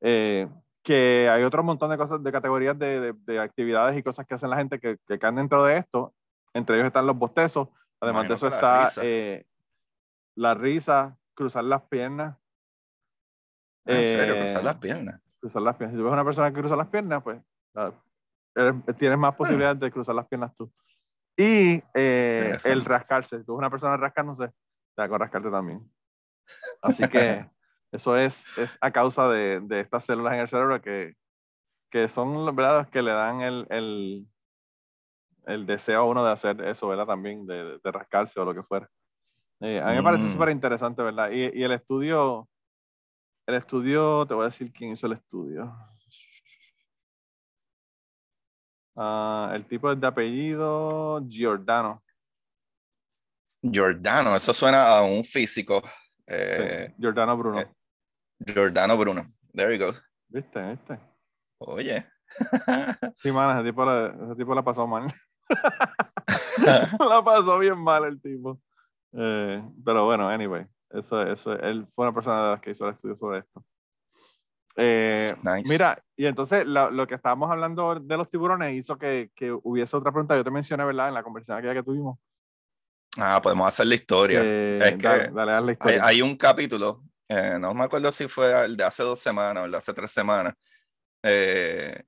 eh, 0.00 0.48
que 0.82 1.28
hay 1.28 1.44
otro 1.44 1.62
montón 1.62 1.90
de 1.90 1.96
cosas, 1.96 2.22
de 2.22 2.32
categorías 2.32 2.78
de, 2.78 3.14
de, 3.24 3.38
actividades 3.38 3.96
y 3.96 4.02
cosas 4.02 4.26
que 4.26 4.34
hacen 4.34 4.50
la 4.50 4.56
gente 4.56 4.80
que, 4.80 4.98
que, 5.06 5.18
caen 5.18 5.36
dentro 5.36 5.64
de 5.64 5.78
esto. 5.78 6.12
Entre 6.54 6.76
ellos 6.76 6.88
están 6.88 7.06
los 7.06 7.16
bostezos. 7.16 7.68
Además 8.00 8.28
de 8.28 8.34
eso 8.34 8.48
está 8.48 8.90
eh, 9.02 9.44
la 10.34 10.54
risa, 10.54 11.16
cruzar 11.34 11.64
las 11.64 11.82
piernas. 11.82 12.36
Ah, 13.86 13.92
¿En 13.92 14.04
serio? 14.04 14.38
Cruzar 14.40 14.64
las 14.64 14.76
piernas. 14.76 15.20
Cruzar 15.40 15.62
las 15.62 15.76
piernas. 15.76 15.94
Si 15.94 15.98
tú 15.98 16.04
ves 16.04 16.12
una 16.12 16.24
persona 16.24 16.50
que 16.50 16.60
cruza 16.60 16.76
las 16.76 16.88
piernas, 16.88 17.22
pues 17.22 17.40
tienes 18.98 19.18
más 19.18 19.34
posibilidades 19.36 19.78
de 19.78 19.90
cruzar 19.90 20.14
las 20.14 20.26
piernas 20.26 20.52
tú. 20.56 20.72
Y 21.36 21.82
eh, 21.94 22.58
el 22.64 22.84
rascarse. 22.84 23.38
Si 23.38 23.44
tú 23.44 23.52
ves 23.52 23.58
una 23.58 23.70
persona 23.70 23.96
rascándose, 23.96 24.52
te 24.94 25.02
a 25.02 25.06
rascarte 25.06 25.50
también. 25.50 25.90
Así 26.82 27.08
que 27.08 27.48
eso 27.92 28.16
es, 28.16 28.46
es 28.56 28.78
a 28.80 28.90
causa 28.90 29.28
de, 29.28 29.60
de, 29.60 29.80
estas 29.80 30.04
células 30.04 30.34
en 30.34 30.40
el 30.40 30.48
cerebro 30.48 30.80
que, 30.80 31.14
que 31.90 32.08
son 32.08 32.54
¿verdad? 32.56 32.88
que 32.88 33.02
le 33.02 33.12
dan 33.12 33.42
el, 33.42 33.66
el, 33.70 34.26
el, 35.46 35.66
deseo 35.66 36.00
a 36.00 36.04
uno 36.04 36.24
de 36.24 36.32
hacer 36.32 36.60
eso, 36.62 36.88
¿verdad? 36.88 37.06
También, 37.06 37.46
de, 37.46 37.78
de 37.78 37.92
rascarse 37.92 38.40
o 38.40 38.44
lo 38.44 38.54
que 38.54 38.62
fuera. 38.62 38.88
Eh, 39.60 39.80
a 39.80 39.90
mí 39.90 39.96
me 39.96 40.02
parece 40.02 40.24
mm. 40.24 40.32
súper 40.32 40.48
interesante, 40.50 41.02
¿verdad? 41.02 41.30
Y, 41.30 41.58
y, 41.58 41.62
el 41.62 41.72
estudio, 41.72 42.48
el 43.46 43.54
estudio, 43.56 44.26
te 44.26 44.34
voy 44.34 44.42
a 44.42 44.46
decir 44.46 44.72
quién 44.72 44.92
hizo 44.92 45.06
el 45.06 45.12
estudio. 45.12 45.72
Uh, 48.94 49.54
el 49.54 49.64
tipo 49.66 49.90
es 49.90 50.00
de 50.00 50.06
apellido 50.06 51.22
Giordano. 51.28 52.02
Giordano, 53.62 54.34
eso 54.34 54.52
suena 54.52 54.98
a 54.98 55.02
un 55.02 55.24
físico. 55.24 55.82
Eh, 56.26 56.92
Giordano 56.98 57.36
Bruno. 57.36 57.60
Eh, 57.60 57.68
Giordano 58.44 58.96
Bruno. 58.96 59.32
There 59.54 59.76
you 59.76 59.84
go. 59.84 59.92
¿Viste? 60.28 60.60
¿Viste? 60.70 60.98
Oye. 61.58 62.06
sí, 63.18 63.30
man, 63.30 63.58
ese 63.58 63.70
tipo, 63.70 63.84
la, 63.84 64.08
ese 64.24 64.36
tipo 64.36 64.54
la 64.54 64.62
pasó 64.62 64.86
mal. 64.86 65.06
la 66.98 67.22
pasó 67.24 67.58
bien 67.58 67.78
mal 67.78 68.04
el 68.04 68.20
tipo. 68.20 68.60
Eh, 69.12 69.62
pero 69.84 70.06
bueno, 70.06 70.28
anyway, 70.28 70.66
eso, 70.90 71.22
eso, 71.22 71.52
él 71.52 71.86
fue 71.94 72.06
una 72.06 72.14
persona 72.14 72.44
de 72.44 72.50
las 72.52 72.60
que 72.60 72.70
hizo 72.70 72.88
el 72.88 72.94
estudio 72.94 73.16
sobre 73.16 73.40
esto. 73.40 73.64
Eh, 74.76 75.36
mira, 75.66 76.02
y 76.16 76.24
entonces 76.24 76.66
lo, 76.66 77.06
que 77.06 77.14
estábamos 77.14 77.50
hablando 77.50 77.96
de 78.00 78.16
los 78.16 78.30
tiburones 78.30 78.74
hizo 78.74 78.96
que, 78.96 79.30
que, 79.34 79.52
hubiese 79.52 79.96
otra 79.96 80.10
pregunta. 80.10 80.34
Yo 80.34 80.44
te 80.44 80.50
mencioné, 80.50 80.84
¿verdad? 80.84 81.08
En 81.08 81.14
la 81.14 81.22
conversación 81.22 81.58
aquella 81.58 81.74
que 81.74 81.82
tuvimos. 81.82 82.18
Ah, 83.18 83.40
podemos 83.42 83.68
hacer 83.68 83.86
la 83.86 83.94
historia. 83.94 84.40
Eh, 84.42 84.78
es 84.82 84.94
que 84.96 85.30
dale, 85.32 85.60
la 85.60 85.72
historia. 85.72 86.04
Hay, 86.04 86.22
un 86.22 86.36
capítulo, 86.36 87.02
eh, 87.28 87.58
no 87.60 87.74
me 87.74 87.84
acuerdo 87.84 88.10
si 88.10 88.26
fue 88.26 88.64
el 88.64 88.76
de 88.76 88.84
hace 88.84 89.02
dos 89.02 89.18
semanas 89.18 89.62
o 89.62 89.66
el 89.66 89.72
de 89.72 89.78
hace 89.78 89.92
tres 89.92 90.10
semanas, 90.10 90.54
eh, 91.22 92.02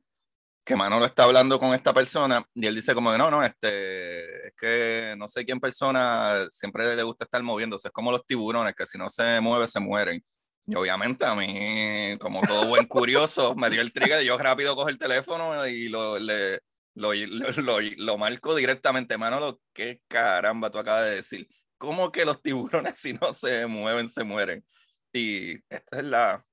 que 0.64 0.76
Manolo 0.76 1.04
está 1.04 1.24
hablando 1.24 1.60
con 1.60 1.74
esta 1.74 1.92
persona 1.92 2.42
y 2.54 2.66
él 2.66 2.74
dice 2.74 2.94
como 2.94 3.12
que 3.12 3.18
no, 3.18 3.30
no, 3.30 3.44
este, 3.44 4.48
es 4.48 4.54
que 4.56 5.14
no 5.18 5.28
sé 5.28 5.44
quién 5.44 5.60
persona 5.60 6.46
siempre 6.50 6.96
le 6.96 7.02
gusta 7.02 7.26
estar 7.26 7.42
moviéndose, 7.42 7.88
es 7.88 7.92
como 7.92 8.10
los 8.10 8.26
tiburones, 8.26 8.74
que 8.74 8.86
si 8.86 8.96
no 8.96 9.10
se 9.10 9.40
mueve 9.42 9.68
se 9.68 9.80
mueren. 9.80 10.24
Y 10.66 10.74
obviamente 10.76 11.26
a 11.26 11.34
mí, 11.34 12.16
como 12.18 12.40
todo 12.40 12.66
buen 12.66 12.86
curioso, 12.86 13.54
me 13.54 13.68
dio 13.68 13.82
el 13.82 13.92
trigger 13.92 14.22
y 14.22 14.26
yo 14.26 14.38
rápido 14.38 14.74
cojo 14.74 14.88
el 14.88 14.96
teléfono 14.96 15.66
y 15.66 15.90
lo, 15.90 16.18
le, 16.18 16.60
lo, 16.96 17.12
lo, 17.12 17.78
lo, 17.98 18.18
marco 18.18 18.54
directamente. 18.54 19.18
Manolo, 19.18 19.60
¿qué 19.72 20.00
caramba 20.08 20.70
tú 20.70 20.78
acabas 20.78 21.06
de 21.06 21.16
decir? 21.16 21.48
¿Cómo 21.78 22.12
que 22.12 22.24
los 22.24 22.40
tiburones 22.40 22.98
si 22.98 23.14
no 23.14 23.32
se 23.32 23.66
mueven, 23.66 24.08
se 24.08 24.24
mueren? 24.24 24.64
Y 25.12 25.54
esta 25.68 25.98
es 25.98 26.04
la, 26.04 26.44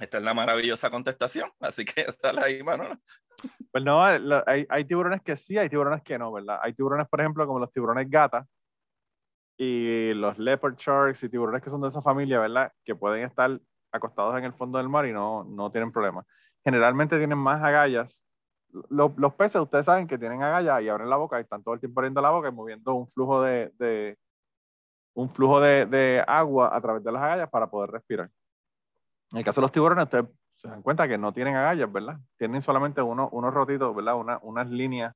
esta 0.00 0.18
es 0.18 0.24
la 0.24 0.34
maravillosa 0.34 0.90
contestación. 0.90 1.50
Así 1.60 1.84
que 1.84 2.06
dale 2.22 2.40
ahí, 2.42 2.62
Manolo. 2.62 2.96
Pues 3.72 3.82
no, 3.82 4.04
hay, 4.04 4.66
hay, 4.68 4.84
tiburones 4.84 5.22
que 5.22 5.36
sí, 5.36 5.58
hay 5.58 5.68
tiburones 5.68 6.02
que 6.02 6.18
no, 6.18 6.30
¿verdad? 6.30 6.60
Hay 6.62 6.74
tiburones, 6.74 7.08
por 7.08 7.20
ejemplo, 7.20 7.46
como 7.46 7.58
los 7.58 7.72
tiburones 7.72 8.08
gata 8.08 8.46
y 9.56 10.14
los 10.14 10.38
leopard 10.38 10.76
sharks 10.76 11.22
y 11.24 11.28
tiburones 11.28 11.62
que 11.62 11.70
son 11.70 11.80
de 11.80 11.88
esa 11.88 12.02
familia, 12.02 12.38
¿verdad? 12.38 12.72
Que 12.84 12.94
pueden 12.94 13.24
estar 13.24 13.58
acostados 13.90 14.36
en 14.38 14.44
el 14.44 14.52
fondo 14.54 14.78
del 14.78 14.88
mar 14.88 15.06
y 15.06 15.12
no, 15.12 15.44
no 15.44 15.70
tienen 15.70 15.92
problema. 15.92 16.24
Generalmente 16.64 17.18
tienen 17.18 17.38
más 17.38 17.62
agallas. 17.62 18.24
Los, 18.88 19.16
los, 19.16 19.34
peces, 19.34 19.60
ustedes 19.60 19.84
saben 19.84 20.06
que 20.06 20.18
tienen 20.18 20.42
agallas 20.42 20.82
y 20.82 20.88
abren 20.88 21.10
la 21.10 21.16
boca 21.16 21.38
y 21.38 21.42
están 21.42 21.62
todo 21.62 21.74
el 21.74 21.80
tiempo 21.80 22.00
abriendo 22.00 22.20
la 22.22 22.30
boca 22.30 22.48
y 22.48 22.52
moviendo 22.52 22.94
un 22.94 23.08
flujo 23.10 23.42
de, 23.42 23.70
de 23.78 24.18
un 25.14 25.28
flujo 25.30 25.60
de, 25.60 25.86
de, 25.86 26.24
agua 26.26 26.74
a 26.74 26.80
través 26.80 27.04
de 27.04 27.12
las 27.12 27.22
agallas 27.22 27.50
para 27.50 27.68
poder 27.68 27.90
respirar. 27.90 28.30
En 29.30 29.38
el 29.38 29.44
caso 29.44 29.60
de 29.60 29.66
los 29.66 29.72
tiburones, 29.72 30.04
ustedes 30.04 30.26
se 30.56 30.68
dan 30.68 30.82
cuenta 30.82 31.08
que 31.08 31.18
no 31.18 31.32
tienen 31.32 31.56
agallas, 31.56 31.90
¿verdad? 31.92 32.18
Tienen 32.38 32.62
solamente 32.62 33.02
uno, 33.02 33.28
unos 33.32 33.52
rotitos, 33.52 33.94
¿verdad? 33.94 34.16
Una, 34.16 34.38
unas 34.42 34.70
líneas 34.70 35.14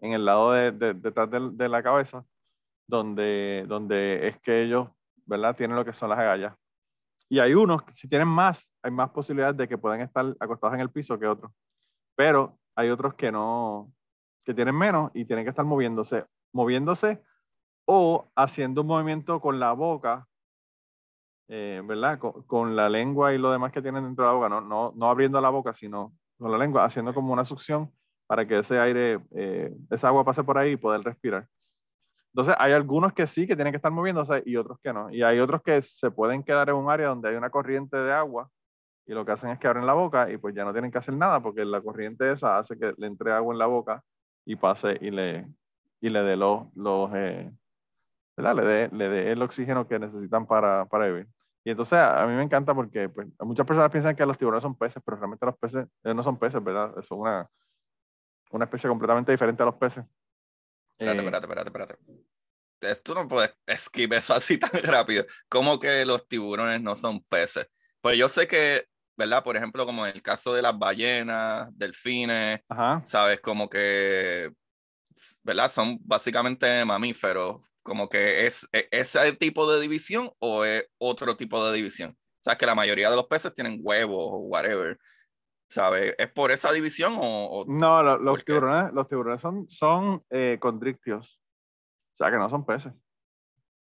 en 0.00 0.12
el 0.12 0.24
lado 0.24 0.52
de, 0.52 0.72
detrás 0.72 1.30
de, 1.30 1.68
la 1.68 1.82
cabeza, 1.82 2.24
donde, 2.86 3.64
donde 3.68 4.28
es 4.28 4.40
que 4.40 4.62
ellos, 4.62 4.88
¿verdad? 5.24 5.56
Tienen 5.56 5.76
lo 5.76 5.84
que 5.84 5.92
son 5.92 6.10
las 6.10 6.18
agallas. 6.18 6.54
Y 7.28 7.38
hay 7.40 7.54
unos 7.54 7.82
que 7.82 7.94
si 7.94 8.08
tienen 8.08 8.28
más, 8.28 8.74
hay 8.82 8.90
más 8.90 9.10
posibilidades 9.10 9.56
de 9.56 9.68
que 9.68 9.78
puedan 9.78 10.00
estar 10.00 10.34
acostados 10.40 10.74
en 10.74 10.80
el 10.80 10.90
piso 10.90 11.18
que 11.18 11.26
otros. 11.26 11.52
Pero 12.16 12.58
hay 12.78 12.90
otros 12.90 13.14
que 13.14 13.32
no, 13.32 13.92
que 14.44 14.54
tienen 14.54 14.76
menos 14.76 15.10
y 15.14 15.24
tienen 15.24 15.44
que 15.44 15.50
estar 15.50 15.64
moviéndose, 15.64 16.24
moviéndose 16.52 17.20
o 17.86 18.30
haciendo 18.36 18.82
un 18.82 18.86
movimiento 18.86 19.40
con 19.40 19.58
la 19.58 19.72
boca 19.72 20.28
eh, 21.48 21.80
¿verdad? 21.82 22.18
Con, 22.18 22.76
la 22.76 22.90
lengua 22.90 23.32
y 23.32 23.38
lo 23.38 23.50
demás 23.50 23.72
que 23.72 23.80
tienen 23.80 24.04
dentro 24.04 24.24
de 24.24 24.30
la 24.30 24.34
boca, 24.34 24.48
no, 24.50 24.60
no, 24.60 24.92
no, 24.94 25.10
abriendo 25.10 25.40
la 25.40 25.48
boca, 25.48 25.72
sino 25.72 26.12
con 26.38 26.52
la 26.52 26.58
lengua, 26.58 26.84
haciendo 26.84 27.14
como 27.14 27.32
una 27.32 27.44
succión 27.46 27.90
para 28.26 28.46
que 28.46 28.58
ese 28.58 28.78
aire, 28.78 29.20
eh, 29.34 29.74
esa 29.90 30.08
agua 30.08 30.24
pase 30.24 30.44
por 30.44 30.58
ahí 30.58 30.72
y 30.72 30.76
poder 30.76 31.02
respirar. 31.02 31.48
Entonces, 32.34 32.54
hay 32.58 32.72
algunos 32.72 33.14
que 33.14 33.26
sí, 33.26 33.46
que 33.46 33.56
tienen 33.56 33.72
que 33.72 33.78
estar 33.78 33.90
moviéndose 33.90 34.42
y 34.44 34.56
otros 34.56 34.78
que 34.80 34.92
no. 34.92 35.10
Y 35.10 35.22
hay 35.22 35.40
otros 35.40 35.62
que 35.62 35.80
se 35.82 36.10
pueden 36.10 36.44
quedar 36.44 36.68
en 36.68 36.76
un 36.76 36.90
área 36.90 37.08
donde 37.08 37.30
hay 37.30 37.36
una 37.36 37.50
corriente 37.50 37.96
de 37.96 38.12
agua 38.12 38.50
y 39.08 39.14
lo 39.14 39.24
que 39.24 39.32
hacen 39.32 39.48
es 39.50 39.58
que 39.58 39.66
abren 39.66 39.86
la 39.86 39.94
boca 39.94 40.30
y 40.30 40.36
pues 40.36 40.54
ya 40.54 40.64
no 40.64 40.72
tienen 40.72 40.92
que 40.92 40.98
hacer 40.98 41.14
nada 41.14 41.40
porque 41.40 41.64
la 41.64 41.80
corriente 41.80 42.30
esa 42.30 42.58
hace 42.58 42.78
que 42.78 42.92
le 42.98 43.06
entre 43.06 43.32
agua 43.32 43.54
en 43.54 43.58
la 43.58 43.64
boca 43.66 44.04
y 44.44 44.54
pase 44.54 44.98
y 45.00 45.10
le, 45.10 45.48
y 46.00 46.10
le 46.10 46.20
dé 46.20 46.36
los, 46.36 46.66
los 46.76 47.10
eh, 47.14 47.50
Le 48.36 48.64
dé, 48.64 48.88
le 48.92 49.32
el 49.32 49.40
oxígeno 49.40 49.88
que 49.88 49.98
necesitan 49.98 50.46
para, 50.46 50.84
para 50.84 51.06
vivir. 51.06 51.26
Y 51.64 51.70
entonces 51.70 51.98
a, 51.98 52.26
mí 52.26 52.34
me 52.34 52.42
encanta 52.42 52.74
porque 52.74 53.08
pues, 53.08 53.26
muchas 53.40 53.66
personas 53.66 53.90
piensan 53.90 54.14
que 54.14 54.26
los 54.26 54.36
tiburones 54.36 54.62
son 54.62 54.76
peces, 54.76 55.02
pero 55.02 55.16
realmente 55.16 55.46
los 55.46 55.56
peces 55.56 55.86
no 56.04 56.22
son 56.22 56.38
peces, 56.38 56.62
¿verdad? 56.62 56.94
Son 57.02 57.20
una, 57.20 57.48
una 58.50 58.64
especie 58.66 58.90
completamente 58.90 59.32
diferente 59.32 59.62
a 59.62 59.66
los 59.66 59.76
peces. 59.76 60.04
Espérate, 60.98 61.18
eh, 61.18 61.24
espérate, 61.24 61.46
espérate, 61.46 61.94
espérate. 62.80 63.02
Tú 63.02 63.14
no 63.14 63.26
puedes 63.26 63.56
esquivar 63.66 64.18
eso 64.18 64.34
así 64.34 64.58
tan 64.58 64.70
rápido. 64.82 65.24
¿Cómo 65.48 65.78
que 65.78 66.04
los 66.04 66.28
tiburones 66.28 66.82
no 66.82 66.94
son 66.94 67.22
peces? 67.24 67.70
Pues 68.00 68.16
yo 68.16 68.28
sé 68.28 68.46
que, 68.46 68.86
¿verdad? 69.18 69.42
Por 69.42 69.56
ejemplo, 69.56 69.84
como 69.84 70.06
en 70.06 70.14
el 70.14 70.22
caso 70.22 70.54
de 70.54 70.62
las 70.62 70.78
ballenas, 70.78 71.68
delfines, 71.76 72.60
¿sabes? 73.04 73.40
Como 73.40 73.68
que, 73.68 74.50
¿verdad? 75.42 75.68
Son 75.68 75.98
básicamente 76.00 76.84
mamíferos 76.84 77.60
como 77.88 78.08
que 78.08 78.46
es, 78.46 78.68
e, 78.72 78.86
ese 78.90 79.32
tipo 79.32 79.70
de 79.70 79.80
división 79.80 80.30
o 80.38 80.64
es 80.64 80.86
otro 80.98 81.36
tipo 81.36 81.64
de 81.64 81.74
división. 81.74 82.10
O 82.10 82.42
sea, 82.44 82.56
que 82.56 82.66
la 82.66 82.74
mayoría 82.74 83.10
de 83.10 83.16
los 83.16 83.26
peces 83.26 83.54
tienen 83.54 83.80
huevos 83.82 84.28
o 84.30 84.38
whatever. 84.40 84.98
¿Sabes? 85.68 86.14
¿Es 86.16 86.30
por 86.30 86.50
esa 86.50 86.70
división 86.72 87.16
o...? 87.18 87.64
no, 87.66 88.02
los, 88.18 88.44
tiburones, 88.44 88.92
los 88.92 89.08
tiburones 89.08 89.40
son, 89.40 89.68
son 89.68 90.22
eh, 90.30 90.58
condrictios. 90.60 91.40
O 92.14 92.16
sea, 92.16 92.30
que 92.30 92.36
no 92.36 92.48
son 92.48 92.64
peces. 92.64 92.92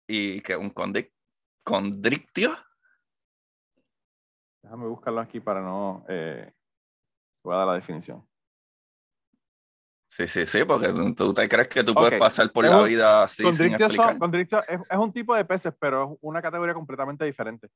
¿Y 0.08 0.42
que 0.42 0.56
un 0.56 0.70
condrictio? 0.70 2.58
Déjame 4.64 4.88
buscarlo 4.88 5.20
aquí 5.20 5.40
para 5.40 5.62
no... 5.62 6.06
Eh, 6.08 6.52
voy 7.44 7.54
a 7.54 7.58
dar 7.58 7.68
la 7.68 7.74
definición. 7.76 8.26
Sí, 10.08 10.28
sí, 10.28 10.46
sí, 10.46 10.64
porque 10.64 10.90
tú 11.16 11.34
te 11.34 11.50
crees 11.50 11.68
que 11.68 11.84
tú 11.84 11.94
puedes 11.94 12.20
pasar 12.20 12.52
por 12.52 12.66
la 12.66 12.84
vida 12.84 13.24
así 13.24 13.44
sin 13.52 13.74
explicar. 13.74 14.16
es, 14.70 14.80
es, 14.90 14.98
un 14.98 15.12
tipo 15.12 15.36
de 15.36 15.44
peces, 15.44 15.74
pero 15.80 16.14
es 16.14 16.20
una 16.22 16.42
categoría 16.42 16.74
completamente 16.74 17.26
diferente. 17.26 17.68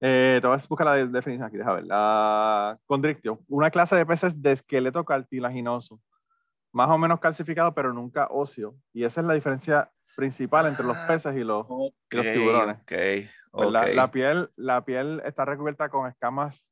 Eh, 0.00 0.38
te 0.40 0.46
voy 0.46 0.56
a 0.56 0.62
buscar 0.68 0.86
la 0.86 1.06
definición 1.06 1.48
aquí, 1.48 1.56
déjame 1.56 1.76
ver. 1.76 1.86
La 1.86 2.78
condrictio, 2.86 3.40
una 3.48 3.70
clase 3.70 3.96
de 3.96 4.06
peces 4.06 4.40
de 4.40 4.52
esqueleto 4.52 5.04
cartilaginoso, 5.04 5.98
más 6.72 6.90
o 6.90 6.98
menos 6.98 7.20
calcificado, 7.20 7.74
pero 7.74 7.92
nunca 7.92 8.28
óseo. 8.30 8.76
Y 8.92 9.04
esa 9.04 9.22
es 9.22 9.26
la 9.26 9.34
diferencia 9.34 9.90
principal 10.14 10.66
entre 10.66 10.84
los 10.84 10.96
peces 10.98 11.34
y 11.36 11.42
los, 11.42 11.66
tiburones. 12.10 12.76
Okay, 12.82 13.28
okay. 13.52 13.94
La, 13.94 14.10
piel, 14.10 14.50
la 14.56 14.84
piel 14.84 15.22
está 15.24 15.44
recubierta 15.44 15.88
con 15.88 16.08
escamas 16.08 16.70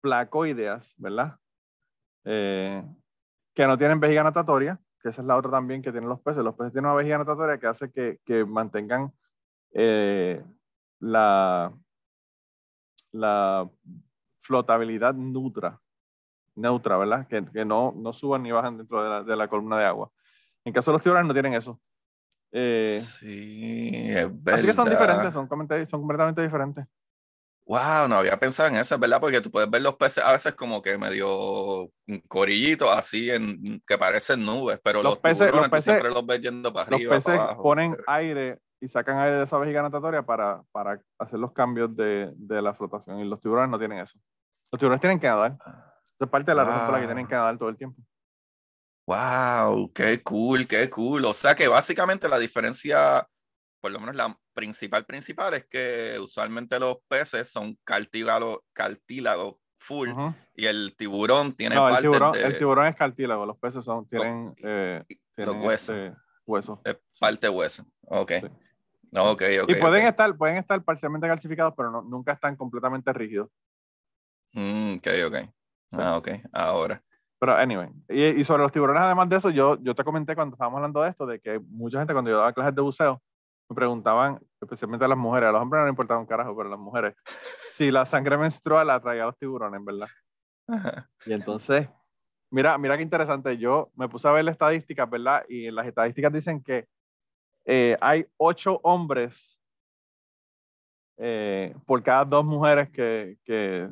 placoideas, 0.00 0.94
¿verdad? 0.98 1.36
Eh, 2.24 2.82
que 3.54 3.66
no 3.66 3.78
tienen 3.78 4.00
vejiga 4.00 4.22
natatoria, 4.22 4.78
que 5.00 5.10
esa 5.10 5.22
es 5.22 5.26
la 5.26 5.36
otra 5.36 5.50
también 5.50 5.82
que 5.82 5.92
tienen 5.92 6.08
los 6.08 6.20
peces. 6.20 6.42
Los 6.42 6.54
peces 6.54 6.72
tienen 6.72 6.90
una 6.90 6.96
vejiga 6.96 7.18
natatoria 7.18 7.58
que 7.58 7.66
hace 7.66 7.90
que, 7.92 8.18
que 8.24 8.44
mantengan 8.44 9.12
eh, 9.72 10.42
la, 11.00 11.72
la 13.12 13.68
flotabilidad 14.40 15.14
neutra, 15.14 15.80
neutra 16.54 16.96
¿verdad? 16.96 17.26
Que, 17.26 17.44
que 17.44 17.64
no, 17.64 17.92
no, 17.96 18.12
suban 18.12 18.42
ni 18.42 18.52
bajan 18.52 18.78
dentro 18.78 19.02
de 19.02 19.08
la, 19.08 19.22
de 19.22 19.36
la, 19.36 19.48
columna 19.48 19.78
de 19.78 19.86
agua. 19.86 20.10
En 20.64 20.72
caso 20.72 20.90
de 20.90 20.94
los 20.94 21.02
tiburones 21.02 21.28
no 21.28 21.34
tienen 21.34 21.54
eso. 21.54 21.80
Eh, 22.52 23.00
sí, 23.00 23.90
es 24.10 24.42
verdad. 24.42 24.58
Así 24.58 24.66
que 24.66 24.74
son 24.74 24.88
diferentes, 24.88 25.34
son, 25.34 25.48
son 25.48 26.00
completamente 26.00 26.42
diferentes. 26.42 26.86
Wow, 27.64 28.08
no 28.08 28.16
había 28.16 28.38
pensado 28.38 28.68
en 28.68 28.76
eso, 28.76 28.98
¿verdad? 28.98 29.20
Porque 29.20 29.40
tú 29.40 29.50
puedes 29.50 29.70
ver 29.70 29.82
los 29.82 29.94
peces 29.94 30.22
a 30.22 30.32
veces 30.32 30.52
como 30.54 30.82
que 30.82 30.98
medio 30.98 31.90
corillitos, 32.28 32.90
así 32.90 33.30
en 33.30 33.80
que 33.86 33.96
parecen 33.96 34.44
nubes, 34.44 34.80
pero 34.82 35.02
los, 35.02 35.18
peces, 35.20 35.50
los 35.52 35.68
peces, 35.68 35.84
siempre 35.84 36.10
los 36.10 36.26
ves 36.26 36.40
yendo 36.40 36.72
para 36.72 36.86
arriba. 36.86 37.14
Los 37.14 37.24
peces 37.24 37.40
ponen 37.62 37.96
aire 38.08 38.58
y 38.80 38.88
sacan 38.88 39.18
aire 39.18 39.36
de 39.36 39.44
esa 39.44 39.58
vejiga 39.58 39.80
natatoria 39.80 40.22
para, 40.22 40.60
para 40.72 41.00
hacer 41.18 41.38
los 41.38 41.52
cambios 41.52 41.94
de, 41.94 42.32
de, 42.34 42.60
la 42.60 42.74
flotación 42.74 43.20
y 43.20 43.24
los 43.24 43.40
tiburones 43.40 43.70
no 43.70 43.78
tienen 43.78 44.00
eso. 44.00 44.18
Los 44.72 44.80
tiburones 44.80 45.00
tienen 45.00 45.20
que 45.20 45.28
nadar. 45.28 45.56
Eso 45.64 46.24
es 46.24 46.28
parte 46.28 46.50
de 46.50 46.56
la 46.56 46.64
razón 46.64 46.86
por 46.86 46.94
la 46.94 47.00
que 47.00 47.06
tienen 47.06 47.28
que 47.28 47.34
nadar 47.34 47.56
todo 47.58 47.68
el 47.68 47.76
tiempo. 47.76 48.02
Wow, 49.06 49.92
qué 49.92 50.22
cool, 50.22 50.66
qué 50.66 50.88
cool. 50.88 51.24
O 51.24 51.34
sea 51.34 51.54
que 51.54 51.68
básicamente 51.68 52.28
la 52.28 52.38
diferencia 52.38 53.26
por 53.82 53.90
lo 53.90 53.98
menos 53.98 54.14
la 54.14 54.38
principal 54.54 55.04
principal 55.04 55.54
es 55.54 55.66
que 55.66 56.16
usualmente 56.20 56.78
los 56.78 56.98
peces 57.08 57.50
son 57.50 57.76
cartílago, 57.84 58.64
cartílago 58.72 59.58
full 59.78 60.08
y 60.54 60.66
el 60.66 60.94
tiburón 60.96 61.52
tiene 61.54 61.74
no, 61.74 61.88
el 61.88 62.00
tiburón, 62.00 62.32
el 62.36 62.56
tiburón 62.56 62.86
es 62.86 62.94
cartílago, 62.94 63.44
los 63.44 63.58
peces 63.58 63.84
son, 63.84 64.08
tienen, 64.08 64.54
eh, 64.62 65.04
los 65.36 65.56
huesos. 65.56 65.96
Este, 65.96 66.16
huesos. 66.46 66.78
Es 66.84 66.96
parte 67.18 67.48
hueso. 67.48 67.84
Ok. 68.02 68.32
Okay, 69.14 69.58
y 69.68 69.74
pueden, 69.74 70.06
Estar, 70.06 70.34
pueden 70.38 70.56
estar 70.56 70.82
parcialmente 70.82 71.26
calcificados, 71.26 71.74
pero 71.76 71.90
no, 71.90 72.00
nunca 72.00 72.32
están 72.32 72.56
completamente 72.56 73.12
rígidos. 73.12 73.50
Mm, 74.54 74.94
ok, 74.94 75.08
ok. 75.26 75.36
Ah, 75.90 76.16
ok. 76.16 76.30
Ahora. 76.50 77.02
Pero, 77.42 77.56
anyway. 77.56 77.88
Y, 78.08 78.22
y, 78.40 78.44
sobre 78.44 78.62
los 78.62 78.70
tiburones, 78.70 79.02
además 79.02 79.28
de 79.28 79.34
eso, 79.34 79.50
yo, 79.50 79.76
yo 79.80 79.96
te 79.96 80.04
comenté 80.04 80.36
cuando 80.36 80.54
estábamos 80.54 80.76
hablando 80.76 81.02
de 81.02 81.10
esto, 81.10 81.26
de 81.26 81.40
que 81.40 81.58
mucha 81.58 81.98
gente 81.98 82.12
cuando 82.12 82.30
yo 82.30 82.36
daba 82.36 82.52
clases 82.52 82.72
de 82.72 82.80
buceo, 82.80 83.20
me 83.68 83.74
preguntaban, 83.74 84.38
especialmente 84.60 85.04
a 85.04 85.08
las 85.08 85.18
mujeres, 85.18 85.48
a 85.48 85.52
los 85.52 85.60
hombres 85.60 85.80
no 85.80 85.86
les 85.86 85.92
importaba 85.92 86.20
un 86.20 86.26
carajo, 86.26 86.56
pero 86.56 86.68
a 86.68 86.70
las 86.70 86.78
mujeres, 86.78 87.16
si 87.74 87.90
la 87.90 88.06
sangre 88.06 88.38
menstrual 88.38 88.88
atraía 88.90 89.24
a 89.24 89.26
los 89.26 89.38
tiburones, 89.38 89.84
¿verdad? 89.84 90.06
Y 91.26 91.32
entonces, 91.32 91.88
mira, 92.48 92.78
mira 92.78 92.96
qué 92.96 93.02
interesante. 93.02 93.58
Yo 93.58 93.90
me 93.96 94.08
puse 94.08 94.28
a 94.28 94.30
ver 94.30 94.44
las 94.44 94.52
estadísticas, 94.52 95.10
¿verdad? 95.10 95.44
Y 95.48 95.68
las 95.72 95.88
estadísticas 95.88 96.32
dicen 96.32 96.62
que 96.62 96.86
eh, 97.64 97.96
hay 98.00 98.24
ocho 98.36 98.78
hombres 98.84 99.60
eh, 101.16 101.74
por 101.86 102.04
cada 102.04 102.24
dos 102.24 102.44
mujeres 102.44 102.88
que, 102.90 103.36
que, 103.44 103.90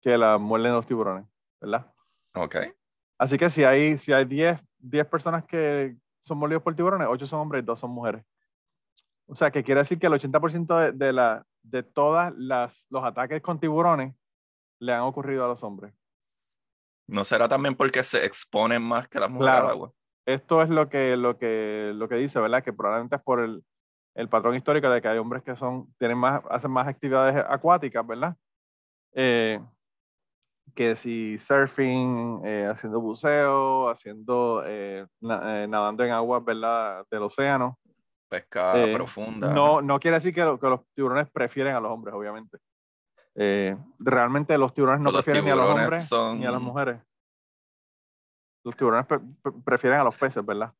que 0.00 0.16
la 0.16 0.38
muerden 0.38 0.74
los 0.74 0.86
tiburones, 0.86 1.26
¿verdad? 1.60 1.90
Ok. 2.34 2.56
Así 3.18 3.38
que 3.38 3.48
si 3.48 3.64
hay, 3.64 3.98
si 3.98 4.12
hay 4.12 4.24
10, 4.24 4.60
10 4.78 5.06
personas 5.06 5.44
que 5.44 5.96
son 6.24 6.38
mordidos 6.38 6.62
por 6.62 6.74
tiburones, 6.74 7.08
8 7.10 7.26
son 7.26 7.40
hombres 7.40 7.62
y 7.62 7.66
2 7.66 7.78
son 7.78 7.90
mujeres. 7.90 8.24
O 9.26 9.34
sea, 9.34 9.50
que 9.50 9.64
quiere 9.64 9.80
decir 9.80 9.98
que 9.98 10.06
el 10.06 10.12
80% 10.12 10.78
de, 10.78 10.92
de, 10.92 11.12
la, 11.12 11.46
de 11.62 11.82
todos 11.82 12.32
los 12.36 13.04
ataques 13.04 13.40
con 13.40 13.58
tiburones 13.58 14.14
le 14.80 14.92
han 14.92 15.02
ocurrido 15.02 15.44
a 15.44 15.48
los 15.48 15.62
hombres. 15.62 15.94
¿No 17.06 17.24
será 17.24 17.48
también 17.48 17.74
porque 17.74 18.02
se 18.02 18.24
exponen 18.24 18.82
más 18.82 19.08
que 19.08 19.20
las 19.20 19.30
mujeres 19.30 19.54
al 19.54 19.66
agua? 19.66 19.92
Esto 20.26 20.62
es 20.62 20.70
lo 20.70 20.88
que, 20.88 21.16
lo, 21.16 21.38
que, 21.38 21.92
lo 21.94 22.08
que 22.08 22.16
dice, 22.16 22.40
¿verdad? 22.40 22.64
Que 22.64 22.72
probablemente 22.72 23.16
es 23.16 23.22
por 23.22 23.40
el, 23.40 23.62
el 24.14 24.28
patrón 24.28 24.54
histórico 24.54 24.88
de 24.88 25.02
que 25.02 25.08
hay 25.08 25.18
hombres 25.18 25.42
que 25.42 25.56
son, 25.56 25.92
tienen 25.98 26.16
más, 26.16 26.42
hacen 26.50 26.70
más 26.70 26.88
actividades 26.88 27.44
acuáticas, 27.48 28.06
¿verdad? 28.06 28.36
Eh, 29.12 29.60
que 30.74 30.96
si 30.96 31.38
surfing, 31.38 32.42
eh, 32.44 32.68
haciendo 32.70 33.00
buceo, 33.00 33.88
haciendo, 33.88 34.62
eh, 34.66 35.06
nadando 35.20 36.04
en 36.04 36.12
aguas, 36.12 36.44
¿verdad? 36.44 37.06
Del 37.10 37.22
océano. 37.22 37.78
Pesca 38.28 38.74
profunda. 38.92 39.52
No, 39.52 39.80
no 39.80 40.00
quiere 40.00 40.16
decir 40.16 40.34
que, 40.34 40.58
que, 40.60 40.68
los 40.68 40.80
tiburones 40.94 41.30
prefieren 41.30 41.74
a 41.74 41.80
los 41.80 41.92
hombres, 41.92 42.14
obviamente. 42.14 42.58
realmente 43.98 44.58
los 44.58 44.74
tiburones 44.74 45.02
no 45.02 45.12
prefieren 45.12 45.44
ni 45.44 45.50
a 45.50 45.56
los 45.56 45.70
hombres 45.70 46.10
ni 46.36 46.46
a 46.46 46.50
las 46.50 46.60
mujeres. 46.60 47.00
Los 48.64 48.76
tiburones 48.76 49.06
prefieren 49.64 50.00
a 50.00 50.04
los 50.04 50.16
peces, 50.16 50.44
¿verdad? 50.44 50.72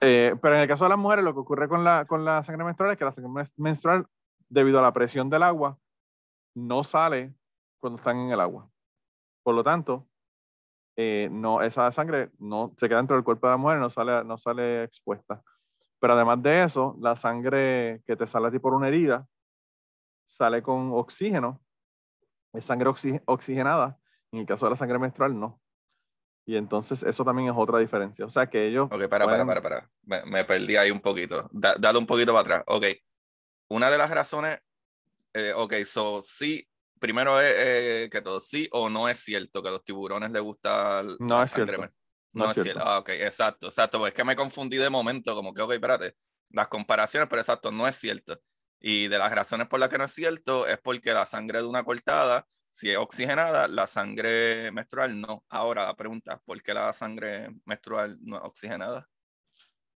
Eh, 0.00 0.36
pero 0.40 0.54
en 0.54 0.60
el 0.62 0.68
caso 0.68 0.84
de 0.84 0.90
las 0.90 0.98
mujeres, 0.98 1.24
lo 1.24 1.32
que 1.32 1.40
ocurre 1.40 1.68
con 1.68 1.84
la, 1.84 2.04
con 2.04 2.24
la 2.24 2.42
sangre 2.42 2.64
menstrual 2.64 2.92
es 2.92 2.98
que 2.98 3.04
la 3.04 3.12
sangre 3.12 3.48
menstrual, 3.56 4.06
debido 4.48 4.78
a 4.78 4.82
la 4.82 4.92
presión 4.92 5.30
del 5.30 5.42
agua, 5.42 5.78
no 6.54 6.84
sale 6.84 7.34
cuando 7.80 7.98
están 7.98 8.18
en 8.18 8.30
el 8.32 8.40
agua. 8.40 8.68
Por 9.44 9.54
lo 9.54 9.62
tanto, 9.62 10.08
eh, 10.96 11.28
no, 11.30 11.62
esa 11.62 11.92
sangre 11.92 12.30
no 12.38 12.74
se 12.76 12.88
queda 12.88 12.98
dentro 12.98 13.14
del 13.14 13.24
cuerpo 13.24 13.46
de 13.46 13.52
la 13.52 13.56
mujer, 13.56 13.78
no 13.78 13.90
sale, 13.90 14.24
no 14.24 14.36
sale 14.38 14.84
expuesta. 14.84 15.40
Pero 16.00 16.14
además 16.14 16.42
de 16.42 16.64
eso, 16.64 16.96
la 17.00 17.14
sangre 17.14 18.02
que 18.06 18.16
te 18.16 18.26
sale 18.26 18.48
a 18.48 18.50
ti 18.50 18.58
por 18.58 18.74
una 18.74 18.88
herida 18.88 19.26
sale 20.26 20.62
con 20.62 20.90
oxígeno, 20.92 21.60
es 22.52 22.64
sangre 22.64 22.90
oxigenada. 23.26 23.98
En 24.32 24.40
el 24.40 24.46
caso 24.46 24.66
de 24.66 24.70
la 24.70 24.76
sangre 24.76 24.98
menstrual, 24.98 25.38
no. 25.38 25.60
Y 26.46 26.56
entonces 26.56 27.02
eso 27.02 27.24
también 27.24 27.48
es 27.48 27.54
otra 27.56 27.78
diferencia. 27.78 28.24
O 28.24 28.30
sea 28.30 28.48
que 28.48 28.66
ellos... 28.66 28.88
Ok, 28.90 29.08
para, 29.08 29.26
para, 29.26 29.46
para, 29.46 29.62
para. 29.62 29.90
Me, 30.02 30.44
perdí 30.44 30.76
ahí 30.76 30.90
un 30.90 31.00
poquito. 31.00 31.48
dale 31.52 31.98
un 31.98 32.06
poquito 32.06 32.32
para 32.32 32.40
atrás. 32.40 32.64
Ok. 32.66 32.86
Una 33.68 33.90
de 33.90 33.98
las 33.98 34.10
razones... 34.10 34.58
Eh, 35.32 35.52
ok, 35.54 35.74
so 35.84 36.22
sí, 36.22 36.68
primero 36.98 37.40
es 37.40 37.54
eh, 37.56 38.08
que 38.10 38.20
todo 38.22 38.40
sí 38.40 38.68
o 38.72 38.88
no 38.88 39.08
es 39.08 39.18
cierto 39.18 39.62
que 39.62 39.68
a 39.68 39.72
los 39.72 39.84
tiburones 39.84 40.30
les 40.30 40.42
gusta 40.42 41.02
no 41.18 41.42
es 41.42 41.50
Cierto. 41.52 41.88
No, 42.32 42.50
es 42.50 42.54
cierto. 42.60 42.82
Ah, 42.84 42.98
ok, 42.98 43.10
exacto, 43.10 43.68
exacto. 43.68 43.98
Pues 44.00 44.12
es 44.12 44.16
que 44.16 44.24
me 44.24 44.34
confundí 44.34 44.76
de 44.76 44.90
momento, 44.90 45.36
como 45.36 45.54
que, 45.54 45.62
ok, 45.62 45.72
espérate. 45.72 46.16
Las 46.50 46.66
comparaciones, 46.66 47.28
pero 47.28 47.40
exacto, 47.40 47.70
no 47.70 47.86
es 47.86 47.94
cierto. 47.94 48.40
Y 48.80 49.06
de 49.06 49.18
las 49.18 49.32
razones 49.32 49.68
por 49.68 49.78
las 49.78 49.88
que 49.88 49.98
no 49.98 50.04
es 50.04 50.12
cierto 50.12 50.66
es 50.66 50.78
porque 50.82 51.12
la 51.12 51.26
sangre 51.26 51.60
de 51.60 51.68
una 51.68 51.84
cortada 51.84 52.44
si 52.74 52.90
es 52.90 52.98
oxigenada, 52.98 53.68
la 53.68 53.86
sangre 53.86 54.72
menstrual 54.72 55.20
no. 55.20 55.44
Ahora 55.48 55.84
la 55.84 55.94
pregunta, 55.94 56.42
¿por 56.44 56.60
qué 56.60 56.74
la 56.74 56.92
sangre 56.92 57.48
menstrual 57.64 58.18
no 58.20 58.36
es 58.36 58.42
oxigenada? 58.42 59.08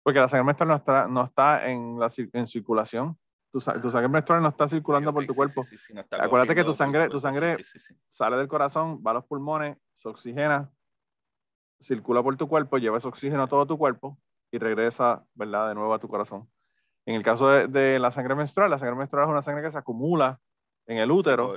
Porque 0.03 0.19
la 0.19 0.29
sangre 0.29 0.43
menstrual 0.43 0.69
no 0.69 0.75
está, 0.75 1.07
no 1.07 1.25
está 1.25 1.67
en, 1.67 1.99
la, 1.99 2.11
en 2.33 2.47
circulación. 2.47 3.17
Tu, 3.51 3.59
tu, 3.59 3.89
sangre 3.89 4.09
menstrual 4.09 4.41
no 4.41 4.49
está 4.49 4.67
circulando 4.67 5.13
por 5.13 5.25
tu 5.25 5.33
cuerpo. 5.33 5.61
Acuérdate 6.19 6.53
que 6.53 6.63
tu 6.63 6.73
sangre, 6.73 7.09
tu 7.09 7.19
sangre 7.19 7.57
sale 8.09 8.37
del 8.37 8.47
corazón, 8.47 9.01
va 9.05 9.11
a 9.11 9.13
los 9.15 9.25
pulmones, 9.25 9.77
se 9.95 10.09
oxigena, 10.09 10.69
circula 11.79 12.21
por 12.21 12.35
tu 12.35 12.47
cuerpo, 12.47 12.77
lleva 12.77 12.97
ese 12.97 13.07
oxígeno 13.07 13.43
a 13.43 13.47
todo 13.47 13.65
tu 13.65 13.77
cuerpo 13.77 14.17
y 14.51 14.57
regresa, 14.57 15.23
¿verdad?, 15.33 15.69
de 15.69 15.75
nuevo 15.75 15.93
a 15.93 15.99
tu 15.99 16.07
corazón. 16.07 16.49
En 17.05 17.15
el 17.15 17.23
caso 17.23 17.47
de, 17.47 17.67
de 17.67 17.99
la 17.99 18.11
sangre 18.11 18.35
menstrual, 18.35 18.69
la 18.69 18.79
sangre 18.79 18.95
menstrual 18.95 19.25
es 19.25 19.31
una 19.31 19.41
sangre 19.41 19.63
que 19.63 19.71
se 19.71 19.77
acumula 19.77 20.39
en 20.85 20.97
el 20.97 21.11
útero. 21.11 21.55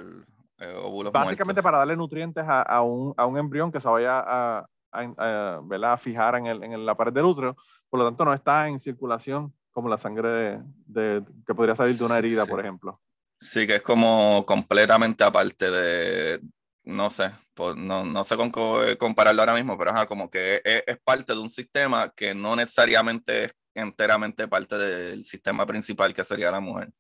Eh, 0.61 1.11
Básicamente 1.13 1.63
para 1.63 1.79
darle 1.79 1.97
nutrientes 1.97 2.45
a, 2.47 2.63
a, 2.63 2.83
un, 2.83 3.15
a, 3.17 3.25
un, 3.27 3.39
embrión 3.39 3.73
que 3.73 3.81
se 3.81 3.89
vaya 3.89 4.21
a, 4.21 4.67
a, 4.93 5.93
a 5.93 5.97
fijar 5.97 6.35
en, 6.37 6.47
el, 6.47 6.63
en, 6.63 6.85
la 6.85 6.95
pared 6.95 7.13
del 7.13 7.25
útero. 7.25 7.57
Por 7.89 7.99
lo 7.99 8.07
tanto, 8.07 8.25
no 8.25 8.35
está 8.35 8.69
en 8.69 8.81
circulación 8.81 9.55
como 9.81 9.89
la 9.89 9.99
sangre 9.99 10.61
de, 10.87 11.25
que 11.47 11.55
podría 11.55 11.75
salir 11.75 11.97
de 11.97 12.05
una 12.05 12.19
herida, 12.19 12.47
por 12.47 12.61
ejemplo. 12.61 13.01
Sí, 13.39 13.67
que 13.67 13.77
es 13.77 13.83
como 13.83 14.45
completamente 14.47 15.25
aparte 15.25 15.71
de, 15.71 16.41
no 16.85 17.11
sé, 17.11 17.33
pues 17.55 17.75
no, 17.77 18.05
no, 18.05 18.25
sé 18.25 18.37
con 18.37 18.51
compararlo 18.99 19.43
ahora 19.43 19.55
mismo, 19.55 19.79
pero 19.79 19.97
es 19.97 20.07
como 20.07 20.31
que 20.31 20.61
es, 20.65 20.85
es, 20.87 20.99
parte 21.03 21.33
de 21.33 21.39
un 21.39 21.49
sistema 21.49 22.13
que 22.15 22.35
no 22.35 22.55
necesariamente 22.57 23.45
es 23.45 23.55
enteramente 23.75 24.49
parte 24.49 24.77
del 24.77 25.25
sistema 25.25 25.65
principal 25.67 26.13
que 26.13 26.25
sería 26.25 26.51
la 26.51 26.61
mujer. 26.61 26.91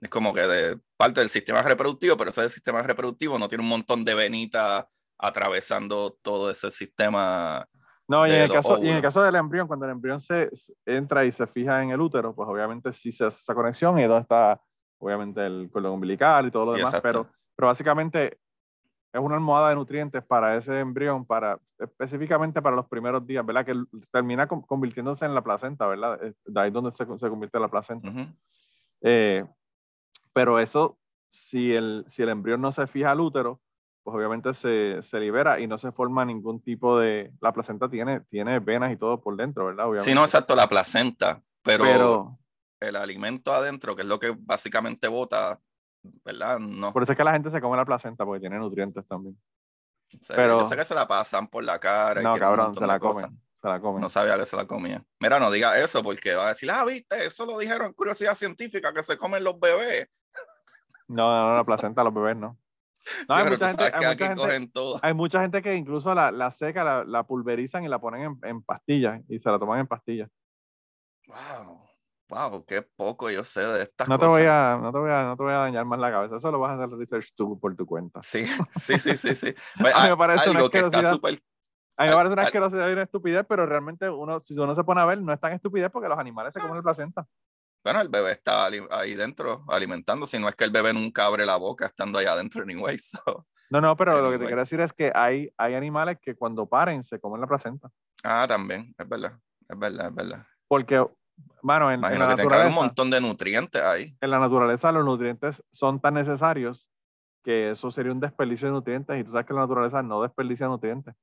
Es 0.00 0.08
como 0.08 0.32
que 0.32 0.40
de 0.40 0.80
parte 0.96 1.20
del 1.20 1.28
sistema 1.28 1.62
reproductivo, 1.62 2.16
pero 2.16 2.30
ese 2.30 2.48
sistema 2.48 2.82
reproductivo 2.82 3.38
no 3.38 3.48
tiene 3.48 3.62
un 3.62 3.70
montón 3.70 4.04
de 4.04 4.14
venitas 4.14 4.84
atravesando 5.18 6.18
todo 6.22 6.50
ese 6.50 6.70
sistema. 6.70 7.68
No, 8.10 8.26
y 8.26 8.32
en, 8.32 8.40
el 8.42 8.50
caso, 8.50 8.82
y 8.82 8.88
en 8.88 8.96
el 8.96 9.02
caso 9.02 9.22
del 9.22 9.36
embrión, 9.36 9.68
cuando 9.68 9.86
el 9.86 9.92
embrión 9.92 10.20
se 10.20 10.50
entra 10.84 11.24
y 11.24 11.30
se 11.30 11.46
fija 11.46 11.80
en 11.80 11.90
el 11.90 12.00
útero, 12.00 12.34
pues 12.34 12.48
obviamente 12.48 12.92
sí 12.92 13.12
se 13.12 13.26
hace 13.26 13.38
esa 13.38 13.54
conexión 13.54 13.96
y 14.00 14.02
donde 14.02 14.22
está, 14.22 14.60
obviamente, 14.98 15.46
el 15.46 15.70
cordón 15.72 15.92
umbilical 15.92 16.44
y 16.44 16.50
todo 16.50 16.64
lo 16.64 16.72
demás, 16.72 17.00
pero, 17.00 17.28
pero 17.54 17.68
básicamente 17.68 18.40
es 19.12 19.20
una 19.20 19.36
almohada 19.36 19.68
de 19.68 19.76
nutrientes 19.76 20.24
para 20.24 20.56
ese 20.56 20.80
embrión, 20.80 21.24
para, 21.24 21.60
específicamente 21.78 22.60
para 22.60 22.74
los 22.74 22.88
primeros 22.88 23.24
días, 23.24 23.46
¿verdad? 23.46 23.64
Que 23.64 23.74
termina 24.10 24.48
convirtiéndose 24.48 25.24
en 25.24 25.32
la 25.32 25.42
placenta, 25.42 25.86
¿verdad? 25.86 26.18
De 26.44 26.60
ahí 26.60 26.72
donde 26.72 26.90
se, 26.90 27.06
se 27.06 27.28
convierte 27.28 27.60
la 27.60 27.68
placenta. 27.68 28.10
eh, 29.02 29.46
pero 30.32 30.58
eso, 30.58 30.98
si 31.28 31.72
el, 31.72 32.04
si 32.08 32.24
el 32.24 32.30
embrión 32.30 32.60
no 32.60 32.72
se 32.72 32.88
fija 32.88 33.12
al 33.12 33.20
útero, 33.20 33.60
pues 34.02 34.16
obviamente 34.16 34.54
se, 34.54 35.02
se, 35.02 35.20
libera 35.20 35.60
y 35.60 35.66
no 35.66 35.78
se 35.78 35.92
forma 35.92 36.24
ningún 36.24 36.62
tipo 36.62 36.98
de... 36.98 37.32
La 37.40 37.52
placenta 37.52 37.88
tiene, 37.88 38.20
tiene 38.30 38.58
venas 38.58 38.92
y 38.92 38.96
todo 38.96 39.20
por 39.20 39.36
dentro, 39.36 39.66
¿verdad? 39.66 39.86
Sí, 39.98 40.14
no, 40.14 40.22
exacto, 40.22 40.54
la 40.54 40.68
placenta, 40.68 41.42
pero, 41.62 42.38
el 42.80 42.96
alimento 42.96 43.52
adentro, 43.52 43.94
que 43.94 44.02
es 44.02 44.08
lo 44.08 44.18
que 44.18 44.34
básicamente 44.38 45.08
bota, 45.08 45.60
¿verdad? 46.24 46.58
No. 46.58 46.92
Por 46.92 47.02
eso 47.02 47.12
es 47.12 47.18
que 47.18 47.24
la 47.24 47.32
gente 47.32 47.50
se 47.50 47.60
come 47.60 47.76
la 47.76 47.84
placenta, 47.84 48.24
porque 48.24 48.40
tiene 48.40 48.58
nutrientes 48.58 49.06
también. 49.06 49.38
pero... 50.28 50.60
Yo 50.60 50.66
sé 50.66 50.76
que 50.76 50.84
se 50.84 50.94
la 50.94 51.06
pasan 51.06 51.48
por 51.48 51.62
la 51.62 51.78
cara. 51.78 52.22
No, 52.22 52.38
cabrón, 52.38 52.74
se 52.74 52.86
la 52.86 52.98
comen. 52.98 53.38
Se 53.60 53.68
la 53.68 53.80
comen. 53.80 54.00
No 54.00 54.08
sabía 54.08 54.38
que 54.38 54.46
se 54.46 54.56
la 54.56 54.66
comía. 54.66 55.04
Mira, 55.18 55.38
no 55.38 55.50
diga 55.50 55.78
eso 55.78 56.02
porque 56.02 56.34
va 56.34 56.46
a 56.46 56.48
decir, 56.48 56.70
ah, 56.70 56.84
viste, 56.86 57.26
eso 57.26 57.44
lo 57.44 57.58
dijeron 57.58 57.92
curiosidad 57.92 58.34
científica, 58.34 58.94
que 58.94 59.02
se 59.02 59.18
comen 59.18 59.44
los 59.44 59.60
bebés. 59.60 60.08
No, 61.08 61.48
no, 61.48 61.56
la 61.56 61.64
placenta 61.64 62.02
los 62.02 62.14
bebés 62.14 62.36
no. 62.36 62.56
No, 63.28 63.34
hay, 63.34 63.50
mucha 63.50 63.68
gente, 63.68 63.84
hay, 63.84 64.06
mucha 64.06 64.36
gente, 64.52 64.80
hay, 65.02 65.14
mucha 65.14 65.40
gente, 65.40 65.62
que 65.62 65.74
incluso 65.74 66.14
la, 66.14 66.30
la 66.30 66.50
seca, 66.50 66.84
la, 66.84 67.04
la, 67.04 67.22
pulverizan 67.24 67.84
y 67.84 67.88
la 67.88 67.98
ponen 67.98 68.22
en, 68.22 68.48
en, 68.48 68.62
pastillas 68.62 69.20
y 69.28 69.38
se 69.38 69.50
la 69.50 69.58
toman 69.58 69.80
en 69.80 69.86
pastillas. 69.86 70.30
Wow, 71.26 71.88
wow, 72.28 72.64
qué 72.64 72.82
poco 72.82 73.30
yo 73.30 73.44
sé 73.44 73.60
de 73.60 73.82
estas 73.82 74.08
no 74.08 74.18
cosas. 74.18 74.34
Te 74.34 74.40
voy 74.40 74.48
a, 74.48 74.78
no, 74.80 74.92
te 74.92 74.98
voy 74.98 75.10
a, 75.10 75.22
no 75.24 75.36
te 75.36 75.42
voy 75.42 75.52
a 75.52 75.56
dañar 75.56 75.84
más 75.84 75.98
la 75.98 76.10
cabeza, 76.10 76.36
eso 76.36 76.50
lo 76.50 76.60
vas 76.60 76.72
a 76.72 76.82
hacer 76.84 76.96
research 76.96 77.32
tú 77.34 77.58
por 77.58 77.74
tu 77.76 77.86
cuenta. 77.86 78.22
Sí, 78.22 78.44
sí, 78.76 78.98
sí, 78.98 79.16
sí. 79.16 79.34
sí. 79.34 79.54
a 79.94 80.04
mí 80.04 80.10
me 80.10 80.16
parece 80.16 80.50
una 80.50 80.60
asquerosidad. 80.60 81.18
A 81.96 82.04
mí 82.04 82.08
me 82.08 82.14
parece 82.14 82.32
una 82.32 82.42
asquerosidad 82.44 82.88
y 82.88 82.92
una 82.92 83.02
estupidez, 83.02 83.44
pero 83.46 83.66
realmente 83.66 84.08
uno, 84.08 84.40
si 84.40 84.54
uno 84.54 84.74
se 84.74 84.84
pone 84.84 85.02
a 85.02 85.04
ver, 85.04 85.20
no 85.20 85.34
es 85.34 85.40
tan 85.40 85.52
estupidez 85.52 85.90
porque 85.90 86.08
los 86.08 86.18
animales 86.18 86.54
se 86.54 86.60
comen 86.60 86.76
el 86.76 86.82
placenta. 86.82 87.26
Bueno, 87.82 88.00
el 88.00 88.08
bebé 88.08 88.32
está 88.32 88.66
ahí 88.66 89.14
dentro 89.14 89.64
alimentando, 89.68 90.26
si 90.26 90.38
no 90.38 90.48
es 90.48 90.54
que 90.54 90.64
el 90.64 90.70
bebé 90.70 90.92
nunca 90.92 91.24
abre 91.24 91.46
la 91.46 91.56
boca 91.56 91.86
estando 91.86 92.18
allá 92.18 92.32
adentro, 92.32 92.62
anyway. 92.64 92.98
So. 92.98 93.46
No, 93.70 93.80
no, 93.80 93.96
pero 93.96 94.20
lo 94.20 94.30
que 94.30 94.38
te 94.38 94.46
quiero 94.46 94.60
decir 94.60 94.80
es 94.80 94.92
que 94.92 95.12
hay, 95.14 95.52
hay 95.56 95.74
animales 95.74 96.18
que 96.20 96.34
cuando 96.34 96.66
paren 96.66 97.04
se 97.04 97.20
comen 97.20 97.40
la 97.40 97.46
placenta. 97.46 97.88
Ah, 98.24 98.44
también, 98.48 98.94
es 98.98 99.08
verdad, 99.08 99.38
es 99.68 99.78
verdad, 99.78 100.08
es 100.08 100.14
verdad. 100.14 100.46
Porque, 100.66 101.06
mano, 101.62 101.90
en, 101.90 102.04
en 102.04 102.18
la 102.18 102.34
que 102.34 102.42
naturaleza. 102.42 102.68
un 102.68 102.74
montón 102.74 103.10
de 103.10 103.20
nutrientes 103.20 103.80
ahí. 103.80 104.16
En 104.20 104.30
la 104.30 104.40
naturaleza, 104.40 104.90
los 104.90 105.04
nutrientes 105.04 105.62
son 105.70 106.00
tan 106.00 106.14
necesarios 106.14 106.86
que 107.44 107.70
eso 107.70 107.90
sería 107.90 108.12
un 108.12 108.20
desperdicio 108.20 108.68
de 108.68 108.72
nutrientes 108.72 109.18
y 109.18 109.24
tú 109.24 109.30
sabes 109.30 109.46
que 109.46 109.54
la 109.54 109.60
naturaleza 109.60 110.02
no 110.02 110.20
desperdicia 110.20 110.66
nutrientes. 110.66 111.14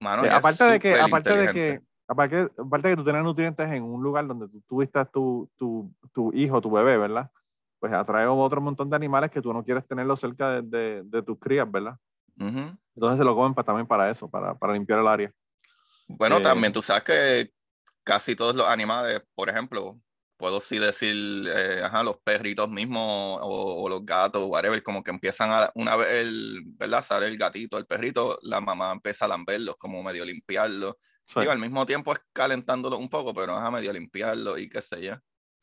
Mano, 0.00 0.24
eh, 0.24 0.30
aparte, 0.30 0.64
de 0.64 0.80
que, 0.80 0.98
aparte 0.98 1.36
de 1.36 1.52
que 1.52 1.80
Aparte, 2.10 2.50
aparte 2.58 2.90
que 2.90 2.96
tú 2.96 3.04
tienes 3.04 3.22
nutrientes 3.22 3.70
en 3.70 3.84
un 3.84 4.02
lugar 4.02 4.26
donde 4.26 4.48
tú 4.48 4.60
tuviste 4.68 5.04
tu, 5.06 5.48
tu, 5.56 5.94
tu 6.12 6.32
hijo, 6.32 6.60
tu 6.60 6.70
bebé, 6.70 6.98
¿verdad? 6.98 7.30
pues 7.80 7.92
atrae 7.92 8.26
otro 8.26 8.60
montón 8.60 8.90
de 8.90 8.96
animales 8.96 9.30
que 9.30 9.40
tú 9.40 9.52
no 9.52 9.64
quieres 9.64 9.86
tenerlo 9.88 10.14
cerca 10.14 10.60
de, 10.60 11.02
de, 11.02 11.22
tus 11.22 11.38
crías, 11.38 11.68
¿verdad? 11.68 11.96
Entonces 12.36 13.18
se 13.18 13.24
lo 13.24 13.34
comen 13.34 13.54
también 13.54 13.86
para 13.86 14.10
eso, 14.10 14.30
para, 14.30 14.54
para 14.54 14.74
limpiar 14.74 15.00
el 15.00 15.08
área. 15.08 15.32
Bueno, 16.06 16.38
eh, 16.38 16.42
también 16.42 16.72
tú 16.72 16.82
sabes 16.82 17.02
que 17.02 17.50
casi 18.04 18.36
todos 18.36 18.54
los 18.54 18.66
animales, 18.66 19.22
por 19.34 19.48
ejemplo, 19.48 19.98
puedo 20.36 20.60
sí 20.60 20.78
decir, 20.78 21.50
eh, 21.54 21.82
ajá, 21.82 22.02
los 22.02 22.18
perritos 22.18 22.68
mismos 22.68 23.40
o, 23.42 23.88
los 23.88 24.04
gatos, 24.04 24.46
whatever, 24.46 24.82
como 24.82 25.02
que 25.02 25.10
empiezan 25.10 25.50
a, 25.50 25.70
una 25.74 25.96
vez, 25.96 26.08
el, 26.12 26.62
¿verdad? 26.76 27.02
Sale 27.02 27.28
el 27.28 27.38
gatito, 27.38 27.78
el 27.78 27.86
perrito, 27.86 28.38
la 28.42 28.60
mamá 28.60 28.92
empieza 28.92 29.24
a 29.24 29.28
lamberlos, 29.28 29.76
como 29.78 30.02
medio 30.02 30.24
limpiarlos. 30.24 30.96
Digo, 31.36 31.52
al 31.52 31.58
mismo 31.58 31.86
tiempo 31.86 32.12
es 32.12 32.20
calentándolo 32.32 32.96
un 32.96 33.08
poco, 33.08 33.32
pero 33.32 33.54
ajá, 33.54 33.70
medio 33.70 33.92
limpiarlo 33.92 34.58
y 34.58 34.68
qué 34.68 34.82
sé 34.82 35.02
yo. 35.02 35.14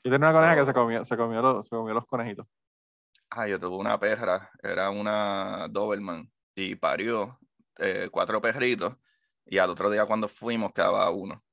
Y 0.04 0.10
tenía 0.10 0.30
una 0.30 0.32
coneja 0.32 0.56
que 0.56 0.66
se 0.66 0.74
comió, 0.74 1.06
se 1.06 1.18
comió, 1.18 1.42
los, 1.42 1.68
se 1.68 1.76
comió 1.76 1.94
los 1.94 2.06
conejitos. 2.06 2.48
Ah, 3.30 3.48
yo 3.48 3.60
tuve 3.60 3.76
una 3.76 4.00
perra, 4.00 4.50
era 4.64 4.90
una 4.90 5.68
Doberman, 5.70 6.32
y 6.56 6.76
parió 6.76 7.38
eh, 7.78 8.08
cuatro 8.10 8.42
perritos, 8.42 8.96
y 9.46 9.58
al 9.58 9.70
otro 9.70 9.90
día 9.90 10.06
cuando 10.06 10.28
fuimos 10.28 10.72
quedaba 10.72 11.10
uno. 11.10 11.44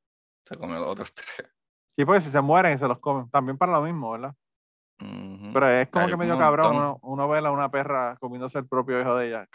Se 0.44 0.56
comió 0.56 0.78
los 0.78 0.88
otros 0.88 1.12
tres. 1.12 1.50
Sí, 1.96 2.04
porque 2.04 2.20
si 2.20 2.30
se 2.30 2.40
mueren 2.40 2.78
se 2.78 2.86
los 2.86 2.98
comen. 3.00 3.30
También 3.30 3.56
para 3.58 3.72
lo 3.72 3.82
mismo, 3.82 4.12
¿verdad? 4.12 4.34
Pero 4.98 5.68
es 5.70 5.88
como 5.88 6.06
que 6.06 6.16
medio 6.16 6.38
cabrón 6.38 6.76
uno, 6.76 6.98
uno, 7.02 7.28
ve 7.28 7.38
a 7.38 7.50
una 7.50 7.70
perra 7.70 8.16
comiéndose 8.20 8.58
el 8.58 8.66
propio 8.66 9.00
hijo 9.00 9.16
de 9.16 9.28
ella. 9.28 9.48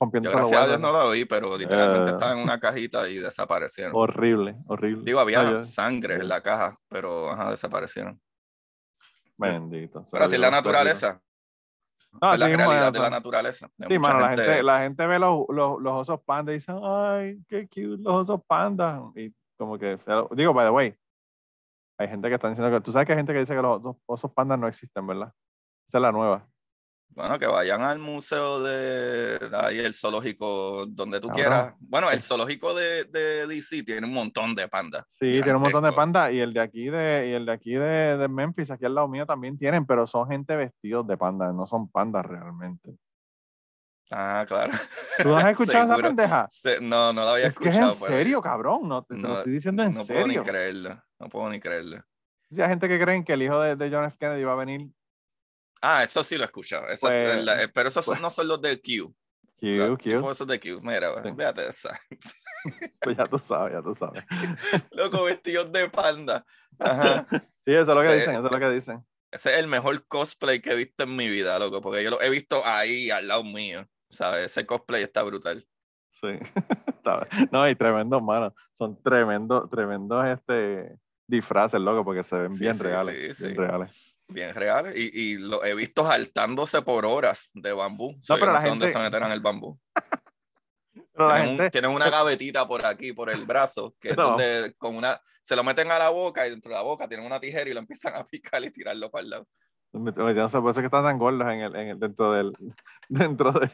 Rompiendo 0.00 0.30
Yo, 0.30 0.36
gracias 0.36 0.62
a 0.62 0.66
Dios 0.66 0.80
no 0.80 0.92
lo 0.92 1.10
vi, 1.10 1.24
pero 1.24 1.56
literalmente 1.56 2.10
eh. 2.10 2.14
estaba 2.14 2.32
en 2.32 2.38
una 2.38 2.58
cajita 2.58 3.08
y 3.08 3.18
desaparecieron. 3.18 3.92
Horrible, 3.94 4.56
horrible. 4.66 5.04
Digo, 5.04 5.20
había 5.20 5.62
sangre 5.64 6.16
en 6.16 6.28
la 6.28 6.42
caja, 6.42 6.76
pero 6.88 7.30
ajá, 7.30 7.50
desaparecieron. 7.50 8.20
Bendito. 9.36 10.04
Pero 10.10 10.24
así 10.24 10.34
es 10.34 10.40
la 10.40 10.50
naturaleza. 10.50 11.20
No, 12.20 12.34
es 12.34 12.38
la 12.38 12.46
realidad 12.48 12.92
de 12.92 12.98
la 12.98 13.10
naturaleza. 13.10 13.70
sí, 13.88 13.98
mano, 13.98 14.20
la, 14.20 14.28
gente, 14.36 14.62
la 14.62 14.80
gente 14.80 15.06
ve 15.06 15.18
los, 15.18 15.46
los, 15.48 15.80
los, 15.80 15.92
osos 15.94 16.20
panda 16.20 16.52
y 16.52 16.56
dicen, 16.56 16.78
ay, 16.82 17.38
qué 17.48 17.66
cute 17.66 18.02
los 18.02 18.28
osos 18.28 18.40
panda. 18.46 19.00
Y 19.14 19.32
como 19.56 19.78
que, 19.78 19.98
digo, 20.32 20.52
by 20.52 20.66
the 20.66 20.70
way, 20.70 20.94
hay 21.98 22.08
gente 22.08 22.28
que 22.28 22.34
está 22.34 22.48
diciendo 22.48 22.76
que. 22.76 22.82
Tú 22.82 22.92
sabes 22.92 23.06
que 23.06 23.12
hay 23.12 23.18
gente 23.18 23.32
que 23.32 23.40
dice 23.40 23.54
que 23.54 23.62
los 23.62 23.96
osos 24.06 24.32
pandas 24.32 24.58
no 24.58 24.68
existen, 24.68 25.06
¿verdad? 25.06 25.32
Esa 25.88 25.98
es 25.98 26.02
la 26.02 26.12
nueva. 26.12 26.46
Bueno, 27.14 27.38
que 27.38 27.46
vayan 27.46 27.82
al 27.82 27.98
museo 27.98 28.62
de, 28.62 29.38
ahí, 29.52 29.78
el 29.80 29.92
zoológico, 29.92 30.86
donde 30.86 31.20
tú 31.20 31.28
quieras. 31.28 31.74
Bueno, 31.78 32.10
el 32.10 32.22
zoológico 32.22 32.72
de, 32.72 33.04
de, 33.04 33.46
DC 33.46 33.82
tiene 33.82 34.06
un 34.06 34.14
montón 34.14 34.54
de 34.54 34.66
pandas. 34.66 35.04
Sí, 35.20 35.30
tiene 35.42 35.56
un 35.56 35.62
montón 35.62 35.84
de 35.84 35.92
pandas. 35.92 36.32
Y 36.32 36.40
el 36.40 36.54
de 36.54 36.60
aquí 36.60 36.86
de, 36.86 37.28
y 37.28 37.32
el 37.34 37.44
de 37.44 37.52
aquí 37.52 37.74
de, 37.74 38.16
de, 38.16 38.28
Memphis, 38.28 38.70
aquí 38.70 38.86
al 38.86 38.94
lado 38.94 39.08
mío, 39.08 39.26
también 39.26 39.58
tienen, 39.58 39.84
pero 39.84 40.06
son 40.06 40.26
gente 40.28 40.56
vestidos 40.56 41.06
de 41.06 41.18
pandas, 41.18 41.54
no 41.54 41.66
son 41.66 41.90
pandas 41.90 42.24
realmente. 42.24 42.96
Ah, 44.14 44.44
claro. 44.46 44.72
¿Tú 45.22 45.28
no 45.28 45.38
has 45.38 45.46
escuchado 45.50 45.94
esa 45.94 46.02
pendeja? 46.02 46.48
No, 46.82 47.12
no 47.12 47.22
la 47.22 47.32
había 47.32 47.46
escuchado. 47.46 47.90
Que 47.90 47.94
es 47.94 48.02
en 48.02 48.08
serio, 48.08 48.42
cabrón. 48.42 48.86
No, 48.86 49.02
te, 49.04 49.14
no, 49.14 49.38
estoy 49.38 49.52
diciendo 49.52 49.82
en 49.82 49.94
serio. 49.94 50.02
No 50.02 50.26
puedo 50.26 50.26
ni 50.26 50.46
creerlo. 50.46 51.02
No 51.18 51.28
puedo 51.28 51.50
ni 51.50 51.60
creerlo. 51.60 52.04
hay 52.50 52.68
gente 52.68 52.88
que 52.88 53.00
creen 53.00 53.24
que 53.24 53.32
el 53.32 53.42
hijo 53.42 53.58
de, 53.60 53.76
de, 53.76 53.90
John 53.90 54.04
F. 54.04 54.16
Kennedy 54.18 54.44
va 54.44 54.52
a 54.52 54.56
venir. 54.56 54.90
Ah, 55.80 56.02
eso 56.02 56.22
sí 56.22 56.36
lo 56.36 56.42
he 56.42 56.46
escuchado. 56.46 56.84
Pues, 56.86 57.02
eh, 57.04 57.68
pero 57.72 57.88
esos 57.88 58.04
pues, 58.04 58.20
no 58.20 58.30
son 58.30 58.48
los 58.48 58.60
de 58.60 58.80
Q. 58.80 59.14
Q, 59.58 59.98
Q. 59.98 60.30
Esos 60.30 60.46
de 60.46 60.60
Q. 60.60 60.80
Mira, 60.82 61.22
sí. 61.22 61.30
véate 61.30 61.68
esa. 61.68 61.98
pues 63.00 63.16
ya 63.16 63.24
tú 63.24 63.38
sabes, 63.38 63.72
ya 63.72 63.82
tú 63.82 63.94
sabes. 63.94 64.24
Loco, 64.90 65.24
vestidos 65.24 65.72
de 65.72 65.88
panda. 65.88 66.44
Ajá. 66.78 67.26
Sí, 67.64 67.72
eso 67.72 67.82
es 67.82 67.88
lo 67.88 68.02
que 68.02 68.14
dicen, 68.14 68.34
eso 68.34 68.46
es 68.46 68.52
lo 68.52 68.58
que 68.58 68.70
dicen. 68.70 69.06
Ese 69.30 69.54
es 69.54 69.60
el 69.60 69.68
mejor 69.68 70.06
cosplay 70.06 70.60
que 70.60 70.72
he 70.72 70.76
visto 70.76 71.04
en 71.04 71.16
mi 71.16 71.28
vida, 71.28 71.58
loco, 71.58 71.80
porque 71.80 72.04
yo 72.04 72.10
lo 72.10 72.20
he 72.20 72.28
visto 72.28 72.60
ahí 72.66 73.10
al 73.10 73.28
lado 73.28 73.42
mío. 73.44 73.88
¿Sabes? 74.12 74.46
Ese 74.46 74.66
cosplay 74.66 75.02
está 75.02 75.22
brutal. 75.22 75.66
Sí, 76.10 76.28
no, 77.50 77.68
y 77.68 77.74
tremendo, 77.74 78.20
mano. 78.20 78.54
Son 78.72 79.00
tremendos, 79.02 79.68
tremendos 79.70 80.26
este, 80.26 80.96
disfraces, 81.26 81.80
loco, 81.80 82.04
porque 82.04 82.22
se 82.22 82.36
ven 82.36 82.58
bien 82.58 82.78
reales. 82.78 83.40
bien 83.40 83.56
reales. 83.56 83.90
Bien 84.28 84.54
reales. 84.54 84.96
Y, 84.96 85.10
y 85.20 85.38
lo 85.38 85.64
he 85.64 85.74
visto 85.74 86.06
saltándose 86.06 86.82
por 86.82 87.04
horas 87.04 87.50
de 87.54 87.72
bambú. 87.72 88.12
No, 88.28 88.36
pero 88.38 88.52
la 88.52 88.60
gente... 88.60 88.70
dónde 88.70 88.92
se 88.92 88.98
meterán 88.98 89.32
el 89.32 89.40
bambú. 89.40 89.78
Pero 91.14 91.70
tienen, 91.70 91.90
una 91.90 92.08
gavetita 92.08 92.66
por 92.66 92.84
aquí, 92.84 93.12
por 93.12 93.30
el 93.30 93.44
brazo, 93.44 93.94
que 94.00 94.10
es 94.10 94.16
donde 94.16 94.74
con 94.78 94.96
una, 94.96 95.20
se 95.42 95.54
lo 95.56 95.62
meten 95.62 95.90
a 95.90 95.98
la 95.98 96.08
boca 96.08 96.46
y 96.46 96.50
dentro 96.50 96.70
de 96.70 96.76
la 96.76 96.82
boca 96.82 97.06
tienen 97.06 97.26
una 97.26 97.38
tijera 97.40 97.68
y 97.68 97.74
lo 97.74 97.80
empiezan 97.80 98.14
a 98.14 98.26
picar 98.26 98.62
y 98.64 98.70
tirarlo 98.70 99.10
para 99.10 99.22
el 99.22 99.30
lado. 99.30 99.48
No 99.92 100.48
sé, 100.48 100.60
por 100.60 100.70
eso 100.70 100.80
que 100.80 100.86
están 100.86 101.04
tan 101.04 101.18
gordos 101.18 101.46
en 101.48 101.60
el, 101.60 101.76
en 101.76 101.88
el, 101.88 101.98
dentro 101.98 102.32
del, 102.32 102.52
dentro 103.08 103.52
del, 103.52 103.70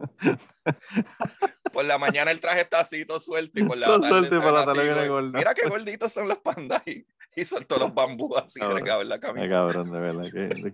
por 1.72 1.84
la 1.84 1.98
mañana 1.98 2.30
el 2.30 2.40
traje 2.40 2.62
está 2.62 2.80
así, 2.80 3.04
todo 3.04 3.20
suelto, 3.20 3.60
y 3.60 3.64
por 3.64 3.76
la 3.76 4.00
tarde, 4.00 5.22
Mira 5.32 5.54
qué 5.54 5.68
gorditos 5.68 6.12
son 6.12 6.28
los 6.28 6.38
pandas 6.38 6.86
y, 6.86 7.06
y 7.36 7.44
soltó 7.44 7.78
los 7.78 7.94
bambús 7.94 8.36
así 8.36 8.60
regados 8.60 9.02
en 9.02 9.08
la 9.08 9.20
camisa. 9.20 9.54
cabrón, 9.54 9.90
de 9.90 10.00
verdad. 10.00 10.24
Que, 10.32 10.72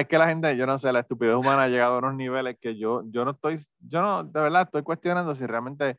es 0.00 0.06
que 0.06 0.18
la 0.18 0.28
gente, 0.28 0.56
yo 0.56 0.66
no 0.66 0.78
sé, 0.78 0.92
la 0.92 1.00
estupidez 1.00 1.34
humana 1.34 1.64
ha 1.64 1.68
llegado 1.68 1.94
a 1.94 1.98
unos 1.98 2.14
niveles 2.14 2.56
que 2.60 2.76
yo, 2.76 3.02
yo 3.06 3.24
no 3.24 3.32
estoy, 3.32 3.58
yo 3.80 4.00
no, 4.00 4.24
de 4.24 4.40
verdad, 4.40 4.62
estoy 4.62 4.82
cuestionando 4.82 5.34
si 5.34 5.46
realmente 5.46 5.98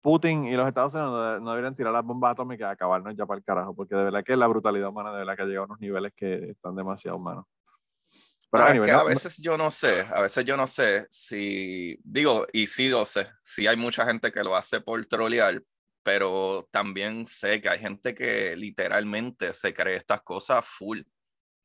Putin 0.00 0.46
y 0.46 0.54
los 0.54 0.66
Estados 0.66 0.94
Unidos 0.94 1.42
no, 1.42 1.50
deberían 1.50 1.76
tirar 1.76 1.92
las 1.92 2.04
bombas 2.04 2.32
atómicas 2.32 2.70
y 2.70 2.72
acabarnos 2.72 3.14
ya 3.16 3.26
para 3.26 3.38
el 3.38 3.44
carajo, 3.44 3.74
porque 3.74 3.94
de 3.94 4.04
verdad 4.04 4.24
que 4.24 4.36
la 4.36 4.46
brutalidad 4.46 4.88
humana 4.88 5.12
de 5.12 5.18
verdad 5.18 5.36
que 5.36 5.42
ha 5.42 5.46
llegado 5.46 5.64
a 5.64 5.66
unos 5.66 5.80
niveles 5.80 6.12
que 6.16 6.50
están 6.50 6.74
demasiado 6.74 7.18
humanos. 7.18 7.44
Pero 8.50 8.84
que 8.84 8.90
a 8.90 9.04
veces 9.04 9.36
yo 9.38 9.56
no 9.56 9.70
sé, 9.70 10.00
a 10.00 10.22
veces 10.22 10.44
yo 10.44 10.56
no 10.56 10.66
sé 10.66 11.06
si, 11.08 11.96
digo, 12.02 12.46
y 12.52 12.66
sí 12.66 12.88
lo 12.88 13.06
sé, 13.06 13.30
sí 13.44 13.68
hay 13.68 13.76
mucha 13.76 14.04
gente 14.04 14.32
que 14.32 14.42
lo 14.42 14.56
hace 14.56 14.80
por 14.80 15.04
trolear, 15.06 15.62
pero 16.02 16.68
también 16.72 17.26
sé 17.26 17.60
que 17.60 17.68
hay 17.68 17.78
gente 17.78 18.12
que 18.12 18.56
literalmente 18.56 19.54
se 19.54 19.72
cree 19.72 19.96
estas 19.96 20.22
cosas 20.22 20.64
full, 20.66 21.02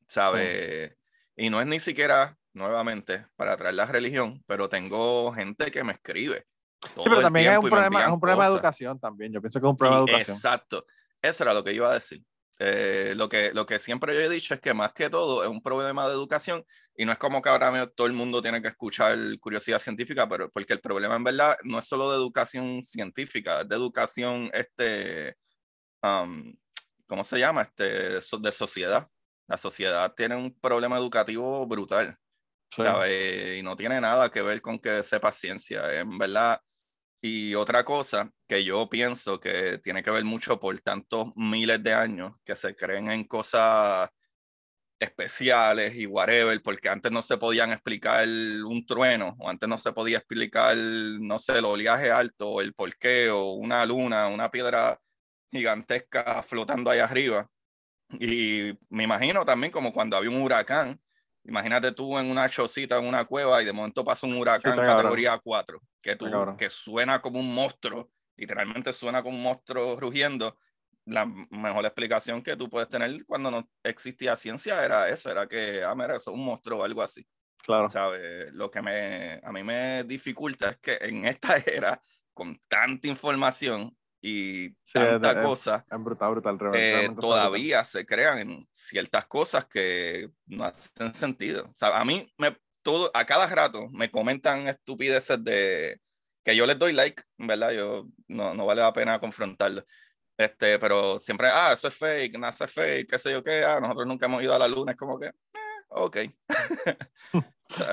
¿sabe? 0.07 0.95
Y 1.35 1.49
no 1.49 1.59
es 1.59 1.65
ni 1.65 1.79
siquiera, 1.79 2.37
nuevamente, 2.53 3.25
para 3.35 3.57
traer 3.57 3.73
la 3.73 3.87
religión, 3.87 4.43
pero 4.45 4.69
tengo 4.69 5.33
gente 5.33 5.71
que 5.71 5.83
me 5.83 5.93
escribe. 5.93 6.45
sí, 6.83 7.01
pero 7.03 7.19
también 7.19 7.53
es 7.53 7.57
un, 7.57 7.69
problema, 7.69 8.03
es 8.03 8.09
un 8.09 8.19
problema 8.19 8.43
de 8.43 8.53
educación 8.53 8.99
también, 8.99 9.33
yo 9.33 9.41
pienso 9.41 9.59
que 9.59 9.65
es 9.65 9.71
un 9.71 9.77
problema 9.77 10.05
de 10.05 10.11
educación. 10.11 10.37
Exacto, 10.37 10.85
eso 11.19 11.43
era 11.43 11.53
lo 11.55 11.63
que 11.63 11.73
iba 11.73 11.89
a 11.89 11.95
decir. 11.95 12.23
Eh, 12.57 13.13
lo, 13.17 13.27
que, 13.27 13.53
lo 13.53 13.65
que 13.65 13.79
siempre 13.79 14.13
yo 14.13 14.21
he 14.21 14.29
dicho 14.29 14.53
es 14.53 14.61
que 14.61 14.73
más 14.73 14.93
que 14.93 15.09
todo 15.09 15.43
es 15.43 15.49
un 15.49 15.61
problema 15.61 16.07
de 16.07 16.13
educación 16.13 16.65
y 16.95 17.03
no 17.03 17.11
es 17.11 17.17
como 17.17 17.41
que 17.41 17.49
ahora 17.49 17.69
mismo 17.69 17.89
todo 17.89 18.07
el 18.07 18.13
mundo 18.13 18.41
tiene 18.41 18.61
que 18.61 18.69
escuchar 18.69 19.17
curiosidad 19.41 19.79
científica, 19.79 20.27
pero 20.29 20.49
porque 20.49 20.71
el 20.71 20.79
problema 20.79 21.15
en 21.15 21.25
verdad 21.25 21.57
no 21.63 21.79
es 21.79 21.85
solo 21.85 22.11
de 22.11 22.17
educación 22.17 22.81
científica, 22.83 23.61
es 23.61 23.67
de 23.67 23.75
educación, 23.75 24.49
este, 24.53 25.35
¿cómo 27.07 27.23
se 27.23 27.39
llama? 27.39 27.63
Este, 27.63 28.19
de 28.39 28.51
sociedad. 28.51 29.09
La 29.47 29.57
sociedad 29.57 30.13
tiene 30.15 30.35
un 30.35 30.57
problema 30.59 30.97
educativo 30.97 31.67
brutal, 31.67 32.17
Y 32.77 33.61
no 33.63 33.75
tiene 33.75 33.99
nada 34.01 34.31
que 34.31 34.41
ver 34.41 34.61
con 34.61 34.79
que 34.79 35.03
sepa 35.03 35.31
ciencia. 35.31 35.93
En 35.93 36.17
verdad, 36.17 36.61
y 37.27 37.55
otra 37.55 37.83
cosa 37.83 38.31
que 38.47 38.63
yo 38.63 38.87
pienso 38.87 39.39
que 39.39 39.79
tiene 39.79 40.03
que 40.03 40.11
ver 40.11 40.23
mucho 40.23 40.59
por 40.59 40.79
tantos 40.81 41.29
miles 41.35 41.81
de 41.81 41.91
años 41.91 42.35
que 42.43 42.55
se 42.55 42.75
creen 42.75 43.09
en 43.09 43.23
cosas 43.23 44.11
especiales 44.99 45.95
y 45.95 46.05
whatever, 46.05 46.61
porque 46.61 46.87
antes 46.87 47.11
no 47.11 47.23
se 47.23 47.37
podían 47.39 47.71
explicar 47.71 48.27
un 48.27 48.85
trueno, 48.85 49.35
o 49.39 49.49
antes 49.49 49.67
no 49.67 49.79
se 49.79 49.91
podía 49.91 50.19
explicar, 50.19 50.77
no 50.77 51.39
sé, 51.39 51.57
el 51.57 51.65
oleaje 51.65 52.11
alto, 52.11 52.49
o 52.49 52.61
el 52.61 52.75
porqué, 52.75 53.31
o 53.31 53.53
una 53.53 53.83
luna, 53.87 54.27
una 54.27 54.51
piedra 54.51 54.99
gigantesca 55.51 56.43
flotando 56.43 56.91
ahí 56.91 56.99
arriba. 56.99 57.47
Y 58.19 58.71
me 58.89 59.03
imagino 59.03 59.43
también 59.45 59.71
como 59.71 59.91
cuando 59.91 60.15
había 60.15 60.29
un 60.29 60.43
huracán, 60.43 61.01
Imagínate 61.47 61.91
tú 61.91 62.17
en 62.17 62.31
una 62.31 62.49
chocita, 62.49 62.97
en 62.97 63.05
una 63.05 63.25
cueva, 63.25 63.61
y 63.61 63.65
de 63.65 63.73
momento 63.73 64.03
pasa 64.03 64.25
un 64.25 64.35
huracán 64.35 64.77
categoría 64.77 65.37
4, 65.37 65.79
que, 66.01 66.15
tú, 66.15 66.25
que 66.57 66.69
suena 66.69 67.21
como 67.21 67.39
un 67.39 67.53
monstruo, 67.53 68.09
literalmente 68.35 68.91
suena 68.93 69.21
como 69.21 69.37
un 69.37 69.43
monstruo 69.43 69.99
rugiendo. 69.99 70.57
La 71.05 71.25
mejor 71.25 71.85
explicación 71.85 72.41
que 72.41 72.55
tú 72.55 72.67
puedes 72.67 72.89
tener 72.89 73.23
cuando 73.27 73.51
no 73.51 73.69
existía 73.83 74.35
ciencia 74.35 74.83
era 74.83 75.07
eso, 75.07 75.29
era 75.29 75.47
que, 75.47 75.83
ah, 75.83 75.93
mira, 75.93 76.15
eso 76.15 76.31
es 76.31 76.35
un 76.35 76.43
monstruo 76.43 76.79
o 76.79 76.83
algo 76.83 77.03
así. 77.03 77.27
Claro. 77.57 77.89
¿Sabes? 77.91 78.51
Lo 78.53 78.71
que 78.71 78.81
me, 78.81 79.39
a 79.43 79.51
mí 79.51 79.63
me 79.63 80.03
dificulta 80.03 80.71
es 80.71 80.77
que 80.77 80.97
en 80.99 81.25
esta 81.25 81.57
era, 81.65 82.01
con 82.33 82.59
tanta 82.67 83.07
información, 83.07 83.95
y 84.27 84.75
tanta 84.91 85.43
cosa, 85.43 85.85
brutal, 85.99 86.31
brutal, 86.31 86.71
eh, 86.73 87.11
todavía 87.21 87.83
se 87.83 88.07
crean 88.07 88.39
en 88.39 88.67
ciertas 88.71 89.27
cosas 89.27 89.65
que 89.65 90.31
no 90.47 90.63
hacen 90.63 91.13
sentido. 91.13 91.65
O 91.65 91.75
sea, 91.75 91.99
a 91.99 92.03
mí, 92.03 92.27
me, 92.39 92.57
todo, 92.81 93.11
a 93.13 93.23
cada 93.23 93.45
rato 93.45 93.87
me 93.91 94.09
comentan 94.09 94.67
estupideces 94.67 95.43
de 95.43 95.99
que 96.43 96.55
yo 96.55 96.65
les 96.65 96.79
doy 96.79 96.93
like, 96.93 97.21
¿verdad? 97.37 97.73
Yo 97.73 98.07
no, 98.27 98.55
no 98.55 98.65
vale 98.65 98.81
la 98.81 98.91
pena 98.93 99.19
confrontarlo. 99.19 99.85
Este, 100.35 100.79
pero 100.79 101.19
siempre, 101.19 101.47
ah, 101.51 101.73
eso 101.73 101.87
es 101.87 101.93
fake, 101.93 102.39
nada 102.39 102.55
es 102.59 102.73
fake, 102.73 103.07
qué 103.07 103.19
sé 103.19 103.31
yo 103.31 103.43
qué, 103.43 103.63
ah, 103.63 103.79
nosotros 103.79 104.07
nunca 104.07 104.25
hemos 104.25 104.41
ido 104.41 104.55
a 104.55 104.59
la 104.59 104.67
luna, 104.67 104.93
es 104.93 104.97
como 104.97 105.19
que, 105.19 105.27
eh, 105.27 105.33
ok. 105.89 106.17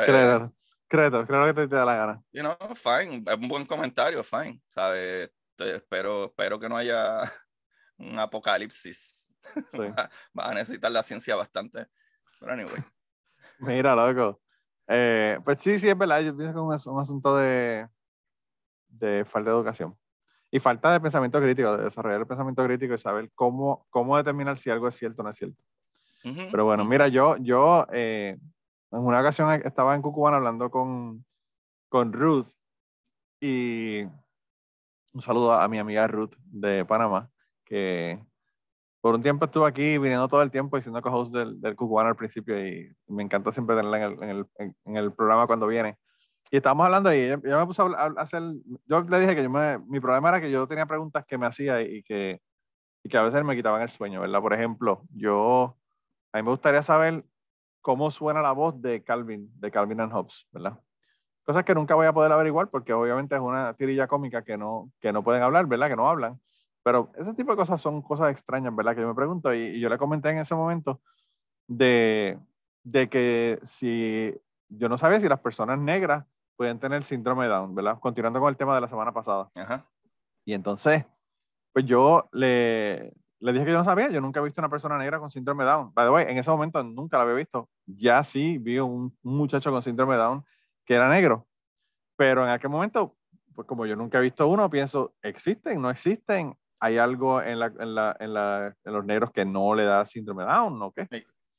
Créelo, 0.06 0.52
créelo, 0.88 1.26
creo 1.26 1.46
que 1.46 1.54
te, 1.54 1.68
te, 1.68 1.76
da 1.76 1.84
la 1.84 1.96
gana. 1.96 2.22
You 2.32 2.40
know, 2.40 2.56
fine, 2.74 3.22
es 3.26 3.36
un 3.36 3.48
buen 3.48 3.66
comentario, 3.66 4.24
fine. 4.24 4.60
¿Sabes? 4.68 5.30
Espero, 5.62 6.26
espero 6.26 6.58
que 6.58 6.68
no 6.68 6.76
haya 6.76 7.22
un 7.98 8.18
apocalipsis. 8.18 9.28
Sí. 9.72 9.78
Va, 10.38 10.50
a 10.50 10.54
necesitar 10.54 10.90
la 10.90 11.02
ciencia 11.02 11.36
bastante. 11.36 11.86
Pero 12.38 12.52
anyway. 12.52 12.82
Mira, 13.58 13.94
loco. 13.94 14.40
Eh, 14.88 15.38
pues 15.44 15.58
sí, 15.60 15.78
sí, 15.78 15.88
es 15.88 15.96
verdad. 15.96 16.20
Yo 16.20 16.36
pienso 16.36 16.68
que 16.68 16.76
es 16.76 16.86
un, 16.86 17.00
asunto 17.00 17.36
de, 17.36 17.88
de 18.88 19.24
falta 19.24 19.50
de 19.50 19.56
educación. 19.56 19.96
Y 20.50 20.60
falta 20.60 20.92
de 20.92 21.00
pensamiento 21.00 21.40
crítico, 21.40 21.76
de 21.76 21.84
desarrollar 21.84 22.20
el 22.20 22.26
pensamiento 22.26 22.64
crítico 22.64 22.92
y 22.92 22.98
saber 22.98 23.30
cómo, 23.34 23.86
cómo 23.88 24.18
determinar 24.18 24.58
si 24.58 24.68
algo 24.68 24.88
es 24.88 24.94
cierto 24.96 25.22
o 25.22 25.24
no 25.24 25.30
es 25.30 25.38
cierto. 25.38 25.62
Pero 26.22 26.64
bueno, 26.64 26.84
mira, 26.84 27.08
yo, 27.08 27.36
yo 27.38 27.86
eh, 27.90 28.38
en 28.92 28.98
una 28.98 29.20
ocasión 29.20 29.50
estaba 29.64 29.94
en 29.94 30.02
Cucubán 30.02 30.34
hablando 30.34 30.70
con, 30.70 31.24
con 31.88 32.12
Ruth 32.12 32.46
y 33.40 34.04
un 35.12 35.20
saludo 35.20 35.52
a 35.52 35.68
mi 35.68 35.78
amiga 35.78 36.06
Ruth 36.06 36.34
de 36.44 36.84
Panamá, 36.84 37.30
que 37.64 38.18
por 39.00 39.14
un 39.14 39.22
tiempo 39.22 39.44
estuvo 39.44 39.66
aquí 39.66 39.98
viniendo 39.98 40.28
todo 40.28 40.42
el 40.42 40.50
tiempo 40.50 40.78
y 40.78 40.82
siendo 40.82 41.02
co-host 41.02 41.34
del, 41.34 41.60
del 41.60 41.76
Cucubán 41.76 42.06
al 42.06 42.16
principio 42.16 42.56
y 42.66 42.90
me 43.08 43.22
encanta 43.22 43.52
siempre 43.52 43.76
tenerla 43.76 44.04
en 44.04 44.12
el, 44.12 44.22
en 44.22 44.30
el, 44.30 44.74
en 44.84 44.96
el 44.96 45.12
programa 45.12 45.46
cuando 45.46 45.66
viene. 45.66 45.98
Y 46.50 46.56
estábamos 46.58 46.84
hablando 46.84 47.12
y 47.12 47.28
yo, 47.28 47.38
me 47.38 47.66
puse 47.66 47.82
a, 47.82 48.12
hacer, 48.18 48.42
yo 48.86 49.00
le 49.00 49.20
dije 49.20 49.34
que 49.34 49.42
yo 49.42 49.50
mi 49.50 50.00
problema 50.00 50.28
era 50.28 50.40
que 50.40 50.50
yo 50.50 50.66
tenía 50.68 50.86
preguntas 50.86 51.24
que 51.26 51.38
me 51.38 51.46
hacía 51.46 51.80
y 51.80 52.02
que, 52.02 52.40
y 53.02 53.08
que 53.08 53.16
a 53.16 53.22
veces 53.22 53.42
me 53.42 53.56
quitaban 53.56 53.82
el 53.82 53.90
sueño, 53.90 54.20
¿verdad? 54.20 54.40
Por 54.40 54.52
ejemplo, 54.52 55.02
yo, 55.14 55.76
a 56.32 56.38
mí 56.38 56.42
me 56.42 56.50
gustaría 56.50 56.82
saber 56.82 57.24
cómo 57.80 58.10
suena 58.10 58.42
la 58.42 58.52
voz 58.52 58.80
de 58.80 59.02
Calvin, 59.02 59.50
de 59.58 59.70
Calvin 59.70 60.00
and 60.00 60.12
Hobbes, 60.12 60.46
¿verdad? 60.52 60.78
Cosas 61.44 61.64
que 61.64 61.74
nunca 61.74 61.94
voy 61.94 62.06
a 62.06 62.12
poder 62.12 62.30
averiguar 62.30 62.68
porque 62.68 62.92
obviamente 62.92 63.34
es 63.34 63.40
una 63.40 63.74
tirilla 63.74 64.06
cómica 64.06 64.42
que 64.42 64.56
no, 64.56 64.90
que 65.00 65.12
no 65.12 65.24
pueden 65.24 65.42
hablar, 65.42 65.66
¿verdad? 65.66 65.88
Que 65.88 65.96
no 65.96 66.08
hablan. 66.08 66.40
Pero 66.84 67.10
ese 67.16 67.34
tipo 67.34 67.52
de 67.52 67.56
cosas 67.56 67.80
son 67.80 68.02
cosas 68.02 68.30
extrañas, 68.30 68.74
¿verdad? 68.74 68.94
Que 68.94 69.02
yo 69.02 69.08
me 69.08 69.14
pregunto 69.14 69.52
y, 69.54 69.80
yo 69.80 69.88
le 69.88 69.98
comenté 69.98 70.30
en 70.30 70.38
ese 70.38 70.54
momento 70.54 71.00
de, 71.66 72.38
de 72.84 73.08
que 73.08 73.60
si 73.64 74.34
yo 74.68 74.88
no 74.88 74.98
sabía 74.98 75.20
si 75.20 75.28
las 75.28 75.40
personas 75.40 75.78
negras 75.78 76.24
pueden 76.56 76.78
tener 76.78 77.04
síndrome 77.04 77.44
de 77.44 77.50
Down, 77.50 77.74
¿verdad? 77.74 77.98
Continuando 77.98 78.40
con 78.40 78.48
el 78.48 78.56
tema 78.56 78.74
de 78.74 78.80
la 78.80 78.88
semana 78.88 79.12
pasada. 79.12 79.50
Ajá. 79.56 79.84
Y 80.44 80.54
entonces, 80.54 81.04
pues 81.72 81.84
yo 81.84 82.28
le, 82.32 83.12
le 83.40 83.52
dije 83.52 83.64
que 83.64 83.72
yo 83.72 83.78
no 83.78 83.84
sabía, 83.84 84.10
yo 84.10 84.20
nunca 84.20 84.40
he 84.40 84.44
visto 84.44 84.60
una 84.60 84.68
persona 84.68 84.98
negra 84.98 85.18
con 85.18 85.30
síndrome 85.30 85.64
de 85.64 85.70
Down. 85.70 85.92
By 85.94 86.06
the 86.06 86.10
way, 86.10 86.26
en 86.28 86.38
ese 86.38 86.50
momento 86.50 86.82
nunca 86.82 87.16
la 87.16 87.24
había 87.24 87.34
visto. 87.34 87.68
Ya 87.86 88.22
sí 88.22 88.58
vi 88.58 88.78
un, 88.78 89.16
un 89.22 89.36
muchacho 89.36 89.70
con 89.70 89.82
síndrome 89.82 90.14
de 90.14 90.20
Down 90.20 90.44
que 90.84 90.94
era 90.94 91.08
negro. 91.08 91.46
Pero 92.16 92.44
en 92.44 92.50
aquel 92.50 92.70
momento, 92.70 93.16
pues 93.54 93.66
como 93.66 93.86
yo 93.86 93.96
nunca 93.96 94.18
he 94.18 94.22
visto 94.22 94.46
uno, 94.46 94.68
pienso, 94.70 95.14
¿existen? 95.22 95.80
¿No 95.80 95.90
existen? 95.90 96.56
¿Hay 96.80 96.98
algo 96.98 97.40
en, 97.42 97.60
la, 97.60 97.66
en, 97.66 97.94
la, 97.94 98.16
en, 98.18 98.34
la, 98.34 98.76
en 98.84 98.92
los 98.92 99.04
negros 99.04 99.30
que 99.32 99.44
no 99.44 99.74
le 99.74 99.84
da 99.84 100.04
síndrome 100.04 100.44
Down 100.44 100.82
o 100.82 100.92
qué? 100.92 101.06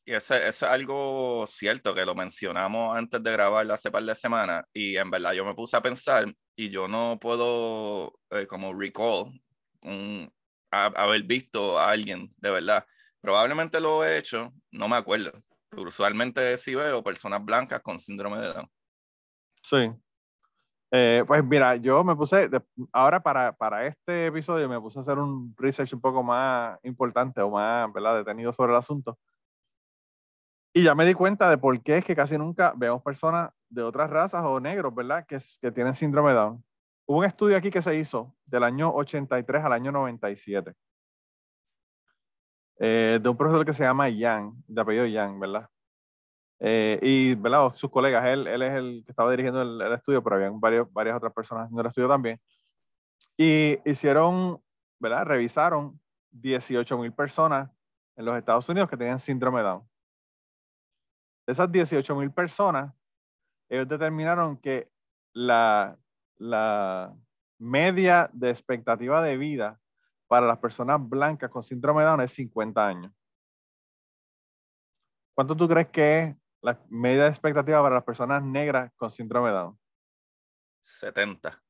Y 0.06 0.14
eso, 0.14 0.36
es 0.36 0.62
algo 0.64 1.46
cierto 1.48 1.96
que 1.96 2.06
lo 2.06 2.14
mencionamos 2.14 2.96
antes 2.96 3.24
de 3.24 3.32
grabar 3.32 3.72
hace 3.72 3.90
par 3.90 4.04
de 4.04 4.16
semanas 4.16 4.66
y 4.74 4.98
en 4.98 5.10
verdad 5.10 5.32
yo 5.32 5.46
me 5.46 5.56
puse 5.56 5.78
a 5.78 5.82
pensar 5.82 6.26
y 6.58 6.70
yo 6.70 6.90
no 6.90 7.18
puedo 7.22 8.14
eh, 8.32 8.46
como 8.46 8.74
recall 8.74 9.32
haber 10.72 11.24
visto 11.24 11.80
a 11.80 11.90
alguien 11.90 12.34
de 12.38 12.52
verdad. 12.52 12.86
Probablemente 13.22 13.80
lo 13.80 14.04
he 14.04 14.18
hecho, 14.18 14.52
no 14.72 14.90
me 14.90 14.98
acuerdo. 14.98 15.32
usualmente 15.72 16.58
sí 16.58 16.76
veo 16.76 17.02
personas 17.02 17.44
blancas 17.44 17.82
con 17.82 17.98
síndrome 17.98 18.40
de 18.40 18.54
Down. 18.54 18.70
Sí. 19.64 19.92
Eh, 20.92 21.24
pues 21.26 21.44
mira, 21.44 21.76
yo 21.78 22.04
me 22.04 22.16
puse, 22.16 22.50
ahora 22.92 23.20
para, 23.22 23.52
para 23.54 23.88
este 23.88 24.28
episodio 24.28 24.70
me 24.70 24.80
puse 24.80 25.00
a 25.00 25.02
hacer 25.02 25.18
un 25.18 25.56
research 25.58 25.94
un 25.94 26.02
poco 26.02 26.22
más 26.22 26.80
importante 26.84 27.42
o 27.42 27.50
más, 27.50 27.92
¿verdad?, 27.92 28.18
detenido 28.18 28.54
sobre 28.54 28.74
el 28.74 28.78
asunto. 28.78 29.18
Y 30.76 30.84
ya 30.84 30.96
me 30.96 31.06
di 31.06 31.14
cuenta 31.14 31.50
de 31.50 31.58
por 31.58 31.82
qué 31.82 31.98
es 31.98 32.06
que 32.06 32.16
casi 32.16 32.38
nunca 32.38 32.74
vemos 32.76 33.02
personas 33.02 33.52
de 33.70 33.84
otras 33.84 34.10
razas 34.10 34.44
o 34.46 34.60
negros, 34.60 34.94
¿verdad? 34.94 35.26
Que, 35.26 35.40
que 35.62 35.72
tienen 35.72 35.94
síndrome 35.96 36.30
de 36.32 36.36
Down. 36.36 36.64
Hubo 37.06 37.20
un 37.20 37.26
estudio 37.26 37.58
aquí 37.58 37.70
que 37.72 37.82
se 37.82 37.96
hizo 37.96 38.36
del 38.46 38.64
año 38.64 38.94
83 38.94 39.64
al 39.64 39.74
año 39.74 39.92
97. 39.92 40.74
Eh, 42.80 43.20
de 43.22 43.30
un 43.30 43.38
profesor 43.38 43.66
que 43.66 43.74
se 43.74 43.84
llama 43.84 44.10
Yang, 44.10 44.54
de 44.68 44.82
apellido 44.82 45.06
Yang, 45.06 45.40
¿verdad? 45.40 45.70
Eh, 46.60 47.00
y, 47.02 47.36
¿verdad? 47.36 47.74
sus 47.76 47.92
colegas, 47.92 48.26
él, 48.26 48.48
él 48.48 48.62
es 48.62 48.74
el 48.74 49.04
que 49.06 49.12
estaba 49.12 49.32
dirigiendo 49.32 49.62
el, 49.62 49.82
el 49.82 49.94
estudio, 49.94 50.24
pero 50.24 50.38
había 50.38 50.52
varios, 50.54 50.92
varias 50.94 51.18
otras 51.18 51.34
personas 51.34 51.66
haciendo 51.66 51.82
el 51.82 51.88
estudio 51.88 52.08
también. 52.08 52.40
Y 53.38 53.80
hicieron, 53.90 54.62
¿verdad? 55.00 55.26
Revisaron 55.26 56.00
18 56.32 56.98
mil 56.98 57.12
personas 57.14 57.70
en 58.16 58.26
los 58.26 58.38
Estados 58.38 58.68
Unidos 58.70 58.90
que 58.90 58.98
tenían 58.98 59.20
síndrome 59.20 59.62
Down. 59.62 59.84
De 61.46 61.54
esas 61.54 61.72
18 61.72 62.16
mil 62.16 62.32
personas, 62.32 62.94
ellos 63.70 63.88
determinaron 63.88 64.58
que 64.58 64.90
la, 65.34 65.98
la 66.38 67.14
media 67.60 68.30
de 68.34 68.50
expectativa 68.50 69.22
de 69.22 69.38
vida 69.38 69.80
para 70.28 70.48
las 70.48 70.60
personas 70.60 71.00
blancas 71.02 71.50
con 71.50 71.64
síndrome 71.64 72.04
Down 72.04 72.22
es 72.22 72.32
50 72.32 72.88
años. 72.88 73.12
¿Cuánto 75.36 75.56
tú 75.56 75.68
crees 75.68 75.90
que 75.90 76.20
es 76.20 76.36
la 76.64 76.80
media 76.90 77.24
de 77.24 77.30
expectativa 77.30 77.82
para 77.82 77.96
las 77.96 78.04
personas 78.04 78.42
negras 78.42 78.92
con 78.96 79.12
síndrome 79.12 79.50
de 79.50 79.56
Down? 79.56 79.80
70. 80.82 81.62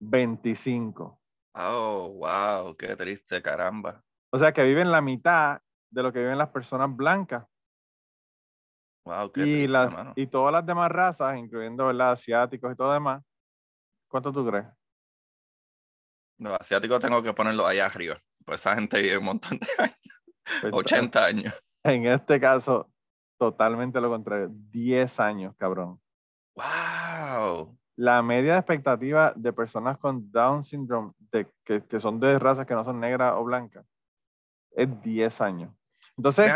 25. 0.00 1.20
Oh, 1.54 2.14
wow, 2.14 2.76
qué 2.76 2.96
triste, 2.96 3.42
caramba. 3.42 4.02
O 4.30 4.38
sea 4.38 4.52
que 4.52 4.62
viven 4.62 4.90
la 4.90 5.00
mitad 5.00 5.60
de 5.90 6.02
lo 6.02 6.12
que 6.12 6.20
viven 6.20 6.38
las 6.38 6.50
personas 6.50 6.94
blancas 6.94 7.46
y, 9.36 9.66
y 10.16 10.26
todas 10.26 10.52
las 10.52 10.66
demás 10.66 10.90
razas, 10.90 11.38
incluyendo 11.38 11.86
¿verdad? 11.86 12.12
asiáticos 12.12 12.72
y 12.72 12.76
todo 12.76 12.92
demás, 12.92 13.22
¿cuánto 14.08 14.32
tú 14.32 14.46
crees? 14.46 14.66
Los 16.38 16.52
asiáticos 16.60 17.00
tengo 17.00 17.22
que 17.22 17.32
ponerlo 17.32 17.66
allá 17.66 17.86
arriba. 17.86 18.18
Pues 18.44 18.60
esa 18.60 18.74
gente 18.74 19.00
vive 19.00 19.18
un 19.18 19.24
montón 19.24 19.58
de 19.58 19.66
años. 19.78 20.72
80 20.72 21.10
pues, 21.10 21.34
años. 21.34 21.54
En 21.84 22.06
este 22.06 22.38
caso, 22.38 22.90
totalmente 23.38 24.00
lo 24.00 24.10
contrario. 24.10 24.48
10 24.50 25.20
años, 25.20 25.54
cabrón. 25.56 26.00
¡Wow! 26.54 27.78
La 27.96 28.22
media 28.22 28.52
de 28.52 28.58
expectativa 28.58 29.32
de 29.34 29.52
personas 29.52 29.98
con 29.98 30.30
Down 30.30 30.62
syndrome, 30.64 31.12
de, 31.32 31.46
que, 31.64 31.82
que 31.84 32.00
son 32.00 32.20
de 32.20 32.38
razas 32.38 32.66
que 32.66 32.74
no 32.74 32.84
son 32.84 33.00
negras 33.00 33.34
o 33.36 33.44
blancas, 33.44 33.86
es 34.72 34.88
10 35.02 35.40
años. 35.40 35.72
Entonces, 36.16 36.52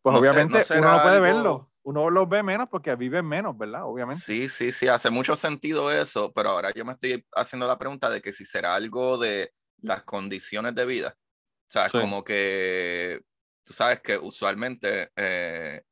pues 0.00 0.18
obviamente 0.18 0.60
uno 0.78 0.92
no 0.92 1.02
puede 1.02 1.20
verlo 1.20 1.72
uno 1.84 2.10
los 2.10 2.28
ve 2.28 2.42
menos 2.42 2.68
porque 2.68 2.94
viven 2.94 3.26
menos, 3.26 3.56
¿verdad? 3.56 3.84
Obviamente. 3.84 4.22
Sí, 4.22 4.48
sí, 4.48 4.72
sí, 4.72 4.88
hace 4.88 5.10
mucho 5.10 5.36
sentido 5.36 5.90
eso, 5.90 6.32
pero 6.32 6.50
ahora 6.50 6.70
yo 6.72 6.84
me 6.84 6.92
estoy 6.92 7.24
haciendo 7.32 7.66
la 7.66 7.78
pregunta 7.78 8.08
de 8.08 8.22
que 8.22 8.32
si 8.32 8.44
será 8.44 8.74
algo 8.74 9.18
de 9.18 9.52
las 9.82 10.04
condiciones 10.04 10.74
de 10.74 10.86
vida. 10.86 11.16
O 11.16 11.72
sea, 11.72 11.86
es 11.86 11.92
como 11.92 12.22
que 12.22 13.20
tú 13.64 13.72
sabes 13.72 14.00
que 14.00 14.16
usualmente, 14.16 15.10
eh, 15.16 15.82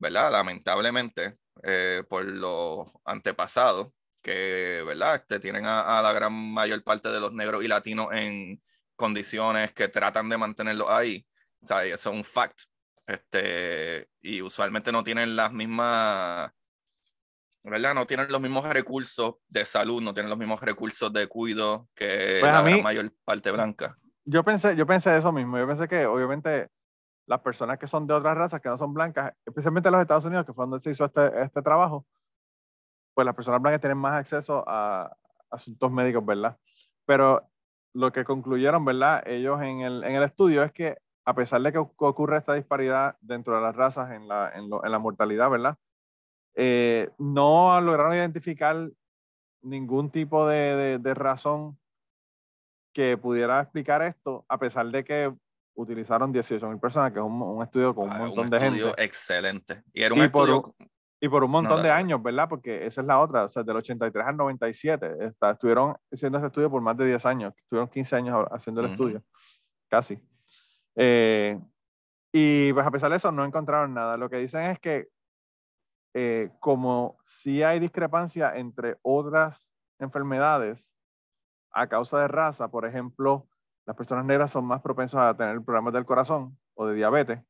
¿verdad? 0.00 0.32
Lamentablemente, 0.32 1.36
eh, 1.62 2.02
por 2.08 2.24
los 2.24 2.88
antepasados, 3.04 3.92
que, 4.22 4.82
¿verdad? 4.84 5.16
Este, 5.16 5.38
tienen 5.38 5.66
a, 5.66 5.98
a, 5.98 6.02
la 6.02 6.12
gran 6.12 6.32
mayor 6.32 6.82
parte 6.82 7.10
de 7.10 7.20
los 7.20 7.32
negros 7.32 7.62
y 7.62 7.68
latinos 7.68 8.08
en 8.12 8.60
condiciones 8.96 9.72
que 9.72 9.88
tratan 9.88 10.28
de 10.28 10.36
mantenerlos 10.36 10.88
ahí. 10.90 11.24
O 11.62 11.66
sea, 11.66 11.84
eso 11.84 12.10
es 12.10 12.16
un 12.16 12.24
fact. 12.24 12.62
Este, 13.06 14.08
y 14.20 14.40
usualmente 14.40 14.92
no 14.92 15.02
tienen 15.02 15.36
las 15.36 15.52
mismas, 15.52 16.50
¿verdad? 17.62 17.94
No 17.94 18.06
tienen 18.06 18.30
los 18.30 18.40
mismos 18.40 18.66
recursos 18.68 19.36
de 19.48 19.64
salud, 19.64 20.02
no 20.02 20.14
tienen 20.14 20.30
los 20.30 20.38
mismos 20.38 20.60
recursos 20.60 21.12
de 21.12 21.26
cuidado 21.26 21.88
que 21.94 22.38
pues 22.40 22.52
la 22.52 22.62
mayor 22.62 23.12
parte 23.24 23.50
blanca. 23.50 23.96
Yo 24.24 24.44
pensé, 24.44 24.76
yo 24.76 24.86
pensé 24.86 25.16
eso 25.16 25.32
mismo. 25.32 25.58
Yo 25.58 25.66
pensé 25.66 25.88
que 25.88 26.06
obviamente 26.06 26.68
las 27.30 27.40
personas 27.42 27.78
que 27.78 27.86
son 27.86 28.08
de 28.08 28.14
otras 28.14 28.36
razas, 28.36 28.60
que 28.60 28.68
no 28.68 28.76
son 28.76 28.92
blancas, 28.92 29.32
especialmente 29.46 29.88
en 29.88 29.92
los 29.92 30.02
Estados 30.02 30.24
Unidos, 30.24 30.44
que 30.44 30.52
fue 30.52 30.66
donde 30.66 30.82
se 30.82 30.90
hizo 30.90 31.04
este, 31.04 31.42
este 31.42 31.62
trabajo, 31.62 32.04
pues 33.14 33.24
las 33.24 33.36
personas 33.36 33.62
blancas 33.62 33.80
tienen 33.80 33.98
más 33.98 34.14
acceso 34.14 34.64
a 34.66 35.16
asuntos 35.48 35.92
médicos, 35.92 36.26
¿verdad? 36.26 36.58
Pero 37.06 37.48
lo 37.94 38.10
que 38.10 38.24
concluyeron, 38.24 38.84
¿verdad? 38.84 39.22
Ellos 39.28 39.62
en 39.62 39.82
el, 39.82 40.02
en 40.02 40.16
el 40.16 40.24
estudio 40.24 40.64
es 40.64 40.72
que 40.72 40.98
a 41.24 41.32
pesar 41.32 41.62
de 41.62 41.70
que 41.70 41.78
ocurre 41.78 42.38
esta 42.38 42.54
disparidad 42.54 43.16
dentro 43.20 43.54
de 43.54 43.62
las 43.62 43.76
razas 43.76 44.10
en 44.10 44.26
la, 44.26 44.50
en 44.52 44.68
la 44.68 44.98
mortalidad, 44.98 45.50
¿verdad? 45.50 45.78
Eh, 46.56 47.10
no 47.16 47.80
lograron 47.80 48.14
identificar 48.14 48.90
ningún 49.62 50.10
tipo 50.10 50.48
de, 50.48 50.98
de, 50.98 51.14
razón 51.14 51.78
que 52.92 53.16
pudiera 53.16 53.60
explicar 53.60 54.02
esto, 54.02 54.44
a 54.48 54.58
pesar 54.58 54.86
de 54.86 55.04
que 55.04 55.32
utilizaron 55.74 56.32
18 56.32 56.68
mil 56.68 56.78
personas, 56.78 57.12
que 57.12 57.18
es 57.18 57.24
un, 57.24 57.62
estudio 57.62 57.94
con 57.94 58.06
un 58.06 58.12
ah, 58.12 58.18
montón 58.18 58.48
de 58.48 58.58
gente. 58.58 58.82
Un 58.82 58.88
estudio 58.88 59.04
excelente. 59.04 59.82
Y 59.92 60.02
era 60.02 60.14
un 60.14 60.22
estudio... 60.22 60.74
y 61.20 61.28
por 61.28 61.44
un 61.44 61.50
montón 61.50 61.82
de 61.82 61.90
años, 61.90 62.22
¿verdad? 62.22 62.48
Porque 62.48 62.86
esa 62.86 63.00
es 63.00 63.06
la 63.06 63.20
otra, 63.20 63.44
o 63.44 63.48
sea, 63.48 63.62
del 63.62 63.76
83 63.76 64.26
al 64.26 64.36
97. 64.36 65.26
Está, 65.26 65.52
estuvieron 65.52 65.96
haciendo 66.12 66.38
ese 66.38 66.48
estudio 66.48 66.70
por 66.70 66.82
más 66.82 66.96
de 66.96 67.06
10 67.06 67.26
años. 67.26 67.54
Estuvieron 67.56 67.88
15 67.88 68.16
años 68.16 68.46
haciendo 68.50 68.80
el 68.82 68.90
estudio, 68.90 69.22
casi. 69.88 70.18
Eh, 70.96 71.58
y 72.32 72.72
pues 72.72 72.86
a 72.86 72.90
pesar 72.90 73.10
de 73.10 73.16
eso, 73.16 73.32
no 73.32 73.44
encontraron 73.44 73.94
nada. 73.94 74.16
Lo 74.16 74.28
que 74.28 74.36
dicen 74.36 74.62
es 74.62 74.78
que 74.78 75.08
eh, 76.12 76.50
como 76.58 77.18
si 77.24 77.62
hay 77.62 77.78
discrepancia 77.78 78.56
entre 78.56 78.98
otras 79.02 79.68
enfermedades 80.00 80.84
a 81.72 81.86
causa 81.88 82.18
de 82.18 82.28
raza, 82.28 82.68
por 82.68 82.84
ejemplo, 82.84 83.46
las 83.86 83.96
personas 83.96 84.24
negras 84.24 84.50
son 84.50 84.64
más 84.64 84.80
propensas 84.80 85.20
a 85.20 85.36
tener 85.36 85.60
problemas 85.62 85.92
del 85.92 86.04
corazón 86.04 86.56
o 86.74 86.86
de 86.86 86.94
diabetes. 86.94 87.40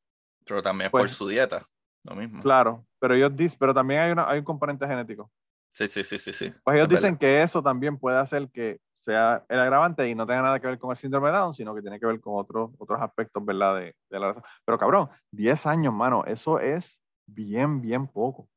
Pero 0.47 0.63
también 0.63 0.91
por 0.91 1.03
pues 1.03 1.13
su 1.13 1.29
dieta, 1.29 1.67
lo 2.05 2.15
mismo. 2.15 2.43
Claro, 2.43 2.87
pero 2.99 3.15
ellos 3.15 3.35
dicen, 3.37 3.59
pero 3.59 3.75
también 3.75 4.01
hay, 4.01 4.13
una, 4.13 4.29
hay 4.29 4.39
un 4.39 4.45
componente 4.45 4.87
genético. 4.87 5.31
Sí, 5.73 5.87
sí, 5.87 6.03
sí, 6.03 6.19
sí, 6.19 6.33
sí. 6.33 6.53
Pues 6.65 6.77
ellos 6.77 6.89
dicen 6.89 7.17
que 7.17 7.43
eso 7.43 7.63
también 7.63 7.99
puede 7.99 8.19
hacer 8.19 8.49
que 8.51 8.81
sea 8.99 9.45
el 9.49 9.61
agravante 9.61 10.09
y 10.09 10.15
no 10.15 10.27
tenga 10.27 10.43
nada 10.43 10.61
que 10.61 10.67
ver 10.67 10.79
con 10.79 10.91
el 10.91 10.97
síndrome 10.97 11.29
de 11.29 11.37
Down, 11.37 11.55
sino 11.55 11.75
que 11.75 11.81
tiene 11.81 11.99
que 11.99 12.07
ver 12.07 12.21
con 12.21 12.35
otros 12.37 12.71
otros 12.79 13.01
aspectos, 13.01 13.45
¿verdad? 13.45 13.77
De, 13.77 13.95
de 14.11 14.21
la 14.21 14.33
raza. 14.33 14.43
Pero 14.65 14.79
cabrón, 14.79 15.09
10 15.31 15.67
años, 15.67 15.95
mano, 15.95 16.25
eso 16.27 16.59
es 16.59 17.01
bien, 17.27 17.81
bien 17.81 18.07
poco. 18.07 18.49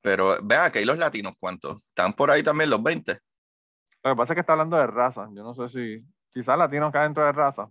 Pero 0.00 0.38
vean 0.42 0.70
que 0.70 0.80
hay 0.80 0.84
los 0.84 0.98
latinos, 0.98 1.34
¿cuántos? 1.38 1.84
¿Están 1.86 2.12
por 2.12 2.30
ahí 2.30 2.42
también 2.42 2.70
los 2.70 2.82
20? 2.82 3.18
Lo 4.04 4.10
que 4.10 4.16
pasa 4.16 4.32
es 4.32 4.36
que 4.36 4.40
está 4.40 4.52
hablando 4.52 4.76
de 4.76 4.86
raza. 4.86 5.28
Yo 5.32 5.44
no 5.44 5.54
sé 5.54 5.68
si 5.68 6.04
quizás 6.32 6.58
latinos 6.58 6.92
caen 6.92 7.08
dentro 7.08 7.24
de 7.24 7.32
raza. 7.32 7.68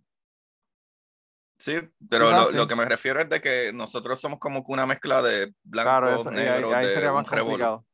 Sí, 1.58 1.78
pero 2.10 2.32
lo, 2.32 2.50
lo, 2.52 2.66
que 2.66 2.76
me 2.76 2.86
refiero 2.86 3.20
es 3.20 3.30
de 3.30 3.40
que 3.40 3.72
nosotros 3.72 4.20
somos 4.20 4.40
como 4.40 4.64
una 4.68 4.88
mezcla 4.88 5.22
de 5.22 5.54
blanco, 5.64 6.32
negro, 6.32 6.74
ahí, 6.76 6.86
sería 6.86 7.12
más 7.12 7.28
complicado. 7.28 7.86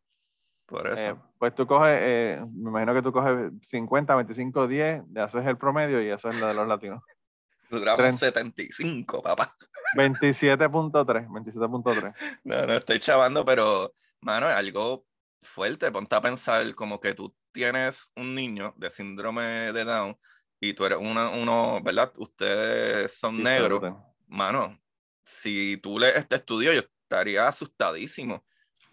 Por 0.65 0.88
eso. 0.88 1.09
Eh, 1.11 1.15
pues 1.38 1.53
tú 1.53 1.68
coges, 1.68 1.97
eh, 2.01 2.45
me 2.53 2.70
imagino 2.70 2.93
que 2.93 3.01
tú 3.01 3.11
coges 3.11 3.51
50, 3.63 4.15
25, 4.15 4.68
10, 4.68 5.03
haces 5.18 5.45
el 5.45 5.57
promedio 5.57 6.01
y 6.01 6.09
eso 6.09 6.30
es 6.30 6.39
lo 6.39 6.47
de 6.47 6.53
los 6.53 6.68
latinos. 6.68 7.03
Duramos 7.70 8.20
75, 8.20 9.22
papá. 9.22 9.53
27.3, 9.97 11.28
27.3. 11.28 12.13
No, 12.45 12.65
no 12.65 12.74
estoy 12.74 12.99
chavando, 12.99 13.43
pero, 13.43 13.93
mano, 14.22 14.49
es 14.49 14.55
algo 14.55 15.05
fuerte. 15.41 15.91
Ponte 15.91 16.15
a 16.15 16.22
pensar 16.22 16.74
como 16.76 17.01
que 17.01 17.13
tú 17.13 17.36
tienes 17.51 18.11
un 18.15 18.34
niño 18.34 18.74
de 18.78 18.89
síndrome 18.89 19.43
de 19.74 19.84
Down 19.84 20.18
y 20.60 20.74
tú 20.74 20.86
eres 20.86 20.97
uno, 20.99 21.32
uno 21.34 21.80
¿verdad? 21.84 22.12
Ustedes 22.18 23.14
son 23.14 23.41
negros. 23.41 23.82
Mano, 24.28 24.78
si 25.24 25.78
tú 25.78 25.99
lees 25.99 26.16
este 26.16 26.36
estudio, 26.36 26.74
yo 26.74 26.80
estaría 26.80 27.47
asustadísimo. 27.47 28.43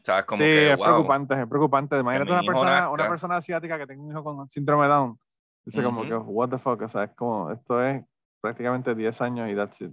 ¿Sabes? 0.02 0.26
Como 0.26 0.42
sí, 0.42 0.50
es 0.50 0.78
preocupante, 0.78 1.40
es 1.40 1.48
preocupante. 1.48 1.98
Imagínate 1.98 2.30
una 2.30 2.42
persona, 2.42 2.90
una 2.90 3.08
persona 3.08 3.36
asiática 3.36 3.78
que 3.78 3.86
tenga 3.86 4.02
un 4.02 4.10
hijo 4.10 4.22
con 4.22 4.50
síndrome 4.50 4.86
Down. 4.86 5.18
Dice 5.64 5.82
como 5.82 6.02
que, 6.02 6.14
what 6.14 6.50
the 6.50 6.58
fuck, 6.58 6.82
o 6.82 6.88
sea, 6.88 7.04
es 7.04 7.10
como, 7.16 7.50
esto 7.50 7.82
es 7.82 8.04
prácticamente 8.40 8.94
10 8.94 9.20
años 9.22 9.50
y 9.50 9.56
that's 9.56 9.80
it. 9.80 9.92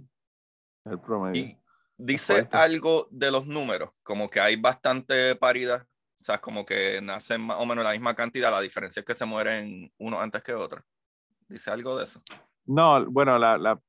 El 0.84 1.00
promedio. 1.00 1.42
Y 1.42 1.58
dice 1.96 2.46
algo 2.52 3.08
de 3.10 3.30
los 3.30 3.46
números, 3.46 3.90
como 4.02 4.28
que 4.28 4.38
hay 4.38 4.56
bastante 4.56 5.34
paridad 5.36 5.86
o 6.22 6.24
sea, 6.24 6.40
como 6.40 6.64
que 6.64 7.00
nacen 7.02 7.40
más 7.40 7.56
o 7.58 7.66
menos 7.66 7.82
la 7.82 7.90
misma 7.90 8.14
cantidad, 8.14 8.52
la 8.52 8.60
diferencia 8.60 9.00
es 9.00 9.06
que 9.06 9.12
se 9.12 9.26
mueren 9.26 9.92
uno 9.98 10.20
antes 10.20 10.40
que 10.44 10.54
otro. 10.54 10.80
¿Dice 11.48 11.70
algo 11.70 11.96
de 11.96 12.04
eso? 12.04 12.22
No, 12.66 13.04
bueno, 13.10 13.38
la, 13.38 13.58
la, 13.58 13.80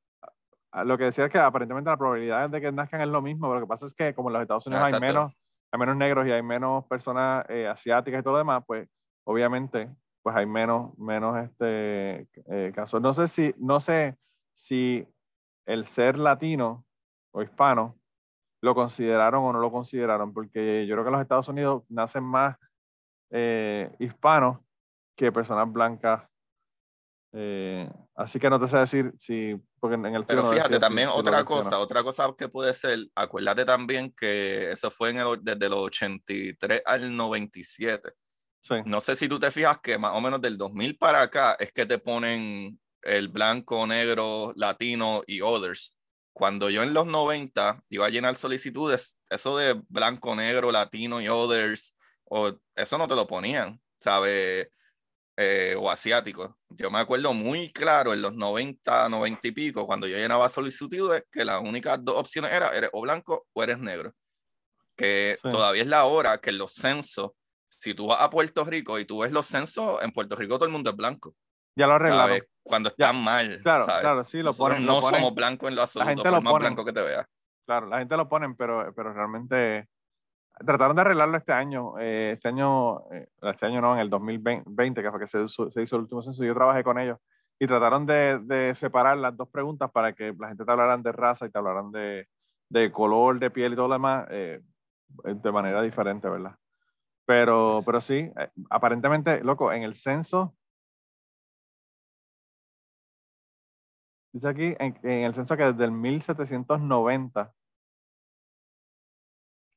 lo 0.84 0.97
que 0.97 1.06
decía 1.06 1.26
es 1.26 1.32
que 1.32 1.38
aparentemente 1.38 1.89
la 1.89 1.97
probabilidad 1.97 2.49
de 2.49 2.62
que 2.62 2.72
nazcan 2.72 3.01
es 3.01 3.08
lo 3.08 3.22
mismo, 3.22 3.47
pero 3.47 3.60
lo 3.60 3.66
que 3.66 3.70
pasa 3.70 3.86
es 3.86 3.93
que 3.93 4.14
como 4.14 4.30
en 4.30 4.34
los 4.34 4.41
Estados 4.41 4.68
Unidos 4.68 4.86
hay 4.86 4.99
menos, 4.99 5.34
hay 5.72 5.80
menos 5.80 5.95
negros 5.95 6.28
y 6.28 6.32
hay 6.32 6.41
menos 6.41 6.86
personas 6.86 7.45
eh, 7.49 7.68
asiáticas 7.68 8.20
y 8.20 8.24
todo 8.24 8.34
lo 8.34 8.39
demás, 8.39 8.64
pues 8.66 8.89
obviamente 9.26 9.89
pues 10.24 10.36
hay 10.36 10.45
menos, 10.45 10.97
menos 10.97 11.38
este, 11.38 12.28
eh, 12.47 12.72
casos. 12.74 13.01
No 13.01 13.14
sé, 13.14 13.28
si, 13.28 13.54
no 13.58 13.80
sé 13.80 14.18
si 14.54 15.06
el 15.66 15.86
ser 15.86 16.18
latino 16.18 16.86
o 17.32 17.43
hispano 17.43 17.99
lo 18.62 18.74
consideraron 18.74 19.43
o 19.43 19.51
no 19.51 19.60
lo 19.60 19.70
consideraron, 19.70 20.34
porque 20.34 20.88
yo 20.88 20.95
creo 20.95 21.04
que 21.04 21.10
en 21.10 21.14
los 21.14 21.22
Estados 21.22 21.49
Unidos 21.49 21.84
nacen 21.89 22.24
más 22.24 22.58
eh, 23.32 23.93
hispanos 23.99 24.60
que 25.18 25.32
personas 25.32 25.72
blancas. 25.72 26.24
Eh, 27.36 27.89
así 28.15 28.39
que 28.39 28.49
no 28.49 28.59
te 28.59 28.67
sé 28.67 28.77
decir 28.77 29.11
si, 29.17 29.55
porque 29.79 29.95
en 29.95 30.05
el 30.05 30.25
Pero 30.25 30.51
fíjate, 30.51 30.79
también 30.79 31.09
otra 31.09 31.43
cosa, 31.43 31.79
otra 31.79 32.03
cosa 32.03 32.34
que 32.38 32.47
puede 32.47 32.73
ser, 32.73 32.99
acuérdate 33.15 33.65
también 33.65 34.13
que 34.15 34.71
eso 34.71 34.91
fue 34.91 35.09
en 35.09 35.17
el, 35.17 35.39
desde 35.41 35.67
los 35.67 35.79
83 35.79 36.84
al 36.86 37.15
97. 37.15 38.11
Sí. 38.61 38.75
No 38.86 39.01
sé 39.01 39.15
si 39.15 39.27
tú 39.27 39.39
te 39.39 39.51
fijas 39.51 39.79
que 39.81 39.97
más 39.97 40.13
o 40.13 40.21
menos 40.21 40.39
del 40.41 40.57
2000 40.57 40.97
para 40.97 41.21
acá 41.21 41.57
es 41.59 41.71
que 41.73 41.86
te 41.86 41.97
ponen 41.97 42.79
el 43.01 43.27
blanco, 43.27 43.86
negro, 43.88 44.53
latino 44.55 45.23
y 45.25 45.41
others 45.41 45.97
cuando 46.34 46.69
yo 46.69 46.84
en 46.84 46.93
los 46.93 47.05
90 47.05 47.84
iba 47.89 48.07
a 48.07 48.09
llenar 48.09 48.36
solicitudes, 48.36 49.19
eso 49.29 49.55
de 49.55 49.79
blanco, 49.88 50.36
negro, 50.36 50.71
latino 50.71 51.21
y 51.21 51.29
others, 51.29 51.95
o 52.25 52.51
eso 52.75 52.97
no 52.97 53.07
te 53.07 53.15
lo 53.15 53.27
ponían, 53.27 53.79
¿sabes? 54.01 54.67
Eh, 55.36 55.75
o 55.79 55.89
asiático. 55.89 56.57
Yo 56.69 56.91
me 56.91 56.99
acuerdo 56.99 57.34
muy 57.34 57.71
claro 57.71 58.13
en 58.13 58.21
los 58.21 58.36
90, 58.36 59.09
90 59.09 59.47
y 59.47 59.51
pico, 59.51 59.88
cuando 59.88 60.05
yo 60.05 60.15
llenaba 60.15 60.47
solicitudes, 60.47 61.23
que 61.31 61.43
las 61.43 61.59
únicas 61.59 62.03
dos 62.03 62.17
opciones 62.17 62.51
eran, 62.51 62.75
eres 62.75 62.91
o 62.93 63.01
blanco 63.01 63.47
o 63.51 63.63
eres 63.63 63.79
negro. 63.79 64.13
Que 64.95 65.39
todavía 65.41 65.81
es 65.81 65.88
la 65.88 66.05
hora 66.05 66.38
que 66.38 66.51
en 66.51 66.59
los 66.59 66.73
censos, 66.73 67.31
si 67.67 67.95
tú 67.95 68.07
vas 68.07 68.21
a 68.21 68.29
Puerto 68.29 68.63
Rico 68.63 68.99
y 68.99 69.05
tú 69.05 69.19
ves 69.19 69.31
los 69.31 69.47
censos, 69.47 70.03
en 70.03 70.11
Puerto 70.11 70.36
Rico 70.36 70.55
todo 70.55 70.65
el 70.65 70.71
mundo 70.71 70.91
es 70.91 70.95
blanco. 70.95 71.34
Ya 71.75 71.88
lo 71.88 71.93
arreglaron. 71.93 72.39
Cuando 72.61 72.89
están 72.89 73.15
mal. 73.15 73.59
Claro, 73.63 73.86
claro, 73.86 74.23
sí, 74.25 74.43
lo 74.43 74.53
ponen. 74.53 74.86
No 74.86 75.01
somos 75.01 75.34
blancos 75.34 75.67
en 75.67 75.75
lo 75.75 75.81
absoluto, 75.81 76.05
la 76.05 76.15
gente 76.15 76.29
lo 76.29 76.41
más 76.43 76.53
blanco 76.53 76.86
que 76.86 76.93
te 76.93 77.01
vea. 77.01 77.27
Claro, 77.65 77.88
la 77.88 77.97
gente 77.97 78.15
lo 78.15 78.29
ponen, 78.29 78.55
pero, 78.55 78.93
pero 78.95 79.13
realmente 79.13 79.89
trataron 80.66 80.95
de 80.95 81.01
arreglarlo 81.01 81.38
este 81.38 81.53
año. 81.53 81.99
Eh, 81.99 82.32
este 82.34 82.47
año, 82.47 83.09
eh, 83.11 83.28
este 83.41 83.66
año 83.66 83.82
no, 83.82 83.93
en 83.93 83.99
el 83.99 84.09
2020, 84.09 85.01
que 85.01 85.11
fue 85.11 85.20
que 85.20 85.28
se, 85.28 85.47
se, 85.47 85.82
hizo 85.82 85.95
el 85.95 86.03
último 86.03 86.22
censo, 86.22 86.43
yo 86.43 86.53
trabajé 86.53 86.84
con 86.84 86.99
ellos. 86.99 87.18
Y 87.59 87.68
trataron 87.68 88.05
de, 88.05 88.39
de, 88.43 88.76
separar 88.76 89.18
las 89.18 89.38
dos 89.38 89.47
preguntas 89.49 89.89
para 89.91 90.14
que 90.14 90.34
la 90.38 90.49
gente 90.49 90.66
te 90.66 90.72
hablaran 90.72 91.03
de 91.03 91.11
raza 91.11 91.45
y 91.45 91.49
te 91.49 91.57
hablaran 91.57 91.91
de, 91.91 92.28
de 92.70 92.91
color 92.91 93.39
de 93.39 93.51
piel 93.51 93.74
y 93.74 93.76
todo 93.76 93.88
lo 93.88 93.93
demás 93.93 94.28
eh, 94.32 94.59
de 95.24 95.51
manera 95.51 95.82
diferente, 95.82 96.28
¿verdad? 96.28 96.55
Pero 97.26 97.80
sí, 97.80 97.86
pero 97.86 98.01
sí 98.01 98.32
aparentemente, 98.70 99.41
loco, 99.43 99.72
en 99.72 99.84
el 99.84 99.95
censo 99.95 100.55
Dice 104.34 104.47
aquí 104.47 104.76
en, 104.80 104.95
el 105.03 105.36
censo 105.36 105.55
que 105.55 105.64
desde 105.64 105.86
el 105.86 105.91
1790. 105.91 107.53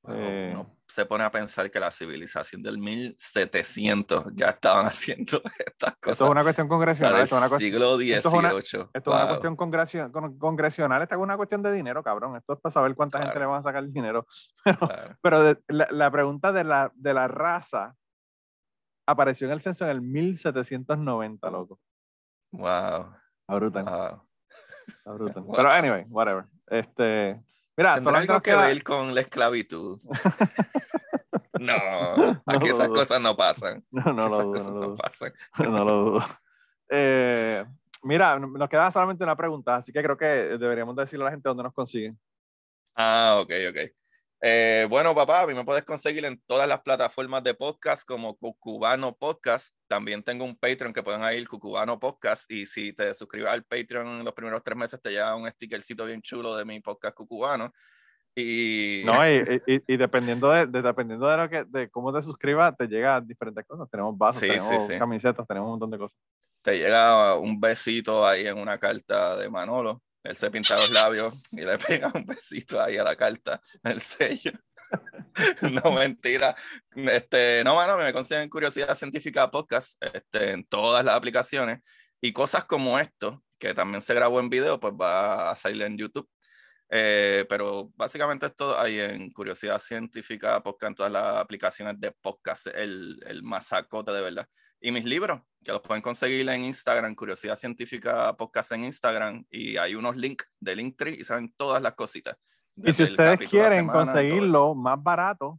Eh, 0.09 0.53
no 0.55 0.76
se 0.97 1.05
pone 1.05 1.25
a 1.25 1.31
pensar 1.31 1.71
que 1.71 1.79
la 1.79 1.91
civilización 1.91 2.63
del 2.63 2.79
1700 2.79 4.33
ya 4.35 4.49
estaban 4.49 4.87
haciendo 4.87 5.43
estas 5.59 5.95
cosas. 5.97 6.13
Esto 6.13 6.25
es 6.25 6.31
una 6.31 6.43
cuestión 6.43 6.69
congresional. 6.69 7.21
esto 7.21 7.37
es 7.37 7.47
una 7.47 7.59
siglo 7.59 7.97
XVIII. 7.97 8.13
Esto 8.15 8.29
es 8.31 8.35
una, 8.35 8.49
esto 8.49 8.81
es 8.95 9.07
una 9.07 9.29
cuestión 9.29 9.57
congresional. 9.57 11.03
Esto 11.03 11.15
es 11.15 11.21
una 11.21 11.37
cuestión 11.37 11.63
de 11.63 11.73
dinero, 11.73 12.03
cabrón. 12.03 12.35
Esto 12.37 12.55
es 12.55 12.61
para 12.61 12.73
saber 12.73 12.95
cuánta 12.95 13.21
gente 13.21 13.39
le 13.39 13.45
van 13.45 13.61
a 13.61 13.63
sacar 13.63 13.85
el 13.85 13.93
dinero. 13.93 14.27
Pero, 15.23 15.55
la, 15.69 15.87
la, 15.91 16.11
pregunta 16.11 16.51
de 16.51 16.65
la, 16.65 16.91
de 16.95 17.13
la 17.13 17.29
raza 17.29 17.95
apareció 19.07 19.49
en 19.49 19.53
el 19.53 19.61
censo 19.61 19.85
en 19.85 19.91
el 19.91 20.01
1790, 20.01 21.51
loco. 21.51 21.79
Wow. 22.53 23.13
brutal. 23.49 23.85
Wow. 25.05 25.45
Pero 25.57 25.71
anyway, 25.71 26.07
whatever. 26.09 26.47
Este, 26.69 27.39
mira, 27.77 27.95
¿Tendrá 27.95 28.19
algo 28.19 28.43
que 28.43 28.55
ver 28.55 28.83
con 28.83 29.15
la 29.15 29.21
esclavitud? 29.21 30.01
no, 31.61 32.43
aquí 32.47 32.69
esas 32.69 32.89
cosas 32.89 33.21
no 33.21 33.37
pasan. 33.37 33.85
No, 33.91 34.13
no 34.13 34.29
lo 34.29 34.45
dudo. 34.45 34.89
No, 34.89 34.95
pasan. 34.97 35.33
no 35.71 35.85
lo 35.85 36.05
dudo. 36.05 36.27
Eh, 36.89 37.65
mira, 38.03 38.39
nos 38.39 38.69
queda 38.69 38.91
solamente 38.93 39.25
una 39.25 39.37
pregunta, 39.37 39.77
así 39.77 39.93
que 39.93 40.03
creo 40.03 40.17
que 40.17 40.27
deberíamos 40.27 40.97
decirle 40.97 41.25
a 41.25 41.27
la 41.27 41.31
gente 41.33 41.49
dónde 41.49 41.65
nos 41.65 41.75
consiguen. 41.75 42.19
Ah, 42.95 43.39
ok, 43.43 43.53
ok. 43.71 43.93
Eh, 44.43 44.87
bueno, 44.89 45.15
papá, 45.15 45.43
a 45.43 45.47
mí 45.47 45.55
me 45.55 45.65
puedes 45.65 45.85
conseguir 45.85 46.25
en 46.25 46.41
todas 46.47 46.69
las 46.69 46.81
plataformas 46.81 47.43
de 47.43 47.55
podcast 47.55 48.07
como 48.07 48.37
Cucubano 48.37 49.15
Podcast. 49.15 49.76
También 49.87 50.23
tengo 50.23 50.45
un 50.45 50.57
Patreon 50.57 50.93
que 50.93 51.03
pueden 51.03 51.23
ir, 51.35 51.49
Cucubano 51.49 51.99
Podcast. 51.99 52.51
Y 52.51 52.67
si 52.67 52.93
te 52.93 53.15
suscribes 53.15 53.51
al 53.51 53.65
Patreon 53.65 54.07
en 54.07 54.25
los 54.25 54.35
primeros 54.35 54.63
tres 54.63 54.77
meses, 54.77 55.01
te 55.01 55.11
llega 55.11 55.35
un 55.37 55.49
stickercito 55.49 56.05
bien 56.05 56.23
chulo 56.23 56.57
de 56.57 56.65
mi 56.65 56.81
podcast 56.81 57.17
Cucubano. 57.17 57.73
Y... 58.35 59.03
No, 59.05 59.15
y, 59.29 59.63
y, 59.87 59.97
dependiendo, 59.97 60.51
de, 60.51 60.67
dependiendo 60.67 61.27
de, 61.27 61.37
lo 61.37 61.49
que, 61.49 61.65
de 61.65 61.89
cómo 61.89 62.13
te 62.13 62.23
suscribas, 62.23 62.77
te 62.77 62.87
llega 62.87 63.21
diferentes 63.21 63.65
cosas. 63.65 63.89
Tenemos 63.91 64.17
vasos, 64.17 64.41
tenemos 64.41 64.89
camisetas, 64.99 65.47
tenemos 65.47 65.67
un 65.67 65.73
montón 65.73 65.91
de 65.91 65.99
cosas. 65.99 66.19
Te 66.63 66.79
llega 66.79 67.37
un 67.37 67.61
besito 67.61 68.27
ahí 68.27 68.47
en 68.47 68.59
una 68.59 68.77
carta 68.77 69.37
de 69.37 69.49
Manolo 69.49 70.03
Él 70.25 70.35
se 70.35 70.51
pinta 70.51 70.77
los 70.77 70.91
labios 70.91 71.33
y 71.53 71.61
le 71.61 71.79
pega 71.79 72.11
un 72.13 72.27
besito 72.27 72.81
ahí 72.81 72.97
a 72.97 73.05
la 73.05 73.15
carta, 73.15 73.63
el 73.85 74.01
sello. 74.01 74.53
no, 75.85 75.93
mentira. 75.93 76.57
Este, 76.95 77.63
no, 77.65 77.75
mano, 77.75 77.97
me 77.97 78.13
consiguen 78.13 78.49
Curiosidad 78.49 78.97
Científica 78.97 79.51
Podcast 79.51 80.03
este, 80.03 80.53
en 80.53 80.65
todas 80.65 81.05
las 81.05 81.15
aplicaciones. 81.15 81.81
Y 82.21 82.33
cosas 82.33 82.65
como 82.65 82.99
esto, 82.99 83.43
que 83.59 83.75
también 83.75 84.01
se 84.01 84.15
grabó 84.15 84.41
en 84.41 84.51
video, 84.51 84.81
pues 84.81 84.95
va 84.95 85.51
a 85.51 85.57
salir 85.57 85.83
en 85.83 85.99
YouTube. 85.99 86.29
Eh, 86.89 87.45
pero 87.49 87.91
básicamente 87.97 88.47
esto 88.47 88.79
hay 88.79 89.01
en 89.01 89.31
Curiosidad 89.33 89.81
Científica 89.81 90.63
Podcast, 90.63 90.91
en 90.91 90.95
todas 90.95 91.13
las 91.13 91.37
aplicaciones 91.37 92.01
de 92.01 92.13
podcast, 92.13 92.69
el, 92.69 93.21
el 93.27 93.43
masacote 93.43 94.13
de 94.13 94.21
verdad. 94.21 94.49
Y 94.81 94.93
mis 94.93 95.05
libros, 95.05 95.41
que 95.65 95.73
los 95.73 95.81
pueden 95.81 96.03
conseguir 96.03 96.49
en 96.49 96.63
Instagram, 96.65 97.15
Curiosidad 97.15 97.57
Científica 97.57 98.37
Podcast 98.37 98.73
en 98.73 98.85
Instagram, 98.85 99.45
y 99.51 99.77
hay 99.79 99.95
unos 99.95 100.17
links 100.17 100.47
de 100.61 100.77
Linktree 100.77 101.15
y 101.15 101.25
saben 101.25 101.53
todas 101.57 101.83
las 101.83 101.95
cositas. 101.95 102.37
Y 102.77 102.93
si 102.93 103.03
ustedes 103.05 103.49
quieren 103.49 103.87
conseguirlo 103.87 104.75
más 104.75 105.03
barato, 105.03 105.59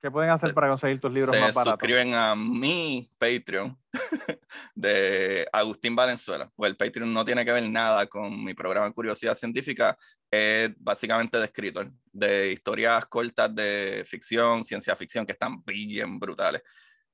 ¿qué 0.00 0.10
pueden 0.10 0.30
hacer 0.30 0.54
para 0.54 0.68
conseguir 0.68 1.00
tus 1.00 1.12
libros 1.12 1.34
más 1.34 1.54
baratos? 1.54 1.62
Se 1.64 1.70
suscriben 1.70 2.14
a 2.14 2.34
mi 2.36 3.10
Patreon 3.18 3.76
de 4.74 5.46
Agustín 5.52 5.96
Valenzuela. 5.96 6.50
Pues 6.54 6.70
el 6.70 6.76
Patreon 6.76 7.12
no 7.12 7.24
tiene 7.24 7.44
que 7.44 7.52
ver 7.52 7.68
nada 7.68 8.06
con 8.06 8.44
mi 8.44 8.54
programa 8.54 8.90
Curiosidad 8.92 9.34
Científica, 9.34 9.98
es 10.30 10.70
básicamente 10.78 11.38
de 11.38 11.44
escritor, 11.44 11.92
de 12.10 12.52
historias 12.52 13.04
cortas 13.06 13.54
de 13.54 14.04
ficción, 14.06 14.64
ciencia 14.64 14.96
ficción, 14.96 15.26
que 15.26 15.32
están 15.32 15.62
bien 15.62 16.18
brutales. 16.18 16.62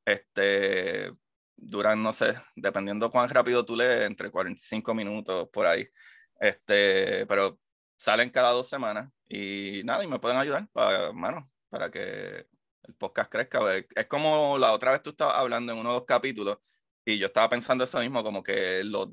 Este, 0.04 1.12
duran, 1.56 2.02
no 2.02 2.12
sé, 2.12 2.34
dependiendo 2.54 3.10
cuán 3.10 3.28
rápido 3.28 3.64
tú 3.64 3.74
lees, 3.74 4.06
entre 4.06 4.30
45 4.30 4.94
minutos 4.94 5.48
por 5.52 5.66
ahí. 5.66 5.88
Este, 6.38 7.26
pero 7.26 7.58
salen 7.98 8.30
cada 8.30 8.52
dos 8.52 8.68
semanas 8.68 9.12
y 9.28 9.82
nada, 9.84 10.04
y 10.04 10.06
me 10.06 10.20
pueden 10.20 10.38
ayudar 10.38 10.68
para, 10.72 11.12
mano, 11.12 11.50
para 11.68 11.90
que 11.90 12.46
el 12.84 12.94
podcast 12.94 13.30
crezca. 13.30 13.60
Es 13.76 14.06
como 14.06 14.56
la 14.56 14.72
otra 14.72 14.92
vez 14.92 15.02
tú 15.02 15.10
estabas 15.10 15.36
hablando 15.36 15.72
en 15.72 15.78
uno 15.78 15.90
de 15.90 15.96
los 15.96 16.06
capítulos 16.06 16.58
y 17.04 17.18
yo 17.18 17.26
estaba 17.26 17.50
pensando 17.50 17.84
eso 17.84 17.98
mismo, 17.98 18.22
como 18.22 18.42
que 18.42 18.82
los 18.84 19.10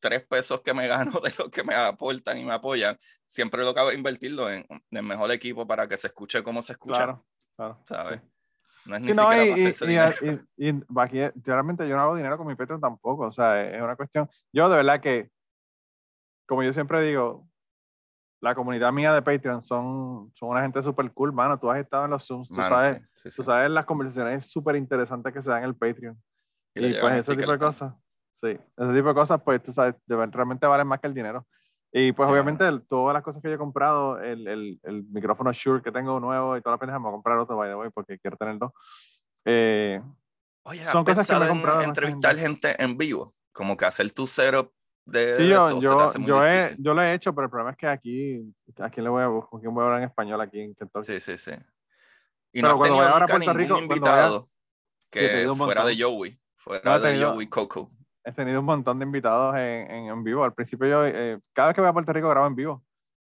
tres 0.00 0.26
pesos 0.26 0.62
que 0.62 0.74
me 0.74 0.88
gano 0.88 1.20
de 1.20 1.32
los 1.38 1.50
que 1.50 1.62
me 1.62 1.74
aportan 1.74 2.38
y 2.38 2.44
me 2.44 2.54
apoyan, 2.54 2.98
siempre 3.26 3.62
lo 3.62 3.70
acabo 3.70 3.90
de 3.90 3.96
invertirlo 3.96 4.50
en, 4.50 4.66
el 4.90 5.02
mejor 5.02 5.30
equipo 5.30 5.66
para 5.66 5.86
que 5.86 5.96
se 5.96 6.08
escuche 6.08 6.42
como 6.42 6.62
se 6.62 6.72
escucha. 6.72 6.96
Claro, 6.96 7.26
claro. 7.54 7.82
¿Sabes? 7.86 8.22
No 8.86 8.94
es 8.96 9.02
ni 9.02 9.14
siquiera 9.14 10.14
y, 10.20 10.40
y, 10.56 10.68
y, 10.68 11.32
realmente 11.44 11.88
yo 11.88 11.96
no 11.96 12.02
hago 12.02 12.14
dinero 12.14 12.38
con 12.38 12.46
mi 12.46 12.54
Patreon 12.54 12.80
tampoco, 12.80 13.26
o 13.26 13.32
sea, 13.32 13.60
es 13.60 13.82
una 13.82 13.96
cuestión, 13.96 14.30
yo 14.52 14.68
de 14.68 14.76
verdad 14.76 15.00
que, 15.00 15.28
como 16.46 16.62
yo 16.62 16.72
siempre 16.72 17.04
digo, 17.04 17.48
la 18.46 18.54
comunidad 18.54 18.92
mía 18.92 19.12
de 19.12 19.22
Patreon 19.22 19.64
son, 19.64 20.30
son 20.34 20.50
una 20.50 20.62
gente 20.62 20.82
súper 20.82 21.10
cool, 21.12 21.32
mano. 21.32 21.58
Tú 21.58 21.70
has 21.70 21.80
estado 21.80 22.04
en 22.04 22.12
los 22.12 22.24
Zooms, 22.24 22.48
tú, 22.48 22.54
sabes, 22.54 23.02
tú 23.34 23.42
sabes 23.42 23.70
las 23.70 23.84
conversaciones 23.84 24.46
súper 24.46 24.76
interesantes 24.76 25.32
que 25.32 25.42
se 25.42 25.50
dan 25.50 25.64
en 25.64 25.64
el 25.64 25.74
Patreon. 25.74 26.16
Y, 26.74 26.94
pues 26.94 27.14
ese 27.14 27.34
tipo 27.34 27.50
de 27.50 27.58
cosas, 27.58 27.94
sí, 28.36 28.48
ese 28.48 28.92
tipo 28.94 29.08
de 29.08 29.14
cosas, 29.14 29.42
pues 29.42 29.62
tú 29.62 29.72
sabes, 29.72 29.96
realmente 30.06 30.66
valen 30.66 30.86
más 30.86 31.00
que 31.00 31.08
el 31.08 31.14
dinero. 31.14 31.46
Y 31.92 32.12
pues 32.12 32.28
obviamente 32.28 32.64
todas 32.88 33.14
las 33.14 33.22
cosas 33.22 33.42
que 33.42 33.48
yo 33.48 33.54
he 33.54 33.58
comprado, 33.58 34.20
el, 34.20 34.46
el, 34.46 34.80
el, 34.82 35.04
micrófono 35.04 35.52
Shure 35.52 35.82
que 35.82 35.90
tengo 35.90 36.20
nuevo 36.20 36.56
y 36.56 36.60
toda 36.60 36.76
la 36.76 36.78
pendeja, 36.78 36.98
me 36.98 37.04
voy 37.04 37.12
a 37.12 37.14
comprar 37.14 37.38
otro, 37.38 37.56
by 37.56 37.70
the 37.70 37.74
way, 37.74 37.90
porque 37.90 38.18
quiero 38.18 38.36
tener 38.36 38.58
dos. 38.58 38.72
Eh, 39.44 40.00
Oye, 40.64 40.84
son 40.84 41.04
cosas 41.04 41.26
que 41.26 41.36
me 41.36 41.46
he 41.46 41.48
comprado. 41.48 41.82
entrevistar 41.82 42.36
gente 42.36 42.80
en 42.82 42.98
vivo, 42.98 43.34
como 43.52 43.76
que 43.76 43.86
hacer 43.86 44.12
tu 44.12 44.26
setup 44.26 44.75
sí, 45.12 45.48
yo, 45.48 45.80
yo, 45.80 46.12
yo, 46.18 46.44
he, 46.44 46.74
yo, 46.78 46.94
lo 46.94 47.02
he 47.02 47.14
hecho, 47.14 47.34
pero 47.34 47.44
el 47.44 47.50
problema 47.50 47.70
es 47.70 47.76
que 47.76 47.86
aquí, 47.86 48.54
¿a 48.78 48.90
quién 48.90 49.04
le 49.04 49.10
voy 49.10 49.22
a, 49.22 49.48
¿con 49.48 49.60
quién 49.60 49.72
voy 49.72 49.82
a 49.82 49.86
hablar 49.86 50.02
en 50.02 50.08
español 50.08 50.40
aquí 50.40 50.60
en 50.60 50.74
Kentucky? 50.74 51.06
Sí, 51.06 51.20
sí, 51.20 51.38
sí. 51.38 51.52
Y 52.52 52.62
no 52.62 52.76
cuando 52.76 52.96
voy 52.96 53.06
a 53.06 53.26
Puerto 53.26 53.52
Rico, 53.52 53.78
invitado 53.78 54.48
que 55.10 55.46
fuera 55.56 55.84
de 55.84 56.00
Joey, 56.00 56.38
fuera 56.56 56.98
de 56.98 57.22
Joey 57.22 57.46
Coco. 57.48 57.90
He 58.24 58.32
tenido 58.32 58.60
un 58.60 58.66
montón 58.66 58.98
de 58.98 59.04
invitados 59.04 59.54
en, 59.54 59.90
en, 59.90 60.06
en 60.06 60.24
vivo. 60.24 60.42
Al 60.42 60.52
principio 60.52 60.88
yo, 60.88 61.06
eh, 61.06 61.38
cada 61.52 61.68
vez 61.68 61.74
que 61.76 61.80
voy 61.80 61.90
a 61.90 61.92
Puerto 61.92 62.12
Rico 62.12 62.28
grabo 62.28 62.46
en 62.48 62.56
vivo. 62.56 62.82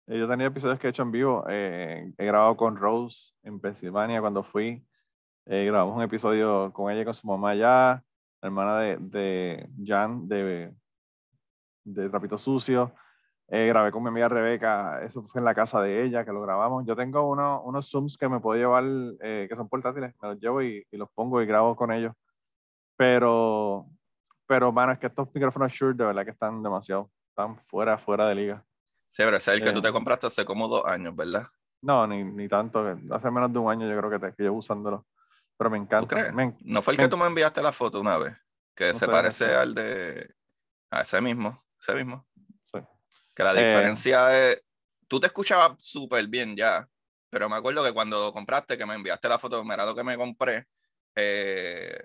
Eh, 0.08 0.20
yo 0.20 0.28
tenía 0.28 0.48
episodios 0.48 0.80
que 0.80 0.88
he 0.88 0.90
hecho 0.90 1.04
en 1.04 1.12
vivo. 1.12 1.46
Eh, 1.50 2.12
he 2.18 2.26
grabado 2.26 2.58
con 2.58 2.76
Rose 2.76 3.32
en 3.44 3.62
Pensilvania 3.62 4.20
cuando 4.20 4.44
fui. 4.44 4.86
grabamos 5.46 5.96
un 5.96 6.04
episodio 6.04 6.74
con 6.74 6.92
ella 6.92 7.02
y 7.02 7.06
con 7.06 7.14
su 7.14 7.26
mamá 7.26 7.52
allá. 7.52 8.04
Hermana 8.42 8.80
de, 8.80 8.98
de 9.00 9.70
Jan 9.86 10.28
de 10.28 10.74
de 11.84 12.10
Trapito 12.10 12.38
Sucio. 12.38 12.94
Eh, 13.54 13.68
grabé 13.68 13.92
con 13.92 14.02
mi 14.02 14.08
amiga 14.08 14.30
Rebeca, 14.30 15.04
eso 15.04 15.24
fue 15.24 15.40
en 15.40 15.46
la 15.46 15.54
casa 15.54 15.82
de 15.82 16.06
ella 16.06 16.24
que 16.24 16.32
lo 16.32 16.42
grabamos. 16.42 16.86
Yo 16.86 16.96
tengo 16.96 17.30
uno, 17.30 17.62
unos 17.64 17.90
Zooms 17.90 18.18
que 18.18 18.30
me 18.30 18.40
puedo 18.40 18.58
llevar, 18.58 18.86
eh, 19.22 19.48
que 19.50 19.56
son 19.58 19.68
portátiles, 19.68 20.16
me 20.22 20.30
los 20.30 20.40
llevo 20.40 20.62
y, 20.62 20.88
y, 20.90 20.98
los 20.98 21.10
pongo 21.12 21.42
y 21.42 21.46
grabo 21.46 21.76
con 21.76 21.92
ellos. 21.92 22.14
Pero, 22.96 23.88
pero, 24.48 24.72
mano, 24.72 24.94
es 24.94 25.00
que 25.00 25.08
estos 25.08 25.28
micrófonos 25.34 25.70
Shure 25.74 25.96
de 25.96 26.06
verdad 26.06 26.24
que 26.24 26.32
están 26.32 26.64
demasiado, 26.64 27.12
están 27.28 27.58
fuera, 27.68 27.98
fuera 27.98 28.26
de 28.30 28.36
liga. 28.36 28.64
Sí, 29.10 29.24
pero 29.26 29.36
es 29.36 29.46
el 29.50 29.62
que 29.62 29.74
tú 29.74 29.82
te 29.82 29.90
eh, 29.90 29.92
compraste 29.92 30.28
hace 30.28 30.46
como 30.46 30.70
dos 30.70 30.86
años, 30.86 31.14
¿verdad? 31.14 31.48
No, 31.82 32.08
ni, 32.08 32.24
ni 32.24 32.48
tanto, 32.48 32.98
hace 33.12 33.32
menos 33.32 33.52
de 33.52 33.60
un 33.60 33.70
año 33.70 33.86
yo 33.86 33.98
creo 33.98 34.10
que, 34.12 34.20
te, 34.20 34.34
que 34.34 34.44
llevo 34.44 34.60
usándolo. 34.60 35.06
Pero 35.58 35.70
me 35.70 35.78
encanta. 35.78 36.32
¿No 36.62 36.82
fue 36.82 36.94
el 36.94 37.00
que 37.00 37.10
tú 37.10 37.18
me 37.18 37.26
enviaste 37.26 37.62
la 37.62 37.74
foto 37.74 38.00
una 38.00 38.18
vez? 38.18 38.38
Que 38.74 38.94
se 38.94 39.08
parece 39.08 39.54
al 39.54 39.76
de... 39.76 40.34
a 40.90 41.02
ese 41.02 41.20
mismo 41.20 41.62
ese 41.82 41.96
mismo. 41.96 42.26
Sí. 42.66 42.80
Que 43.36 43.44
la 43.44 43.54
diferencia 43.54 44.38
eh, 44.38 44.52
es, 44.54 44.64
tú 45.08 45.20
te 45.20 45.28
escuchabas 45.28 45.82
súper 45.84 46.28
bien 46.28 46.56
ya, 46.56 46.88
pero 47.30 47.50
me 47.50 47.56
acuerdo 47.56 47.84
que 47.84 47.94
cuando 47.94 48.20
lo 48.20 48.34
compraste, 48.34 48.78
que 48.78 48.86
me 48.86 48.96
enviaste 48.96 49.28
la 49.28 49.40
foto, 49.40 49.64
me 49.64 49.74
era 49.74 49.86
lo 49.86 49.96
que 49.96 50.04
me 50.04 50.16
compré, 50.16 50.68
eh, 51.16 52.00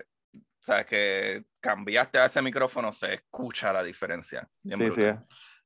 sabes 0.59 0.85
que 0.85 1.45
cambiaste 1.59 2.17
a 2.17 2.25
ese 2.25 2.41
micrófono, 2.41 2.91
se 2.91 3.13
escucha 3.13 3.71
la 3.71 3.83
diferencia. 3.83 4.47
sí, 4.63 4.91
sí. 4.95 5.03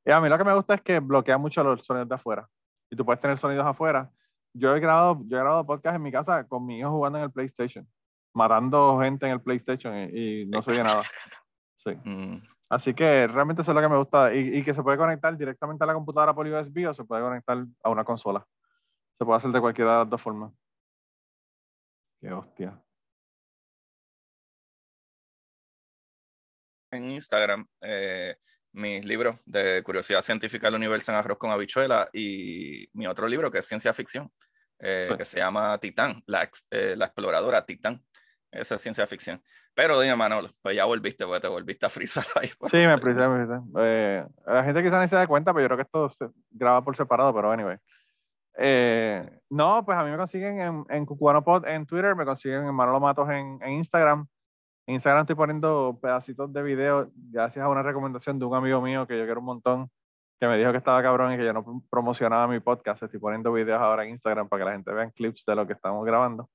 Y 0.04 0.12
a 0.12 0.20
mí 0.20 0.30
lo 0.30 0.38
que 0.38 0.44
me 0.44 0.54
gusta 0.54 0.76
es 0.76 0.82
que 0.82 1.00
bloquea 1.00 1.38
mucho 1.38 1.64
los 1.64 1.86
sonidos 1.86 2.10
de 2.10 2.16
afuera. 2.16 2.50
Y 2.90 2.96
tú 2.96 3.06
puedes 3.06 3.22
tener 3.22 3.38
sonidos 3.38 3.66
afuera. 3.66 4.10
Yo 4.54 4.76
he 4.76 4.80
grabado, 4.80 5.22
yo 5.28 5.38
he 5.38 5.40
grabado 5.40 5.66
podcast 5.66 5.96
en 5.96 6.02
mi 6.02 6.12
casa 6.12 6.46
con 6.48 6.66
mi 6.66 6.80
hijo 6.80 6.90
jugando 6.90 7.20
en 7.20 7.26
el 7.26 7.32
PlayStation, 7.32 7.88
matando 8.34 9.00
gente 9.00 9.28
en 9.28 9.34
el 9.34 9.42
PlayStation 9.42 10.10
y, 10.14 10.46
no 10.48 10.62
se 10.62 10.72
oye 10.72 10.84
nada. 10.84 11.04
Sí. 11.78 11.98
Mm. 12.04 12.44
Así 12.72 12.94
que 12.94 13.28
realmente 13.28 13.64
eso 13.64 13.72
es 13.72 13.76
lo 13.76 13.82
que 13.82 13.90
me 13.90 13.98
gusta 13.98 14.34
y, 14.34 14.64
que 14.64 14.74
se 14.74 14.82
puede 14.82 14.98
conectar 14.98 15.36
directamente 15.36 15.84
a 15.84 15.88
la 15.88 15.94
computadora 15.94 16.34
por 16.34 16.48
USB 16.48 16.88
o 16.88 16.94
se 16.94 17.04
puede 17.04 17.22
conectar 17.22 17.58
a 17.84 17.90
una 17.90 18.06
consola. 18.06 18.48
Se 19.20 19.26
puede 19.26 19.36
hacer 19.36 19.52
de 19.52 19.60
cualquiera 19.60 19.92
de 19.92 19.98
las 19.98 20.10
dos 20.10 20.22
formas. 20.22 20.54
Qué 22.22 22.32
hostia. 22.32 22.82
En 26.92 27.12
Instagram, 27.12 27.68
eh, 27.82 28.38
mis 28.72 29.04
libros 29.04 29.36
de 29.44 29.84
curiosidad 29.84 30.22
científica 30.22 30.68
del 30.68 30.76
universo 30.76 31.12
en 31.12 31.18
arroz 31.18 31.38
con 31.38 31.52
habichuela 31.52 32.10
y 32.14 32.88
mi 32.94 33.06
otro 33.06 33.28
libro 33.28 33.52
que 33.52 33.58
es 33.58 33.68
ciencia 33.68 33.94
ficción, 33.94 34.32
eh, 34.80 35.14
que 35.18 35.26
se 35.26 35.40
llama 35.40 35.78
Titán, 35.78 36.24
la, 36.26 36.50
eh, 36.70 36.96
la 36.96 37.08
exploradora 37.08 37.66
Titán. 37.66 38.02
Esa 38.50 38.76
es 38.76 38.82
ciencia 38.82 39.06
ficción. 39.08 39.44
Pero 39.74 40.00
dime, 40.00 40.16
Manolo, 40.16 40.50
pues 40.62 40.76
ya 40.76 40.86
volviste, 40.86 41.26
pues 41.26 41.42
te 41.42 41.48
volviste 41.48 41.86
a 41.86 41.90
frizar 41.90 42.26
ahí. 42.36 42.50
Sí, 42.72 42.78
me 42.78 42.98
frizé, 42.98 43.28
me 43.28 43.46
frizé. 43.46 43.62
Eh, 43.80 44.26
la 44.46 44.64
gente 44.64 44.84
quizá 44.84 45.00
ni 45.00 45.08
se 45.08 45.16
da 45.16 45.28
cuenta, 45.28 45.54
pero 45.54 45.64
yo 45.64 45.68
creo 45.68 45.78
que 45.78 45.84
esto 45.84 46.10
se 46.10 46.28
graba 46.52 46.84
por 46.84 46.96
separado, 46.98 47.34
pero 47.34 47.52
anyway. 47.52 47.78
Eh, 48.58 49.40
no, 49.50 49.84
pues 49.86 49.98
a 49.98 50.04
mí 50.04 50.12
me 50.12 50.18
consiguen 50.18 50.60
en, 50.60 50.86
en 50.90 51.06
Pod 51.06 51.66
en 51.66 51.86
Twitter, 51.86 52.16
me 52.16 52.26
consiguen 52.26 52.66
en 52.66 52.76
Manolo 52.76 53.00
Matos 53.00 53.30
en, 53.30 53.60
en, 53.62 53.74
Instagram. 53.74 54.28
En 54.88 54.96
Instagram 54.96 55.22
estoy 55.22 55.36
poniendo 55.36 55.98
pedacitos 56.02 56.52
de 56.52 56.62
video 56.62 57.10
gracias 57.16 57.64
a 57.64 57.70
una 57.70 57.82
recomendación 57.82 58.38
de 58.40 58.46
un 58.46 58.56
amigo 58.56 58.82
mío 58.82 59.08
que 59.08 59.18
yo 59.18 59.24
quiero 59.24 59.40
un 59.40 59.46
montón, 59.46 59.90
que 60.40 60.48
me 60.48 60.58
dijo 60.58 60.72
que 60.72 60.80
estaba 60.80 61.02
cabrón 61.02 61.34
y 61.34 61.38
que 61.38 61.46
yo 61.46 61.54
no 61.54 61.82
promocionaba 61.90 62.48
mi 62.48 62.60
podcast. 62.60 63.04
Estoy 63.04 63.20
poniendo 63.20 63.54
videos 63.54 63.80
ahora 63.80 64.04
en 64.04 64.12
Instagram 64.12 64.50
para 64.50 64.60
que 64.62 64.66
la 64.66 64.72
gente 64.74 64.92
vea 64.92 65.12
clips 65.12 65.46
de 65.46 65.56
lo 65.56 65.66
que 65.66 65.74
estamos 65.74 66.06
grabando. 66.06 66.50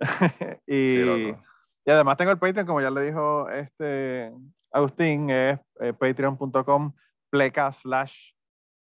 y... 0.66 1.34
Y 1.86 1.90
además 1.90 2.16
tengo 2.16 2.30
el 2.30 2.38
Patreon, 2.38 2.66
como 2.66 2.80
ya 2.80 2.90
le 2.90 3.02
dijo 3.02 3.48
este 3.50 4.32
Agustín, 4.72 5.30
es 5.30 5.60
eh, 5.80 5.92
patreon.com 5.92 6.92
pleca 7.30 7.72
slash, 7.72 8.32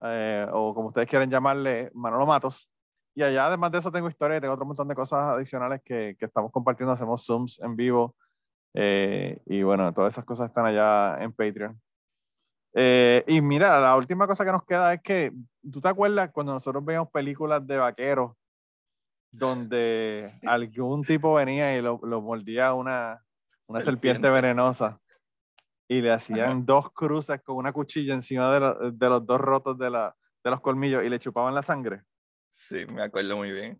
eh, 0.01 0.47
o 0.51 0.73
como 0.73 0.89
ustedes 0.89 1.07
quieren 1.07 1.29
llamarle, 1.29 1.91
Manolo 1.93 2.25
Matos. 2.25 2.69
Y 3.15 3.23
allá, 3.23 3.47
además 3.47 3.71
de 3.71 3.79
eso, 3.79 3.91
tengo 3.91 4.09
historia 4.09 4.39
tengo 4.41 4.53
otro 4.53 4.65
montón 4.65 4.87
de 4.87 4.95
cosas 4.95 5.19
adicionales 5.35 5.81
que, 5.83 6.15
que 6.19 6.25
estamos 6.25 6.51
compartiendo. 6.51 6.93
Hacemos 6.93 7.25
Zooms 7.25 7.59
en 7.59 7.75
vivo. 7.75 8.15
Eh, 8.73 9.41
y 9.45 9.63
bueno, 9.63 9.93
todas 9.93 10.13
esas 10.13 10.25
cosas 10.25 10.49
están 10.49 10.65
allá 10.65 11.17
en 11.23 11.33
Patreon. 11.33 11.79
y 13.27 13.41
mira, 13.41 13.79
la 13.79 13.95
última 13.95 14.27
cosa 14.27 14.45
que 14.45 14.51
nos 14.51 14.65
queda 14.65 14.93
es 14.93 15.01
que, 15.01 15.31
¿tú 15.71 15.81
te 15.81 15.89
acuerdas 15.89 16.31
cuando 16.31 16.53
nosotros 16.53 16.83
veíamos 16.85 17.09
películas 17.11 17.65
de 17.65 17.77
vaqueros 17.77 18.33
donde 19.31 20.29
algún 20.45 21.03
tipo 21.03 21.33
venía 21.33 21.77
y 21.77 21.81
lo, 21.81 21.99
lo 22.03 22.21
mordía 22.21 22.73
una, 22.73 23.23
una 23.67 23.81
serpiente. 23.81 24.29
venenosa. 24.29 24.99
y 25.87 26.01
le 26.01 26.11
hacían 26.11 26.65
dos 26.65 26.91
cruces 26.91 27.41
con 27.41 27.55
una 27.57 27.71
cuchilla 27.71 28.13
encima 28.13 28.51
de, 28.59 28.91
de 28.91 29.09
los 29.09 29.25
dos 29.25 29.39
rotos 29.39 29.77
de, 29.77 29.89
la, 29.89 30.15
de 30.43 30.51
los 30.51 30.61
colmillos 30.61 31.03
y 31.03 31.09
le 31.09 31.19
chupaban 31.19 31.55
la 31.55 31.63
sangre. 31.63 32.03
Sí, 32.49 32.85
me 32.87 33.03
acuerdo 33.03 33.37
muy 33.37 33.51
bien. 33.51 33.79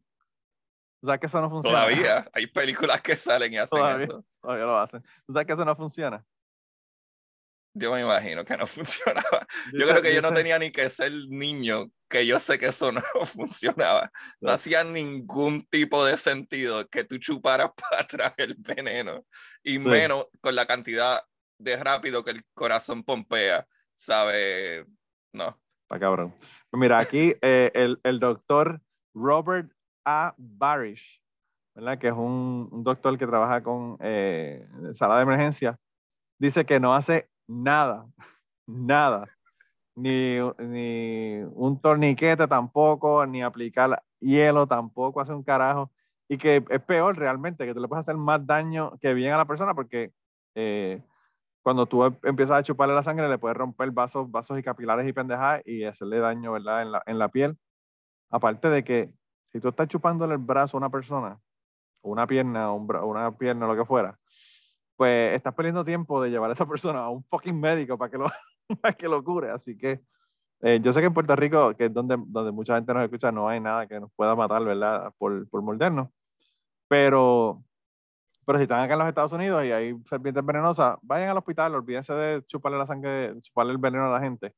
¿Tú 1.02 1.08
sabes 1.08 1.20
que 1.20 1.28
eso 1.28 1.42
no 1.42 1.50
funciona? 1.50 1.78
Todavía, 1.86 2.26
hay 2.34 2.48
películas 2.48 3.02
que 3.02 3.16
salen 3.16 3.54
y 3.54 3.58
hacen 3.58 4.02
eso. 4.02 4.26
Todavía 4.42 4.66
lo 4.66 4.80
hacen. 4.80 5.02
¿Tú 5.26 5.34
sabes 5.34 5.46
que 5.46 5.54
eso 5.54 5.66
no 5.66 5.76
funciona? 5.76 6.24
Yo 7.78 7.94
me 7.94 8.02
imagino 8.02 8.44
que 8.44 8.58
no 8.58 8.68
funcionaba. 8.68 9.48
Yo, 9.74 9.88
creo 9.88 10.02
que 10.02 10.14
yo 10.14 10.22
no 10.22 10.34
tenía 10.34 10.58
ni 10.58 10.72
que 10.72 10.90
ser 10.90 11.12
niño, 11.30 11.92
que 12.10 12.26
yo 12.26 12.40
sé 12.40 12.58
que 12.58 12.68
eso 12.68 12.92
no 12.92 13.02
funcionaba. 13.26 14.12
No 14.42 14.52
hacía 14.52 14.84
ningún 14.84 15.66
tipo 15.68 16.04
de 16.06 16.18
sentido 16.18 16.88
que 16.88 17.04
tú 17.04 17.18
chuparas 17.18 17.72
para 17.90 18.04
atrás 18.04 18.34
el 18.38 18.56
veneno. 18.58 19.26
Y 19.64 19.80
menos 19.80 20.28
con 20.42 20.56
la 20.56 20.66
cantidad 20.66 21.22
de 21.60 21.76
rápido 21.78 22.24
que 22.24 22.32
el 22.32 22.44
corazón 22.54 23.04
pompea. 23.04 23.66
¿Sabe? 23.94 24.86
No. 25.34 25.60
Está 25.84 26.00
cabrón. 26.00 26.36
Pues 26.70 26.80
mira, 26.80 27.00
aquí 27.00 27.36
eh, 27.42 27.72
el, 27.74 28.00
el, 28.04 28.20
doctor 28.20 28.82
Robert 29.16 29.72
A. 30.06 30.36
Barish, 30.38 31.24
¿verdad? 31.74 31.98
que 31.98 32.08
es 32.10 32.14
un, 32.14 32.68
un 32.72 32.84
doctor 32.84 33.18
que 33.18 33.26
trabaja 33.26 33.64
con 33.64 33.98
eh, 34.02 34.68
sala 34.94 35.16
de 35.16 35.24
emergencia, 35.24 35.80
dice 36.38 36.66
que 36.66 36.80
no 36.80 36.94
hace 36.94 37.30
nada, 37.48 38.06
nada. 38.68 39.26
Ni, 39.96 40.38
ni 40.60 41.42
un 41.54 41.80
torniquete 41.82 42.48
tampoco, 42.48 43.26
ni 43.26 43.42
aplicar 43.42 44.04
hielo 44.20 44.68
tampoco 44.68 45.22
hace 45.22 45.34
un 45.34 45.44
carajo. 45.44 45.92
Y 46.30 46.38
que 46.38 46.64
es 46.70 46.82
peor 46.84 47.18
realmente, 47.18 47.66
que 47.66 47.74
tú 47.74 47.80
le 47.80 47.88
puedes 47.88 48.04
hacer 48.04 48.18
más 48.18 48.46
daño 48.46 48.98
que 49.02 49.14
bien 49.14 49.34
a 49.34 49.38
la 49.38 49.46
persona 49.46 49.74
porque 49.74 50.12
eh, 50.56 51.02
cuando 51.64 51.86
tú 51.86 52.04
em, 52.06 52.16
empiezas 52.24 52.58
a 52.58 52.64
chuparle 52.64 52.96
la 52.96 53.04
sangre 53.04 53.30
le 53.30 53.38
puedes 53.38 53.58
romper 53.58 53.92
vasos, 53.92 54.30
vasos 54.32 54.58
y 54.60 54.64
capilares 54.64 55.08
y 55.08 55.14
pendejadas 55.14 55.62
y 55.66 55.84
hacerle 55.84 56.20
daño, 56.20 56.54
¿verdad? 56.54 56.82
En 56.82 56.92
la, 56.92 57.04
en 57.06 57.20
la 57.20 57.30
piel. 57.30 57.58
Aparte 58.30 58.70
de 58.70 58.84
que 58.84 59.12
si 59.52 59.60
tú 59.60 59.70
estás 59.70 59.88
chupándole 59.88 60.34
el 60.34 60.40
brazo 60.40 60.78
a 60.78 60.80
una 60.80 60.90
persona, 60.90 61.40
una 62.02 62.28
pierna, 62.28 62.72
o 62.72 62.76
una 62.76 63.38
pierna, 63.38 63.68
lo 63.68 63.76
que 63.76 63.86
fuera, 63.86 64.18
pues 64.98 65.36
estás 65.36 65.54
perdiendo 65.54 65.86
tiempo 65.86 66.22
de 66.22 66.32
llevar 66.32 66.50
a 66.50 66.54
esa 66.54 66.68
persona 66.68 67.00
a 67.02 67.10
un 67.10 67.24
fucking 67.24 67.58
médico 67.58 67.98
para 67.98 68.12
que 68.12 68.18
lo, 68.18 68.26
para 68.82 68.94
que 68.96 69.08
lo 69.08 69.24
cure. 69.24 69.52
Así 69.52 69.78
que 69.78 70.02
eh, 70.62 70.80
yo 70.82 70.92
sé 70.92 71.00
que 71.00 71.06
en 71.06 71.14
Puerto 71.14 71.36
Rico, 71.36 71.76
que 71.76 71.86
es 71.86 71.94
donde, 71.94 72.18
donde 72.28 72.52
mucha 72.52 72.76
gente 72.76 72.94
nos 72.94 73.04
escucha, 73.04 73.32
no 73.32 73.48
hay 73.48 73.60
nada 73.60 73.88
que 73.88 74.00
nos 74.00 74.12
pueda 74.14 74.36
matar, 74.36 74.64
¿verdad? 74.66 75.14
Por, 75.18 75.48
por 75.50 75.62
mordernos. 75.62 76.10
Pero, 76.88 77.64
pero 78.46 78.58
si 78.58 78.64
están 78.64 78.82
acá 78.82 78.94
en 78.94 79.00
los 79.00 79.08
Estados 79.08 79.34
Unidos 79.34 79.64
y 79.66 79.72
hay 79.72 79.96
serpientes 80.10 80.44
venenosas, 80.44 80.98
vayan 81.04 81.30
al 81.30 81.38
hospital, 81.38 81.76
olvídense 81.76 82.14
de 82.14 82.44
chuparle 82.48 82.80
la 82.80 82.88
sangre, 82.88 83.40
chuparle 83.42 83.74
el 83.74 83.78
veneno 83.78 84.08
a 84.08 84.14
la 84.14 84.20
gente. 84.20 84.54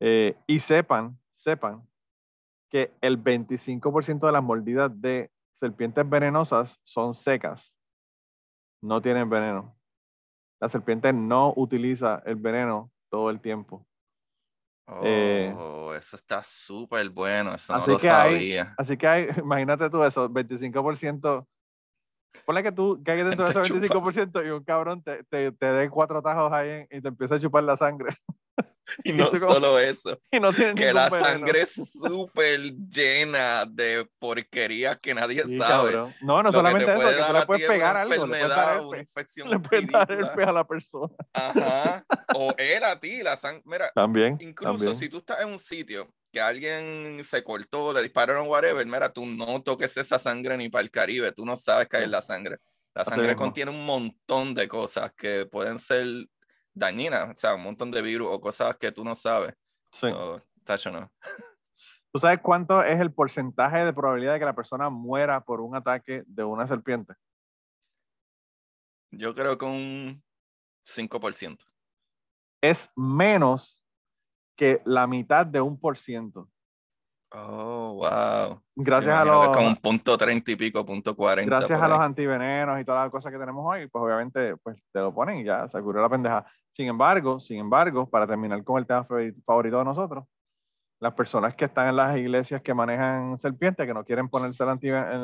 Eh, 0.00 0.34
y 0.46 0.60
sepan, 0.60 1.18
sepan 1.36 1.82
que 2.70 2.92
el 3.02 3.22
25% 3.22 4.26
de 4.26 4.32
las 4.32 4.42
mordidas 4.42 4.90
de 5.00 5.30
serpientes 5.54 6.08
venenosas 6.08 6.78
son 6.84 7.12
secas 7.12 7.77
no 8.82 9.00
tienen 9.02 9.28
veneno. 9.28 9.76
La 10.60 10.68
serpiente 10.68 11.12
no 11.12 11.52
utiliza 11.56 12.22
el 12.26 12.36
veneno 12.36 12.90
todo 13.10 13.30
el 13.30 13.40
tiempo. 13.40 13.86
Eh, 15.02 15.54
oh, 15.56 15.94
eso 15.94 16.16
está 16.16 16.42
súper 16.42 17.10
bueno, 17.10 17.54
eso 17.54 17.76
no 17.76 17.86
lo 17.86 17.98
sabía. 17.98 18.74
así 18.78 18.96
que 18.96 19.06
hay, 19.06 19.28
imagínate 19.38 19.90
tú 19.90 20.02
eso, 20.02 20.28
25%. 20.28 21.46
Ponle 22.44 22.62
que 22.62 22.72
tú 22.72 23.02
que 23.02 23.10
hay 23.10 23.22
dentro 23.22 23.44
de 23.44 23.50
ese 23.50 23.74
25% 23.74 24.46
y 24.46 24.50
un 24.50 24.64
cabrón 24.64 25.02
te, 25.02 25.24
te, 25.24 25.52
te 25.52 25.66
dé 25.66 25.90
cuatro 25.90 26.22
tajos 26.22 26.52
ahí 26.52 26.86
y 26.90 27.00
te 27.00 27.08
empieza 27.08 27.34
a 27.34 27.40
chupar 27.40 27.64
la 27.64 27.76
sangre. 27.76 28.16
Y 29.04 29.12
no 29.12 29.30
solo 29.34 29.78
eso, 29.78 30.18
que 30.76 30.92
la 30.92 31.10
sangre 31.10 31.62
es 31.62 31.74
súper 31.92 32.60
llena 32.88 33.66
de 33.66 34.06
porquería 34.18 34.96
que 34.96 35.14
nadie 35.14 35.42
sabe. 35.58 36.12
No, 36.20 36.42
no 36.42 36.52
solamente 36.52 36.92
eso, 36.92 37.26
que 37.26 37.32
le 37.32 37.46
puedes 37.46 37.66
pegar 37.66 37.96
algo, 37.96 38.26
le 38.26 38.32
puedes 38.32 38.48
dar 38.48 38.80
una 38.80 38.98
infección 38.98 39.50
le 39.50 39.58
puedes 39.58 39.86
dar 39.88 40.10
el 40.10 40.24
a 40.24 40.52
la 40.52 40.66
persona. 40.66 41.14
Ajá, 41.32 42.04
o 42.34 42.54
era 42.56 42.92
a 42.92 43.00
ti, 43.00 43.22
la 43.22 43.36
sangre, 43.36 43.62
mira, 43.64 43.90
también, 43.94 44.38
incluso 44.40 44.94
si 44.94 45.08
tú 45.08 45.18
estás 45.18 45.40
en 45.40 45.48
un 45.48 45.58
sitio 45.58 46.08
que 46.32 46.40
alguien 46.40 47.20
se 47.24 47.42
cortó, 47.42 47.92
le 47.92 48.02
dispararon 48.02 48.48
whatever, 48.48 48.84
mira, 48.86 49.12
tú 49.12 49.26
no 49.26 49.62
toques 49.62 49.96
esa 49.96 50.18
sangre 50.18 50.56
ni 50.56 50.68
para 50.68 50.82
el 50.82 50.90
Caribe, 50.90 51.32
tú 51.32 51.44
no 51.44 51.56
sabes 51.56 51.88
que 51.88 51.98
es 51.98 52.08
la 52.08 52.20
sangre. 52.20 52.58
La 52.94 53.04
sangre 53.04 53.36
contiene 53.36 53.70
un 53.70 53.86
montón 53.86 54.54
de 54.54 54.66
cosas 54.66 55.12
que 55.16 55.46
pueden 55.46 55.78
ser 55.78 56.04
dañinas, 56.78 57.30
o 57.30 57.34
sea, 57.34 57.54
un 57.54 57.62
montón 57.62 57.90
de 57.90 58.02
virus 58.02 58.28
o 58.30 58.40
cosas 58.40 58.76
que 58.76 58.92
tú 58.92 59.04
no 59.04 59.14
sabes. 59.14 59.54
Sí. 59.92 60.08
tacho 60.64 60.90
no. 60.90 61.10
¿Tú 62.12 62.18
sabes 62.18 62.40
cuánto 62.40 62.82
es 62.82 62.98
el 63.00 63.12
porcentaje 63.12 63.78
de 63.78 63.92
probabilidad 63.92 64.34
de 64.34 64.38
que 64.38 64.44
la 64.44 64.54
persona 64.54 64.88
muera 64.88 65.44
por 65.44 65.60
un 65.60 65.76
ataque 65.76 66.22
de 66.26 66.44
una 66.44 66.66
serpiente? 66.66 67.14
Yo 69.10 69.34
creo 69.34 69.58
que 69.58 69.64
un 69.64 70.22
5%. 70.86 71.58
Es 72.62 72.90
menos 72.96 73.82
que 74.56 74.82
la 74.84 75.06
mitad 75.06 75.46
de 75.46 75.60
un 75.60 75.78
por 75.78 75.98
ciento. 75.98 76.48
Oh, 77.30 77.94
wow. 77.94 78.62
Gracias 78.74 79.14
a 79.14 79.24
los. 79.24 79.48
Con 79.50 79.66
un 79.66 79.76
punto 79.76 80.16
30 80.16 80.50
y 80.50 80.56
pico, 80.56 80.84
punto 80.84 81.14
40. 81.14 81.48
Gracias 81.48 81.80
a 81.80 81.88
los 81.88 82.00
antivenenos 82.00 82.80
y 82.80 82.84
todas 82.84 83.04
las 83.04 83.10
cosas 83.10 83.30
que 83.30 83.38
tenemos 83.38 83.64
hoy, 83.66 83.86
pues 83.88 84.02
obviamente 84.02 84.56
pues, 84.56 84.78
te 84.92 85.00
lo 85.00 85.12
ponen 85.12 85.38
y 85.38 85.44
ya 85.44 85.68
se 85.68 85.78
ocurrió 85.78 86.00
la 86.00 86.08
pendeja. 86.08 86.46
Sin 86.72 86.88
embargo, 86.88 87.38
sin 87.38 87.58
embargo, 87.58 88.08
para 88.08 88.26
terminar 88.26 88.64
con 88.64 88.78
el 88.78 88.86
tema 88.86 89.04
favorito 89.04 89.78
de 89.78 89.84
nosotros, 89.84 90.24
las 91.00 91.12
personas 91.14 91.54
que 91.54 91.66
están 91.66 91.88
en 91.88 91.96
las 91.96 92.16
iglesias 92.16 92.62
que 92.62 92.72
manejan 92.72 93.38
serpientes, 93.38 93.86
que 93.86 93.94
no 93.94 94.04
quieren 94.04 94.28
ponerse 94.28 94.64
el, 94.64 94.70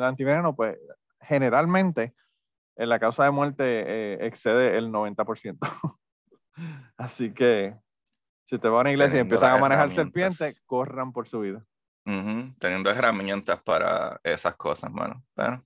antiveneno, 0.03 0.55
pues 0.55 0.77
generalmente 1.21 2.13
en 2.75 2.89
la 2.89 2.99
causa 2.99 3.23
de 3.23 3.31
muerte 3.31 3.63
eh, 3.63 4.17
excede 4.21 4.77
el 4.77 4.91
90%. 4.91 5.57
Así 6.97 7.33
que 7.33 7.75
si 8.45 8.59
te 8.59 8.67
van 8.67 8.77
a 8.77 8.81
una 8.81 8.91
iglesia 8.91 9.17
y 9.17 9.21
empiezan 9.21 9.53
a 9.53 9.57
manejar 9.57 9.91
serpientes, 9.91 10.61
corran 10.65 11.11
por 11.11 11.27
su 11.27 11.39
vida. 11.39 11.65
Teniendo 12.05 12.91
herramientas 12.91 13.61
para 13.63 14.19
esas 14.23 14.55
cosas, 14.55 14.91
mano. 14.91 15.23
Para 15.35 15.63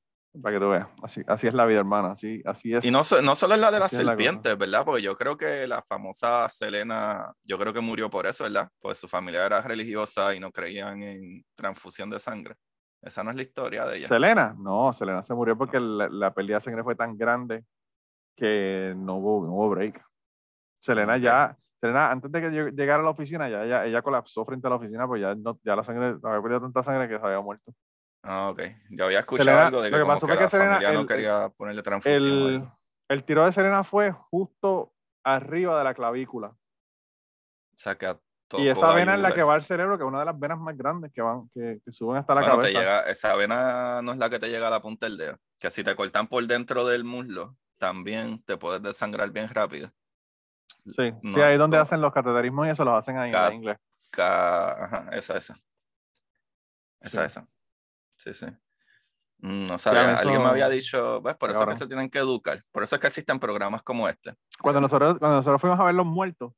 que 0.56 0.60
tú 0.60 0.70
veas. 0.70 0.88
Así, 1.03 1.22
así 1.28 1.48
es 1.48 1.53
la 1.53 1.66
vida, 1.66 1.80
hermano. 1.80 2.10
Así, 2.10 2.41
así 2.45 2.74
es. 2.74 2.86
Y 2.86 2.91
no, 2.91 3.02
no 3.24 3.36
solo 3.36 3.56
es 3.56 3.60
la 3.60 3.72
de 3.72 3.80
las 3.80 3.91
serpientes, 3.91 4.57
¿verdad? 4.57 4.86
Porque 4.86 5.02
yo 5.02 5.16
creo 5.16 5.36
que 5.36 5.68
la 5.68 5.82
famosa 5.82 6.48
Selena, 6.49 7.34
yo 7.44 7.57
creo 7.57 7.74
que 7.74 7.82
murió 7.82 8.10
por 8.10 8.26
eso, 8.26 8.44
¿verdad? 8.44 8.70
Pues 8.80 8.98
su 8.98 9.07
familia 9.07 9.45
era 9.45 9.61
religiosa 9.61 10.34
y 10.34 10.40
no 10.40 10.52
creían 10.52 11.02
en 11.03 11.44
transfusión 11.56 12.10
de 12.10 12.20
sangre. 12.20 12.56
Esa 13.02 13.24
no 13.24 13.32
es 13.32 13.36
la 13.36 13.41
historia 13.41 13.86
de 13.86 13.98
ella. 13.98 14.07
¿Selena? 14.07 14.56
No, 14.57 14.94
Selena 14.94 15.24
se 15.24 15.34
murió 15.34 15.57
porque 15.57 15.80
la, 15.80 16.07
la 16.10 16.34
pérdida 16.34 16.57
de 16.57 16.64
sangre 16.64 16.84
fue 16.84 16.95
tan 16.95 17.18
grande 17.18 17.64
que 18.36 18.94
no 18.95 19.16
hubo, 19.16 19.45
no 19.45 19.53
hubo 19.53 19.70
break. 19.70 20.02
Selena 20.80 21.18
ya, 21.18 21.57
Serena, 21.80 22.12
antes 22.12 22.32
de 22.32 22.42
que 22.42 22.50
llegara 22.50 23.00
a 23.00 23.04
la 23.04 23.12
oficina, 23.12 23.50
ya 23.50 23.64
ella, 23.64 23.86
ella 23.86 24.02
colapsó 24.02 24.46
frente 24.46 24.68
a 24.68 24.70
la 24.70 24.76
oficina, 24.76 25.08
pues 25.08 25.22
ya, 25.22 25.34
no, 25.36 25.60
ya 25.64 25.76
la 25.76 25.84
sangre, 25.84 26.18
había 26.22 26.42
perdido 26.42 26.62
tanta 26.62 26.84
sangre 26.84 27.08
que 27.08 27.18
se 27.18 27.26
había 27.26 27.40
muerto. 27.40 27.74
Ah, 28.24 28.50
ok. 28.50 28.62
Yo 28.90 29.06
había 29.06 29.20
escuchado 29.20 29.60
algo 29.60 29.82
de 29.82 29.90
que, 29.90 29.98
lo 29.98 30.04
que, 30.04 30.08
pasó 30.08 30.28
que, 30.28 30.36
la 30.36 30.50
Serena, 30.50 30.94
no 30.94 31.06
quería 31.06 31.50
ponerle 31.56 31.82
transfusión. 31.82 32.28
El, 32.28 32.70
el, 33.08 33.24
tiro 33.24 33.46
de 33.46 33.54
Serena 33.54 33.84
fue 33.86 34.12
justo 34.12 34.94
arriba 35.24 35.78
de 35.78 35.84
la 35.86 35.94
clavícula. 35.94 36.48
O 36.50 37.78
sea, 37.82 37.96
que 37.98 38.14
y 38.58 38.68
esa 38.68 38.94
vena 38.94 39.16
es 39.16 39.22
la 39.22 39.32
que 39.32 39.44
va 39.44 39.54
al 39.54 39.64
cerebro, 39.64 39.98
que 39.98 40.04
es 40.04 40.08
una 40.08 40.20
de 40.20 40.26
las 40.26 40.40
venas 40.40 40.60
más 40.60 40.76
grandes 40.76 41.12
que 41.14 41.22
van, 41.22 41.50
que, 41.54 41.80
que 41.86 41.92
suben 41.92 42.18
hasta 42.18 42.34
la 42.34 42.42
cabeza. 42.42 42.68
Te 42.68 42.74
llega, 42.74 43.02
esa 43.02 43.36
vena 43.36 44.02
no 44.02 44.14
es 44.14 44.18
la 44.18 44.30
que 44.30 44.40
te 44.40 44.50
llega 44.50 44.68
a 44.68 44.72
la 44.72 44.82
punta 44.82 45.06
del 45.06 45.18
dedo. 45.18 45.38
Que 45.60 45.70
si 45.70 45.84
te 45.84 45.96
cortan 45.96 46.28
por 46.28 46.46
dentro 46.48 46.86
del 46.86 47.04
muslo, 47.04 47.56
también 47.78 48.44
te 48.44 48.58
puedes 48.58 48.82
desangrar 48.82 49.30
bien 49.32 49.50
rápido. 49.50 49.92
Sí, 50.86 51.14
sí, 51.32 51.41
ahí 51.41 51.58
donde 51.58 51.78
hacen 51.78 52.02
los 52.02 52.14
cateterismos 52.14 52.68
y 52.68 52.70
eso 52.72 52.84
los 52.84 52.98
hacen 52.98 53.18
ahí 53.18 53.32
en 53.32 53.54
inglés. 53.54 53.78
Ajá, 54.18 55.10
esa, 55.12 55.38
esa. 55.38 55.56
Esa, 57.02 57.26
esa. 57.26 57.48
Sí, 58.18 58.34
sí. 58.34 58.48
Mm, 59.41 59.68
no 59.68 59.78
sabía, 59.78 60.18
alguien 60.18 60.41
me 60.41 60.50
había 60.50 60.68
dicho, 60.68 61.22
pues 61.22 61.36
por 61.36 61.50
eso 61.50 61.64
es 61.64 61.70
que 61.70 61.76
se 61.76 61.88
tienen 61.88 62.10
que 62.10 62.20
educar, 62.20 62.62
por 62.72 62.84
eso 62.84 62.96
es 62.96 63.02
que 63.02 63.08
existen 63.08 63.40
programas 63.40 63.82
como 63.84 64.08
este. 64.10 64.36
Cuando 64.62 64.82
nosotros, 64.82 65.18
cuando 65.18 65.38
nosotros 65.38 65.62
fuimos 65.62 65.80
a 65.80 65.84
ver 65.86 65.96
los 65.96 66.06
muertos 66.06 66.54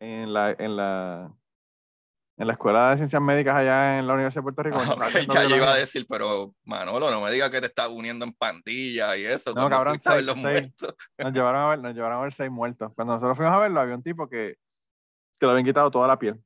en 0.00 0.34
la, 0.34 0.50
en 0.50 0.76
la, 0.76 1.32
en 2.36 2.46
la 2.46 2.54
Escuela 2.54 2.90
de 2.90 2.96
Ciencias 2.96 3.22
Médicas 3.22 3.56
allá 3.56 3.98
en 3.98 4.06
la 4.06 4.14
Universidad 4.14 4.42
de 4.42 4.52
Puerto 4.52 4.62
Rico. 4.64 5.32
ya 5.32 5.44
yo 5.44 5.56
iba 5.56 5.72
a 5.72 5.76
decir, 5.76 6.06
pero 6.08 6.54
Manolo, 6.64 7.10
no 7.10 7.20
me 7.20 7.30
diga 7.30 7.50
que 7.50 7.60
te 7.60 7.66
estás 7.66 7.88
uniendo 7.88 8.24
en 8.24 8.32
pandilla 8.32 9.16
y 9.16 9.24
eso. 9.24 9.54
No, 9.54 9.68
cabrón, 9.68 10.00
seis, 10.02 10.24
los 10.24 10.36
muertos. 10.36 10.94
Nos, 11.18 11.32
llevaron 11.32 11.60
a 11.60 11.68
ver, 11.68 11.78
nos 11.78 11.94
llevaron 11.94 12.18
a 12.18 12.22
ver 12.22 12.32
seis 12.32 12.50
muertos. 12.50 12.92
Cuando 12.94 13.14
nosotros 13.14 13.36
fuimos 13.36 13.54
a 13.54 13.58
verlo, 13.58 13.80
había 13.80 13.94
un 13.94 14.02
tipo 14.02 14.28
que, 14.28 14.56
que 15.38 15.46
le 15.46 15.52
habían 15.52 15.66
quitado 15.66 15.90
toda 15.90 16.08
la 16.08 16.18
piel, 16.18 16.42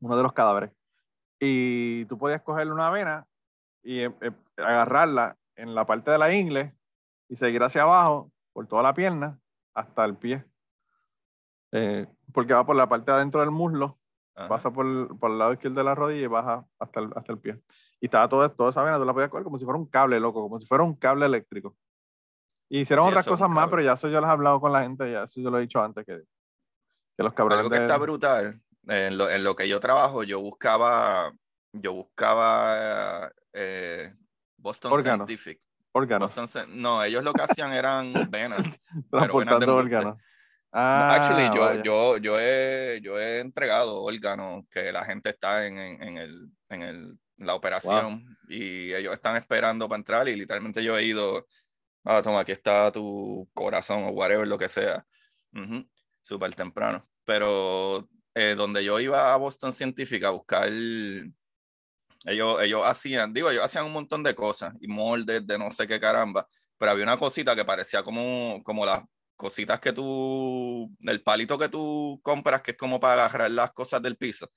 uno 0.00 0.16
de 0.16 0.22
los 0.22 0.32
cadáveres. 0.32 0.70
Y 1.40 2.04
tú 2.06 2.16
podías 2.18 2.42
cogerle 2.42 2.72
una 2.72 2.90
vena 2.90 3.26
y 3.82 4.00
eh, 4.00 4.12
eh, 4.20 4.30
agarrarla 4.56 5.36
en 5.56 5.74
la 5.74 5.84
parte 5.84 6.10
de 6.12 6.18
la 6.18 6.32
ingle 6.32 6.74
y 7.28 7.36
seguir 7.36 7.62
hacia 7.62 7.82
abajo 7.82 8.30
por 8.52 8.66
toda 8.68 8.82
la 8.82 8.94
pierna 8.94 9.40
hasta 9.74 10.04
el 10.04 10.16
pie. 10.16 10.44
Eh, 11.72 12.06
porque 12.32 12.54
va 12.54 12.64
por 12.64 12.76
la 12.76 12.88
parte 12.88 13.10
de 13.10 13.16
adentro 13.16 13.40
del 13.40 13.50
muslo, 13.50 13.98
pasa 14.34 14.72
por, 14.72 15.18
por, 15.18 15.30
el 15.30 15.38
lado 15.38 15.52
izquierdo 15.52 15.78
de 15.78 15.84
la 15.84 15.94
rodilla 15.94 16.24
y 16.24 16.26
baja 16.26 16.64
hasta 16.78 17.00
el, 17.00 17.10
hasta 17.14 17.32
el 17.32 17.38
pie. 17.38 17.60
Y 18.00 18.06
estaba 18.06 18.28
todo, 18.28 18.50
toda 18.50 18.70
esa 18.70 18.82
vena, 18.82 18.98
tú 18.98 19.04
la 19.04 19.12
podías 19.12 19.30
coger 19.30 19.44
como 19.44 19.58
si 19.58 19.64
fuera 19.64 19.78
un 19.78 19.86
cable, 19.86 20.18
loco, 20.18 20.42
como 20.42 20.58
si 20.58 20.66
fuera 20.66 20.84
un 20.84 20.96
cable 20.96 21.26
eléctrico. 21.26 21.76
Y 22.68 22.80
hicieron 22.80 23.06
otras 23.08 23.26
cosas 23.26 23.50
más, 23.50 23.68
pero 23.68 23.82
ya 23.82 23.92
eso 23.92 24.08
yo 24.08 24.20
las 24.20 24.30
he 24.30 24.32
hablado 24.32 24.60
con 24.60 24.72
la 24.72 24.82
gente, 24.82 25.10
ya 25.10 25.24
eso 25.24 25.40
yo 25.40 25.50
lo 25.50 25.58
he 25.58 25.62
dicho 25.62 25.82
antes, 25.82 26.06
que, 26.06 26.22
que 27.16 27.22
los 27.22 27.34
cabrones. 27.34 27.58
Algo 27.58 27.70
que 27.70 27.82
está 27.82 27.98
brutal, 27.98 28.60
en 28.88 29.18
lo, 29.18 29.28
en 29.28 29.44
lo, 29.44 29.54
que 29.54 29.68
yo 29.68 29.78
trabajo, 29.78 30.22
yo 30.24 30.40
buscaba, 30.40 31.32
yo 31.72 31.92
buscaba 31.92 33.30
eh, 33.52 34.14
Boston 34.56 35.02
Scientific. 35.02 35.60
Órganos. 35.92 36.34
no, 36.68 37.04
ellos 37.04 37.22
lo 37.22 37.34
que 37.34 37.42
hacían 37.42 37.72
eran 37.72 38.14
venas. 38.30 38.58
Transportando 39.10 39.76
órganos. 39.76 40.16
Ah, 40.74 41.16
Actually, 41.16 41.54
yo, 41.54 41.82
yo, 41.82 42.16
yo, 42.16 42.40
he, 42.40 43.00
yo 43.02 43.18
he 43.20 43.40
entregado 43.40 44.02
órganos 44.02 44.64
que 44.70 44.90
la 44.90 45.04
gente 45.04 45.28
está 45.28 45.66
en, 45.66 45.78
en, 45.78 46.16
el, 46.16 46.48
en 46.70 46.82
el, 46.82 47.18
la 47.36 47.54
operación 47.54 48.38
y 48.48 48.94
ellos 48.94 49.12
están 49.12 49.36
esperando 49.36 49.86
para 49.86 49.98
entrar 49.98 50.28
y 50.28 50.36
literalmente 50.36 50.82
yo 50.82 50.96
he 50.96 51.04
ido, 51.04 51.46
ah, 52.04 52.22
toma, 52.22 52.40
aquí 52.40 52.52
está 52.52 52.90
tu 52.90 53.46
corazón 53.52 54.04
o 54.04 54.10
whatever, 54.10 54.48
lo 54.48 54.56
que 54.56 54.70
sea. 54.70 55.04
Súper 56.22 56.54
temprano. 56.54 57.06
Pero 57.26 58.08
eh, 58.34 58.54
donde 58.56 58.82
yo 58.82 58.98
iba 58.98 59.32
a 59.32 59.36
Boston 59.36 59.74
Científica 59.74 60.28
a 60.28 60.30
buscar, 60.30 60.70
ellos, 62.24 62.62
ellos 62.62 62.82
hacían, 62.84 63.34
digo, 63.34 63.50
ellos 63.50 63.64
hacían 63.64 63.84
un 63.84 63.92
montón 63.92 64.22
de 64.22 64.34
cosas 64.34 64.74
y 64.80 64.88
moldes 64.88 65.46
de 65.46 65.58
no 65.58 65.70
sé 65.70 65.86
qué 65.86 66.00
caramba, 66.00 66.48
pero 66.78 66.92
había 66.92 67.04
una 67.04 67.18
cosita 67.18 67.54
que 67.54 67.64
parecía 67.64 68.02
como, 68.02 68.62
como 68.64 68.86
las 68.86 69.02
cositas 69.42 69.80
que 69.80 69.92
tú, 69.92 70.88
el 71.00 71.20
palito 71.20 71.58
que 71.58 71.68
tú 71.68 72.20
compras, 72.22 72.62
que 72.62 72.70
es 72.70 72.76
como 72.76 73.00
para 73.00 73.24
agarrar 73.24 73.50
las 73.50 73.72
cosas 73.72 74.00
del 74.00 74.16
piso. 74.16 74.48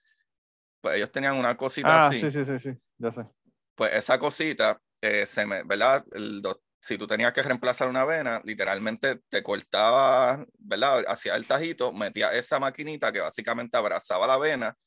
Pues 0.80 0.98
ellos 0.98 1.12
tenían 1.12 1.38
una 1.38 1.58
cosita 1.58 2.06
ah, 2.06 2.08
así. 2.08 2.22
Sí, 2.22 2.30
sí, 2.30 2.46
sí, 2.46 2.60
sí, 2.60 2.78
ya 3.00 3.12
sé. 3.12 3.26
Pues 3.74 3.94
esa 3.94 4.20
cosita, 4.20 4.80
eh, 5.02 5.26
se 5.26 5.44
me, 5.48 5.64
¿verdad? 5.64 6.06
El, 6.12 6.44
si 6.80 7.00
tú 7.00 7.08
tenías 7.08 7.34
que 7.34 7.42
reemplazar 7.42 7.90
una 7.90 8.06
vena, 8.06 8.42
literalmente 8.44 9.22
te 9.28 9.42
cortaba, 9.42 10.46
¿verdad? 10.60 11.04
Hacia 11.08 11.36
el 11.36 11.48
tajito, 11.48 11.92
metía 11.92 12.32
esa 12.34 12.60
maquinita 12.60 13.12
que 13.12 13.22
básicamente 13.22 13.76
abrazaba 13.76 14.28
la 14.28 14.38
vena 14.38 14.78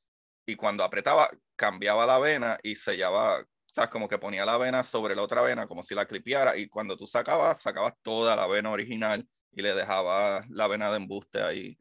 y 0.47 0.55
cuando 0.55 0.85
apretaba, 0.85 1.29
cambiaba 1.57 2.07
la 2.07 2.21
vena 2.21 2.57
y 2.63 2.77
sellaba, 2.77 3.45
¿sabes? 3.75 3.91
Como 3.91 4.09
que 4.09 4.19
ponía 4.19 4.47
la 4.47 4.59
vena 4.59 4.85
sobre 4.85 5.17
la 5.17 5.23
otra 5.23 5.43
vena, 5.43 5.67
como 5.67 5.83
si 5.83 5.97
la 5.97 6.07
clipiara 6.07 6.57
y 6.57 6.69
cuando 6.69 6.97
tú 6.97 7.09
sacabas, 7.09 7.61
sacabas 7.61 7.95
toda 8.03 8.37
la 8.37 8.47
vena 8.47 8.71
original 8.71 9.27
y 9.53 9.63
le 9.63 9.75
dejaba 9.75 10.45
la 10.49 10.69
vena 10.69 10.91
de 10.91 10.97
embuste 10.97 11.43
ahí 11.43 11.79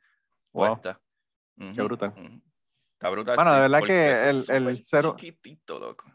puesta. 0.51 0.99
Qué 1.57 1.81
brutal. 1.81 2.13
Está 2.93 3.09
brutal. 3.09 3.35
Bueno, 3.35 3.53
de 3.53 3.59
verdad 3.61 3.83
que 3.83 4.11
el, 4.11 4.67
el, 4.67 4.83
ser, 4.83 5.03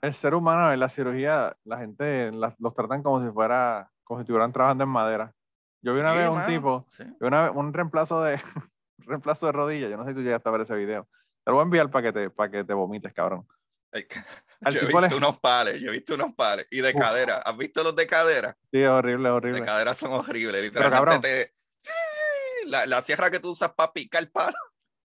el 0.03 0.15
ser 0.15 0.35
humano 0.35 0.73
en 0.73 0.81
la 0.81 0.89
cirugía, 0.89 1.57
la 1.65 1.79
gente 1.79 2.33
los 2.33 2.75
tratan 2.75 3.03
como 3.03 3.25
si 3.25 3.33
fuera, 3.33 3.91
como 4.03 4.19
si 4.19 4.23
estuvieran 4.23 4.53
trabajando 4.53 4.85
en 4.85 4.91
madera. 4.91 5.33
Yo 5.81 5.93
vi 5.93 6.01
una 6.01 6.13
vez 6.13 6.29
un 6.29 6.45
tipo, 6.47 6.87
una 7.21 7.43
vez, 7.43 7.53
un 7.55 7.73
reemplazo 7.73 8.23
de 8.23 8.41
reemplazo 8.99 9.47
de 9.47 9.53
rodilla, 9.53 9.89
yo 9.89 9.97
no 9.97 10.05
sé 10.05 10.11
si 10.11 10.17
tú 10.17 10.23
llegaste 10.23 10.49
a 10.49 10.53
ver 10.53 10.63
ese 10.63 10.75
video. 10.75 11.09
Te 11.45 11.51
lo 11.51 11.55
voy 11.55 11.63
a 11.63 11.65
enviar 11.65 11.91
para 11.91 12.07
que 12.07 12.13
te, 12.13 12.31
para 12.31 12.51
que 12.51 12.65
te 12.65 12.73
vomites, 12.73 13.13
cabrón. 13.13 13.47
yo 14.71 14.81
he 14.81 14.87
visto 14.87 15.17
unos 15.17 15.39
pales, 15.39 15.81
yo 15.81 15.89
he 15.89 15.93
visto 15.93 16.15
unos 16.15 16.35
pales. 16.35 16.67
Y 16.71 16.81
de 16.81 16.95
cadera, 16.95 17.39
¿has 17.39 17.57
visto 17.57 17.83
los 17.83 17.95
de 17.97 18.07
cadera? 18.07 18.57
Sí, 18.71 18.83
horrible, 18.83 19.31
horrible. 19.31 19.61
De 19.61 19.67
cadera 19.67 19.95
son 19.95 20.13
horribles. 20.13 20.63
Literalmente 20.63 21.55
la, 22.67 22.87
la 22.87 23.03
sierra 23.03 23.31
que 23.31 23.41
tú 23.41 23.51
usas 23.51 23.73
para 23.73 23.93
picar 23.93 24.23
el 24.23 24.31
palo. 24.31 24.57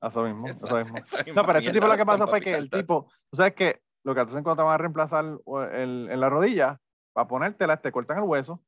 Eso 0.02 0.22
mismo, 0.22 0.46
eso 0.46 0.76
mismo. 0.76 0.98
No, 1.34 1.44
pero 1.44 1.58
ese 1.58 1.72
tipo 1.72 1.86
lo 1.86 1.96
que 1.96 2.04
pasó 2.04 2.26
fue 2.26 2.40
que 2.40 2.54
el 2.54 2.70
tipo, 2.70 3.10
tú 3.30 3.36
sabes 3.36 3.54
que 3.54 3.82
lo 4.02 4.14
que 4.14 4.20
hacen 4.20 4.42
cuando 4.42 4.62
te 4.62 4.66
van 4.66 4.74
a 4.74 4.78
reemplazar 4.78 5.24
el, 5.72 6.08
en 6.10 6.20
la 6.20 6.28
rodilla, 6.30 6.80
para 7.12 7.28
ponértela, 7.28 7.76
te 7.76 7.92
cortan 7.92 8.18
el 8.18 8.24
hueso 8.24 8.62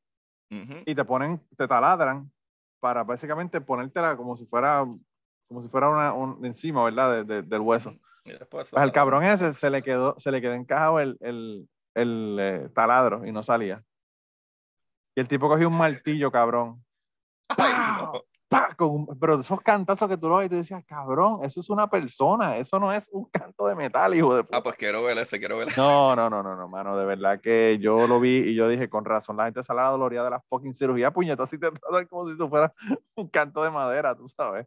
y 0.51 0.95
te 0.95 1.05
ponen, 1.05 1.41
te 1.57 1.67
taladran 1.67 2.31
para 2.79 3.05
básicamente 3.05 3.63
ponértela 3.63 4.17
como 4.17 4.37
si 4.37 4.45
fuera, 4.45 4.85
como 5.49 5.63
si 5.63 5.69
fuera 5.69 5.89
una, 5.89 6.13
un, 6.13 6.45
encima, 6.45 6.85
¿verdad? 6.85 7.25
De, 7.25 7.43
del 7.43 7.61
hueso. 7.61 7.95
Y 8.25 8.31
después 8.31 8.71
pues 8.71 8.83
al 8.83 8.93
cabrón 8.93 9.25
ese 9.25 9.53
se 9.53 9.71
le 9.71 9.83
quedó, 9.83 10.15
se 10.19 10.31
le 10.31 10.41
quedó 10.41 10.55
encajado 10.55 11.01
el, 11.01 11.17
el, 11.21 11.69
el 11.95 12.37
eh, 12.41 12.69
taladro 12.75 13.27
y 13.27 13.33
no 13.33 13.43
salía. 13.43 13.83
Y 15.15 15.21
el 15.21 15.29
tipo 15.29 15.49
cogió 15.49 15.69
un 15.69 15.77
martillo, 15.77 16.31
cabrón. 16.31 16.83
Con, 18.77 19.07
pero 19.19 19.41
esos 19.41 19.61
cantazos 19.63 20.09
que 20.09 20.17
tú 20.17 20.29
lo 20.29 20.37
ves 20.37 20.47
y 20.47 20.51
tú 20.51 20.57
decías, 20.57 20.85
cabrón, 20.85 21.41
eso 21.43 21.61
es 21.61 21.71
una 21.71 21.89
persona, 21.89 22.59
eso 22.59 22.79
no 22.79 22.93
es 22.93 23.09
un 23.11 23.25
canto 23.27 23.67
de 23.67 23.75
metal, 23.75 24.15
hijo 24.15 24.35
de 24.35 24.45
puta. 24.45 24.59
Ah, 24.59 24.63
pues 24.63 24.77
quiero 24.77 25.03
ver 25.03 25.17
ese, 25.19 25.39
quiero 25.39 25.57
ver 25.57 25.69
ese. 25.69 25.81
No, 25.81 26.15
no, 26.15 26.29
no, 26.29 26.43
no, 26.43 26.55
no, 26.55 26.69
mano, 26.69 26.97
de 26.97 27.07
verdad 27.07 27.41
que 27.41 27.79
yo 27.79 28.07
lo 28.07 28.21
vi 28.21 28.39
y 28.39 28.55
yo 28.55 28.69
dije, 28.69 28.91
con 28.91 29.05
razón, 29.05 29.39
la 29.39 29.45
gente 29.45 29.63
sale 29.63 29.81
a 29.81 29.85
la 29.85 29.91
doloría 29.91 30.23
de 30.23 30.31
la 30.31 30.41
fucking 30.41 30.75
cirugía, 30.75 31.11
puñetas, 31.11 31.49
así 31.49 31.59
te 31.59 31.71
tratan 31.71 32.07
como 32.07 32.31
si 32.31 32.37
tú 32.37 32.49
fueras 32.49 32.73
un 33.15 33.29
canto 33.29 33.63
de 33.63 33.71
madera, 33.71 34.15
tú 34.15 34.29
sabes. 34.29 34.67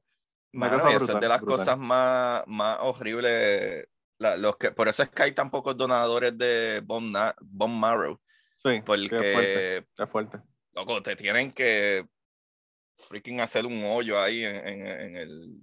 Mano, 0.56 0.88
eso 0.90 1.14
es 1.14 1.20
de 1.20 1.28
las 1.28 1.42
cosas 1.42 1.78
más, 1.78 2.44
más 2.48 2.78
horribles, 2.82 3.88
los 4.18 4.58
que, 4.58 4.72
por 4.72 4.88
eso 4.88 5.04
es 5.04 5.10
que 5.10 5.24
hay 5.24 5.32
tan 5.34 5.52
pocos 5.52 5.76
donadores 5.76 6.38
de 6.38 6.82
bone, 6.84 7.34
marrow. 7.68 8.20
Sí, 8.64 8.82
porque, 8.86 9.06
es 9.06 9.10
fuerte, 9.10 9.78
es 9.98 10.10
fuerte. 10.10 10.42
Loco, 10.74 11.02
te 11.04 11.16
tienen 11.16 11.52
que 11.52 12.08
freaking 12.98 13.42
hacer 13.42 13.66
un 13.66 13.84
hoyo 13.84 14.20
ahí 14.20 14.44
en, 14.44 14.56
en, 14.56 14.88
en 14.88 15.18
el. 15.18 15.60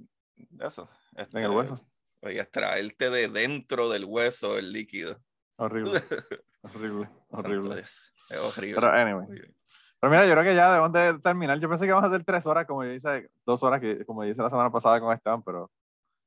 Eso. 0.61 0.89
Este, 1.17 1.39
en 1.39 1.45
el 1.45 1.51
hueso. 1.51 1.81
Y 2.23 2.39
extraerte 2.39 3.11
de 3.11 3.29
dentro 3.29 3.89
del 3.89 4.05
hueso 4.05 4.59
el 4.59 4.73
líquido. 4.73 5.21
Horrible. 5.57 6.01
horrible. 6.63 7.09
Horrible. 7.31 7.81
Es, 7.81 8.13
horrible. 8.39 8.75
Pero, 8.75 8.93
anyway. 8.93 9.55
Pero 10.03 10.11
mira, 10.11 10.27
yo 10.27 10.33
creo 10.33 10.43
que 10.43 10.57
ya 10.57 10.67
debemos 10.67 10.93
de 10.93 11.21
terminar. 11.21 11.61
Yo 11.61 11.69
pensé 11.69 11.85
que 11.85 11.91
íbamos 11.91 12.03
a 12.03 12.09
hacer 12.09 12.25
tres 12.25 12.45
horas, 12.45 12.67
como 12.67 12.83
yo 12.83 12.91
hice, 12.91 13.31
dos 13.47 13.63
horas, 13.63 13.81
que, 13.81 14.05
como 14.05 14.25
hice 14.25 14.43
la 14.43 14.51
semana 14.51 14.69
pasada 14.69 14.99
con 14.99 15.15
Esteban, 15.15 15.45
pero 15.45 15.71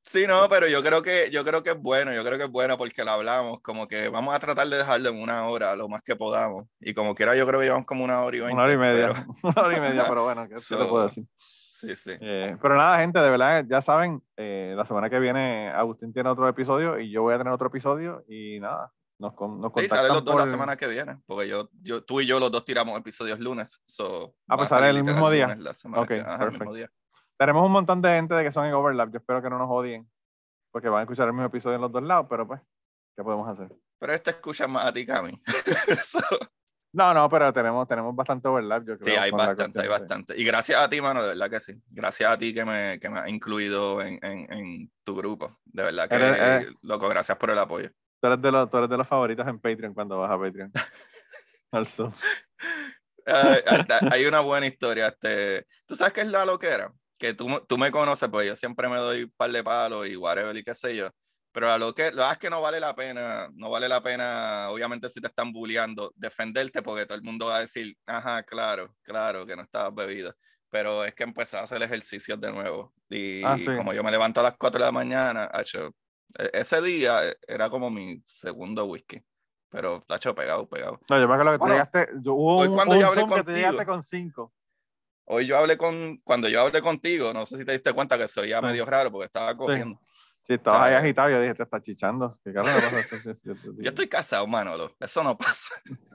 Sí, 0.06 0.24
no, 0.26 0.48
pero 0.48 0.68
yo 0.68 0.82
creo 0.84 1.02
que 1.02 1.30
yo 1.32 1.44
creo 1.44 1.64
que 1.64 1.70
es 1.70 1.78
bueno, 1.78 2.14
yo 2.14 2.24
creo 2.24 2.38
que 2.38 2.44
es 2.44 2.50
bueno 2.50 2.78
porque 2.78 3.04
lo 3.04 3.10
hablamos, 3.10 3.60
como 3.60 3.88
que 3.88 4.08
vamos 4.08 4.34
a 4.34 4.38
tratar 4.38 4.68
de 4.68 4.76
dejarlo 4.78 5.10
en 5.10 5.20
una 5.20 5.48
hora 5.48 5.74
lo 5.74 5.88
más 5.88 6.00
que 6.02 6.14
podamos. 6.14 6.66
Y 6.80 6.94
como 6.94 7.14
quiera, 7.14 7.34
yo 7.34 7.44
creo 7.46 7.58
que 7.58 7.66
llevamos 7.66 7.86
como 7.86 8.04
una 8.04 8.22
hora 8.22 8.36
y 8.36 8.40
veinte. 8.40 8.54
Una 8.54 8.64
hora 8.64 8.72
y 8.72 8.78
media, 8.78 9.26
una 9.42 9.62
hora 9.62 9.76
y 9.76 9.80
media, 9.80 10.04
pero 10.08 10.22
bueno, 10.22 10.48
¿qué 10.48 10.56
se 10.58 10.76
te 10.76 10.84
puedo 10.86 11.08
decir? 11.08 11.26
Sí, 11.36 11.96
sí. 11.96 12.12
Eh, 12.20 12.56
pero 12.62 12.76
nada, 12.76 13.00
gente, 13.00 13.18
de 13.18 13.28
verdad, 13.28 13.64
ya 13.68 13.82
saben, 13.82 14.22
eh, 14.36 14.74
la 14.74 14.86
semana 14.86 15.10
que 15.10 15.18
viene 15.18 15.68
Agustín 15.70 16.14
tiene 16.14 16.30
otro 16.30 16.48
episodio 16.48 16.98
y 16.98 17.10
yo 17.10 17.22
voy 17.22 17.34
a 17.34 17.38
tener 17.38 17.52
otro 17.52 17.66
episodio 17.66 18.24
y 18.28 18.58
nada, 18.60 18.92
nos, 19.18 19.34
nos 19.34 19.72
Sí, 19.76 19.88
sale 19.88 20.08
los 20.08 20.24
dos 20.24 20.36
la 20.36 20.46
semana 20.46 20.76
que 20.76 20.86
viene, 20.86 21.18
porque 21.26 21.48
yo, 21.48 21.68
yo, 21.80 22.04
tú 22.04 22.20
y 22.20 22.26
yo 22.26 22.38
los 22.38 22.50
dos 22.50 22.64
tiramos 22.64 22.98
episodios 22.98 23.40
lunes. 23.40 23.82
So, 23.84 24.34
ah, 24.48 24.56
pues 24.56 24.68
sale 24.68 24.90
el 24.90 25.02
mismo 25.02 25.30
día. 25.30 25.56
ok, 25.94 26.08
perfecto. 26.08 26.90
Tenemos 27.38 27.66
un 27.66 27.72
montón 27.72 28.00
de 28.00 28.08
gente 28.10 28.34
de 28.34 28.44
que 28.44 28.52
son 28.52 28.66
en 28.66 28.74
overlap. 28.74 29.10
Yo 29.10 29.18
espero 29.18 29.42
que 29.42 29.50
no 29.50 29.58
nos 29.58 29.70
odien. 29.70 30.08
Porque 30.70 30.88
van 30.88 31.00
a 31.00 31.02
escuchar 31.02 31.26
el 31.26 31.32
mismo 31.32 31.46
episodio 31.46 31.76
en 31.76 31.82
los 31.82 31.92
dos 31.92 32.02
lados, 32.02 32.26
pero 32.28 32.46
pues, 32.46 32.60
¿qué 33.16 33.22
podemos 33.22 33.48
hacer? 33.48 33.74
Pero 33.98 34.12
este 34.12 34.30
escucha 34.30 34.66
más 34.66 34.86
a 34.86 34.92
ti 34.92 35.06
que 35.06 35.12
a 35.12 35.22
mí. 35.22 35.40
No, 36.92 37.12
no, 37.12 37.28
pero 37.28 37.52
tenemos, 37.52 37.86
tenemos 37.86 38.16
bastante 38.16 38.48
overlap, 38.48 38.82
yo 38.86 38.98
creo. 38.98 39.14
Sí, 39.14 39.20
hay 39.20 39.30
bastante, 39.30 39.82
hay 39.82 39.88
bastante. 39.88 40.40
Y 40.40 40.44
gracias 40.44 40.80
a 40.80 40.88
ti, 40.88 40.98
mano, 40.98 41.20
de 41.20 41.28
verdad 41.28 41.50
que 41.50 41.60
sí. 41.60 41.74
Gracias 41.90 42.30
a 42.30 42.38
ti 42.38 42.54
que 42.54 42.64
me, 42.64 42.98
que 42.98 43.10
me 43.10 43.18
has 43.18 43.28
incluido 43.28 44.00
en, 44.00 44.18
en, 44.22 44.50
en, 44.50 44.92
tu 45.04 45.14
grupo. 45.14 45.58
De 45.66 45.82
verdad 45.82 46.08
que, 46.08 46.74
loco, 46.80 47.06
gracias 47.06 47.36
por 47.36 47.50
el 47.50 47.58
apoyo. 47.58 47.90
Tú 48.20 48.26
eres, 48.26 48.42
de 48.42 48.52
los, 48.52 48.70
tú 48.70 48.78
eres 48.78 48.90
de 48.90 48.96
los 48.96 49.08
favoritos 49.08 49.46
en 49.46 49.60
Patreon 49.60 49.94
cuando 49.94 50.18
vas 50.18 50.30
a 50.30 50.38
Patreon. 50.38 50.72
also. 51.70 52.12
hay 54.10 54.24
una 54.24 54.40
buena 54.40 54.66
historia. 54.66 55.08
Este, 55.08 55.66
¿Tú 55.86 55.96
sabes 55.96 56.12
qué 56.12 56.20
es 56.22 56.28
la 56.28 56.44
loquera? 56.44 56.92
que 57.18 57.34
tú, 57.34 57.64
tú 57.66 57.78
me 57.78 57.90
conoces, 57.90 58.28
pues 58.28 58.46
yo 58.46 58.56
siempre 58.56 58.88
me 58.88 58.96
doy 58.96 59.24
un 59.24 59.32
par 59.36 59.50
de 59.50 59.64
palos 59.64 60.08
y 60.08 60.16
whatever 60.16 60.56
y 60.56 60.64
qué 60.64 60.74
sé 60.74 60.96
yo. 60.96 61.10
Pero 61.52 61.76
lo 61.78 61.94
que, 61.94 62.12
lo 62.12 62.30
es 62.30 62.36
que 62.36 62.50
no 62.50 62.60
vale 62.60 62.78
la 62.78 62.94
pena, 62.94 63.48
no 63.54 63.70
vale 63.70 63.88
la 63.88 64.02
pena, 64.02 64.68
obviamente 64.70 65.08
si 65.08 65.22
te 65.22 65.28
están 65.28 65.52
bulleando, 65.52 66.12
defenderte 66.14 66.82
porque 66.82 67.06
todo 67.06 67.16
el 67.16 67.24
mundo 67.24 67.46
va 67.46 67.56
a 67.56 67.60
decir, 67.60 67.96
ajá, 68.04 68.42
claro, 68.42 68.94
claro, 69.02 69.46
que 69.46 69.56
no 69.56 69.62
estabas 69.62 69.94
bebido. 69.94 70.34
Pero 70.68 71.04
es 71.04 71.14
que 71.14 71.22
empecé 71.22 71.56
a 71.56 71.60
hacer 71.60 71.82
ejercicios 71.82 72.38
de 72.38 72.52
nuevo. 72.52 72.92
Y 73.08 73.42
ah, 73.42 73.56
como 73.64 73.94
yo 73.94 74.04
me 74.04 74.10
levanto 74.10 74.40
a 74.40 74.42
las 74.42 74.56
4 74.58 74.78
de 74.78 74.84
la 74.84 74.92
mañana, 74.92 75.50
hecho, 75.54 75.94
ese 76.52 76.82
día 76.82 77.20
era 77.46 77.70
como 77.70 77.90
mi 77.90 78.20
segundo 78.24 78.84
whisky. 78.84 79.22
Pero, 79.70 80.02
hecho, 80.08 80.34
pegado, 80.34 80.68
pegado. 80.68 81.00
No, 81.10 81.20
yo 81.20 81.28
me 81.28 81.34
acuerdo 81.34 81.58
que 81.58 81.64
te 81.64 81.70
llegaste, 81.70 82.08
hubo 82.26 82.62
un, 82.62 82.74
cuando 82.74 82.98
yo 82.98 83.08
hablé 83.08 83.26
que 83.26 83.42
te 83.44 83.52
llegaste 83.52 83.86
con 83.86 84.04
5. 84.04 84.52
Hoy 85.28 85.46
yo 85.46 85.58
hablé 85.58 85.76
con, 85.76 86.18
cuando 86.18 86.48
yo 86.48 86.60
hablé 86.60 86.80
contigo, 86.80 87.32
no 87.32 87.44
sé 87.46 87.58
si 87.58 87.64
te 87.64 87.72
diste 87.72 87.92
cuenta 87.92 88.16
que 88.16 88.28
se 88.28 88.40
oía 88.40 88.62
medio 88.62 88.86
raro 88.86 89.10
porque 89.10 89.26
estaba 89.26 89.56
cogiendo. 89.56 90.00
Sí, 90.44 90.54
estabas 90.54 90.82
ahí 90.82 90.94
agitado, 90.94 91.30
yo 91.30 91.40
dije, 91.40 91.54
te 91.54 91.64
está 91.64 91.80
chichando. 91.80 92.38
¿Qué 92.44 92.52
yo 92.52 93.88
estoy 93.88 94.06
casado, 94.06 94.46
Manolo, 94.46 94.94
eso 95.00 95.24
no 95.24 95.36
pasa. 95.36 95.74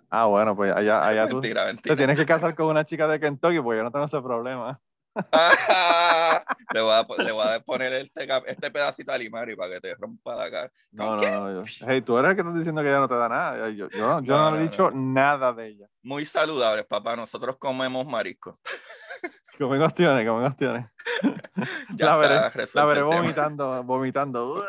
Ah, 0.09 0.25
bueno, 0.25 0.55
pues 0.55 0.73
allá, 0.73 1.05
allá 1.05 1.27
tú 1.29 1.41
te 1.41 1.95
tienes 1.95 2.17
que 2.17 2.25
casar 2.25 2.55
con 2.55 2.67
una 2.67 2.85
chica 2.85 3.07
de 3.07 3.19
Kentucky, 3.19 3.59
pues 3.59 3.77
yo 3.77 3.83
no 3.83 3.91
tengo 3.91 4.05
ese 4.05 4.21
problema. 4.21 4.79
le, 6.73 6.81
voy 6.81 6.93
a, 6.93 7.05
le, 7.17 7.31
voy 7.31 7.47
a, 7.47 7.59
poner 7.59 7.91
este, 7.93 8.27
este 8.47 8.71
pedacito 8.71 9.11
a 9.11 9.17
Limari 9.17 9.55
para 9.55 9.73
que 9.73 9.81
te 9.81 9.95
rompa 9.95 10.35
la 10.35 10.49
cara. 10.49 10.71
No, 10.91 11.17
no, 11.17 11.49
no. 11.51 11.63
Hey, 11.81 12.01
tú 12.01 12.17
eres 12.17 12.31
el 12.31 12.35
que 12.35 12.41
estás 12.41 12.55
diciendo 12.55 12.81
que 12.81 12.87
ella 12.87 12.99
no 12.99 13.09
te 13.09 13.15
da 13.15 13.27
nada. 13.27 13.69
Yo, 13.69 13.89
yo, 13.89 13.99
no, 13.99 14.21
yo 14.21 14.37
no, 14.37 14.57
he 14.57 14.61
dicho 14.63 14.89
nada 14.91 15.51
de 15.51 15.67
ella. 15.67 15.87
Muy 16.03 16.25
saludables, 16.25 16.85
papá. 16.85 17.15
Nosotros 17.15 17.57
comemos 17.57 18.05
marisco. 18.05 18.59
Comen 19.57 19.81
ostiones, 19.81 20.27
comen 20.27 20.45
ostiones. 20.45 20.87
la, 21.99 22.15
veré, 22.15 22.65
la 22.73 22.85
veré 22.85 23.01
vomitando, 23.03 23.83
vomitando. 23.83 24.65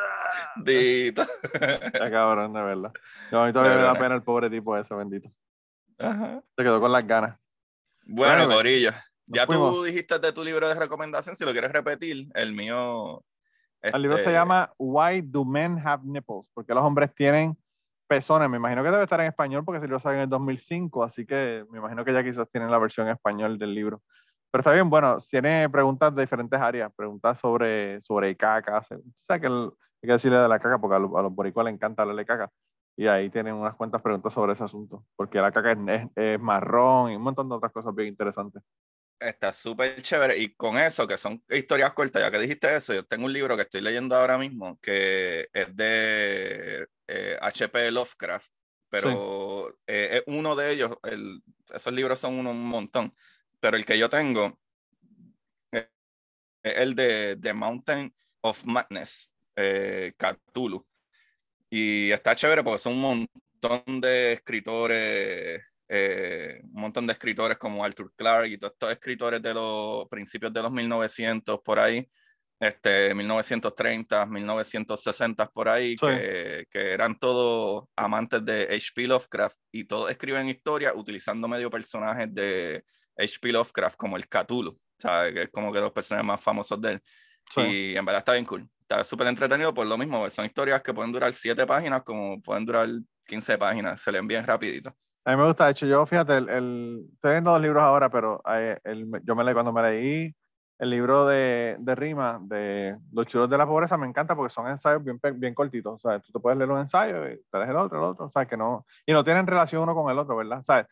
Dito. 0.57 1.25
ya 1.95 2.11
cabrón, 2.11 2.53
de 2.53 2.63
verdad. 2.63 2.93
a 3.31 3.47
mí 3.47 3.53
todavía 3.55 3.77
me 3.77 3.83
da 3.85 3.95
pena 3.95 4.17
el 4.17 4.23
pobre 4.23 4.51
tipo 4.51 4.77
ese, 4.77 4.95
bendito. 4.95 5.31
Ajá. 5.99 6.43
Se 6.55 6.63
quedó 6.63 6.79
con 6.79 6.93
las 6.93 7.07
ganas. 7.07 7.39
Bueno, 8.05 8.47
Corillo. 8.49 8.91
Ya 9.33 9.47
tú 9.47 9.83
dijiste 9.83 10.19
de 10.19 10.33
tu 10.33 10.45
libro 10.45 10.69
de 10.69 10.75
recomendación, 10.75 11.37
si 11.37 11.45
lo 11.45 11.53
quieres 11.53 11.73
repetir, 11.73 12.29
el 12.35 12.53
mío. 12.53 13.25
El 13.81 14.03
libro 14.03 14.17
se 14.17 14.25
este 14.25 14.33
llama 14.33 14.73
Why 14.79 15.23
Do 15.23 15.45
Men 15.45 15.81
Have 15.85 16.05
Nipples? 16.05 16.49
Porque 16.55 16.75
los 16.75 16.85
hombres 16.85 17.15
tienen 17.15 17.57
pezones. 18.07 18.49
Me 18.51 18.59
imagino 18.59 18.83
que 18.83 18.91
debe 18.91 19.03
estar 19.03 19.21
en 19.21 19.27
español 19.27 19.65
porque 19.65 19.81
se 19.81 19.89
lo 19.89 19.99
salió 19.99 20.19
en 20.19 20.25
el 20.25 20.29
2005, 20.29 21.03
así 21.03 21.27
que 21.27 21.65
me 21.71 21.79
imagino 21.79 22.05
que 22.05 22.13
ya 22.13 22.23
quizás 22.23 22.49
tienen 22.51 22.71
la 22.71 22.79
versión 22.79 23.07
en 23.07 23.15
español 23.15 23.59
del 23.59 23.75
libro. 23.75 24.03
Pero 24.51 24.61
está 24.61 24.73
bien, 24.73 24.91
bueno, 24.91 25.19
tiene 25.19 25.69
preguntas 25.71 26.15
de 26.15 26.21
diferentes 26.21 26.61
áreas, 26.61 26.93
preguntas 26.95 27.41
sobre, 27.41 28.03
sobre 28.03 28.37
caca. 28.37 28.81
O 28.81 29.01
sea, 29.27 29.41
que 29.41 29.47
hay 29.47 29.71
que 30.03 30.13
decirle 30.13 30.39
de 30.39 30.49
la 30.49 30.59
caca 30.59 30.79
porque 30.79 30.97
a 30.97 30.99
los, 30.99 31.15
a 31.17 31.23
los 31.23 31.35
boricuas 31.35 31.65
les 31.65 31.75
encanta 31.75 32.03
hablarle 32.03 32.27
caca. 32.27 32.51
Y 32.95 33.07
ahí 33.07 33.31
tienen 33.31 33.55
unas 33.55 33.75
cuantas 33.75 34.03
preguntas 34.03 34.35
sobre 34.35 34.53
ese 34.53 34.65
asunto, 34.65 35.07
porque 35.17 35.41
la 35.41 35.51
caca 35.51 35.73
es, 35.73 36.11
es 36.15 36.39
marrón 36.39 37.11
y 37.11 37.17
un 37.17 37.23
montón 37.23 37.49
de 37.49 37.55
otras 37.55 37.73
cosas 37.73 37.95
bien 37.95 38.09
interesantes. 38.09 38.63
Está 39.23 39.53
súper 39.53 40.03
chévere. 40.03 40.39
Y 40.39 40.55
con 40.55 40.79
eso, 40.79 41.07
que 41.07 41.17
son 41.17 41.43
historias 41.49 41.93
cortas, 41.93 42.23
ya 42.23 42.31
que 42.31 42.39
dijiste 42.39 42.75
eso, 42.75 42.95
yo 42.95 43.05
tengo 43.05 43.27
un 43.27 43.33
libro 43.33 43.57
que 43.57 43.63
estoy 43.63 43.81
leyendo 43.81 44.17
ahora 44.17 44.39
mismo 44.39 44.79
que 44.81 45.49
es 45.53 45.77
de 45.77 46.89
H.P. 47.41 47.89
Eh, 47.89 47.91
Lovecraft, 47.91 48.51
pero 48.89 49.69
eh, 49.87 50.09
es 50.19 50.23
uno 50.27 50.57
de 50.57 50.73
ellos, 50.73 50.93
el, 51.05 51.43
esos 51.73 51.93
libros 51.93 52.19
son 52.19 52.47
un 52.47 52.67
montón, 52.67 53.15
pero 53.61 53.77
el 53.77 53.85
que 53.85 53.99
yo 53.99 54.11
tengo 54.11 54.59
es 55.71 55.87
el 56.63 56.95
de 56.95 57.37
The 57.41 57.53
Mountain 57.53 58.15
of 58.43 58.65
Madness, 58.65 59.33
eh, 59.57 60.13
Cthulhu. 60.17 60.87
Y 61.71 62.11
está 62.11 62.37
chévere 62.37 62.63
porque 62.63 62.79
son 62.79 62.95
un 62.95 63.01
montón 63.63 64.01
de 64.01 64.35
escritores 64.35 65.63
eh, 65.95 66.63
un 66.65 66.81
montón 66.81 67.07
de 67.07 67.13
escritores 67.13 67.59
como 67.59 67.85
Arthur 67.85 68.15
Clarke 68.17 68.49
y 68.49 68.57
todos 68.57 68.73
estos 68.73 68.93
escritores 68.93 69.43
de 69.43 69.53
los 69.53 70.09
principios 70.09 70.51
de 70.51 70.63
los 70.63 70.73
1900 70.73 71.61
por 71.61 71.79
ahí, 71.79 72.09
este, 72.59 73.15
1930, 73.15 74.25
1960 74.25 75.51
por 75.51 75.69
ahí, 75.69 75.95
que, 75.97 76.65
que, 76.71 76.93
eran 76.93 77.19
todos 77.19 77.85
amantes 77.95 78.43
de 78.43 78.63
H.P. 78.75 79.07
Lovecraft 79.07 79.59
y 79.71 79.85
todos 79.85 80.11
escriben 80.11 80.49
historias 80.49 80.95
utilizando 80.97 81.47
medio 81.47 81.69
personajes 81.69 82.35
de 82.35 82.83
H.P. 83.19 83.53
Lovecraft 83.53 83.97
como 83.97 84.17
el 84.17 84.27
Cthulhu, 84.27 84.81
¿sabes? 84.97 85.35
que 85.35 85.43
es 85.43 85.51
como 85.51 85.71
que 85.71 85.81
los 85.81 85.93
personajes 85.93 86.27
más 86.27 86.41
famosos 86.41 86.81
de 86.81 86.93
él. 86.93 87.03
Y 87.57 87.95
en 87.95 88.05
verdad 88.07 88.21
está 88.21 88.33
bien 88.33 88.47
cool. 88.47 88.67
Está 88.81 89.05
súper 89.05 89.27
entretenido 89.27 89.75
por 89.75 89.87
lo 89.87 89.99
mismo. 89.99 90.31
Son 90.31 90.47
historias 90.47 90.83
que 90.83 90.95
pueden 90.95 91.13
durar 91.13 91.35
7 91.35 91.67
páginas 91.67 92.03
como 92.03 92.41
pueden 92.41 92.65
durar 92.65 92.89
15 93.27 93.59
páginas. 93.59 94.01
Se 94.01 94.11
leen 94.11 94.27
bien 94.27 94.47
rapidito. 94.47 94.97
A 95.25 95.31
mí 95.31 95.37
me 95.37 95.47
gusta, 95.47 95.67
de 95.67 95.73
hecho, 95.73 95.87
yo, 95.87 96.05
fíjate, 96.05 96.37
el, 96.37 97.07
estoy 97.15 97.31
leyendo 97.31 97.53
dos 97.53 97.61
libros 97.63 97.83
ahora, 97.83 98.09
pero 98.11 98.43
eh, 98.49 98.79
el, 98.83 99.09
yo 99.23 99.37
me 99.37 99.45
leí 99.45 99.55
cuando 99.55 99.73
me 99.73 99.83
leí 99.83 100.35
el 100.83 100.91
libro 100.91 101.27
de, 101.27 101.77
de 101.79 101.95
Rima, 101.95 102.41
de 102.43 102.99
Los 103.13 103.27
chulos 103.29 103.49
de 103.49 103.57
la 103.57 103.65
pobreza, 103.65 103.97
me 103.97 104.09
encanta 104.09 104.35
porque 104.35 104.53
son 104.53 104.67
ensayos 104.67 105.05
bien, 105.05 105.21
bien 105.37 105.55
cortitos, 105.55 105.95
o 105.95 105.99
sea, 105.99 106.19
tú 106.19 106.33
te 106.33 106.41
puedes 106.41 106.59
leer 106.59 106.69
un 106.73 106.81
ensayo 106.81 107.29
y 107.29 107.41
te 107.49 107.59
lees 107.59 107.71
el 107.71 107.77
otro, 107.77 107.99
el 107.99 108.05
otro, 108.05 108.25
o 108.27 108.31
sea, 108.31 108.47
que 108.47 108.57
no, 108.57 108.85
y 109.07 109.13
no 109.13 109.23
tienen 109.23 109.47
relación 109.47 109.83
uno 109.83 109.95
con 109.95 110.11
el 110.11 110.19
otro, 110.19 110.35
¿verdad? 110.35 110.61
¿Sabes? 110.65 110.87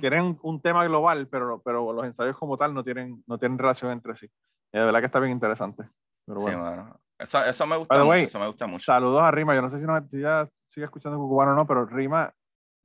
Tienen 0.00 0.36
un 0.42 0.60
tema 0.60 0.84
global, 0.84 1.28
pero, 1.28 1.62
pero 1.64 1.92
los 1.92 2.04
ensayos 2.04 2.36
como 2.36 2.58
tal 2.58 2.74
no 2.74 2.82
tienen, 2.82 3.22
no 3.28 3.38
tienen 3.38 3.56
relación 3.56 3.92
entre 3.92 4.16
sí. 4.16 4.26
Y 4.72 4.78
de 4.78 4.84
verdad 4.84 4.98
que 4.98 5.06
está 5.06 5.20
bien 5.20 5.32
interesante. 5.32 5.84
Pero 6.24 6.40
bueno. 6.40 6.58
Sí, 6.58 6.64
bueno. 6.64 7.00
Eso, 7.16 7.44
eso, 7.44 7.66
me 7.68 7.76
gusta 7.76 8.02
mucho, 8.02 8.14
eso 8.14 8.40
me 8.40 8.46
gusta 8.48 8.66
mucho. 8.66 8.82
Saludos 8.82 9.22
a 9.22 9.30
Rima, 9.30 9.54
yo 9.54 9.62
no 9.62 9.70
sé 9.70 9.78
si, 9.78 9.84
no, 9.84 10.04
si 10.08 10.20
ya 10.20 10.48
sigue 10.66 10.86
escuchando 10.86 11.18
cubano 11.18 11.52
o 11.52 11.54
no, 11.54 11.66
pero 11.68 11.86
Rima 11.86 12.34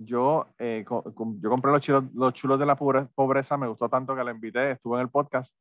yo, 0.06 0.48
eh, 0.60 0.84
yo 0.86 1.50
compré 1.50 1.72
los 1.72 1.82
chulos, 1.82 2.04
los 2.14 2.34
chulos 2.34 2.60
de 2.60 2.66
la 2.66 2.76
pobreza, 2.76 3.58
me 3.58 3.68
gustó 3.68 3.90
tanto 3.90 4.16
que 4.16 4.24
la 4.24 4.32
invité, 4.32 4.72
estuvo 4.72 4.96
en 4.96 5.02
el 5.02 5.10
podcast 5.10 5.56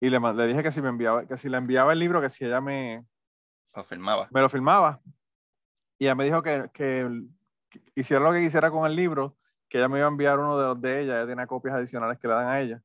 y 0.00 0.08
le, 0.08 0.18
le 0.18 0.46
dije 0.46 0.62
que 0.62 0.72
si 0.72 0.80
me 0.80 0.88
enviaba, 0.88 1.26
que 1.26 1.36
si 1.36 1.48
le 1.48 1.58
enviaba 1.58 1.92
el 1.92 1.98
libro, 1.98 2.20
que 2.20 2.30
si 2.30 2.44
ella 2.44 2.60
me 2.60 3.04
lo 3.74 3.84
filmaba. 3.84 4.28
Me 4.30 4.40
lo 4.40 4.48
filmaba. 4.48 5.00
Y 5.98 6.04
ella 6.04 6.14
me 6.14 6.24
dijo 6.24 6.42
que, 6.42 6.70
que, 6.72 7.08
hiciera 7.94 8.24
lo 8.24 8.32
que 8.32 8.40
quisiera 8.40 8.70
con 8.70 8.86
el 8.86 8.96
libro, 8.96 9.36
que 9.68 9.78
ella 9.78 9.88
me 9.88 9.98
iba 9.98 10.06
a 10.06 10.10
enviar 10.10 10.38
uno 10.38 10.58
de 10.58 10.64
los 10.64 10.80
de 10.80 11.02
ella, 11.02 11.18
ella 11.18 11.26
tiene 11.26 11.46
copias 11.46 11.74
adicionales 11.74 12.18
que 12.18 12.28
le 12.28 12.34
dan 12.34 12.48
a 12.48 12.60
ella. 12.60 12.82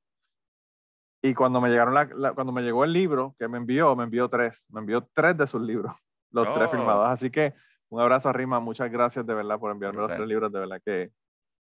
Y 1.22 1.34
cuando 1.34 1.60
me 1.60 1.70
llegaron 1.70 1.94
la, 1.94 2.34
cuando 2.34 2.52
me 2.52 2.62
llegó 2.62 2.84
el 2.84 2.94
libro 2.94 3.36
que 3.40 3.48
me 3.48 3.58
envió, 3.58 3.96
me 3.96 4.04
envió 4.04 4.30
tres, 4.30 4.68
me 4.70 4.82
envió 4.82 5.08
tres 5.14 5.36
de 5.38 5.48
sus 5.48 5.62
libros, 5.62 5.96
los 6.30 6.54
tres 6.54 6.68
oh. 6.68 6.78
filmados. 6.78 7.08
Así 7.08 7.32
que 7.32 7.56
un 7.90 8.02
abrazo 8.02 8.30
a 8.30 8.34
Rima, 8.34 8.60
muchas 8.60 8.92
gracias 8.92 9.26
de 9.26 9.34
verdad 9.34 9.60
por 9.60 9.72
enviarme 9.72 10.02
los 10.02 10.12
tres 10.12 10.28
libros, 10.28 10.52
de 10.52 10.60
verdad 10.60 10.82
que 10.84 11.12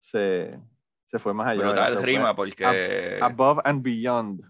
se, 0.01 0.51
se 1.09 1.19
fue 1.19 1.35
más 1.35 1.49
allá. 1.49 1.65
Brutal, 1.65 2.03
Rima, 2.03 2.35
porque... 2.35 3.19
Above 3.21 3.61
and 3.65 3.83
Beyond. 3.83 4.43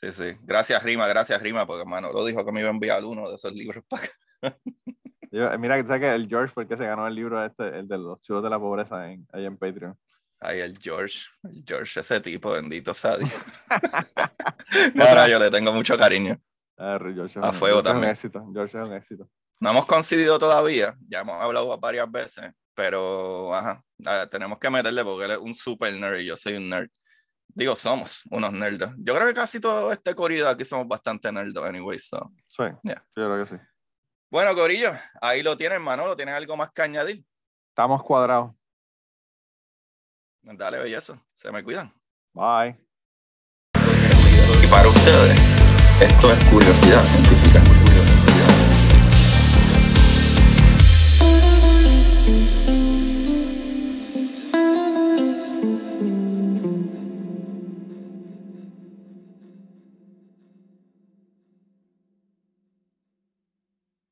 Sí, 0.00 0.12
sí. 0.12 0.38
Gracias, 0.42 0.82
Rima, 0.82 1.06
gracias, 1.08 1.42
Rima, 1.42 1.66
porque 1.66 1.82
hermano 1.82 2.12
lo 2.12 2.24
dijo 2.24 2.44
que 2.44 2.52
me 2.52 2.60
iba 2.60 2.68
a 2.68 2.72
enviar 2.72 3.04
uno 3.04 3.28
de 3.28 3.36
esos 3.36 3.52
libros 3.52 3.84
para 3.88 4.08
mira, 5.58 5.82
¿sabes 5.82 6.00
que 6.00 6.14
el 6.14 6.28
George 6.28 6.52
fue 6.52 6.62
el 6.64 6.68
que 6.68 6.76
se 6.76 6.86
ganó 6.86 7.06
el 7.06 7.14
libro 7.14 7.44
este, 7.44 7.78
el 7.78 7.88
de 7.88 7.98
los 7.98 8.20
chulos 8.22 8.42
de 8.42 8.50
la 8.50 8.58
pobreza 8.58 9.10
en, 9.10 9.26
ahí 9.32 9.44
en 9.44 9.56
Patreon. 9.56 9.98
Ay, 10.40 10.60
el 10.60 10.78
George, 10.78 11.26
el 11.44 11.64
George, 11.66 11.98
ese 11.98 12.20
tipo, 12.20 12.52
bendito 12.52 12.94
sea 12.94 13.16
Dios. 13.16 13.30
Ahora 15.08 15.28
yo 15.28 15.38
le 15.38 15.50
tengo 15.50 15.72
mucho 15.72 15.98
cariño. 15.98 16.40
a 16.76 16.98
George, 16.98 17.40
a 17.42 17.52
fuego 17.52 17.82
también. 17.82 18.12
Es 18.12 18.24
un 18.24 18.28
éxito. 18.28 18.50
George 18.52 18.78
es 18.78 18.88
un 18.88 18.94
éxito. 18.94 19.28
No 19.60 19.70
hemos 19.70 19.86
coincidido 19.86 20.38
todavía, 20.38 20.96
ya 21.08 21.20
hemos 21.20 21.42
hablado 21.42 21.76
varias 21.78 22.10
veces, 22.10 22.52
pero 22.74 23.54
ajá, 23.54 23.82
tenemos 24.30 24.58
que 24.58 24.70
meterle 24.70 25.04
porque 25.04 25.24
él 25.24 25.30
es 25.32 25.38
un 25.38 25.54
super 25.54 25.92
nerd 25.94 26.18
y 26.18 26.26
yo 26.26 26.36
soy 26.36 26.54
un 26.54 26.68
nerd. 26.68 26.88
Digo, 27.48 27.74
somos 27.74 28.22
unos 28.30 28.52
nerds. 28.52 28.92
Yo 28.98 29.14
creo 29.14 29.26
que 29.26 29.34
casi 29.34 29.58
todo 29.58 29.90
este 29.90 30.14
corrido 30.14 30.48
aquí 30.48 30.64
somos 30.64 30.86
bastante 30.86 31.32
nerdos, 31.32 31.68
anyway, 31.68 31.98
so. 31.98 32.30
Sí, 32.46 32.62
yo 32.84 32.94
creo 33.14 33.44
que 33.44 33.46
sí. 33.46 33.56
Bueno, 34.30 34.54
Corillo, 34.54 34.92
ahí 35.22 35.42
lo 35.42 35.56
tienen, 35.56 35.82
Manolo. 35.82 36.14
¿Tienes 36.14 36.34
algo 36.34 36.54
más 36.56 36.70
que 36.70 36.82
añadir? 36.82 37.24
Estamos 37.70 38.02
cuadrados. 38.02 38.54
Dale, 40.42 40.78
belleza. 40.78 41.20
Se 41.34 41.50
me 41.50 41.64
cuidan. 41.64 41.92
Bye. 42.34 42.78
Y 43.74 44.66
para 44.70 44.86
ustedes, 44.88 45.40
esto 46.02 46.30
es 46.30 46.44
curiosidad 46.44 47.02
científica. 47.02 47.57